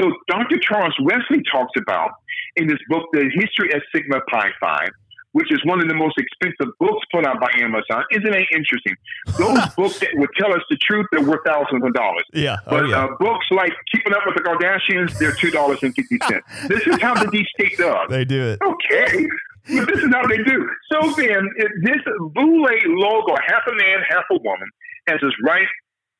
So 0.00 0.10
Dr. 0.28 0.58
Charles 0.58 0.94
Wesley 1.02 1.42
talks 1.50 1.72
about 1.78 2.10
in 2.56 2.66
this 2.66 2.78
book, 2.88 3.04
The 3.12 3.30
History 3.34 3.72
of 3.74 3.82
Sigma 3.94 4.20
Pi 4.30 4.50
Phi, 4.60 4.86
which 5.32 5.50
is 5.50 5.60
one 5.64 5.80
of 5.80 5.88
the 5.88 5.94
most 5.94 6.14
expensive 6.18 6.72
books 6.78 7.04
put 7.12 7.26
out 7.26 7.40
by 7.40 7.50
Amazon. 7.58 8.04
Isn't 8.12 8.34
it 8.34 8.46
interesting? 8.54 8.94
Those 9.38 9.66
books 9.76 9.98
that 10.00 10.10
would 10.14 10.30
tell 10.38 10.52
us 10.52 10.60
the 10.70 10.76
truth, 10.76 11.06
they're 11.12 11.22
worth 11.22 11.40
thousands 11.44 11.84
of 11.84 11.92
dollars. 11.94 12.24
Yeah. 12.32 12.56
But 12.66 12.84
oh 12.84 12.86
yeah. 12.86 13.04
uh, 13.04 13.16
books 13.18 13.46
like 13.50 13.72
Keeping 13.94 14.14
Up 14.14 14.20
with 14.26 14.36
the 14.36 14.42
Kardashians, 14.42 15.18
they're 15.18 15.32
two 15.32 15.50
dollars 15.50 15.82
and 15.82 15.94
fifty 15.94 16.18
cents. 16.28 16.46
This 16.68 16.86
is 16.86 17.00
how 17.00 17.14
the 17.14 17.30
deep 17.32 17.46
state 17.58 17.76
does. 17.78 18.08
they 18.08 18.24
do 18.24 18.42
it. 18.50 18.60
Okay, 18.62 19.26
but 19.66 19.86
this 19.86 20.02
is 20.02 20.10
how 20.12 20.26
they 20.26 20.38
do. 20.38 20.68
So 20.90 21.12
then, 21.12 21.48
it, 21.56 21.70
this 21.82 22.02
Boule 22.34 22.66
logo, 22.86 23.34
half 23.46 23.62
a 23.68 23.74
man, 23.74 23.98
half 24.08 24.24
a 24.30 24.38
woman, 24.42 24.68
has 25.08 25.20
his 25.20 25.34
right 25.44 25.66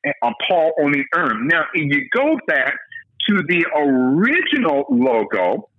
uh, 0.07 0.31
paw 0.47 0.71
on 0.81 0.91
the 0.91 1.03
urn. 1.15 1.47
Now, 1.47 1.63
if 1.73 1.93
you 1.93 2.07
go 2.13 2.37
back 2.47 2.75
to 3.29 3.41
the 3.47 3.65
original 3.75 4.85
logo 4.89 5.69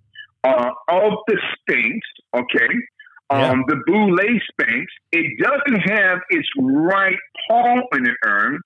uh, 0.44 0.70
of 0.88 1.12
the 1.26 1.38
Sphinx, 1.52 2.06
okay, 2.34 2.68
um, 3.30 3.64
the 3.66 3.76
Boule 3.86 4.16
Sphinx, 4.50 4.86
it 5.12 5.26
doesn't 5.42 5.80
have 5.80 6.18
its 6.30 6.48
right 6.58 7.18
paw 7.48 7.80
in 7.94 8.04
the 8.04 8.14
urn. 8.24 8.60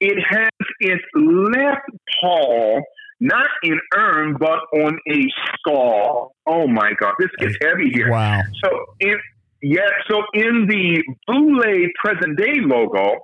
It 0.00 0.18
has 0.28 0.50
its 0.80 1.02
left 1.14 1.88
paw 2.20 2.80
not 3.22 3.48
in 3.62 3.78
urn, 3.94 4.36
but 4.38 4.58
on 4.74 4.98
a 5.08 5.20
skull. 5.54 6.34
Oh 6.44 6.66
my 6.66 6.92
God, 7.00 7.14
this 7.20 7.30
gets 7.38 7.56
heavy 7.62 7.90
here. 7.94 8.10
Wow. 8.10 8.42
So 8.64 8.70
in 8.98 9.16
yeah, 9.62 9.88
so 10.10 10.22
in 10.34 10.66
the 10.66 11.04
Boule 11.28 11.88
present 12.04 12.36
day 12.36 12.54
logo, 12.56 13.14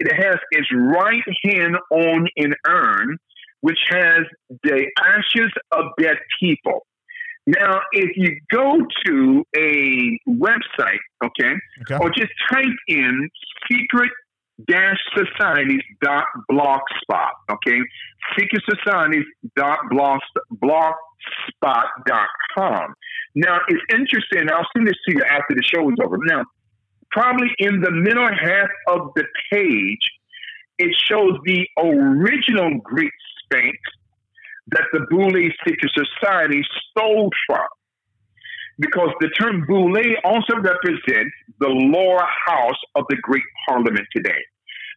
it 0.00 0.12
has 0.12 0.36
its 0.50 0.66
right 0.74 1.22
hand 1.44 1.76
on 1.92 2.26
an 2.36 2.52
urn, 2.66 3.16
which 3.60 3.78
has 3.90 4.22
the 4.64 4.86
ashes 5.00 5.52
of 5.70 5.84
dead 6.00 6.16
people. 6.40 6.84
Now, 7.46 7.78
if 7.92 8.16
you 8.16 8.40
go 8.50 8.78
to 9.06 9.44
a 9.56 10.18
website, 10.28 11.04
okay, 11.24 11.52
Okay. 11.82 11.98
or 12.00 12.10
just 12.10 12.32
type 12.50 12.64
in 12.88 13.28
secret 13.70 14.10
dash 14.68 14.98
societies 15.16 15.82
dot 16.02 16.26
blogspot, 16.50 17.32
okay, 17.50 17.78
secret 18.38 18.62
societies 18.68 19.24
dot 19.56 19.78
blogspot 19.92 20.94
dot 21.62 22.28
com. 22.56 22.94
Now, 23.34 23.58
it's 23.68 23.82
interesting. 23.92 24.48
I'll 24.50 24.66
send 24.76 24.86
this 24.86 24.96
to 25.08 25.14
you 25.14 25.22
after 25.28 25.54
the 25.54 25.62
show 25.62 25.88
is 25.90 25.96
over. 26.04 26.18
Now, 26.24 26.44
probably 27.10 27.48
in 27.58 27.80
the 27.80 27.90
middle 27.90 28.28
half 28.28 28.68
of 28.88 29.10
the 29.16 29.24
page, 29.52 29.98
it 30.78 30.94
shows 31.08 31.38
the 31.44 31.66
original 31.78 32.78
Greek 32.82 33.12
Sphinx 33.42 33.78
that 34.68 34.84
the 34.92 35.06
Boule 35.10 35.50
Secret 35.66 35.92
Society 35.94 36.62
stole 36.90 37.30
from. 37.46 37.66
Because 38.78 39.10
the 39.20 39.28
term 39.38 39.64
Boule 39.66 40.16
also 40.24 40.54
represents 40.56 41.34
the 41.60 41.68
lower 41.68 42.26
house 42.46 42.80
of 42.96 43.04
the 43.08 43.16
Greek 43.22 43.44
parliament 43.68 44.06
today. 44.14 44.42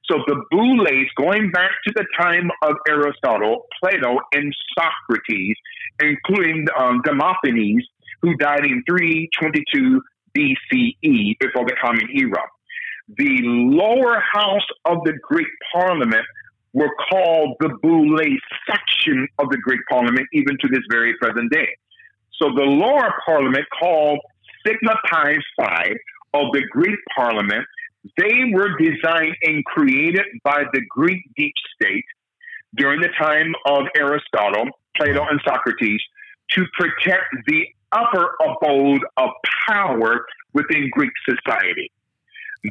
So 0.10 0.20
the 0.26 0.42
Boules, 0.52 1.08
going 1.18 1.52
back 1.52 1.72
to 1.86 1.94
the 1.96 2.06
time 2.20 2.50
of 2.64 2.76
Aristotle, 2.88 3.66
Plato, 3.80 4.20
and 4.34 4.56
Socrates, 4.78 5.56
including 6.02 6.66
um, 6.80 7.02
who 8.22 8.36
died 8.38 8.66
in 8.66 8.84
322 8.88 10.02
BCE 10.36 11.38
before 11.40 11.66
the 11.66 11.76
Common 11.82 12.08
Era. 12.14 12.44
The 13.18 13.42
lower 13.44 14.22
house 14.34 14.68
of 14.86 15.00
the 15.04 15.14
Greek 15.22 15.48
parliament 15.74 16.26
were 16.74 16.92
called 17.10 17.56
the 17.60 17.70
Boule 17.82 18.20
section 18.70 19.28
of 19.40 19.50
the 19.50 19.58
Greek 19.58 19.82
parliament, 19.90 20.28
even 20.34 20.58
to 20.62 20.68
this 20.68 20.82
very 20.90 21.16
present 21.18 21.52
day. 21.52 21.68
So 22.42 22.50
the 22.56 22.64
lower 22.64 23.14
parliament, 23.26 23.66
called 23.80 24.20
Sigma 24.66 24.96
Pi 25.10 25.36
Phi 25.58 25.84
of 26.34 26.52
the 26.54 26.64
Greek 26.72 27.00
parliament, 27.16 27.66
they 28.18 28.52
were 28.54 28.78
designed 28.78 29.36
and 29.44 29.66
created 29.66 30.26
by 30.44 30.64
the 30.74 30.82
Greek 30.90 31.22
deep 31.36 31.54
state 31.76 32.06
during 32.76 33.02
the 33.02 33.10
time 33.20 33.54
of 33.66 33.86
Aristotle, 33.96 34.68
Plato, 34.96 35.26
and 35.30 35.42
Socrates 35.46 36.02
to 36.52 36.66
protect 36.78 37.26
the 37.48 37.66
upper 37.92 38.36
abode 38.46 39.04
of 39.18 39.30
power 39.68 40.26
within 40.54 40.90
Greek 40.92 41.12
society. 41.28 41.92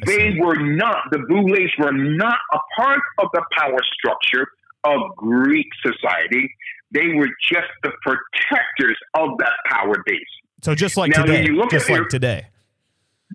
They 0.04 0.36
were 0.38 0.56
not, 0.56 1.10
the 1.10 1.18
Boules 1.18 1.70
were 1.78 1.92
not 1.92 2.38
a 2.52 2.58
part 2.76 3.00
of 3.18 3.28
the 3.32 3.42
power 3.58 3.78
structure 3.98 4.48
of 4.84 5.16
Greek 5.16 5.66
society. 5.82 6.50
They 6.92 7.08
were 7.14 7.28
just 7.50 7.68
the 7.82 7.90
protectors 8.02 8.96
of 9.14 9.30
that 9.38 9.52
power 9.70 9.96
base. 10.06 10.20
So 10.62 10.74
just 10.74 10.96
like 10.96 11.12
Now, 11.16 11.24
today, 11.24 11.46
just 11.70 11.88
like 11.90 11.98
your- 11.98 12.08
today. 12.08 12.46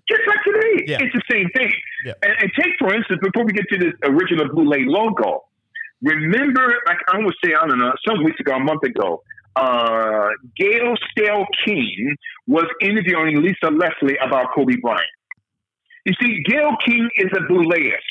Just 0.08 0.22
like 0.26 0.42
today, 0.44 0.84
Yeah. 0.86 0.98
it's 1.00 1.12
the 1.14 1.22
same 1.30 1.48
thing. 1.50 1.72
Yeah. 2.04 2.14
And, 2.22 2.32
and 2.40 2.52
take, 2.58 2.74
for 2.78 2.92
instance, 2.94 3.20
before 3.22 3.44
we 3.44 3.52
get 3.52 3.68
to 3.70 3.78
this 3.78 3.92
original 4.04 4.48
Boule 4.48 4.74
logo, 4.86 5.44
remember, 6.02 6.74
like 6.86 6.98
I 7.12 7.18
would 7.18 7.34
say, 7.44 7.52
I 7.54 7.66
don't 7.66 7.78
know, 7.78 7.92
some 8.08 8.24
weeks 8.24 8.40
ago, 8.40 8.56
a 8.56 8.58
month 8.60 8.82
ago, 8.84 9.22
uh, 9.54 10.28
Gail 10.56 10.94
Stale 11.10 11.46
King 11.64 12.16
was 12.46 12.64
interviewing 12.80 13.42
Lisa 13.42 13.70
Leslie 13.70 14.16
about 14.24 14.46
Kobe 14.54 14.76
Bryant. 14.82 15.06
You 16.06 16.14
see, 16.20 16.42
Gail 16.46 16.70
King 16.84 17.08
is 17.16 17.28
a 17.36 17.40
Bouleist. 17.52 18.08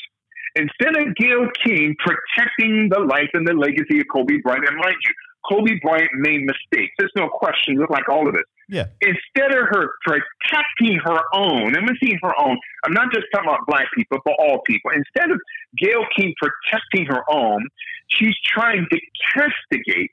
Instead 0.54 0.96
of 0.96 1.14
Gail 1.16 1.46
King 1.64 1.94
protecting 1.98 2.88
the 2.90 3.00
life 3.00 3.28
and 3.34 3.46
the 3.46 3.54
legacy 3.54 4.00
of 4.00 4.06
Kobe 4.12 4.36
Bryant, 4.42 4.66
and 4.68 4.76
mind 4.76 4.96
you, 5.06 5.14
Kobe 5.48 5.78
Bryant 5.82 6.10
made 6.14 6.42
mistakes. 6.42 6.92
There's 6.98 7.12
no 7.16 7.28
question, 7.28 7.76
just 7.76 7.90
like 7.90 8.08
all 8.08 8.28
of 8.28 8.34
us 8.34 8.42
Yeah. 8.68 8.86
instead 9.00 9.50
of 9.52 9.66
her 9.70 9.90
protecting 10.04 10.98
her 11.04 11.20
own, 11.34 11.76
I'm 11.76 11.86
saying 12.02 12.18
her 12.22 12.32
own, 12.40 12.58
I'm 12.84 12.92
not 12.92 13.12
just 13.12 13.26
talking 13.32 13.48
about 13.48 13.66
black 13.66 13.86
people, 13.94 14.18
but 14.24 14.34
all 14.38 14.62
people. 14.66 14.90
Instead 14.94 15.30
of 15.30 15.40
Gail 15.76 16.04
King 16.16 16.34
protecting 16.40 17.06
her 17.06 17.22
own, 17.28 17.66
she's 18.08 18.36
trying 18.44 18.86
to 18.90 19.00
castigate 19.34 20.12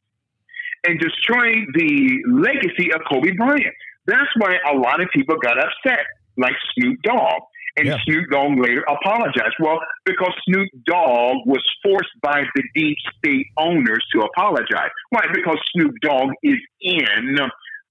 and 0.88 1.00
destroy 1.00 1.54
the 1.74 2.20
legacy 2.28 2.92
of 2.94 3.02
Kobe 3.10 3.32
Bryant. 3.32 3.76
That's 4.06 4.30
why 4.38 4.58
a 4.70 4.76
lot 4.76 5.02
of 5.02 5.10
people 5.14 5.36
got 5.38 5.58
upset, 5.58 6.06
like 6.38 6.56
Snoop 6.74 7.02
Dogg. 7.04 7.42
And 7.80 7.88
Yeah. 7.88 7.98
Snoop 8.04 8.30
Dogg 8.30 8.60
later 8.60 8.84
apologized. 8.90 9.56
Well, 9.60 9.80
because 10.06 10.34
Snoop 10.48 10.68
Dogg 10.86 11.38
was 11.46 11.64
forced 11.82 12.12
by 12.22 12.44
the 12.56 12.64
deep 12.76 12.98
state 13.18 13.48
owners 13.58 14.06
to 14.14 14.22
apologize. 14.22 14.90
Why? 15.12 15.22
Because 15.34 15.58
Snoop 15.72 15.96
Dogg 16.02 16.32
is 16.44 16.58
in 16.82 17.38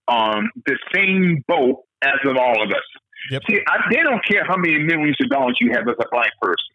um, 0.08 0.50
the 0.66 0.78
same 0.94 1.42
boat 1.48 1.84
as 2.02 2.20
of 2.26 2.36
all 2.36 2.62
of 2.62 2.70
us. 2.70 2.84
Yep. 3.30 3.42
See, 3.48 3.60
I, 3.66 3.78
they 3.90 4.02
don't 4.02 4.24
care 4.24 4.44
how 4.44 4.56
many 4.56 4.78
millions 4.78 5.16
of 5.22 5.30
dollars 5.30 5.56
you 5.58 5.72
have 5.72 5.88
as 5.88 5.96
a 5.98 6.08
black 6.10 6.30
person. 6.40 6.74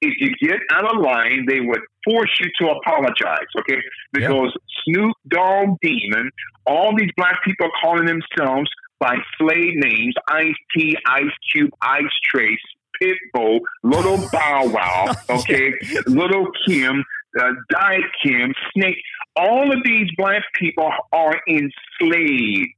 If 0.00 0.14
you 0.20 0.48
get 0.48 0.60
out 0.72 0.84
of 0.92 1.00
line, 1.02 1.46
they 1.46 1.60
would 1.60 1.80
force 2.04 2.30
you 2.40 2.50
to 2.60 2.72
apologize. 2.72 3.46
Okay, 3.58 3.80
because 4.12 4.52
Snoop 4.84 5.16
Dogg 5.28 5.76
Demon, 5.82 6.30
all 6.66 6.94
these 6.96 7.10
black 7.16 7.42
people 7.44 7.68
calling 7.82 8.06
themselves 8.06 8.70
by 9.04 9.16
slave 9.38 9.74
names: 9.74 10.14
Ice 10.28 10.54
T, 10.74 10.96
Ice 11.06 11.36
Cube, 11.52 11.70
Ice 11.82 12.16
Trace, 12.24 12.58
Pitbull, 13.00 13.60
Little 13.82 14.16
Bow 14.32 14.66
Wow. 14.66 15.14
Okay, 15.30 15.74
Little 16.06 16.46
Kim. 16.66 17.04
Uh, 17.38 17.50
Diet 17.68 18.04
Kim, 18.24 18.54
Snake, 18.72 18.94
all 19.34 19.72
of 19.72 19.82
these 19.84 20.06
black 20.16 20.42
people 20.54 20.88
are 21.12 21.34
enslaved. 21.48 22.68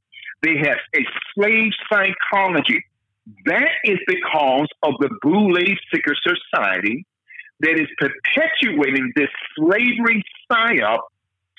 They 0.41 0.57
have 0.57 0.77
a 0.95 1.05
slave 1.35 1.71
psychology. 1.87 2.83
That 3.45 3.69
is 3.83 3.99
because 4.07 4.67
of 4.81 4.95
the 4.99 5.09
Boule 5.21 5.59
Secret 5.93 6.17
Society 6.23 7.05
that 7.59 7.79
is 7.79 7.87
perpetuating 7.99 9.11
this 9.15 9.29
slavery 9.55 10.23
psyop 10.51 11.01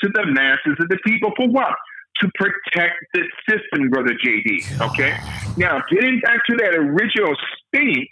to 0.01 0.09
the 0.13 0.27
masses 0.27 0.77
of 0.81 0.89
the 0.89 0.99
people 1.05 1.31
for 1.37 1.49
what? 1.49 1.75
To 2.21 2.29
protect 2.35 2.97
the 3.15 3.23
system, 3.49 3.91
brother 3.91 4.13
JD. 4.13 4.81
Okay. 4.91 5.17
Now, 5.57 5.81
getting 5.89 6.19
back 6.21 6.45
to 6.47 6.57
that 6.57 6.75
original 6.75 7.33
speech 7.67 8.11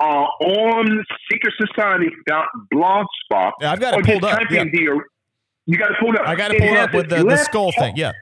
uh, 0.00 0.04
on 0.04 1.04
secretsociety.blogspot. 1.32 3.52
Yeah, 3.60 3.72
I've 3.72 3.80
got 3.80 3.98
it 3.98 4.04
pulled 4.04 4.24
up. 4.24 4.40
Yeah. 4.50 4.64
The, 4.64 5.00
you 5.66 5.78
got 5.78 5.88
to 5.88 5.94
pull 6.00 6.10
up. 6.10 6.26
I 6.26 6.34
got 6.34 6.52
it 6.52 6.60
pulled 6.60 6.76
up 6.76 6.92
with 6.92 7.08
the, 7.08 7.24
the 7.24 7.38
skull 7.38 7.72
thing. 7.72 7.96
Yeah. 7.96 8.12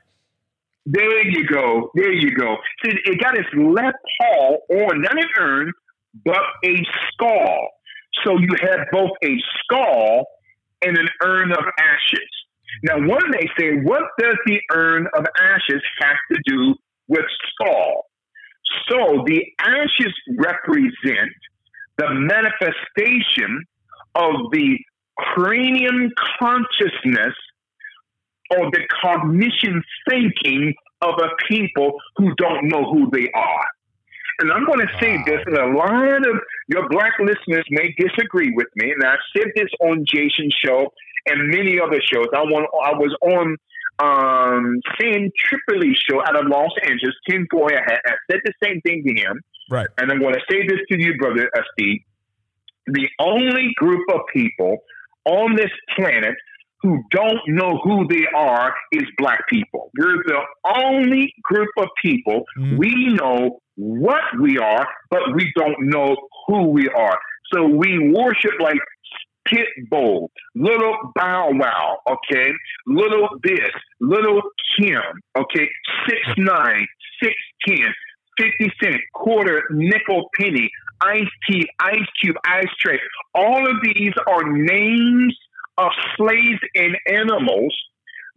There 0.84 1.26
you 1.28 1.46
go. 1.46 1.90
There 1.94 2.12
you 2.12 2.34
go. 2.34 2.56
See, 2.84 2.90
it 3.04 3.20
got 3.20 3.38
its 3.38 3.48
left 3.54 3.96
paw 4.20 4.56
on 4.70 5.00
not 5.02 5.16
an 5.18 5.28
urn, 5.38 5.72
but 6.24 6.42
a 6.64 6.76
skull. 7.12 7.68
So 8.24 8.36
you 8.38 8.48
have 8.60 8.88
both 8.90 9.10
a 9.24 9.36
skull 9.62 10.26
and 10.82 10.98
an 10.98 11.08
urn 11.22 11.52
of 11.52 11.64
ashes. 11.78 12.28
Now, 12.82 12.96
one 12.98 13.30
may 13.30 13.46
say, 13.58 13.76
what 13.82 14.02
does 14.18 14.36
the 14.46 14.60
urn 14.72 15.06
of 15.14 15.24
ashes 15.40 15.82
have 16.00 16.16
to 16.32 16.38
do 16.46 16.74
with 17.08 17.24
skull? 17.50 18.06
So 18.88 19.24
the 19.26 19.44
ashes 19.58 20.14
represent 20.38 21.32
the 21.98 22.08
manifestation 22.10 23.64
of 24.14 24.50
the 24.52 24.78
cranium 25.16 26.10
consciousness 26.40 27.34
or 28.50 28.70
the 28.70 28.82
cognition 29.02 29.82
thinking 30.08 30.74
of 31.00 31.14
a 31.22 31.28
people 31.48 31.98
who 32.16 32.34
don't 32.36 32.68
know 32.68 32.84
who 32.90 33.10
they 33.10 33.30
are. 33.34 33.66
And 34.38 34.52
I'm 34.52 34.64
going 34.64 34.80
to 34.80 34.92
say 35.00 35.18
this, 35.26 35.40
and 35.46 35.56
a 35.56 35.76
lot 35.76 36.26
of 36.26 36.40
your 36.68 36.88
black 36.88 37.12
listeners 37.20 37.64
may 37.70 37.94
disagree 37.98 38.52
with 38.54 38.68
me. 38.76 38.90
And 38.90 39.04
I've 39.04 39.18
said 39.36 39.48
this 39.54 39.68
on 39.80 40.04
Jason's 40.06 40.54
show 40.64 40.92
and 41.26 41.48
many 41.48 41.78
other 41.80 42.00
shows. 42.00 42.26
I, 42.34 42.42
want, 42.42 42.66
I 42.84 42.92
was 42.92 43.14
on 43.22 43.56
um, 43.98 44.80
Sam 45.00 45.30
Tripoli's 45.38 46.00
show 46.08 46.20
out 46.20 46.36
of 46.36 46.46
Los 46.48 46.72
Angeles. 46.82 47.14
Tim 47.28 47.46
Boy, 47.50 47.68
I, 47.68 47.94
I 47.94 48.12
said 48.30 48.40
the 48.44 48.52
same 48.62 48.80
thing 48.82 49.04
to 49.06 49.20
him. 49.20 49.40
Right. 49.70 49.88
And 49.98 50.10
I'm 50.10 50.20
going 50.20 50.34
to 50.34 50.40
say 50.50 50.66
this 50.66 50.80
to 50.90 51.00
you, 51.00 51.16
brother 51.16 51.48
Steve. 51.72 52.00
The 52.86 53.08
only 53.20 53.72
group 53.76 54.04
of 54.12 54.20
people 54.32 54.78
on 55.24 55.54
this 55.54 55.70
planet 55.96 56.34
who 56.82 57.00
don't 57.10 57.38
know 57.46 57.78
who 57.84 58.08
they 58.08 58.26
are 58.36 58.74
is 58.90 59.04
black 59.16 59.46
people. 59.48 59.90
We're 59.96 60.22
the 60.26 60.40
only 60.82 61.32
group 61.44 61.68
of 61.78 61.86
people 62.02 62.42
mm. 62.58 62.76
we 62.76 63.14
know 63.14 63.60
what 63.76 64.22
we 64.40 64.58
are, 64.58 64.86
but 65.10 65.20
we 65.34 65.52
don't 65.56 65.76
know 65.80 66.16
who 66.48 66.68
we 66.68 66.88
are. 66.88 67.18
So 67.54 67.66
we 67.66 68.12
worship 68.12 68.52
like 68.60 68.78
Pitbull, 69.48 70.28
little 70.54 70.96
Bow 71.14 71.50
Wow, 71.52 71.98
okay, 72.08 72.52
little 72.86 73.28
this, 73.42 73.70
little 74.00 74.42
Kim, 74.78 75.02
okay, 75.36 75.68
six 76.08 76.20
nine, 76.38 76.86
six 77.22 77.34
ten, 77.66 77.92
fifty 78.38 78.72
cent, 78.82 79.00
quarter, 79.14 79.64
nickel, 79.70 80.28
penny, 80.38 80.70
Ice 81.02 81.28
T, 81.48 81.68
Ice 81.80 82.06
Cube, 82.20 82.36
Ice 82.46 82.70
Tray. 82.78 82.98
All 83.34 83.68
of 83.68 83.76
these 83.82 84.12
are 84.26 84.52
names 84.52 85.36
of 85.78 85.90
slaves 86.16 86.60
and 86.74 86.96
animals 87.06 87.76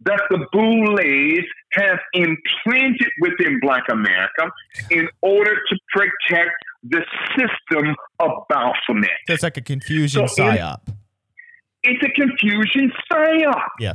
that 0.04 0.20
the 0.30 0.46
Boules 0.52 1.44
have 1.72 1.98
implanted 2.12 3.08
within 3.20 3.58
Black 3.60 3.84
America 3.90 4.50
in 4.90 5.08
order 5.22 5.54
to 5.54 5.78
protect 5.90 6.50
the 6.82 7.02
system 7.36 7.94
of 8.20 8.30
Baphomet. 8.48 9.10
It's 9.28 9.42
like 9.42 9.56
a 9.56 9.62
confusion 9.62 10.28
so 10.28 10.42
psyop. 10.42 10.80
It's 11.86 12.02
a 12.04 12.10
confusion 12.10 12.92
psyop. 13.10 13.68
Yeah. 13.80 13.94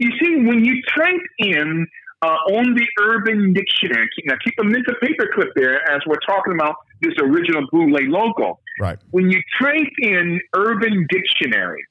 You 0.00 0.10
see, 0.20 0.46
when 0.46 0.64
you 0.64 0.82
type 0.96 1.20
in 1.38 1.86
uh, 2.22 2.26
on 2.26 2.74
the 2.74 2.86
Urban 3.00 3.52
Dictionary, 3.52 4.08
now 4.24 4.34
keep 4.44 4.54
a 4.60 4.64
mental 4.64 4.94
paper 5.00 5.28
clip 5.34 5.48
there 5.54 5.88
as 5.90 6.00
we're 6.06 6.20
talking 6.26 6.54
about 6.54 6.76
this 7.00 7.14
original 7.20 7.66
Boule 7.70 7.90
logo. 8.08 8.58
Right. 8.80 8.98
When 9.10 9.30
you 9.30 9.40
type 9.60 9.92
in 10.00 10.40
Urban 10.56 11.06
Dictionary, 11.10 11.84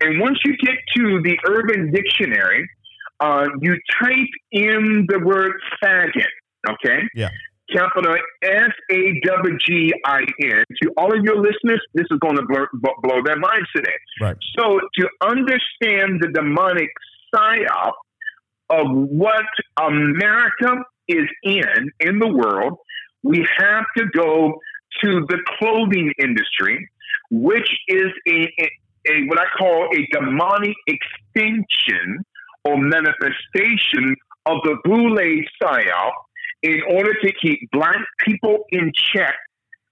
and 0.00 0.20
once 0.20 0.38
you 0.44 0.56
get 0.58 0.76
to 0.96 1.22
the 1.22 1.38
Urban 1.46 1.90
Dictionary, 1.90 2.68
uh, 3.20 3.46
you 3.60 3.76
type 4.02 4.28
in 4.52 5.06
the 5.08 5.18
word 5.20 5.52
faggot, 5.82 6.24
okay? 6.68 7.00
Yeah. 7.14 7.30
Capital 7.72 8.16
S 8.42 8.70
A 8.90 9.20
W 9.26 9.58
G 9.66 9.92
I 10.04 10.20
N. 10.42 10.64
To 10.82 10.90
all 10.96 11.16
of 11.16 11.24
your 11.24 11.36
listeners, 11.36 11.80
this 11.94 12.06
is 12.10 12.18
going 12.20 12.36
to 12.36 12.42
blow, 12.46 12.66
blow 13.02 13.22
their 13.24 13.38
minds 13.38 13.68
today. 13.74 13.96
Right. 14.20 14.36
So, 14.58 14.80
to 14.98 15.08
understand 15.22 16.20
the 16.20 16.30
demonic 16.32 16.90
psyop 17.34 17.92
of 18.70 18.86
what 18.90 19.44
America 19.80 20.82
is 21.08 21.26
in, 21.42 21.90
in 22.00 22.18
the 22.18 22.28
world, 22.28 22.78
we 23.22 23.46
have 23.58 23.84
to 23.96 24.04
go 24.14 24.58
to 25.02 25.26
the 25.28 25.38
clothing 25.58 26.12
industry, 26.18 26.88
which 27.30 27.68
is 27.88 28.12
a, 28.28 28.48
a 28.60 29.26
what 29.26 29.38
I 29.38 29.46
call 29.58 29.88
a 29.94 30.06
demonic 30.12 30.76
extension 30.86 32.24
or 32.64 32.76
manifestation 32.78 34.16
of 34.46 34.58
the 34.64 34.76
Boule 34.84 35.18
psyop 35.62 36.12
in 36.66 36.82
order 36.90 37.14
to 37.14 37.32
keep 37.40 37.70
black 37.70 38.00
people 38.24 38.64
in 38.70 38.92
check 39.12 39.34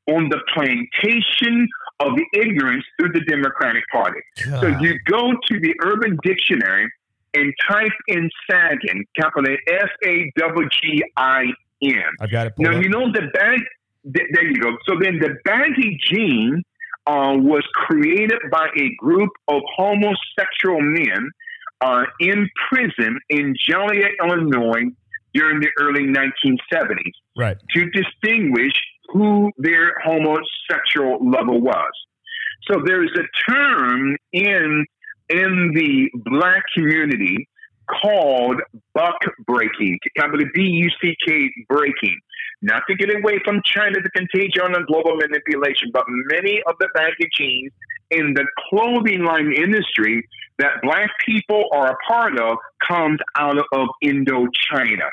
on 0.09 0.29
the 0.29 0.41
plantation 0.53 1.69
of 2.01 2.13
ignorance 2.35 2.85
through 2.99 3.13
the 3.13 3.25
Democratic 3.27 3.85
Party. 3.93 4.21
God. 4.45 4.61
So 4.61 4.67
you 4.81 4.99
go 5.07 5.33
to 5.33 5.61
the 5.61 5.73
Urban 5.85 6.19
Dictionary 6.23 6.91
and 7.35 7.53
type 7.69 7.93
in 8.09 8.29
Sagin, 8.51 9.03
capital 9.17 9.57
S 9.69 9.89
A 10.05 10.33
W 10.37 10.69
G 10.83 11.03
I 11.17 11.45
N. 11.83 12.03
I've 12.21 12.31
got 12.31 12.49
it. 12.49 12.55
Now 12.59 12.77
up. 12.77 12.83
you 12.83 12.89
know 12.89 13.11
the 13.13 13.29
bag. 13.33 13.61
There 14.05 14.45
you 14.45 14.61
go. 14.61 14.77
So 14.87 14.97
then 15.01 15.19
the 15.19 15.37
baggy 15.45 15.99
jean 16.11 16.63
uh, 17.07 17.35
was 17.37 17.63
created 17.73 18.41
by 18.51 18.67
a 18.77 18.95
group 18.99 19.31
of 19.49 19.63
homosexual 19.77 20.81
men 20.81 21.31
uh, 21.81 22.03
in 22.21 22.49
prison 22.69 23.19
in 23.31 23.55
Joliet, 23.67 24.11
Illinois, 24.23 24.91
during 25.35 25.61
the 25.61 25.69
early 25.81 26.05
1970s, 26.05 27.13
right. 27.37 27.57
to 27.75 27.91
distinguish 27.91 28.73
who 29.09 29.51
their 29.59 29.95
homosexual 30.03 31.19
lover 31.21 31.59
was. 31.59 31.93
So 32.71 32.81
there 32.85 33.05
is 33.05 33.11
a 33.17 33.53
term 33.53 34.17
in 34.33 34.87
in 35.29 35.73
the 35.75 36.11
black 36.25 36.63
community 36.75 37.49
called 38.03 38.61
buck 38.95 39.19
breaking, 39.47 39.99
capital 40.17 40.47
B 40.55 40.63
U 40.63 40.91
C 41.03 41.15
K 41.27 41.51
breaking. 41.69 42.19
Not 42.63 42.83
to 42.89 42.95
get 42.95 43.15
away 43.15 43.41
from 43.45 43.61
China, 43.65 43.99
the 44.03 44.11
contagion 44.11 44.75
and 44.75 44.87
global 44.87 45.17
manipulation, 45.17 45.91
but 45.93 46.05
many 46.09 46.63
of 46.67 46.77
the 46.79 46.89
jeans 47.37 47.73
in 48.11 48.35
the 48.35 48.47
clothing 48.69 49.25
line 49.25 49.53
industry 49.53 50.27
that 50.59 50.81
black 50.83 51.11
people 51.27 51.65
are 51.73 51.93
a 51.93 51.97
part 52.09 52.39
of 52.39 52.57
comes 52.87 53.19
out 53.39 53.59
of 53.59 53.89
Indochina. 54.03 55.11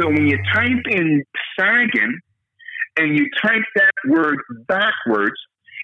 So 0.00 0.06
when 0.06 0.26
you 0.26 0.38
type 0.54 0.82
in 0.90 1.22
Sagan 1.58 2.20
and 2.96 3.18
you 3.18 3.26
type 3.42 3.62
that 3.76 3.92
word 4.08 4.38
backwards, 4.66 5.36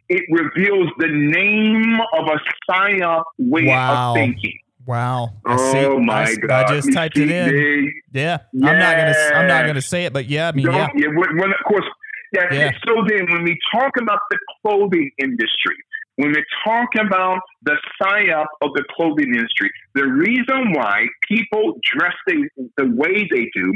it 0.09 0.23
reveals 0.31 0.89
the 0.99 1.09
name 1.09 1.99
of 2.15 2.25
a 2.29 2.71
psyop 2.71 3.25
way 3.39 3.67
wow. 3.67 4.11
of 4.11 4.17
thinking. 4.17 4.59
Wow! 4.87 5.33
I 5.45 5.57
oh 5.59 5.73
see, 5.73 6.05
my 6.05 6.23
I, 6.23 6.35
God! 6.37 6.51
I 6.51 6.75
just 6.77 6.93
typed 6.93 7.19
it 7.19 7.29
in. 7.29 7.93
yeah, 8.13 8.39
yes. 8.53 8.71
I'm 8.71 8.79
not 8.79 8.97
gonna. 8.97 9.15
I'm 9.35 9.49
not 9.49 9.67
gonna 9.67 9.83
say 9.83 10.05
it, 10.05 10.13
but 10.13 10.27
yeah, 10.27 10.49
I 10.49 10.53
mean, 10.53 10.67
yeah. 10.67 10.87
yeah 10.95 11.09
when, 11.09 11.37
when, 11.37 11.51
of 11.51 11.67
course, 11.67 11.85
yeah, 12.33 12.55
yeah. 12.55 12.71
So 12.87 12.95
then, 13.09 13.27
when 13.33 13.43
we 13.43 13.59
talk 13.75 13.91
about 14.01 14.21
the 14.31 14.39
clothing 14.63 15.11
industry, 15.19 15.75
when 16.17 16.31
we 16.31 16.45
talk 16.65 16.89
about 17.01 17.41
the 17.65 17.77
psyop 18.01 18.47
of 18.63 18.75
the 18.75 18.85
clothing 18.95 19.35
industry, 19.35 19.71
the 19.95 20.07
reason 20.07 20.73
why 20.73 21.07
people 21.27 21.79
dress 21.83 22.15
the, 22.29 22.49
the 22.77 22.87
way 22.87 23.29
they 23.31 23.51
do 23.55 23.73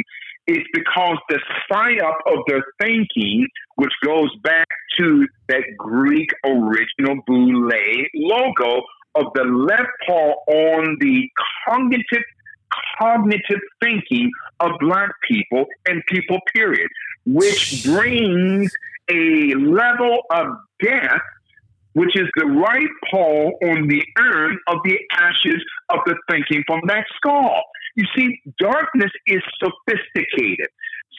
is 0.50 0.64
because 0.72 1.18
the 1.28 1.40
psyop 1.70 2.16
of 2.26 2.44
their 2.46 2.64
thinking, 2.80 3.46
which 3.76 3.92
goes 4.04 4.34
back 4.42 4.66
to 4.98 5.26
that 5.48 5.62
Greek 5.76 6.28
original 6.44 7.16
boule 7.26 7.70
logo 8.14 8.82
of 9.14 9.26
the 9.34 9.44
left 9.44 9.90
paw 10.06 10.34
on 10.46 10.96
the 11.00 11.28
cognitive 11.66 12.22
cognitive 12.98 13.60
thinking 13.82 14.30
of 14.60 14.70
black 14.80 15.10
people 15.28 15.64
and 15.86 16.02
people 16.06 16.38
period, 16.54 16.88
which 17.26 17.84
brings 17.84 18.72
a 19.10 19.54
level 19.56 20.22
of 20.30 20.46
death 20.80 21.20
which 21.94 22.16
is 22.16 22.28
the 22.36 22.46
right 22.46 22.88
paw 23.10 23.50
on 23.70 23.88
the 23.88 24.02
urn 24.18 24.58
of 24.68 24.78
the 24.84 24.98
ashes 25.12 25.62
of 25.88 25.98
the 26.06 26.16
thinking 26.30 26.62
from 26.66 26.80
that 26.86 27.04
skull. 27.16 27.62
You 27.96 28.04
see, 28.16 28.40
darkness 28.58 29.10
is 29.26 29.42
sophisticated. 29.58 30.68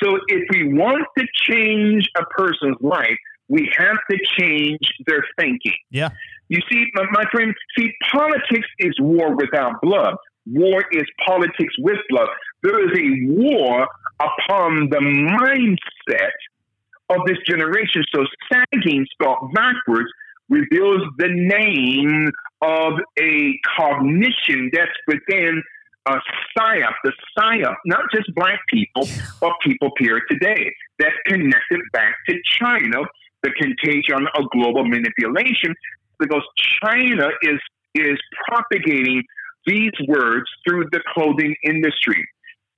So 0.01 0.17
if 0.27 0.43
we 0.51 0.73
want 0.73 1.05
to 1.17 1.25
change 1.49 2.09
a 2.17 2.25
person's 2.25 2.77
life, 2.79 3.17
we 3.49 3.69
have 3.77 3.97
to 4.09 4.17
change 4.39 4.79
their 5.05 5.23
thinking. 5.37 5.75
Yeah. 5.89 6.09
You 6.47 6.59
see, 6.71 6.85
my, 6.93 7.05
my 7.11 7.23
friend, 7.31 7.53
see, 7.77 7.91
politics 8.11 8.67
is 8.79 8.93
war 8.99 9.35
without 9.35 9.81
blood. 9.81 10.15
War 10.45 10.83
is 10.91 11.03
politics 11.25 11.73
with 11.79 11.97
blood. 12.09 12.29
There 12.63 12.83
is 12.83 12.97
a 12.97 13.31
war 13.31 13.87
upon 14.19 14.89
the 14.89 14.99
mindset 14.99 16.31
of 17.09 17.25
this 17.27 17.37
generation. 17.47 18.03
So 18.15 18.25
sagging 18.51 19.05
spelled 19.13 19.53
backwards 19.53 20.09
reveals 20.51 21.01
the 21.17 21.29
name 21.29 22.29
of 22.61 22.93
a 23.17 23.59
cognition 23.77 24.69
that's 24.71 24.91
within 25.07 25.63
a 26.07 26.15
psyop, 26.55 26.93
the 27.03 27.13
psyop, 27.37 27.75
not 27.85 28.01
just 28.13 28.33
black 28.35 28.59
people, 28.69 29.07
but 29.39 29.53
people 29.63 29.91
here 29.97 30.21
today. 30.29 30.71
That's 30.99 31.15
connected 31.25 31.79
back 31.93 32.15
to 32.29 32.35
China, 32.59 33.03
the 33.43 33.51
contagion 33.51 34.27
of 34.35 34.49
global 34.51 34.85
manipulation, 34.85 35.73
because 36.19 36.43
China 36.83 37.29
is 37.41 37.59
is 37.93 38.17
propagating 38.47 39.23
these 39.65 39.91
words 40.07 40.45
through 40.65 40.85
the 40.91 41.01
clothing 41.13 41.55
industry. 41.63 42.25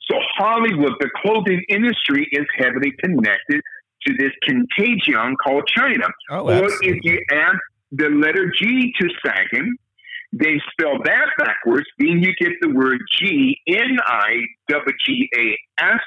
So 0.10 0.18
Hollywood, 0.36 0.94
the 1.00 1.10
clothing 1.22 1.64
industry, 1.70 2.28
is 2.32 2.46
heavily 2.58 2.92
connected 3.04 3.62
to 4.08 4.14
this 4.18 4.32
contagion 4.44 5.36
called 5.44 5.68
China. 5.68 6.06
Oh, 6.30 6.48
or 6.48 6.66
absolutely. 6.66 6.90
if 6.90 7.04
you 7.04 7.26
add 7.32 7.56
the 7.92 8.10
letter 8.10 8.52
G 8.60 8.94
to 9.00 9.10
sagging, 9.26 9.76
they 10.32 10.60
spell 10.72 10.98
that 11.04 11.28
backwards, 11.38 11.86
then 12.00 12.20
you 12.20 12.34
get 12.36 12.54
the 12.62 12.70
word 12.70 13.00
G, 13.20 13.60
N 13.68 13.98
I 14.06 14.40
W 14.70 14.94
G 15.06 15.30
A 15.38 15.84
S. 15.84 16.00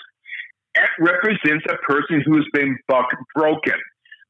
That 0.75 0.91
represents 0.99 1.65
a 1.71 1.77
person 1.77 2.23
who's 2.27 2.47
been 2.53 2.77
buck 2.89 3.09
broken. 3.35 3.81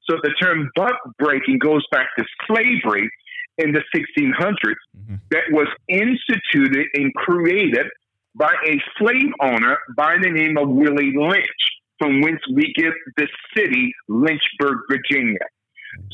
So 0.08 0.16
the 0.22 0.30
term 0.40 0.70
buck 0.76 0.96
breaking 1.18 1.58
goes 1.58 1.84
back 1.90 2.08
to 2.18 2.24
slavery 2.46 3.10
in 3.58 3.72
the 3.72 3.82
1600s 3.94 4.44
mm-hmm. 4.46 5.14
that 5.30 5.44
was 5.50 5.66
instituted 5.88 6.86
and 6.94 7.12
created 7.14 7.86
by 8.34 8.52
a 8.68 8.80
slave 8.98 9.32
owner 9.40 9.78
by 9.96 10.16
the 10.20 10.30
name 10.30 10.58
of 10.58 10.68
Willie 10.68 11.14
Lynch, 11.16 11.46
from 11.98 12.20
whence 12.20 12.40
we 12.52 12.72
get 12.76 12.92
the 13.16 13.28
city 13.56 13.92
Lynchburg, 14.08 14.78
Virginia. 14.90 15.38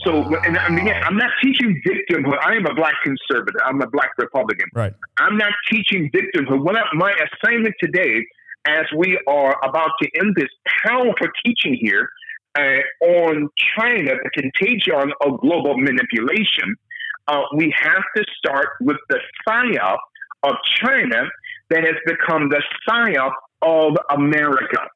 So, 0.05 0.23
and 0.45 0.57
I 0.57 0.69
mean, 0.69 0.89
I'm 0.89 1.17
not 1.17 1.31
teaching 1.43 1.81
victimhood. 1.87 2.39
I 2.45 2.55
am 2.55 2.67
a 2.67 2.75
black 2.75 2.95
conservative. 3.03 3.61
I'm 3.65 3.81
a 3.81 3.89
black 3.89 4.11
Republican. 4.19 4.67
Right. 4.75 4.95
I'm 5.19 5.37
not 5.37 5.53
teaching 5.71 6.11
victimhood. 6.15 6.63
What 6.63 6.77
I, 6.77 6.83
my 6.95 7.13
assignment 7.13 7.75
today, 7.83 8.25
as 8.67 8.85
we 8.97 9.19
are 9.27 9.57
about 9.65 9.91
to 10.03 10.09
end 10.21 10.35
this 10.37 10.49
powerful 10.87 11.27
teaching 11.45 11.77
here 11.81 12.09
uh, 12.57 13.05
on 13.05 13.49
China, 13.77 14.13
the 14.23 14.31
contagion 14.35 15.13
of 15.21 15.41
global 15.41 15.77
manipulation, 15.77 16.77
uh, 17.29 17.43
we 17.55 17.75
have 17.81 18.03
to 18.17 18.25
start 18.39 18.69
with 18.81 18.99
the 19.09 19.19
psyop 19.47 19.99
of 20.43 20.55
China 20.77 21.25
that 21.71 21.85
has 21.85 21.95
become 22.07 22.49
the 22.49 22.63
psyop 22.89 23.33
of 23.63 23.97
America. 24.11 24.89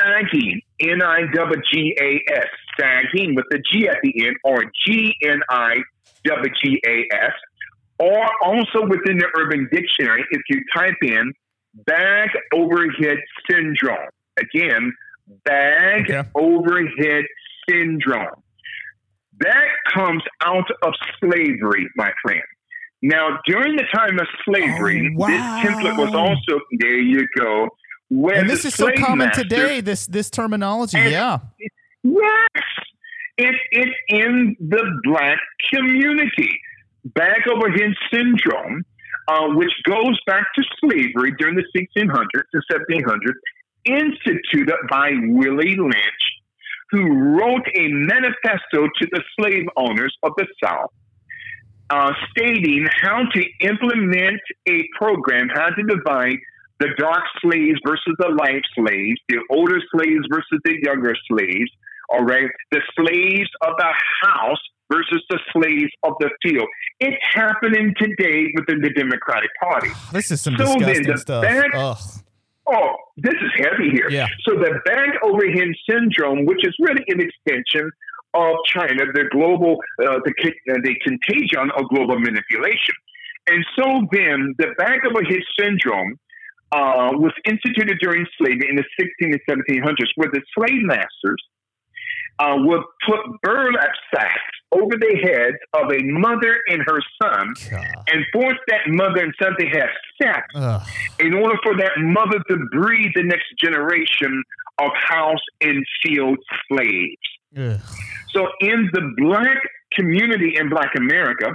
Sagging, 0.00 0.60
N 0.80 1.02
I 1.02 1.22
W 1.34 1.62
G 1.72 1.96
A 2.00 2.20
S, 2.32 2.46
sagging 2.78 3.34
with 3.34 3.44
the 3.50 3.62
G 3.72 3.88
at 3.88 3.98
the 4.02 4.26
end, 4.26 4.36
or 4.44 4.64
G 4.86 5.14
N 5.22 5.40
I 5.50 5.76
W 6.24 6.52
G 6.62 6.80
A 6.86 7.06
S, 7.14 7.32
or 7.98 8.26
also 8.42 8.82
within 8.86 9.18
the 9.18 9.28
Urban 9.38 9.68
Dictionary, 9.72 10.24
if 10.30 10.42
you 10.48 10.60
type 10.76 10.96
in 11.02 11.32
bag 11.86 12.30
overhead 12.52 13.18
syndrome. 13.50 14.08
Again, 14.38 14.92
bag 15.44 16.10
Okay. 16.10 16.28
overhead 16.34 17.24
syndrome. 17.68 18.42
That 19.40 19.66
comes 19.92 20.22
out 20.42 20.70
of 20.82 20.94
slavery, 21.20 21.88
my 21.96 22.12
friend. 22.22 22.42
Now, 23.02 23.38
during 23.46 23.76
the 23.76 23.84
time 23.94 24.18
of 24.18 24.26
slavery, 24.44 25.10
Oh, 25.12 25.26
this 25.26 25.40
wow. 25.42 25.56
template 25.62 25.96
was 25.98 26.10
also, 26.14 26.60
there 26.78 26.98
you 26.98 27.26
go. 27.36 27.68
Where 28.10 28.36
And 28.36 28.48
this 28.50 28.64
is 28.64 28.74
so 28.74 28.90
common 28.92 29.26
master- 29.28 29.42
today. 29.42 29.80
This 29.80 30.06
this 30.06 30.30
terminology. 30.30 30.98
And- 30.98 31.10
yeah. 31.10 31.38
Yes, 32.02 32.64
it, 33.38 33.54
it's 33.72 33.96
in 34.08 34.56
the 34.60 35.00
black 35.04 35.38
community. 35.72 36.60
Bag 37.06 37.48
overhead 37.48 37.94
syndrome, 38.12 38.84
uh, 39.28 39.48
which 39.54 39.72
goes 39.88 40.18
back 40.26 40.44
to 40.54 40.62
slavery 40.80 41.32
during 41.38 41.54
the 41.56 41.64
1600s 41.74 42.26
and 42.52 42.62
1700s, 42.70 43.32
instituted 43.86 44.76
by 44.90 45.12
Willie 45.28 45.76
Lynch, 45.76 46.24
who 46.90 47.10
wrote 47.10 47.66
a 47.74 47.88
manifesto 47.88 48.86
to 48.98 49.08
the 49.12 49.22
slave 49.38 49.66
owners 49.76 50.14
of 50.22 50.32
the 50.36 50.46
South. 50.62 50.92
Uh, 51.90 52.12
stating 52.30 52.86
how 53.02 53.22
to 53.34 53.44
implement 53.60 54.40
a 54.68 54.88
program, 54.98 55.48
how 55.54 55.68
to 55.68 55.82
divide 55.82 56.38
the 56.80 56.88
dark 56.98 57.22
slaves 57.40 57.78
versus 57.86 58.14
the 58.18 58.28
light 58.28 58.62
slaves, 58.74 59.20
the 59.28 59.38
older 59.50 59.80
slaves 59.94 60.26
versus 60.30 60.60
the 60.64 60.76
younger 60.82 61.14
slaves, 61.30 61.70
all 62.10 62.24
right, 62.24 62.50
the 62.70 62.80
slaves 62.96 63.48
of 63.62 63.74
the 63.78 63.92
house 64.22 64.58
versus 64.92 65.22
the 65.30 65.38
slaves 65.52 65.90
of 66.02 66.12
the 66.20 66.30
field. 66.42 66.66
It's 67.00 67.16
happening 67.32 67.94
today 67.96 68.52
within 68.54 68.80
the 68.80 68.90
Democratic 68.90 69.50
Party. 69.60 69.88
This 70.12 70.30
is 70.30 70.40
some 70.40 70.56
So 70.56 70.76
disgusting 70.78 71.06
the 71.06 71.18
stuff. 71.18 71.44
Ugh. 71.74 71.98
Oh, 72.66 72.96
this 73.16 73.34
is 73.34 73.52
heavy 73.56 73.90
here. 73.90 74.08
Yeah. 74.08 74.26
So 74.48 74.54
the 74.54 74.80
bag 74.86 75.10
overhead 75.22 75.68
syndrome, 75.88 76.46
which 76.46 76.66
is 76.66 76.74
really 76.80 77.04
an 77.08 77.20
extension 77.20 77.90
of 78.32 78.56
China, 78.66 79.04
the 79.12 79.24
global, 79.30 79.76
uh, 80.02 80.18
the, 80.24 80.32
uh, 80.70 80.74
the 80.82 80.94
contagion 81.04 81.70
of 81.76 81.88
global 81.90 82.18
manipulation. 82.18 82.94
And 83.46 83.64
so 83.76 84.08
then 84.12 84.54
the 84.58 84.68
bag 84.78 85.00
overhead 85.04 85.42
syndrome 85.60 86.18
uh, 86.74 87.14
was 87.14 87.32
instituted 87.44 87.98
during 88.00 88.26
slavery 88.36 88.68
in 88.68 88.74
the 88.74 88.84
16 88.98 89.32
and 89.32 89.40
1700s, 89.48 90.10
where 90.16 90.30
the 90.32 90.42
slave 90.58 90.82
masters 90.82 91.42
uh, 92.40 92.56
would 92.58 92.82
put 93.06 93.20
burlap 93.42 93.90
sacks 94.12 94.42
over 94.72 94.96
the 94.96 95.16
heads 95.22 95.56
of 95.74 95.92
a 95.92 96.02
mother 96.02 96.58
and 96.66 96.82
her 96.86 96.98
son 97.22 97.54
God. 97.70 97.86
and 98.12 98.24
force 98.32 98.58
that 98.66 98.80
mother 98.88 99.22
and 99.22 99.32
son 99.40 99.52
to 99.56 99.66
have 99.66 99.88
sex 100.20 100.42
Ugh. 100.56 100.82
in 101.20 101.34
order 101.34 101.56
for 101.62 101.76
that 101.76 101.92
mother 101.98 102.40
to 102.50 102.56
breed 102.72 103.12
the 103.14 103.22
next 103.22 103.46
generation 103.62 104.42
of 104.80 104.90
house 104.96 105.44
and 105.60 105.84
field 106.02 106.38
slaves. 106.68 107.16
Ugh. 107.56 107.80
So, 108.32 108.48
in 108.60 108.90
the 108.92 109.14
black 109.18 109.58
community 109.92 110.56
in 110.58 110.68
Black 110.68 110.90
America, 110.96 111.52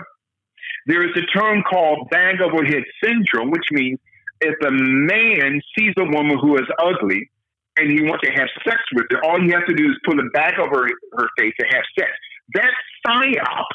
there 0.85 1.03
is 1.03 1.11
a 1.17 1.37
term 1.37 1.61
called 1.69 2.09
bag 2.09 2.39
overhead 2.39 2.83
syndrome, 3.03 3.51
which 3.51 3.65
means 3.71 3.99
if 4.41 4.55
a 4.65 4.71
man 4.71 5.61
sees 5.77 5.93
a 5.97 6.05
woman 6.05 6.37
who 6.39 6.57
is 6.57 6.65
ugly 6.79 7.29
and 7.77 7.89
he 7.91 8.01
wants 8.01 8.23
to 8.25 8.31
have 8.31 8.47
sex 8.63 8.77
with 8.93 9.05
her, 9.11 9.23
all 9.23 9.41
he 9.41 9.49
has 9.51 9.63
to 9.67 9.73
do 9.73 9.85
is 9.85 9.97
put 10.05 10.19
a 10.19 10.29
bag 10.33 10.59
over 10.59 10.87
her 11.13 11.27
face 11.37 11.53
and 11.59 11.73
have 11.73 11.83
sex. 11.97 12.11
That's 12.53 12.75
psyop, 13.05 13.65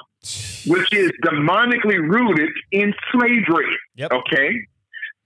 which 0.66 0.92
is 0.92 1.10
demonically 1.24 1.98
rooted 1.98 2.50
in 2.72 2.92
slavery. 3.12 3.76
Yep. 3.96 4.12
Okay? 4.12 4.66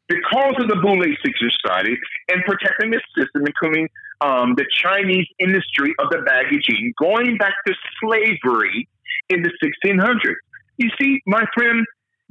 Because 0.08 0.54
of 0.58 0.68
the 0.68 0.76
Boule 0.76 1.04
Secret 1.24 1.52
Society 1.62 1.96
and 2.28 2.42
protecting 2.44 2.90
the 2.90 3.00
system, 3.16 3.44
including 3.46 3.88
um, 4.20 4.54
the 4.56 4.64
Chinese 4.82 5.26
industry 5.38 5.94
of 5.98 6.10
the 6.10 6.18
baggaging, 6.18 6.92
going 6.98 7.36
back 7.36 7.54
to 7.66 7.74
slavery 8.00 8.88
in 9.28 9.42
the 9.42 9.52
1600s. 9.62 10.34
You 10.78 10.90
see, 11.00 11.20
my 11.26 11.44
friend, 11.54 11.84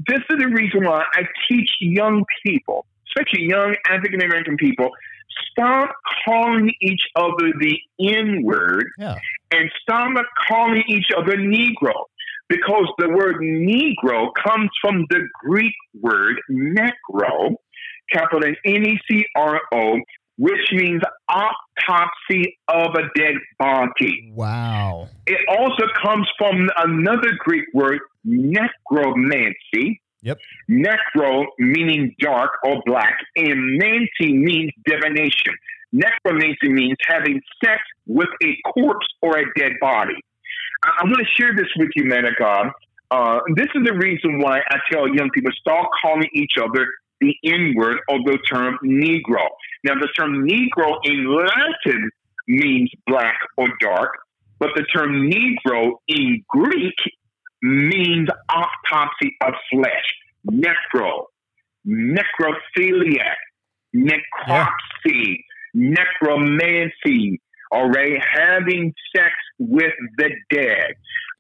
this 0.08 0.20
is 0.30 0.38
the 0.40 0.48
reason 0.48 0.86
why 0.86 1.04
I 1.14 1.24
teach 1.50 1.70
young 1.80 2.24
people, 2.46 2.86
especially 3.08 3.48
young 3.48 3.76
African 3.90 4.22
American 4.22 4.58
people, 4.58 4.90
stop 5.52 5.90
calling 6.26 6.72
each 6.82 7.02
other 7.16 7.52
the 7.60 7.78
N 8.00 8.44
word 8.44 8.86
Yeah. 8.98 9.16
and 9.52 9.70
stop 9.82 10.14
calling 10.48 10.84
each 10.88 11.08
other 11.18 11.38
Negro 11.38 11.94
because 12.50 12.88
the 12.98 13.10
word 13.10 13.38
Negro 13.42 14.30
comes 14.46 14.70
from 14.82 15.06
the 15.10 15.28
Greek 15.44 15.74
word 16.00 16.36
necro, 16.50 17.56
capital 18.12 18.54
N 18.66 18.86
E 18.86 19.00
C 19.10 19.26
R 19.36 19.60
O, 19.74 20.00
which 20.38 20.72
means 20.72 21.02
autopsy 21.30 22.58
of 22.68 22.96
a 22.96 23.04
dead 23.16 23.36
body. 23.60 24.32
Wow. 24.34 25.10
It 25.26 25.40
also 25.50 25.84
comes 26.02 26.28
from 26.38 26.70
another 26.78 27.32
Greek 27.40 27.66
word, 27.74 28.00
necromancy. 28.24 30.02
Yep. 30.22 30.40
Necro 30.70 31.46
meaning 31.60 32.16
dark 32.20 32.52
or 32.64 32.82
black, 32.86 33.18
and 33.36 33.78
mancy 33.78 34.34
means 34.34 34.72
divination. 34.86 35.54
Necromancy 35.92 36.70
means 36.70 36.98
having 37.08 37.42
sex 37.64 37.82
with 38.08 38.30
a 38.44 38.58
corpse 38.74 39.08
or 39.22 39.38
a 39.38 39.44
dead 39.58 39.74
body. 39.80 40.16
I, 40.84 40.90
I 41.02 41.04
want 41.06 41.18
to 41.18 41.42
share 41.42 41.56
this 41.56 41.68
with 41.78 41.90
you, 41.96 42.06
man 42.06 42.26
of 42.26 42.34
God. 42.38 42.72
Uh, 43.10 43.40
this 43.56 43.68
is 43.74 43.86
the 43.86 43.94
reason 43.94 44.40
why 44.40 44.60
I 44.70 44.78
tell 44.92 45.08
young 45.08 45.30
people 45.34 45.52
start 45.60 45.88
calling 46.02 46.30
each 46.34 46.54
other 46.62 46.86
the 47.22 47.36
N 47.46 47.74
word 47.76 48.00
or 48.10 48.20
the 48.20 48.38
term 48.52 48.78
Negro. 48.84 49.48
Now, 49.84 49.96
the 49.96 50.10
term 50.18 50.48
Negro 50.48 50.98
in 51.04 51.34
Latin 51.34 52.10
means 52.48 52.92
black 53.06 53.40
or 53.58 53.68
dark, 53.80 54.12
but 54.60 54.70
the 54.76 54.84
term 54.84 55.30
Negro 55.30 55.94
in 56.08 56.44
Greek 56.50 56.96
means 57.62 58.28
autopsy 58.50 59.38
of 59.42 59.54
flesh, 59.72 60.06
necro, 60.50 61.26
necrophiliac, 61.86 63.36
necropsy, 63.96 65.44
necromancy, 65.74 67.42
all 67.72 67.90
right, 67.90 68.22
having 68.34 68.94
sex 69.16 69.34
with 69.60 69.94
the 70.18 70.30
dead. 70.52 70.96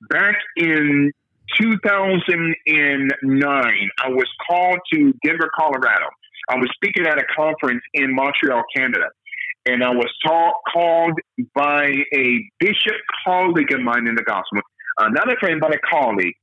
Back 0.09 0.35
in 0.55 1.11
2009, 1.59 3.89
I 4.03 4.09
was 4.09 4.27
called 4.47 4.79
to 4.93 5.13
Denver, 5.23 5.49
Colorado. 5.57 6.07
I 6.49 6.55
was 6.55 6.69
speaking 6.75 7.05
at 7.05 7.17
a 7.17 7.25
conference 7.35 7.81
in 7.93 8.13
Montreal, 8.13 8.63
Canada, 8.75 9.07
and 9.65 9.83
I 9.83 9.89
was 9.89 10.09
called 10.73 11.19
by 11.55 11.91
a 12.13 12.49
bishop 12.59 12.95
colleague 13.25 13.73
of 13.73 13.81
mine 13.81 14.07
in 14.07 14.15
the 14.15 14.23
gospel, 14.23 14.61
uh, 14.97 15.09
not 15.09 15.31
a 15.31 15.35
friend, 15.37 15.59
but 15.59 15.73
a 15.73 15.79
colleague, 15.79 16.35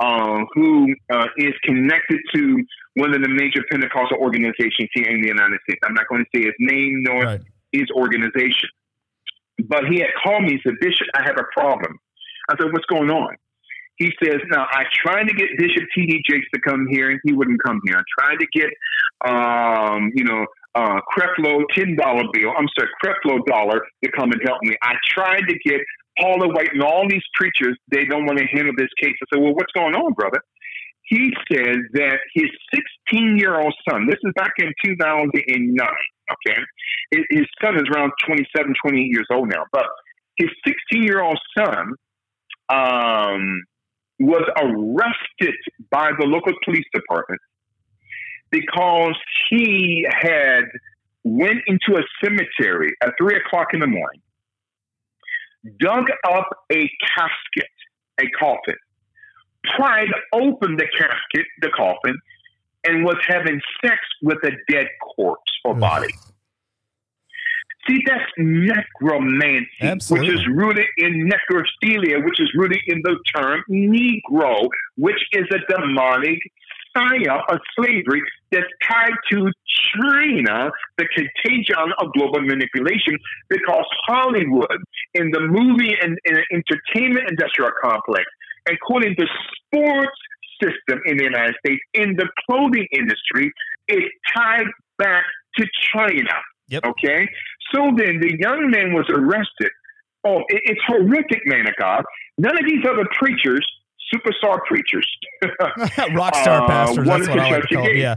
uh, 0.00 0.44
who 0.54 0.94
uh, 1.12 1.26
is 1.38 1.54
connected 1.64 2.20
to 2.34 2.62
one 2.94 3.14
of 3.14 3.22
the 3.22 3.28
major 3.28 3.62
Pentecostal 3.70 4.18
organizations 4.18 4.88
here 4.94 5.08
in 5.08 5.20
the 5.20 5.28
United 5.28 5.58
States. 5.68 5.80
I'm 5.84 5.94
not 5.94 6.06
going 6.08 6.24
to 6.24 6.30
say 6.38 6.44
his 6.44 6.54
name 6.58 7.02
nor 7.02 7.24
Right. 7.24 7.40
his 7.72 7.86
organization, 7.94 8.68
but 9.64 9.84
he 9.90 10.00
had 10.00 10.10
called 10.22 10.42
me 10.44 10.52
and 10.52 10.60
said, 10.64 10.74
Bishop, 10.80 11.06
I 11.14 11.22
have 11.22 11.36
a 11.38 11.44
problem. 11.58 11.98
I 12.50 12.56
said, 12.60 12.72
What's 12.72 12.86
going 12.86 13.10
on? 13.10 13.36
He 13.96 14.12
says, 14.22 14.36
Now, 14.50 14.66
I 14.70 14.84
tried 15.02 15.24
to 15.28 15.34
get 15.34 15.48
Bishop 15.58 15.84
T.D. 15.94 16.22
Jakes 16.28 16.46
to 16.54 16.60
come 16.60 16.86
here, 16.90 17.10
and 17.10 17.20
he 17.24 17.32
wouldn't 17.32 17.62
come 17.64 17.80
here. 17.86 17.96
I 17.96 18.02
tried 18.20 18.36
to 18.38 18.46
get, 18.52 18.70
um, 19.26 20.12
you 20.14 20.24
know, 20.24 20.46
uh, 20.74 21.00
Creflo 21.16 21.62
$10 21.74 21.96
bill, 21.96 22.52
I'm 22.58 22.68
sorry, 22.78 22.90
Creflo 23.02 23.38
dollar 23.46 23.80
to 24.04 24.10
come 24.12 24.30
and 24.32 24.40
help 24.44 24.58
me. 24.62 24.76
I 24.82 24.94
tried 25.08 25.40
to 25.48 25.58
get 25.64 25.80
Paula 26.18 26.48
White 26.48 26.72
and 26.72 26.82
all 26.82 27.06
these 27.08 27.22
preachers, 27.34 27.76
they 27.90 28.04
don't 28.04 28.26
want 28.26 28.38
to 28.38 28.46
handle 28.46 28.72
this 28.76 28.90
case. 29.00 29.14
I 29.22 29.26
said, 29.34 29.42
Well, 29.42 29.54
what's 29.54 29.72
going 29.72 29.94
on, 29.94 30.12
brother? 30.14 30.40
He 31.02 31.32
says 31.50 31.78
that 31.92 32.18
his 32.34 32.50
16 33.08 33.38
year 33.38 33.60
old 33.60 33.74
son, 33.88 34.06
this 34.06 34.18
is 34.24 34.32
back 34.34 34.52
in 34.58 34.72
2009, 34.84 35.86
okay? 36.32 36.60
His, 37.12 37.24
his 37.30 37.46
son 37.62 37.76
is 37.76 37.84
around 37.94 38.12
27, 38.26 38.74
28 38.82 39.02
years 39.02 39.26
old 39.30 39.48
now, 39.48 39.64
but 39.72 39.86
his 40.36 40.50
16 40.66 41.02
year 41.02 41.22
old 41.22 41.38
son 41.56 41.92
um, 42.68 43.62
was 44.18 44.42
arrested 44.58 45.54
by 45.90 46.10
the 46.18 46.26
local 46.26 46.52
police 46.64 46.84
department 46.92 47.40
because 48.50 49.14
he 49.50 50.06
had 50.10 50.64
went 51.24 51.58
into 51.66 51.98
a 51.98 52.02
cemetery 52.24 52.94
at 53.02 53.12
three 53.18 53.36
o'clock 53.36 53.68
in 53.74 53.80
the 53.80 53.86
morning, 53.86 54.20
dug 55.80 56.06
up 56.28 56.48
a 56.72 56.90
casket, 57.16 57.70
a 58.20 58.28
coffin, 58.38 58.76
pried 59.76 60.08
open 60.32 60.76
the 60.76 60.86
casket, 60.98 61.46
the 61.60 61.70
coffin, 61.76 62.18
and 62.84 63.04
was 63.04 63.16
having 63.26 63.60
sex 63.84 63.98
with 64.22 64.38
a 64.44 64.52
dead 64.70 64.86
corpse 65.16 65.52
or 65.64 65.74
body. 65.74 66.08
See, 67.88 68.02
that's 68.04 68.24
necromancy, 68.36 69.68
Absolutely. 69.80 70.28
which 70.28 70.38
is 70.40 70.46
rooted 70.48 70.86
in 70.98 71.30
necrophilia, 71.30 72.24
which 72.24 72.40
is 72.40 72.50
rooted 72.56 72.80
in 72.86 73.00
the 73.02 73.16
term 73.34 73.62
Negro, 73.70 74.68
which 74.96 75.22
is 75.32 75.44
a 75.52 75.58
demonic 75.72 76.40
psyop 76.96 77.42
of 77.48 77.58
slavery 77.78 78.22
that's 78.52 78.66
tied 78.88 79.12
to 79.32 79.50
China, 79.94 80.70
the 80.98 81.06
contagion 81.14 81.92
of 81.98 82.12
global 82.12 82.40
manipulation, 82.40 83.18
because 83.48 83.84
Hollywood, 84.06 84.78
in 85.14 85.30
the 85.30 85.40
movie 85.40 85.94
and, 86.00 86.18
and 86.26 86.38
entertainment 86.52 87.28
industrial 87.28 87.70
complex, 87.82 88.24
including 88.68 89.14
the 89.18 89.28
sports 89.66 90.18
system 90.62 91.00
in 91.06 91.16
the 91.16 91.24
United 91.24 91.54
States, 91.64 91.82
in 91.94 92.16
the 92.16 92.28
clothing 92.46 92.86
industry, 92.92 93.52
is 93.88 94.04
tied 94.34 94.66
back 94.98 95.24
to 95.58 95.66
China. 95.92 96.32
Yep. 96.68 96.84
Okay? 96.86 97.28
So 97.74 97.90
then 97.96 98.20
the 98.20 98.36
young 98.38 98.70
man 98.70 98.92
was 98.92 99.06
arrested. 99.10 99.70
Oh, 100.24 100.38
it, 100.48 100.62
it's 100.64 100.80
horrific, 100.86 101.42
man 101.46 101.66
of 101.68 101.74
God. 101.78 102.04
None 102.38 102.58
of 102.58 102.64
these 102.66 102.84
other 102.88 103.06
preachers, 103.18 103.66
superstar 104.12 104.58
preachers, 104.66 105.06
Rock 106.14 106.34
star 106.36 106.62
Uh, 106.62 106.66
pastors. 106.68 107.06
That's 107.06 107.28
what 107.28 107.40
I 107.40 107.50
like 107.50 107.62
to 107.68 107.74
call. 107.76 107.84
Kentucky 107.84 108.00
Yeah. 108.06 108.16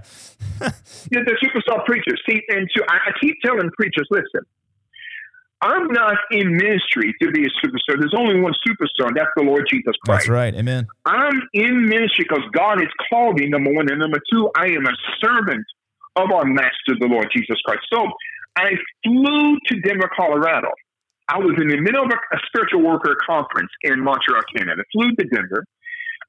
yeah, 1.11 1.21
the 1.25 1.35
superstar 1.43 1.85
preachers. 1.85 2.21
See, 2.29 2.41
and 2.49 2.69
so 2.75 2.83
I, 2.89 3.09
I 3.09 3.11
keep 3.21 3.35
telling 3.43 3.69
preachers, 3.77 4.07
listen, 4.11 4.41
I'm 5.61 5.87
not 5.87 6.15
in 6.31 6.55
ministry 6.55 7.13
to 7.21 7.31
be 7.31 7.43
a 7.43 7.49
superstar. 7.65 7.99
There's 7.99 8.13
only 8.17 8.39
one 8.39 8.53
superstar, 8.65 9.07
and 9.07 9.15
that's 9.17 9.29
the 9.35 9.43
Lord 9.43 9.65
Jesus 9.69 9.93
Christ. 10.05 10.21
That's 10.21 10.29
right. 10.29 10.55
Amen. 10.55 10.87
I'm 11.05 11.41
in 11.53 11.85
ministry 11.85 12.25
because 12.29 12.45
God 12.53 12.79
has 12.79 12.87
called 13.09 13.39
me, 13.39 13.47
number 13.47 13.71
one. 13.73 13.89
And 13.89 13.99
number 13.99 14.19
two, 14.31 14.49
I 14.55 14.67
am 14.67 14.85
a 14.85 14.95
servant 15.21 15.65
of 16.15 16.31
our 16.31 16.45
Master, 16.45 16.95
the 16.99 17.07
Lord 17.07 17.27
Jesus 17.35 17.57
Christ. 17.65 17.81
So 17.91 18.07
I 18.57 18.71
flew 19.03 19.57
to 19.67 19.79
Denver, 19.81 20.09
Colorado. 20.15 20.69
I 21.27 21.37
was 21.37 21.55
in 21.61 21.67
the 21.67 21.77
middle 21.79 22.03
of 22.03 22.09
a, 22.09 22.35
a 22.35 22.39
spiritual 22.47 22.81
worker 22.81 23.15
conference 23.27 23.69
in 23.83 23.99
Montreal, 23.99 24.41
Canada. 24.55 24.83
Flew 24.93 25.11
to 25.15 25.25
Denver. 25.25 25.63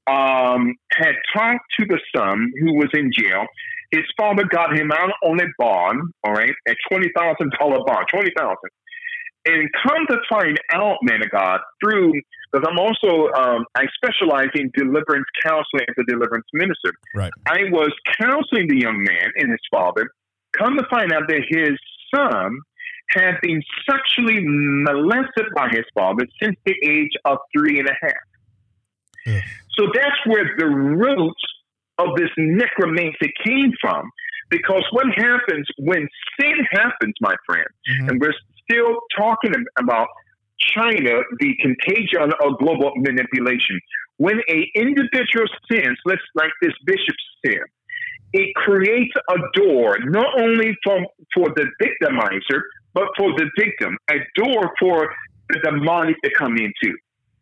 Um, 0.06 0.74
had 0.92 1.14
talked 1.32 1.64
to 1.78 1.86
the 1.86 2.00
son 2.16 2.52
who 2.60 2.74
was 2.74 2.88
in 2.94 3.10
jail. 3.16 3.46
His 3.90 4.04
father 4.16 4.44
got 4.44 4.76
him 4.76 4.90
out 4.92 5.10
on 5.24 5.40
a 5.40 5.46
bond, 5.58 6.12
all 6.24 6.32
right, 6.32 6.52
a 6.68 6.74
twenty 6.88 7.10
thousand 7.16 7.52
dollar 7.58 7.84
bond, 7.84 8.06
twenty 8.10 8.30
thousand. 8.36 8.70
And 9.46 9.68
come 9.86 10.06
to 10.08 10.18
find 10.28 10.60
out, 10.72 10.98
man 11.02 11.22
of 11.22 11.30
God, 11.30 11.60
through 11.82 12.12
because 12.52 12.66
I'm 12.68 12.78
also 12.78 13.30
um, 13.32 13.64
I 13.74 13.84
specialize 13.94 14.48
in 14.54 14.70
deliverance 14.74 15.26
counseling 15.44 15.86
as 15.88 15.94
a 15.98 16.04
deliverance 16.04 16.46
minister. 16.52 16.92
Right. 17.14 17.32
I 17.46 17.64
was 17.70 17.92
counseling 18.20 18.68
the 18.68 18.80
young 18.80 19.02
man 19.02 19.30
and 19.36 19.50
his 19.50 19.60
father. 19.70 20.08
Come 20.58 20.76
to 20.76 20.84
find 20.90 21.12
out 21.12 21.28
that 21.28 21.42
his 21.48 21.78
son 22.14 22.58
had 23.10 23.34
been 23.42 23.62
sexually 23.88 24.40
molested 24.44 25.46
by 25.54 25.68
his 25.70 25.84
father 25.94 26.26
since 26.42 26.56
the 26.64 26.74
age 26.84 27.12
of 27.24 27.38
three 27.56 27.78
and 27.78 27.88
a 27.88 27.94
half. 28.00 28.12
So 29.78 29.86
that's 29.94 30.26
where 30.26 30.44
the 30.58 30.66
roots 30.66 31.44
of 31.98 32.16
this 32.16 32.30
necromancy 32.36 33.32
came 33.44 33.72
from. 33.80 34.10
Because 34.48 34.84
what 34.90 35.06
happens 35.16 35.66
when 35.78 36.08
sin 36.38 36.66
happens, 36.72 37.14
my 37.20 37.34
friend, 37.46 37.68
Mhm. 37.88 38.08
and 38.08 38.20
we're 38.20 38.34
still 38.64 38.98
talking 39.16 39.54
about 39.78 40.08
China, 40.58 41.22
the 41.38 41.56
contagion 41.62 42.32
of 42.42 42.58
global 42.58 42.92
manipulation. 42.96 43.80
When 44.16 44.40
a 44.50 44.70
individual 44.74 45.46
sins, 45.70 45.98
let's 46.04 46.22
like 46.34 46.52
this 46.60 46.74
bishop 46.84 47.16
sin, 47.44 47.60
it 48.32 48.54
creates 48.56 49.14
a 49.30 49.38
door 49.54 49.98
not 50.04 50.40
only 50.40 50.76
from 50.82 51.06
for 51.34 51.48
the 51.56 51.70
victimizer, 51.82 52.60
but 52.92 53.08
for 53.16 53.32
the 53.38 53.50
victim, 53.56 53.96
a 54.10 54.18
door 54.34 54.74
for 54.78 55.14
the 55.48 55.60
demonic 55.60 56.16
to 56.22 56.30
come 56.36 56.56
into. 56.56 56.96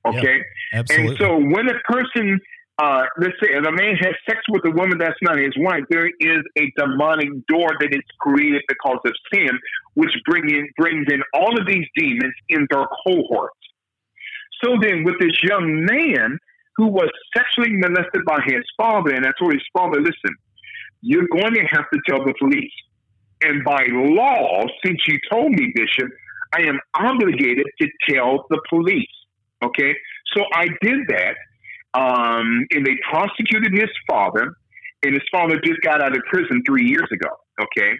Okay, 0.08 0.42
Absolutely. 0.72 1.08
and 1.08 1.18
so 1.18 1.36
when 1.36 1.68
a 1.68 1.78
person, 1.84 2.40
uh, 2.78 3.02
let's 3.18 3.34
say, 3.42 3.50
if 3.50 3.66
a 3.66 3.72
man 3.72 3.96
has 3.96 4.14
sex 4.28 4.40
with 4.48 4.62
a 4.66 4.70
woman 4.70 4.98
that's 4.98 5.18
not 5.22 5.38
his 5.38 5.54
wife, 5.56 5.84
there 5.90 6.06
is 6.06 6.42
a 6.58 6.72
demonic 6.76 7.28
door 7.46 7.70
that 7.80 7.90
is 7.92 8.02
created 8.20 8.62
because 8.68 8.98
of 9.04 9.12
sin, 9.32 9.50
which 9.94 10.10
bring 10.26 10.48
in, 10.48 10.68
brings 10.76 11.06
in 11.10 11.22
all 11.34 11.58
of 11.58 11.66
these 11.66 11.86
demons 11.96 12.34
in 12.48 12.66
their 12.70 12.86
cohorts. 13.06 13.56
So 14.62 14.76
then, 14.80 15.04
with 15.04 15.18
this 15.20 15.38
young 15.42 15.84
man 15.84 16.38
who 16.76 16.86
was 16.86 17.10
sexually 17.36 17.76
molested 17.76 18.24
by 18.26 18.38
his 18.44 18.64
father, 18.76 19.10
and 19.14 19.26
I 19.26 19.30
told 19.38 19.52
his 19.52 19.66
father, 19.72 20.00
listen, 20.00 20.34
you're 21.00 21.28
going 21.28 21.54
to 21.54 21.64
have 21.70 21.84
to 21.92 22.00
tell 22.08 22.24
the 22.24 22.34
police. 22.38 22.72
And 23.42 23.64
by 23.64 23.86
law, 23.90 24.64
since 24.84 24.98
you 25.06 25.18
told 25.30 25.50
me, 25.52 25.72
Bishop, 25.74 26.10
I 26.52 26.62
am 26.62 26.80
obligated 26.94 27.66
to 27.80 27.88
tell 28.08 28.46
the 28.50 28.60
police. 28.68 29.06
Okay, 29.62 29.94
so 30.36 30.44
I 30.54 30.66
did 30.80 31.00
that, 31.08 31.34
um, 31.94 32.64
and 32.70 32.86
they 32.86 32.96
prosecuted 33.10 33.72
his 33.72 33.90
father, 34.08 34.54
and 35.02 35.14
his 35.14 35.22
father 35.32 35.60
just 35.64 35.80
got 35.82 36.00
out 36.02 36.16
of 36.16 36.22
prison 36.30 36.62
three 36.66 36.86
years 36.86 37.08
ago. 37.12 37.30
Okay, 37.60 37.92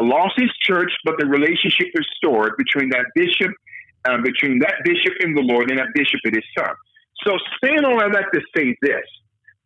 lost 0.00 0.34
his 0.38 0.50
church, 0.62 0.90
but 1.04 1.14
the 1.18 1.26
relationship 1.26 1.88
restored 1.94 2.52
between 2.56 2.88
that 2.90 3.06
bishop, 3.14 3.52
uh, 4.06 4.18
between 4.22 4.58
that 4.60 4.76
bishop 4.84 5.12
and 5.20 5.36
the 5.36 5.42
Lord, 5.42 5.70
and 5.70 5.78
that 5.78 5.88
bishop 5.94 6.20
and 6.24 6.34
his 6.34 6.44
son. 6.58 6.74
So, 7.24 7.36
saying 7.62 7.84
all 7.84 8.02
of 8.04 8.12
that 8.12 8.26
to 8.32 8.40
say 8.56 8.74
this, 8.82 9.04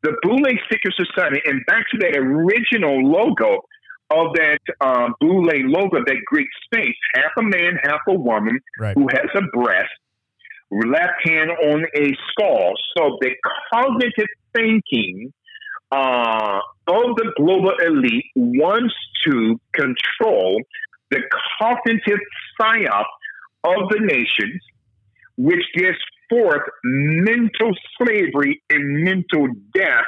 the 0.02 0.16
Boule 0.23 0.44
Secret 0.70 0.94
Society, 0.97 1.40
and 1.47 1.64
back 1.66 1.85
to 1.90 1.98
that 1.98 2.16
original 2.16 3.02
logo 3.02 3.62
of 4.10 4.32
that 4.35 4.59
uh, 4.81 5.09
Boule 5.20 5.51
logo, 5.68 5.98
that 6.05 6.16
Greek 6.27 6.48
space, 6.64 6.94
half 7.14 7.32
a 7.39 7.43
man, 7.43 7.78
half 7.82 8.01
a 8.09 8.14
woman, 8.14 8.60
Right. 8.78 8.94
who 8.94 9.09
has 9.10 9.27
a 9.35 9.43
breast, 9.56 9.90
left 10.70 11.14
hand 11.24 11.51
on 11.51 11.84
a 11.97 12.12
skull. 12.30 12.74
So 12.97 13.18
the 13.20 13.30
cognitive 13.72 14.26
thinking 14.55 15.32
uh, 15.93 16.59
of 16.88 17.16
the 17.16 17.32
global 17.36 17.72
elite 17.84 18.24
wants 18.34 18.94
to 19.26 19.60
control 19.72 20.60
the 21.10 21.20
cognitive 21.60 22.18
psyop 22.60 23.05
of 23.64 23.88
the 23.90 24.01
nations, 24.01 24.60
which 25.36 25.62
gives 25.74 25.98
forth 26.28 26.62
mental 26.84 27.70
slavery 27.97 28.62
and 28.70 29.05
mental 29.05 29.47
death 29.74 30.05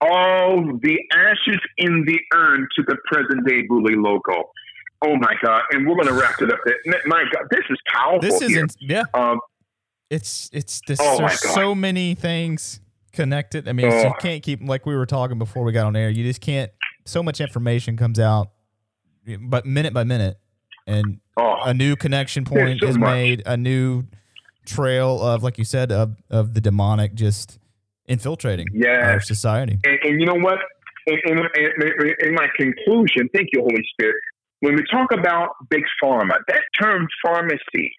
of 0.00 0.80
the 0.82 0.98
ashes 1.12 1.60
in 1.78 2.04
the 2.06 2.18
urn 2.34 2.66
to 2.76 2.82
the 2.86 2.96
present 3.06 3.46
day 3.46 3.62
Bully 3.68 3.96
logo. 3.96 4.50
Oh 5.02 5.16
my 5.16 5.34
God! 5.42 5.62
And 5.72 5.86
we're 5.86 5.94
going 5.94 6.08
to 6.08 6.14
wrap 6.14 6.40
it 6.40 6.50
up. 6.50 6.58
My 7.06 7.24
God, 7.32 7.44
this 7.50 7.64
is 7.68 7.78
powerful. 7.92 8.20
This 8.20 8.40
is 8.40 8.76
yeah. 8.80 9.04
Um, 9.12 9.40
It's 10.10 10.48
it's 10.52 10.80
this, 10.86 10.98
Oh 11.02 11.18
there's 11.18 11.40
so 11.54 11.74
many 11.74 12.14
things 12.14 12.80
connected. 13.12 13.68
I 13.68 13.72
mean, 13.72 13.86
it's- 13.86 14.04
you 14.04 14.10
Oh. 14.10 14.20
can't 14.20 14.42
keep 14.42 14.60
like 14.62 14.86
we 14.86 14.94
were 14.94 15.06
talking 15.06 15.38
before 15.38 15.64
we 15.64 15.72
got 15.72 15.86
on 15.86 15.96
air. 15.96 16.10
You 16.10 16.24
just 16.24 16.40
can't. 16.40 16.70
So 17.04 17.22
much 17.22 17.40
information 17.40 17.96
comes 17.96 18.18
out, 18.18 18.50
but 19.40 19.64
minute 19.66 19.92
by 19.94 20.04
minute, 20.04 20.38
and 20.86 21.20
oh, 21.36 21.56
a 21.64 21.72
new 21.74 21.96
connection 21.96 22.44
point 22.44 22.80
so 22.80 22.88
is 22.88 22.98
much. 22.98 23.08
made. 23.10 23.42
A 23.46 23.56
new 23.56 24.04
trail 24.64 25.20
of, 25.22 25.42
like 25.42 25.58
you 25.58 25.64
said, 25.64 25.90
of 25.92 26.16
of 26.30 26.54
the 26.54 26.60
demonic 26.60 27.14
just 27.14 27.58
infiltrating 28.08 28.66
Yeah. 28.72 29.10
our 29.12 29.20
society. 29.20 29.78
and, 29.84 29.98
and 30.04 30.20
you 30.20 30.26
know 30.26 30.34
what? 30.34 30.58
In, 31.08 31.18
in, 31.26 31.38
in, 31.38 32.14
in 32.28 32.34
my 32.34 32.48
conclusion, 32.56 33.28
thank 33.34 33.48
you, 33.52 33.60
Holy 33.60 33.84
Spirit. 33.92 34.16
When 34.60 34.74
we 34.74 34.82
talk 34.90 35.12
about 35.12 35.50
big 35.70 35.82
pharma, 36.02 36.34
that 36.48 36.60
term 36.80 37.06
pharmacy, 37.24 37.92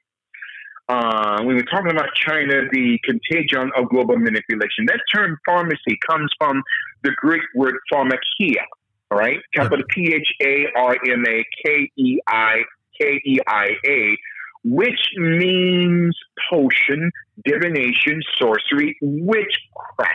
uh, 0.89 1.43
when 1.43 1.55
we're 1.55 1.63
talking 1.63 1.91
about 1.91 2.09
China, 2.15 2.61
the 2.71 2.99
contagion 3.03 3.71
of 3.77 3.89
global 3.89 4.17
manipulation, 4.17 4.85
that 4.87 5.01
term 5.13 5.37
pharmacy 5.45 5.97
comes 6.09 6.31
from 6.37 6.63
the 7.03 7.11
Greek 7.17 7.41
word 7.55 7.75
pharmakia, 7.91 8.63
all 9.11 9.17
right? 9.17 9.39
Capital 9.53 9.85
P 9.89 10.13
H 10.13 10.33
A 10.41 10.65
R 10.79 10.95
M 11.11 11.23
A 11.27 11.45
K 11.65 11.91
E 11.97 12.19
I 12.27 12.61
K 12.99 13.21
E 13.25 13.37
I 13.47 13.67
A, 13.85 14.17
which 14.63 14.99
means 15.17 16.17
potion, 16.49 17.11
divination, 17.45 18.21
sorcery, 18.39 18.97
witchcraft 19.01 20.13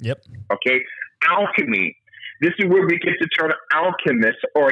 Yep. 0.00 0.24
okay? 0.52 0.80
Alchemy. 1.28 1.96
This 2.40 2.52
is 2.58 2.66
where 2.66 2.84
we 2.86 2.98
get 2.98 3.14
the 3.20 3.28
term 3.38 3.52
alchemist 3.72 4.38
or 4.54 4.70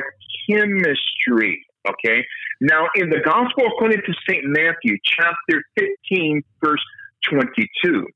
chemistry, 0.49 1.65
okay? 1.89 2.25
Now, 2.61 2.87
in 2.95 3.11
the 3.11 3.21
Gospel 3.25 3.67
according 3.67 4.03
to 4.07 4.13
St. 4.29 4.45
Matthew, 4.45 4.97
chapter 5.05 5.63
15, 5.79 6.43
verse 6.63 6.85
22, 7.31 8.07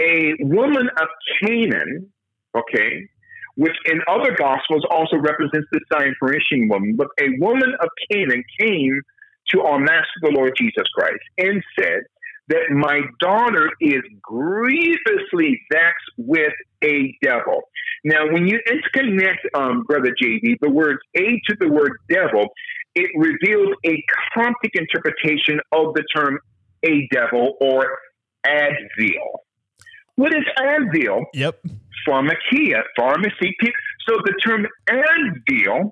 a 0.00 0.34
woman 0.40 0.88
of 1.00 1.08
Canaan, 1.42 2.12
okay, 2.56 3.08
which 3.56 3.76
in 3.86 4.00
other 4.08 4.34
Gospels 4.36 4.84
also 4.90 5.16
represents 5.16 5.68
the 5.72 5.80
Syrophoenician 5.92 6.70
woman, 6.70 6.94
but 6.96 7.08
a 7.20 7.30
woman 7.38 7.74
of 7.80 7.88
Canaan 8.10 8.44
came 8.60 9.00
to 9.50 9.62
our 9.62 9.78
Master, 9.78 10.20
the 10.22 10.30
Lord 10.30 10.52
Jesus 10.56 10.86
Christ, 10.94 11.22
and 11.38 11.62
said, 11.78 12.02
that 12.48 12.70
my 12.70 13.00
daughter 13.20 13.70
is 13.80 14.02
grievously 14.22 15.60
vexed 15.70 16.10
with 16.16 16.52
a 16.82 17.14
devil. 17.22 17.62
Now, 18.04 18.30
when 18.32 18.46
you 18.46 18.58
disconnect, 18.66 19.46
um, 19.54 19.84
Brother 19.84 20.14
JD, 20.20 20.56
the 20.60 20.70
word 20.70 20.98
A 21.16 21.40
to 21.48 21.56
the 21.60 21.68
word 21.68 21.92
devil, 22.08 22.48
it 22.98 23.10
reveals 23.16 23.74
a 23.86 24.04
Coptic 24.34 24.72
interpretation 24.74 25.60
of 25.72 25.94
the 25.94 26.04
term 26.14 26.38
a 26.84 27.08
devil 27.12 27.56
or 27.60 27.98
Advil. 28.46 29.28
What 30.16 30.34
is 30.34 30.44
Advil? 30.58 31.24
Yep. 31.32 31.60
Pharmakia, 32.06 32.82
pharmacy. 32.96 33.56
So 34.08 34.16
the 34.24 34.34
term 34.44 34.66
Advil 34.88 35.90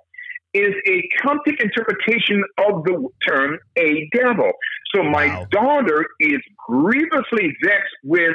is 0.54 0.74
a 0.88 1.08
Coptic 1.22 1.62
interpretation 1.62 2.42
of 2.58 2.82
the 2.84 3.08
term 3.26 3.58
a 3.78 4.08
devil. 4.12 4.50
So 4.94 5.02
my 5.02 5.26
Wow. 5.26 5.46
daughter 5.50 6.06
is 6.20 6.40
grievously 6.68 7.54
vexed 7.62 7.96
with 8.04 8.34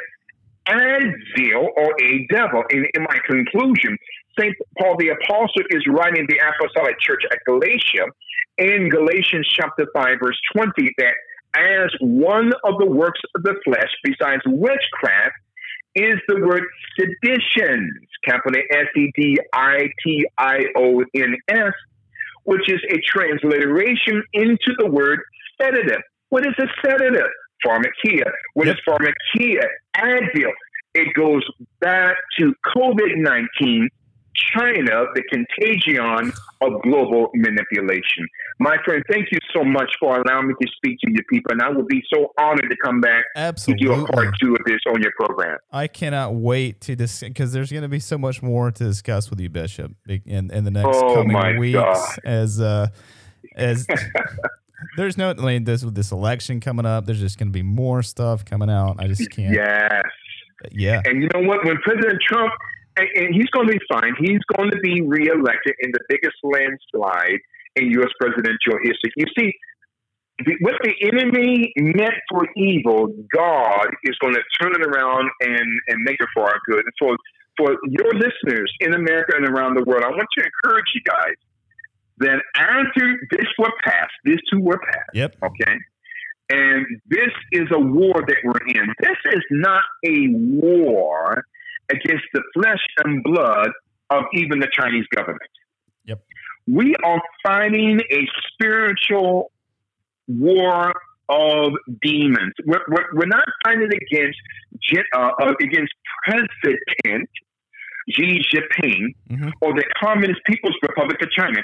Advil 0.69 1.68
or 1.76 1.95
a 2.02 2.27
devil. 2.30 2.64
In, 2.69 2.85
in 2.93 3.03
my 3.03 3.18
conclusion, 3.26 3.98
St. 4.40 4.56
Paul 4.80 4.95
the 4.98 5.10
Apostle 5.10 5.64
is 5.70 5.84
writing 5.88 6.26
the 6.28 6.40
Apostolic 6.40 6.99
Church 6.99 7.22
at 7.32 7.40
Galatia 7.45 8.06
in 8.58 8.90
Galatians 8.90 9.48
chapter 9.53 9.88
5, 9.94 10.18
verse 10.22 10.40
20, 10.56 10.72
that 10.98 11.14
as 11.56 11.90
one 11.99 12.52
of 12.64 12.78
the 12.80 12.86
works 12.86 13.20
of 13.36 13.44
the 13.44 13.56
flesh, 13.64 13.90
besides 14.03 14.41
witchcraft, 14.45 15.36
is 15.95 16.16
the 16.28 16.40
word 16.40 16.64
seditions, 16.98 17.91
capital 18.24 18.62
S 18.72 18.88
E 18.95 19.12
D 19.16 19.38
I 19.53 19.90
T 20.03 20.26
I 20.38 20.60
O 20.78 21.03
N 21.14 21.36
S, 21.49 21.74
which 22.44 22.70
is 22.70 22.80
a 22.90 22.99
transliteration 23.06 24.24
into 24.34 24.74
the 24.78 24.90
word 24.90 25.20
sedative. 25.62 26.02
What 26.30 26.45
is 26.45 26.53
a 26.60 26.68
sedative? 26.86 27.30
Pharmakia. 27.66 28.24
What 28.53 28.68
is 28.68 28.76
pharmakia? 28.88 29.66
Advil. 29.98 30.52
It 30.94 31.14
goes 31.14 31.44
back 31.80 32.16
to 32.40 32.53
COVID 32.76 33.18
19, 33.18 33.90
China, 34.36 35.06
the 35.16 35.24
contagion 35.32 36.32
of 36.62 36.82
global 36.84 37.30
manipulation. 37.34 38.28
My 38.60 38.78
friend, 38.86 39.03
thank 39.12 39.28
you 39.32 39.40
so 39.53 39.64
much 39.64 39.91
for 39.99 40.22
allowing 40.22 40.48
me 40.48 40.53
to 40.62 40.68
speak 40.78 40.99
to 41.03 41.12
your 41.12 41.24
people, 41.30 41.52
and 41.52 41.62
I 41.62 41.70
will 41.70 41.86
be 41.86 42.02
so 42.14 42.32
honored 42.40 42.70
to 42.70 42.76
come 42.84 43.02
back 43.02 43.26
Absolutely. 43.36 43.88
to 43.88 43.95
do 43.95 44.02
a 44.03 44.08
part 44.08 44.36
two 44.40 44.53
of 44.56 44.62
this 44.66 44.80
on 44.88 45.02
your 45.02 45.12
program. 45.20 45.58
I 45.72 45.88
cannot 45.88 46.36
wait 46.36 46.82
to 46.82 46.95
discuss 46.95 47.28
because 47.30 47.52
there's 47.53 47.72
going 47.72 47.84
to 47.84 47.90
be 47.90 47.99
so 47.99 48.18
much 48.18 48.41
more 48.41 48.72
to 48.72 48.84
discuss 48.84 49.30
with 49.30 49.40
you, 49.40 49.49
Bishop, 49.49 49.94
in, 50.08 50.52
in 50.52 50.64
the 50.64 50.72
next 50.72 50.90
Oh, 50.91 51.16
coming 51.16 51.60
weeks. 51.60 51.76
God. 51.76 52.20
As 52.24 52.60
uh, 52.62 52.88
as 53.56 53.86
there's 54.98 55.18
no, 55.18 55.34
this 55.34 55.84
with 55.84 55.95
this 55.95 56.12
election 56.12 56.60
coming 56.60 56.86
up, 56.86 57.06
there's 57.06 57.20
just 57.20 57.38
going 57.38 57.48
to 57.49 57.53
be 57.53 57.64
more 57.64 58.03
stuff 58.03 58.45
coming 58.45 58.70
out. 58.70 58.95
I 58.99 59.08
just 59.08 59.30
can't. 59.32 59.53
Yes. 59.53 60.03
Yeah. 60.72 61.02
And 61.06 61.24
you 61.24 61.30
know 61.34 61.48
what? 61.48 61.66
When 61.66 61.78
President 61.78 62.22
Trump, 62.22 62.52
and, 62.97 63.07
and 63.15 63.35
he's 63.35 63.49
going 63.49 63.68
to 63.68 63.73
be 63.73 63.80
fine, 63.91 64.13
he's 64.19 64.41
going 64.55 64.72
to 64.72 64.80
be 64.80 65.01
reelected 65.01 65.76
in 65.81 65.91
the 65.91 65.99
biggest 66.09 66.35
landslide 66.43 67.39
in 67.76 67.91
U.S. 67.91 68.09
presidential 68.19 68.77
history. 68.84 69.11
You 69.15 69.26
see, 69.38 69.53
what 70.61 70.76
the 70.84 70.93
enemy 71.13 71.72
meant 71.77 72.15
for 72.30 72.47
evil, 72.55 73.13
God 73.34 73.88
is 74.03 74.15
going 74.22 74.34
to 74.34 74.41
turn 74.61 74.73
it 74.73 74.85
around 74.85 75.30
and, 75.41 75.68
and 75.88 75.97
make 76.03 76.18
it 76.19 76.27
for 76.34 76.43
our 76.43 76.59
good. 76.68 76.84
And 76.84 76.93
for, 76.99 77.15
for 77.57 77.77
your 77.89 78.11
listeners 78.13 78.72
in 78.80 78.93
America 78.93 79.34
and 79.35 79.47
around 79.47 79.76
the 79.77 79.84
world, 79.84 80.03
I 80.03 80.09
want 80.09 80.27
to 80.38 80.43
encourage 80.43 80.85
you 80.95 81.01
guys 81.05 81.35
that 82.18 82.41
after 82.55 83.19
this 83.31 83.45
were 83.57 83.72
passed, 83.84 84.13
this 84.26 84.38
too 84.51 84.59
were 84.59 84.80
passed 84.80 85.09
Yep. 85.13 85.35
okay? 85.43 85.76
And 86.49 86.85
this 87.09 87.31
is 87.51 87.68
a 87.72 87.80
war 87.80 88.13
that 88.27 88.38
we're 88.43 88.68
in. 88.68 88.93
This 88.99 89.18
is 89.34 89.41
not 89.51 89.84
a 90.05 90.27
war 90.34 91.45
against 91.91 92.26
the 92.34 92.41
flesh 92.53 92.84
and 93.03 93.23
blood 93.23 93.69
of 94.09 94.23
even 94.34 94.59
the 94.59 94.68
Chinese 94.73 95.05
government. 95.15 95.41
Yep. 96.05 96.19
We 96.68 96.95
are 97.03 97.22
fighting 97.43 98.01
a 98.11 98.22
spiritual 98.53 99.51
war 100.27 100.93
of 101.30 101.72
demons. 102.01 102.53
We're, 102.65 102.81
we're, 102.89 103.05
we're 103.13 103.26
not 103.27 103.45
fighting 103.63 103.89
against 104.11 104.38
uh, 105.15 105.30
uh, 105.41 105.53
against 105.61 105.93
President 106.26 107.30
Xi 108.09 108.41
Jinping 108.53 109.15
Mhm. 109.31 109.51
or 109.61 109.73
the 109.73 109.84
Communist 110.03 110.41
People's 110.45 110.76
Republic 110.81 111.22
of 111.22 111.31
China. 111.31 111.61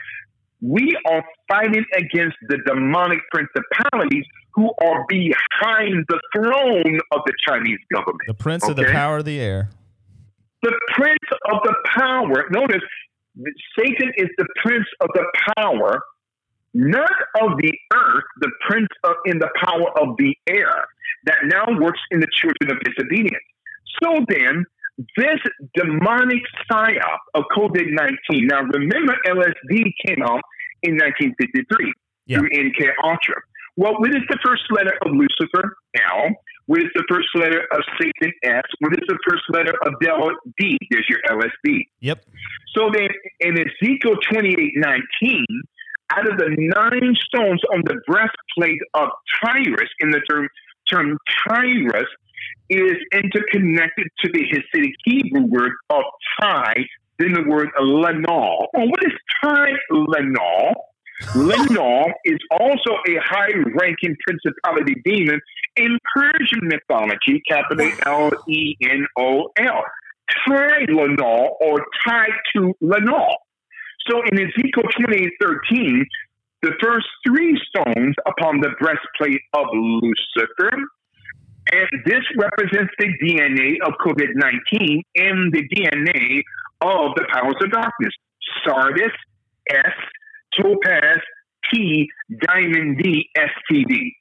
We 0.62 0.96
are 1.10 1.24
fighting 1.50 1.86
against 1.96 2.38
the 2.48 2.58
demonic 2.66 3.20
principalities 3.32 4.26
who 4.54 4.72
are 4.82 5.06
behind 5.08 6.06
the 6.10 6.20
throne 6.36 7.00
of 7.12 7.22
the 7.26 7.34
Chinese 7.48 7.80
government. 7.94 8.22
The 8.28 8.34
prince 8.34 8.68
of 8.68 8.76
the 8.76 8.86
power 8.86 9.18
of 9.18 9.26
the 9.26 9.40
air. 9.40 9.70
The 10.64 10.74
prince 10.94 11.30
of 11.52 11.60
the 11.64 11.76
power, 11.96 12.46
notice 12.52 12.82
Satan 13.78 14.12
is 14.18 14.28
the 14.38 14.48
prince 14.64 14.88
of 15.02 15.10
the 15.14 15.26
power, 15.58 16.02
not 16.74 17.12
of 17.42 17.58
the 17.58 17.74
earth, 17.94 18.24
the 18.42 18.52
prince 18.68 18.88
of, 19.04 19.16
in 19.26 19.40
the 19.40 19.50
power 19.64 19.90
of 20.02 20.16
the 20.18 20.36
air 20.48 20.86
that 21.26 21.38
now 21.44 21.66
works 21.80 22.00
in 22.12 22.20
the 22.20 22.28
children 22.34 22.72
of 22.72 22.78
disobedience. 22.84 23.44
So 24.04 24.26
then, 24.30 24.66
this 25.16 25.40
demonic 25.76 26.42
psyop 26.70 27.20
of 27.36 27.44
COVID 27.56 27.86
19, 28.30 28.48
now 28.48 28.62
remember, 28.64 29.16
LSD 29.28 29.94
came 30.06 30.24
out 30.24 30.42
in 30.84 30.96
1953 30.98 31.94
Yeah. 32.26 32.40
through 32.40 32.50
MK 32.50 32.90
Ultra. 33.04 33.36
Well, 33.76 33.94
what 34.00 34.10
is 34.10 34.24
the 34.30 34.40
first 34.44 34.64
letter 34.72 34.94
of 35.06 35.12
Lucifer? 35.12 35.78
L. 36.12 36.30
What 36.68 36.82
is 36.82 36.90
the 36.96 37.04
first 37.10 37.28
letter 37.36 37.64
of 37.72 37.82
Satan? 38.00 38.34
S. 38.44 38.64
What 38.80 38.94
is 38.94 39.04
the 39.08 39.18
first 39.28 39.44
letter 39.50 39.74
of 39.86 39.94
Devil? 40.02 40.32
D. 40.60 40.78
There's 40.92 41.08
your 41.10 41.20
LSD. 41.30 41.88
Yep. 42.02 42.26
So 42.76 42.90
then 42.94 43.08
in 43.40 43.58
Ezekiel 43.58 44.16
28 44.30 44.74
19, 44.76 45.46
out 46.12 46.30
of 46.30 46.38
the 46.38 46.50
nine 46.58 47.16
stones 47.26 47.62
on 47.74 47.82
the 47.86 48.00
breastplate 48.06 48.80
of 48.94 49.10
Tyrus, 49.42 49.90
in 50.00 50.12
the 50.12 50.22
term, 50.30 50.48
term 50.90 51.18
Tyrus, 51.48 52.08
is 52.70 52.98
interconnected 53.14 54.08
to 54.20 54.32
the 54.32 54.44
Hasidic 54.52 54.94
Hebrew 55.06 55.46
word 55.46 55.72
of 55.90 56.04
Ty, 56.42 56.74
then 57.20 57.34
the 57.34 57.44
word 57.48 57.70
Lenal. 57.80 58.68
Well, 58.74 58.88
what 58.88 59.04
is 59.06 59.14
Ty 59.42 59.70
Lenal? 59.92 60.74
Lenal 61.34 62.12
is 62.26 62.38
also 62.52 62.92
a 63.08 63.16
high 63.24 63.50
ranking 63.74 64.16
principality 64.22 65.02
demon 65.04 65.42
in 65.78 65.98
Persian 66.14 66.62
mythology, 66.64 67.42
capital 67.48 67.92
L 68.06 68.32
E 68.48 68.76
N 68.82 69.06
O 69.18 69.50
L. 69.58 69.84
Tylenol 70.48 71.56
or 71.62 71.86
tied 72.06 72.30
to 72.54 72.74
Lenol. 72.84 73.34
So 74.10 74.22
in 74.32 74.40
Ezekiel 74.40 74.84
28 74.98 75.32
13, 75.42 76.06
the 76.64 76.72
first 76.82 77.08
three 77.26 77.60
stones 77.70 78.16
upon 78.26 78.62
the 78.62 78.70
breastplate 78.80 79.42
of 79.54 79.66
Lucifer, 79.74 80.72
and 81.72 81.88
this 82.06 82.24
represents 82.38 82.94
the 82.98 83.08
DNA 83.22 83.76
of 83.86 83.94
COVID 84.06 84.36
19 84.36 85.04
and 85.16 85.54
the 85.54 85.68
DNA 85.70 86.42
of 86.82 87.16
the 87.16 87.26
powers 87.32 87.56
of 87.62 87.72
darkness. 87.72 88.14
Sardis, 88.66 89.12
S, 89.70 89.94
Topaz, 90.56 91.20
T, 91.72 92.10
Diamond 92.42 93.00
D, 93.04 93.30
STD. 93.38 94.12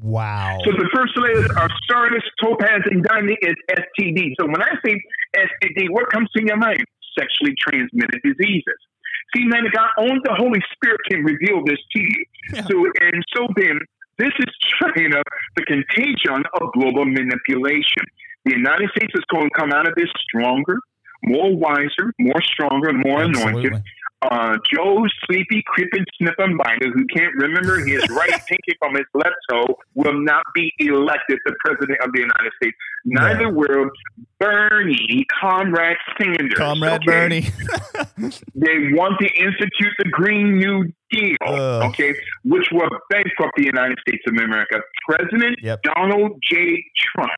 Wow. 0.00 0.58
So 0.64 0.72
the 0.72 0.88
first 0.94 1.16
letters 1.16 1.50
are 1.56 1.68
Sardis, 1.90 2.22
Topaz, 2.42 2.82
and 2.90 3.04
Diamond 3.04 3.36
is 3.42 3.54
STD. 3.70 4.32
So 4.40 4.46
when 4.46 4.62
I 4.62 4.72
say 4.84 4.96
STD, 5.36 5.90
what 5.90 6.10
comes 6.10 6.28
to 6.36 6.44
your 6.44 6.56
mind? 6.56 6.84
Sexually 7.18 7.54
transmitted 7.58 8.20
diseases. 8.24 8.80
See, 9.34 9.44
man, 9.44 9.64
God, 9.72 9.88
only 9.98 10.20
the 10.24 10.34
Holy 10.34 10.60
Spirit 10.74 11.00
can 11.10 11.24
reveal 11.24 11.64
this 11.64 11.78
to 11.92 12.00
you. 12.00 12.24
Yeah. 12.52 12.62
So, 12.64 12.84
and 13.00 13.24
so 13.36 13.46
then, 13.56 13.80
this 14.18 14.32
is 14.38 14.46
China, 14.80 15.22
the 15.56 15.64
contagion 15.64 16.44
of 16.60 16.72
global 16.72 17.04
manipulation. 17.04 18.04
The 18.44 18.52
United 18.56 18.90
States 18.96 19.12
is 19.14 19.24
going 19.32 19.48
to 19.48 19.54
come 19.58 19.72
out 19.72 19.88
of 19.88 19.94
this 19.96 20.08
stronger, 20.28 20.78
more 21.24 21.56
wiser, 21.56 22.12
more 22.18 22.42
stronger, 22.42 22.92
more 22.92 23.22
anointed. 23.22 23.82
Uh, 24.30 24.56
Joe 24.72 25.04
Sleepy 25.26 25.62
Creeping 25.66 26.04
Sniffing 26.18 26.56
Biden, 26.58 26.92
who 26.94 27.04
can't 27.14 27.34
remember 27.36 27.78
his 27.84 28.08
right 28.10 28.30
pinky 28.48 28.74
from 28.78 28.94
his 28.94 29.04
left 29.14 29.36
toe, 29.50 29.66
will 29.94 30.18
not 30.22 30.42
be 30.54 30.72
elected 30.78 31.38
the 31.44 31.54
president 31.64 31.98
of 32.02 32.12
the 32.12 32.20
United 32.20 32.52
States. 32.62 32.76
Neither 33.04 33.50
will 33.52 33.90
Bernie, 34.40 35.26
Comrade 35.40 35.96
Sanders. 36.20 36.54
Comrade 36.56 36.92
okay? 36.92 37.06
Bernie. 37.06 37.46
They 38.54 38.92
want 38.92 39.18
to 39.20 39.26
institute 39.26 39.92
the 39.98 40.08
Green 40.10 40.58
New 40.58 40.84
Deal, 41.10 41.36
Ugh. 41.46 41.82
okay, 41.90 42.14
which 42.44 42.66
will 42.72 42.88
bankrupt 43.10 43.52
the 43.56 43.64
United 43.64 43.98
States 44.06 44.22
of 44.26 44.34
America. 44.34 44.80
President 45.08 45.58
Yep. 45.62 45.82
Donald 45.82 46.40
J. 46.50 46.82
Trump. 47.14 47.30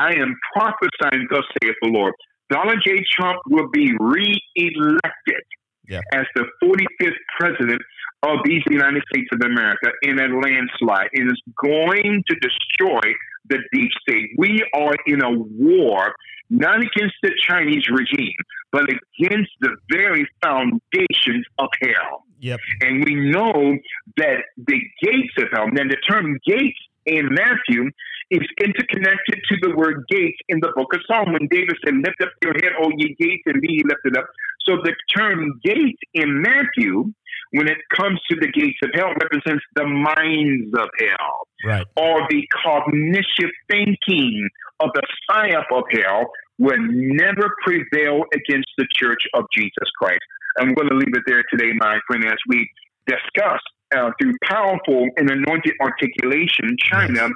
I 0.00 0.14
am 0.14 0.34
prophesying, 0.54 1.26
thus 1.30 1.44
saith 1.62 1.76
the 1.82 1.88
Lord. 1.88 2.14
Donald 2.50 2.78
J. 2.84 2.96
Trump 3.16 3.40
will 3.48 3.68
be 3.70 3.92
re-elected 4.00 5.42
Yeah. 5.86 6.00
as 6.12 6.26
the 6.34 6.46
45th 6.62 7.12
president 7.38 7.82
of 8.24 8.38
these 8.44 8.62
United 8.70 9.02
States 9.12 9.28
of 9.32 9.40
America 9.44 9.90
in 10.02 10.18
a 10.18 10.28
landslide. 10.28 11.08
It 11.12 11.26
is 11.26 11.40
going 11.62 12.24
to 12.26 12.36
destroy 12.36 13.00
the 13.48 13.58
deep 13.72 13.90
state. 14.00 14.30
We 14.38 14.64
are 14.74 14.94
in 15.06 15.22
a 15.22 15.30
war, 15.30 16.14
not 16.48 16.78
against 16.78 17.16
the 17.22 17.32
Chinese 17.46 17.84
regime, 17.90 18.34
but 18.72 18.84
against 18.84 19.50
the 19.60 19.76
very 19.90 20.26
foundations 20.42 21.44
of 21.58 21.68
hell. 21.82 22.24
Yep. 22.40 22.60
And 22.80 23.04
we 23.04 23.14
know 23.14 23.76
that 24.16 24.44
the 24.56 24.80
gates 25.02 25.34
of 25.38 25.48
hell, 25.52 25.66
and 25.66 25.90
the 25.90 25.96
term 26.08 26.38
gates 26.46 26.78
in 27.06 27.28
Matthew 27.30 27.90
is 28.30 28.46
interconnected 28.60 29.40
to 29.48 29.56
the 29.60 29.76
word 29.76 30.04
gates 30.08 30.38
in 30.48 30.58
the 30.60 30.72
book 30.74 30.94
of 30.94 31.00
Psalm 31.06 31.32
when 31.32 31.46
David 31.50 31.76
said, 31.84 31.94
Lift 31.94 32.20
up 32.22 32.30
your 32.42 32.54
head, 32.54 32.72
O 32.82 32.90
ye 32.96 33.14
gates, 33.18 33.42
and 33.46 33.60
be 33.60 33.82
lifted 33.86 34.16
up. 34.16 34.26
So 34.66 34.76
the 34.82 34.94
term 35.16 35.60
gate 35.64 35.98
in 36.14 36.42
Matthew, 36.42 37.12
when 37.52 37.68
it 37.68 37.78
comes 37.94 38.20
to 38.30 38.36
the 38.36 38.48
gates 38.48 38.78
of 38.82 38.90
hell, 38.94 39.12
represents 39.20 39.64
the 39.76 39.86
minds 39.86 40.72
of 40.76 40.88
hell 40.98 41.48
Right. 41.64 41.86
or 41.96 42.26
the 42.28 42.46
cognitive 42.62 43.50
thinking 43.70 44.48
of 44.80 44.90
the 44.94 45.02
psyop 45.30 45.64
of 45.72 45.84
hell 45.92 46.30
will 46.58 46.76
never 46.78 47.50
prevail 47.64 48.22
against 48.34 48.68
the 48.76 48.86
church 48.96 49.22
of 49.34 49.44
Jesus 49.56 49.88
Christ. 49.98 50.20
I'm 50.58 50.74
going 50.74 50.88
to 50.88 50.94
leave 50.94 51.14
it 51.14 51.22
there 51.26 51.42
today, 51.50 51.72
my 51.76 51.98
friend, 52.06 52.24
as 52.24 52.36
we 52.48 52.68
discuss 53.06 53.60
uh, 53.96 54.10
through 54.20 54.34
powerful 54.44 55.08
and 55.16 55.30
anointed 55.30 55.74
articulation, 55.80 56.76
China, 56.78 57.28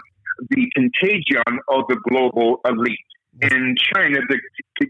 the 0.51 0.71
contagion 0.75 1.59
of 1.69 1.85
the 1.89 1.97
global 2.09 2.61
elite. 2.65 2.99
In 3.43 3.75
China, 3.95 4.19
the, 4.29 4.39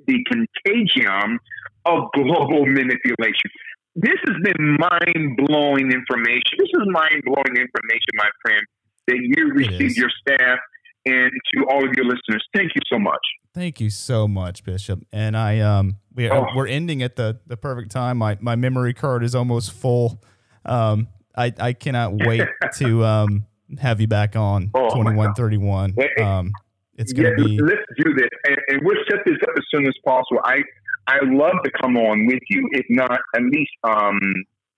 the 0.06 0.24
contagion 0.30 1.38
of 1.84 2.04
global 2.14 2.66
manipulation. 2.66 3.50
This 3.94 4.14
has 4.26 4.36
been 4.44 4.76
mind 4.78 5.36
blowing 5.36 5.90
information. 5.90 6.54
This 6.58 6.68
is 6.68 6.82
mind 6.86 7.22
blowing 7.24 7.56
information, 7.56 8.12
my 8.14 8.28
friend, 8.42 8.62
that 9.08 9.16
you 9.20 9.48
It 9.48 9.54
received 9.68 9.96
your 9.96 10.10
staff 10.20 10.58
and 11.06 11.30
to 11.54 11.64
all 11.70 11.78
of 11.86 11.94
your 11.96 12.04
listeners. 12.04 12.44
Thank 12.54 12.72
you 12.74 12.80
so 12.92 12.98
much. 12.98 13.20
Thank 13.54 13.80
you 13.80 13.90
so 13.90 14.28
much, 14.28 14.62
Bishop. 14.64 15.00
And 15.12 15.36
I 15.36 15.58
um 15.60 15.96
we 16.14 16.30
Oh. 16.30 16.46
we're 16.54 16.68
ending 16.68 17.02
at 17.02 17.16
the 17.16 17.40
the 17.46 17.56
perfect 17.56 17.90
time. 17.90 18.18
My 18.18 18.36
my 18.40 18.54
memory 18.56 18.94
card 18.94 19.24
is 19.24 19.34
almost 19.34 19.72
full. 19.72 20.22
Um 20.64 21.08
I 21.36 21.52
I 21.58 21.72
cannot 21.72 22.12
wait 22.24 22.42
to 22.76 23.04
um 23.04 23.46
have 23.80 24.00
you 24.00 24.06
back 24.06 24.36
on 24.36 24.70
Oh, 24.74 24.82
my 25.02 25.10
2131. 25.12 25.94
Hey, 25.96 26.08
hey. 26.16 26.22
Um 26.22 26.52
it's 26.98 27.12
going 27.12 27.28
Yeah, 27.28 27.36
be 27.36 27.60
let's 27.62 27.86
do 27.96 28.14
this, 28.14 28.28
and, 28.44 28.56
and 28.68 28.80
we'll 28.84 29.02
set 29.10 29.20
this 29.26 29.36
up 29.42 29.54
as 29.56 29.64
soon 29.74 29.86
as 29.86 29.94
possible. 30.04 30.40
I 30.44 30.62
I 31.08 31.18
love 31.24 31.54
to 31.64 31.70
come 31.80 31.96
on 31.96 32.26
with 32.26 32.42
you, 32.50 32.68
if 32.72 32.86
not 32.90 33.18
at 33.34 33.42
least 33.42 33.72
um 33.84 34.18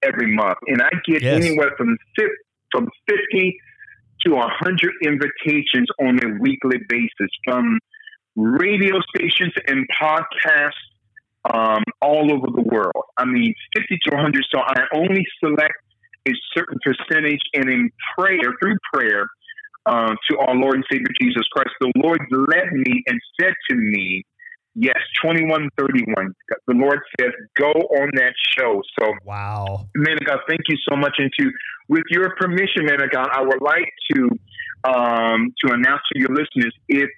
every 0.02 0.34
month, 0.34 0.58
and 0.68 0.82
I 0.82 0.90
get 1.06 1.22
Yes. 1.22 1.34
anywhere 1.34 1.72
from 1.76 1.96
from 2.72 2.88
fifty 3.08 3.56
to 4.26 4.36
hundred 4.38 4.92
invitations 5.02 5.88
on 6.00 6.22
a 6.24 6.38
weekly 6.40 6.78
basis 6.88 7.30
from 7.44 7.78
radio 8.36 9.00
stations 9.14 9.52
and 9.66 9.86
podcasts 10.00 10.72
um, 11.52 11.82
all 12.02 12.32
over 12.32 12.46
the 12.54 12.62
world. 12.62 13.04
I 13.16 13.24
mean, 13.24 13.54
fifty 13.76 13.98
to 14.08 14.16
hundred. 14.16 14.44
So 14.54 14.60
I 14.60 14.82
only 14.94 15.24
select 15.42 15.74
a 16.28 16.32
certain 16.54 16.78
percentage, 16.84 17.40
and 17.54 17.68
in 17.70 17.90
prayer, 18.16 18.52
through 18.60 18.76
prayer, 18.92 19.26
uh, 19.86 20.14
to 20.28 20.38
our 20.38 20.54
Lord 20.54 20.76
and 20.76 20.84
Savior 20.90 21.06
Jesus 21.20 21.42
Christ, 21.52 21.70
the 21.80 21.92
Lord 21.96 22.20
led 22.30 22.72
me 22.72 23.02
and 23.06 23.20
said 23.40 23.52
to 23.70 23.76
me, 23.76 24.24
Yes, 24.76 24.96
2131. 25.20 26.32
The 26.68 26.74
Lord 26.74 27.00
says, 27.18 27.30
Go 27.58 27.70
on 27.72 28.10
that 28.14 28.34
show. 28.56 28.80
So, 29.00 29.12
wow. 29.24 29.88
man 29.96 30.14
of 30.14 30.24
God, 30.24 30.38
thank 30.48 30.60
you 30.68 30.76
so 30.88 30.96
much. 30.96 31.16
And 31.18 31.30
to, 31.40 31.50
with 31.88 32.04
your 32.10 32.36
permission, 32.36 32.84
man 32.86 33.02
of 33.02 33.10
God, 33.10 33.28
I 33.32 33.42
would 33.42 33.60
like 33.60 33.90
to 34.12 34.30
um, 34.84 35.52
to 35.64 35.72
announce 35.72 36.02
to 36.12 36.20
your 36.20 36.30
listeners 36.30 36.74
if 36.88 37.10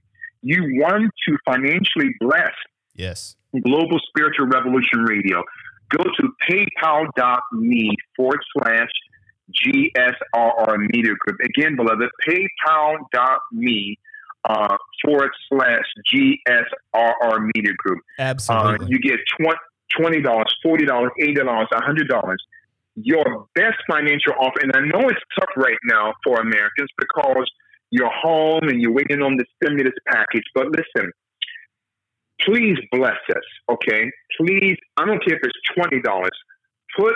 you 0.43 0.81
want 0.81 1.13
to 1.29 1.37
financially 1.47 2.13
bless 2.21 2.51
Yes. 2.95 3.37
Global 3.65 3.99
Spiritual 4.09 4.47
Revolution 4.47 5.01
Radio. 5.01 5.43
Go 5.91 6.05
to 6.05 6.29
paypal.me 6.51 7.97
forward 8.17 8.41
slash 8.57 8.89
GSRR 9.65 10.79
Media 10.93 11.15
Group. 11.19 11.41
Again, 11.45 11.77
beloved, 11.77 12.09
paypal.me 12.29 13.99
uh, 14.49 14.77
forward 15.05 15.31
slash 15.49 15.85
GSRR 16.13 17.51
Media 17.55 17.73
Group. 17.79 18.01
Uh, 18.19 18.23
Absolutely. 18.23 18.87
you 18.89 18.99
get 18.99 19.19
$20, 19.41 19.55
$40, 19.99 21.09
$80, 21.21 21.67
$100. 21.73 22.37
Your 22.95 23.47
best 23.55 23.79
financial 23.91 24.35
offer, 24.39 24.61
and 24.63 24.73
I 24.75 24.81
know 24.81 25.09
it's 25.09 25.21
tough 25.39 25.49
right 25.57 25.79
now 25.85 26.13
for 26.25 26.41
Americans 26.41 26.91
because 26.99 27.51
you're 27.91 28.11
home 28.11 28.69
and 28.69 28.81
you're 28.81 28.93
waiting 28.93 29.23
on 29.23 29.37
the 29.37 29.45
stimulus 29.57 29.95
package, 30.09 30.45
but 30.55 30.67
listen, 30.67 31.11
please 32.41 32.77
bless 32.91 33.21
us, 33.31 33.43
okay? 33.71 34.11
Please, 34.39 34.77
I 34.97 35.05
don't 35.07 35.25
care 35.25 35.37
if 35.37 35.41
it's 35.43 35.59
twenty 35.77 36.01
dollars. 36.03 36.37
Put 36.99 37.15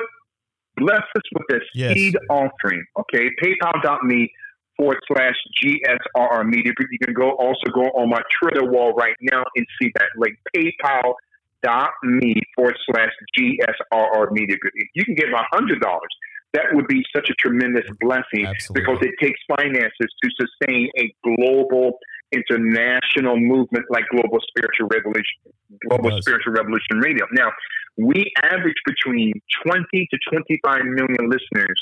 bless 0.77 1.03
us 1.17 1.23
with 1.35 1.61
a 1.61 1.65
Yes. 1.75 1.95
seed 1.95 2.17
offering, 2.31 2.85
okay? 2.99 3.31
PayPal.me 3.43 4.33
forward 4.77 4.99
slash 5.09 5.35
GSRR 5.63 6.45
Media 6.47 6.73
You 6.91 6.99
can 7.05 7.15
go 7.15 7.31
also 7.33 7.71
go 7.75 7.83
on 7.97 8.11
my 8.11 8.21
Twitter 8.41 8.65
wall 8.65 8.93
right 8.95 9.17
now 9.23 9.43
and 9.57 9.67
see 9.81 9.91
that 9.95 10.09
link. 10.17 10.37
PayPal.me 10.55 12.35
forward 12.55 12.77
slash 12.91 13.11
GSRR 13.39 14.31
Media 14.33 14.57
Group. 14.59 14.75
If 14.77 14.89
you 14.95 15.05
can 15.05 15.15
give 15.15 15.29
a 15.33 15.45
hundred 15.55 15.81
dollars, 15.81 16.13
that 16.53 16.67
would 16.73 16.87
be 16.89 17.03
such 17.15 17.29
a 17.31 17.35
tremendous 17.35 17.85
blessing 18.01 18.47
Absolutely. 18.47 18.81
because 18.81 18.99
it 19.03 19.15
takes 19.21 19.41
finances 19.49 19.91
to 20.23 20.31
sustain 20.41 20.89
a 20.99 21.15
global 21.25 21.99
international 22.33 23.39
movement 23.39 23.87
like 23.91 24.05
Global 24.11 24.39
Spiritual 24.49 24.89
Revolution, 24.89 25.39
Global. 25.89 26.21
Spiritual 26.23 26.53
Revolution 26.53 26.99
Radio. 26.99 27.27
Now, 27.33 27.51
we 27.97 28.33
average 28.43 28.77
between 28.85 29.33
20 29.65 29.83
to 29.93 30.19
25 30.31 30.85
million 30.85 31.31
listeners 31.31 31.81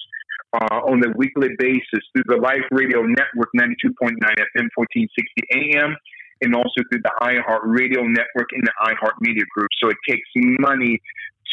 uh, 0.55 0.81
on 0.87 1.03
a 1.05 1.11
weekly 1.16 1.49
basis 1.59 2.03
through 2.12 2.25
the 2.27 2.37
Life 2.37 2.65
Radio 2.71 3.03
Network 3.03 3.51
92.9 3.57 4.15
FM 4.23 4.69
1460 4.75 5.19
AM 5.53 5.97
and 6.43 6.55
also 6.55 6.83
through 6.91 7.03
the 7.03 7.12
iHeart 7.23 7.62
Radio 7.65 8.03
Network 8.03 8.49
and 8.53 8.62
the 8.62 8.73
iHeart 8.87 9.19
Media 9.21 9.45
Group. 9.55 9.71
So 9.83 9.89
it 9.89 9.97
takes 10.09 10.29
money 10.61 11.01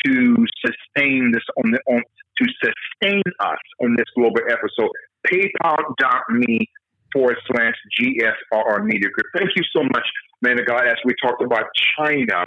to 0.05 0.45
sustain 0.65 1.31
this 1.31 1.43
on 1.57 1.71
the 1.71 1.79
on 1.87 2.01
to 2.37 2.45
sustain 2.63 3.21
us 3.39 3.59
on 3.81 3.95
this 3.95 4.07
global 4.15 4.41
effort. 4.49 4.71
So 4.79 4.89
PayPal.me 5.27 6.67
forward 7.13 7.37
slash 7.47 7.75
GSRR 7.99 8.85
Media 8.85 9.09
Group. 9.09 9.27
Thank 9.35 9.51
you 9.55 9.63
so 9.75 9.83
much, 9.83 10.05
man 10.41 10.59
of 10.59 10.65
God, 10.65 10.87
as 10.87 10.95
we 11.05 11.13
talked 11.21 11.43
about 11.43 11.65
China, 11.97 12.45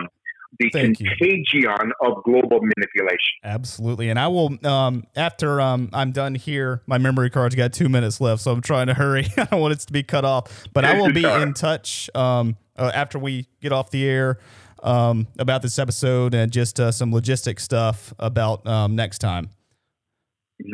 the 0.58 0.70
Thank 0.72 1.00
you. 1.00 1.10
contagion 1.18 1.92
of 2.00 2.22
global 2.24 2.60
manipulation. 2.60 3.18
Absolutely. 3.42 4.08
And 4.10 4.18
I 4.18 4.28
will, 4.28 4.56
um, 4.66 5.04
after 5.16 5.60
um, 5.60 5.90
I'm 5.92 6.12
done 6.12 6.34
here, 6.34 6.82
my 6.86 6.98
memory 6.98 7.30
card's 7.30 7.54
got 7.54 7.72
two 7.72 7.88
minutes 7.88 8.20
left, 8.20 8.42
so 8.42 8.52
I'm 8.52 8.60
trying 8.60 8.86
to 8.86 8.94
hurry. 8.94 9.26
I 9.36 9.44
don't 9.44 9.60
want 9.60 9.72
it 9.72 9.80
to 9.80 9.92
be 9.92 10.02
cut 10.02 10.24
off. 10.24 10.66
But 10.72 10.84
I 10.84 11.00
will 11.00 11.12
be 11.12 11.24
in 11.24 11.54
touch 11.54 12.08
um, 12.14 12.56
uh, 12.76 12.90
after 12.94 13.18
we 13.18 13.48
get 13.60 13.72
off 13.72 13.90
the 13.90 14.06
air 14.08 14.38
um, 14.82 15.26
about 15.38 15.62
this 15.62 15.78
episode 15.78 16.34
and 16.34 16.52
just 16.52 16.78
uh, 16.78 16.92
some 16.92 17.10
logistic 17.10 17.58
stuff 17.58 18.14
about 18.18 18.66
um, 18.66 18.94
next 18.94 19.18
time. 19.18 19.50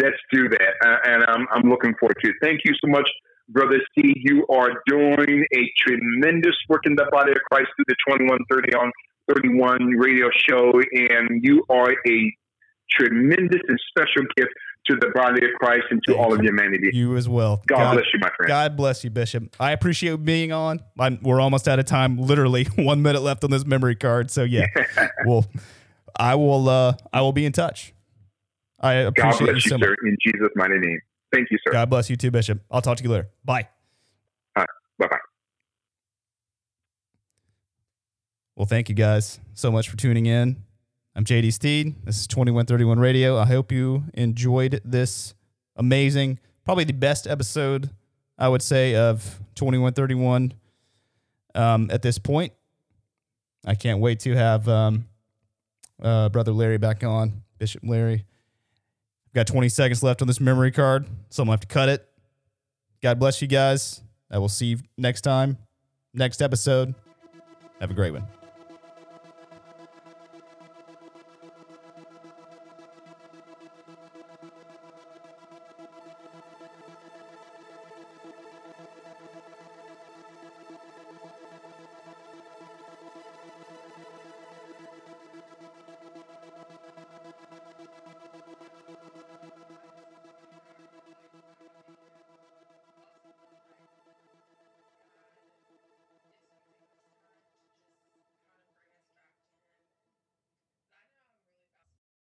Let's 0.03 0.17
do 0.33 0.49
that. 0.49 0.75
Uh, 0.85 0.97
and 1.05 1.25
I'm, 1.29 1.47
I'm 1.55 1.71
looking 1.71 1.95
forward 1.99 2.17
to 2.23 2.31
it. 2.31 2.37
Thank 2.43 2.61
you 2.65 2.75
so 2.85 2.91
much, 2.91 3.09
Brother 3.51 3.81
C. 3.95 4.13
You 4.17 4.47
are 4.49 4.71
doing 4.87 5.45
a 5.55 5.73
tremendous 5.79 6.57
work 6.69 6.83
in 6.87 6.95
the 6.95 7.07
body 7.11 7.33
of 7.33 7.39
Christ 7.51 7.69
through 7.77 7.87
the 7.89 7.97
2130 8.09 8.75
on 8.75 8.93
31 9.35 9.97
radio 9.99 10.29
show, 10.49 10.73
and 10.93 11.43
you 11.43 11.65
are 11.69 11.93
a 11.93 12.37
tremendous 12.91 13.61
and 13.69 13.79
special 13.91 14.23
gift 14.37 14.51
to 14.87 14.97
the 14.97 15.11
body 15.15 15.45
of 15.45 15.51
Christ 15.59 15.85
and 15.91 16.01
to 16.07 16.13
Thank 16.13 16.25
all 16.25 16.35
of 16.35 16.41
humanity. 16.41 16.91
You 16.93 17.17
as 17.17 17.29
well. 17.29 17.63
God, 17.67 17.95
bless 17.95 18.07
you, 18.13 18.21
my 18.21 18.31
friend. 18.37 18.49
God 18.49 18.77
bless 18.77 19.05
you, 19.05 19.11
Bishop. 19.11 19.55
I 19.61 19.73
appreciate 19.73 20.25
being 20.25 20.53
on. 20.53 20.81
I'm, 20.99 21.19
we're 21.23 21.41
almost 21.41 21.69
out 21.69 21.79
of 21.79 21.85
time. 21.85 22.19
Literally 22.19 22.65
one 22.77 23.03
minute 23.03 23.23
left 23.23 23.45
on 23.45 23.51
this 23.51 23.65
memory 23.65 23.97
card. 23.97 24.31
So 24.31 24.43
yeah, 24.43 24.67
well, 25.27 25.47
I 26.19 26.35
will. 26.35 26.69
Uh, 26.69 26.95
I 27.13 27.21
will 27.21 27.33
be 27.33 27.45
in 27.45 27.53
touch. 27.53 27.95
I 28.81 29.03
God 29.03 29.09
appreciate 29.09 29.41
you 29.41 29.53
bless 29.53 29.65
you, 29.67 29.71
so 29.71 29.79
much. 29.79 29.89
sir, 29.89 29.97
in 30.07 30.17
Jesus' 30.25 30.51
mighty 30.57 30.79
name. 30.79 31.01
Thank 31.33 31.51
you, 31.51 31.59
sir. 31.65 31.73
God 31.73 31.91
bless 31.91 32.11
you 32.11 32.17
too, 32.17 32.31
Bishop. 32.31 32.61
I'll 32.71 32.83
talk 32.83 32.97
to 32.99 33.05
you 33.05 33.11
later. 33.11 33.29
Bye. 33.45 33.69
Bye 34.57 34.67
bye. 35.09 35.19
Well, 38.55 38.67
thank 38.67 38.91
you 38.91 38.95
guys 38.95 39.41
so 39.55 39.71
much 39.71 39.89
for 39.89 39.97
tuning 39.97 40.27
in. 40.27 40.63
I'm 41.17 41.25
JD 41.25 41.53
Steed. 41.55 42.05
This 42.05 42.21
is 42.21 42.27
2131 42.27 42.99
Radio. 42.99 43.39
I 43.39 43.47
hope 43.47 43.73
you 43.73 44.05
enjoyed 44.13 44.83
this 44.85 45.35
amazing, 45.77 46.39
probably 46.65 46.85
the 46.85 46.93
best 46.93 47.27
episode, 47.27 47.89
I 48.39 48.49
would 48.49 48.61
say, 48.61 48.95
of 48.95 49.41
2131 49.55 50.53
um, 51.55 51.91
at 51.91 52.03
this 52.03 52.19
point. 52.19 52.53
I 53.65 53.75
can't 53.75 54.01
wait 54.01 54.21
to 54.21 54.37
have 54.37 54.69
um, 54.69 55.07
uh, 56.03 56.29
Brother 56.29 56.53
Larry 56.53 56.79
back 56.79 57.03
on, 57.03 57.43
Bishop 57.59 57.83
Larry. 57.83 58.27
I've 59.31 59.35
got 59.35 59.47
20 59.47 59.69
seconds 59.69 60.03
left 60.03 60.23
on 60.23 60.29
this 60.29 60.41
memory 60.41 60.73
card, 60.73 61.07
so 61.29 61.43
I'm 61.43 61.47
going 61.47 61.59
to 61.59 61.61
have 61.63 61.69
to 61.69 61.73
cut 61.73 61.89
it. 61.89 62.05
God 63.01 63.21
bless 63.21 63.41
you 63.41 63.47
guys. 63.47 64.03
I 64.29 64.39
will 64.39 64.49
see 64.49 64.67
you 64.67 64.79
next 64.99 65.21
time, 65.21 65.57
next 66.13 66.43
episode. 66.43 66.97
Have 67.81 67.93
a 67.93 67.95
great 67.95 68.13
one. 68.13 68.40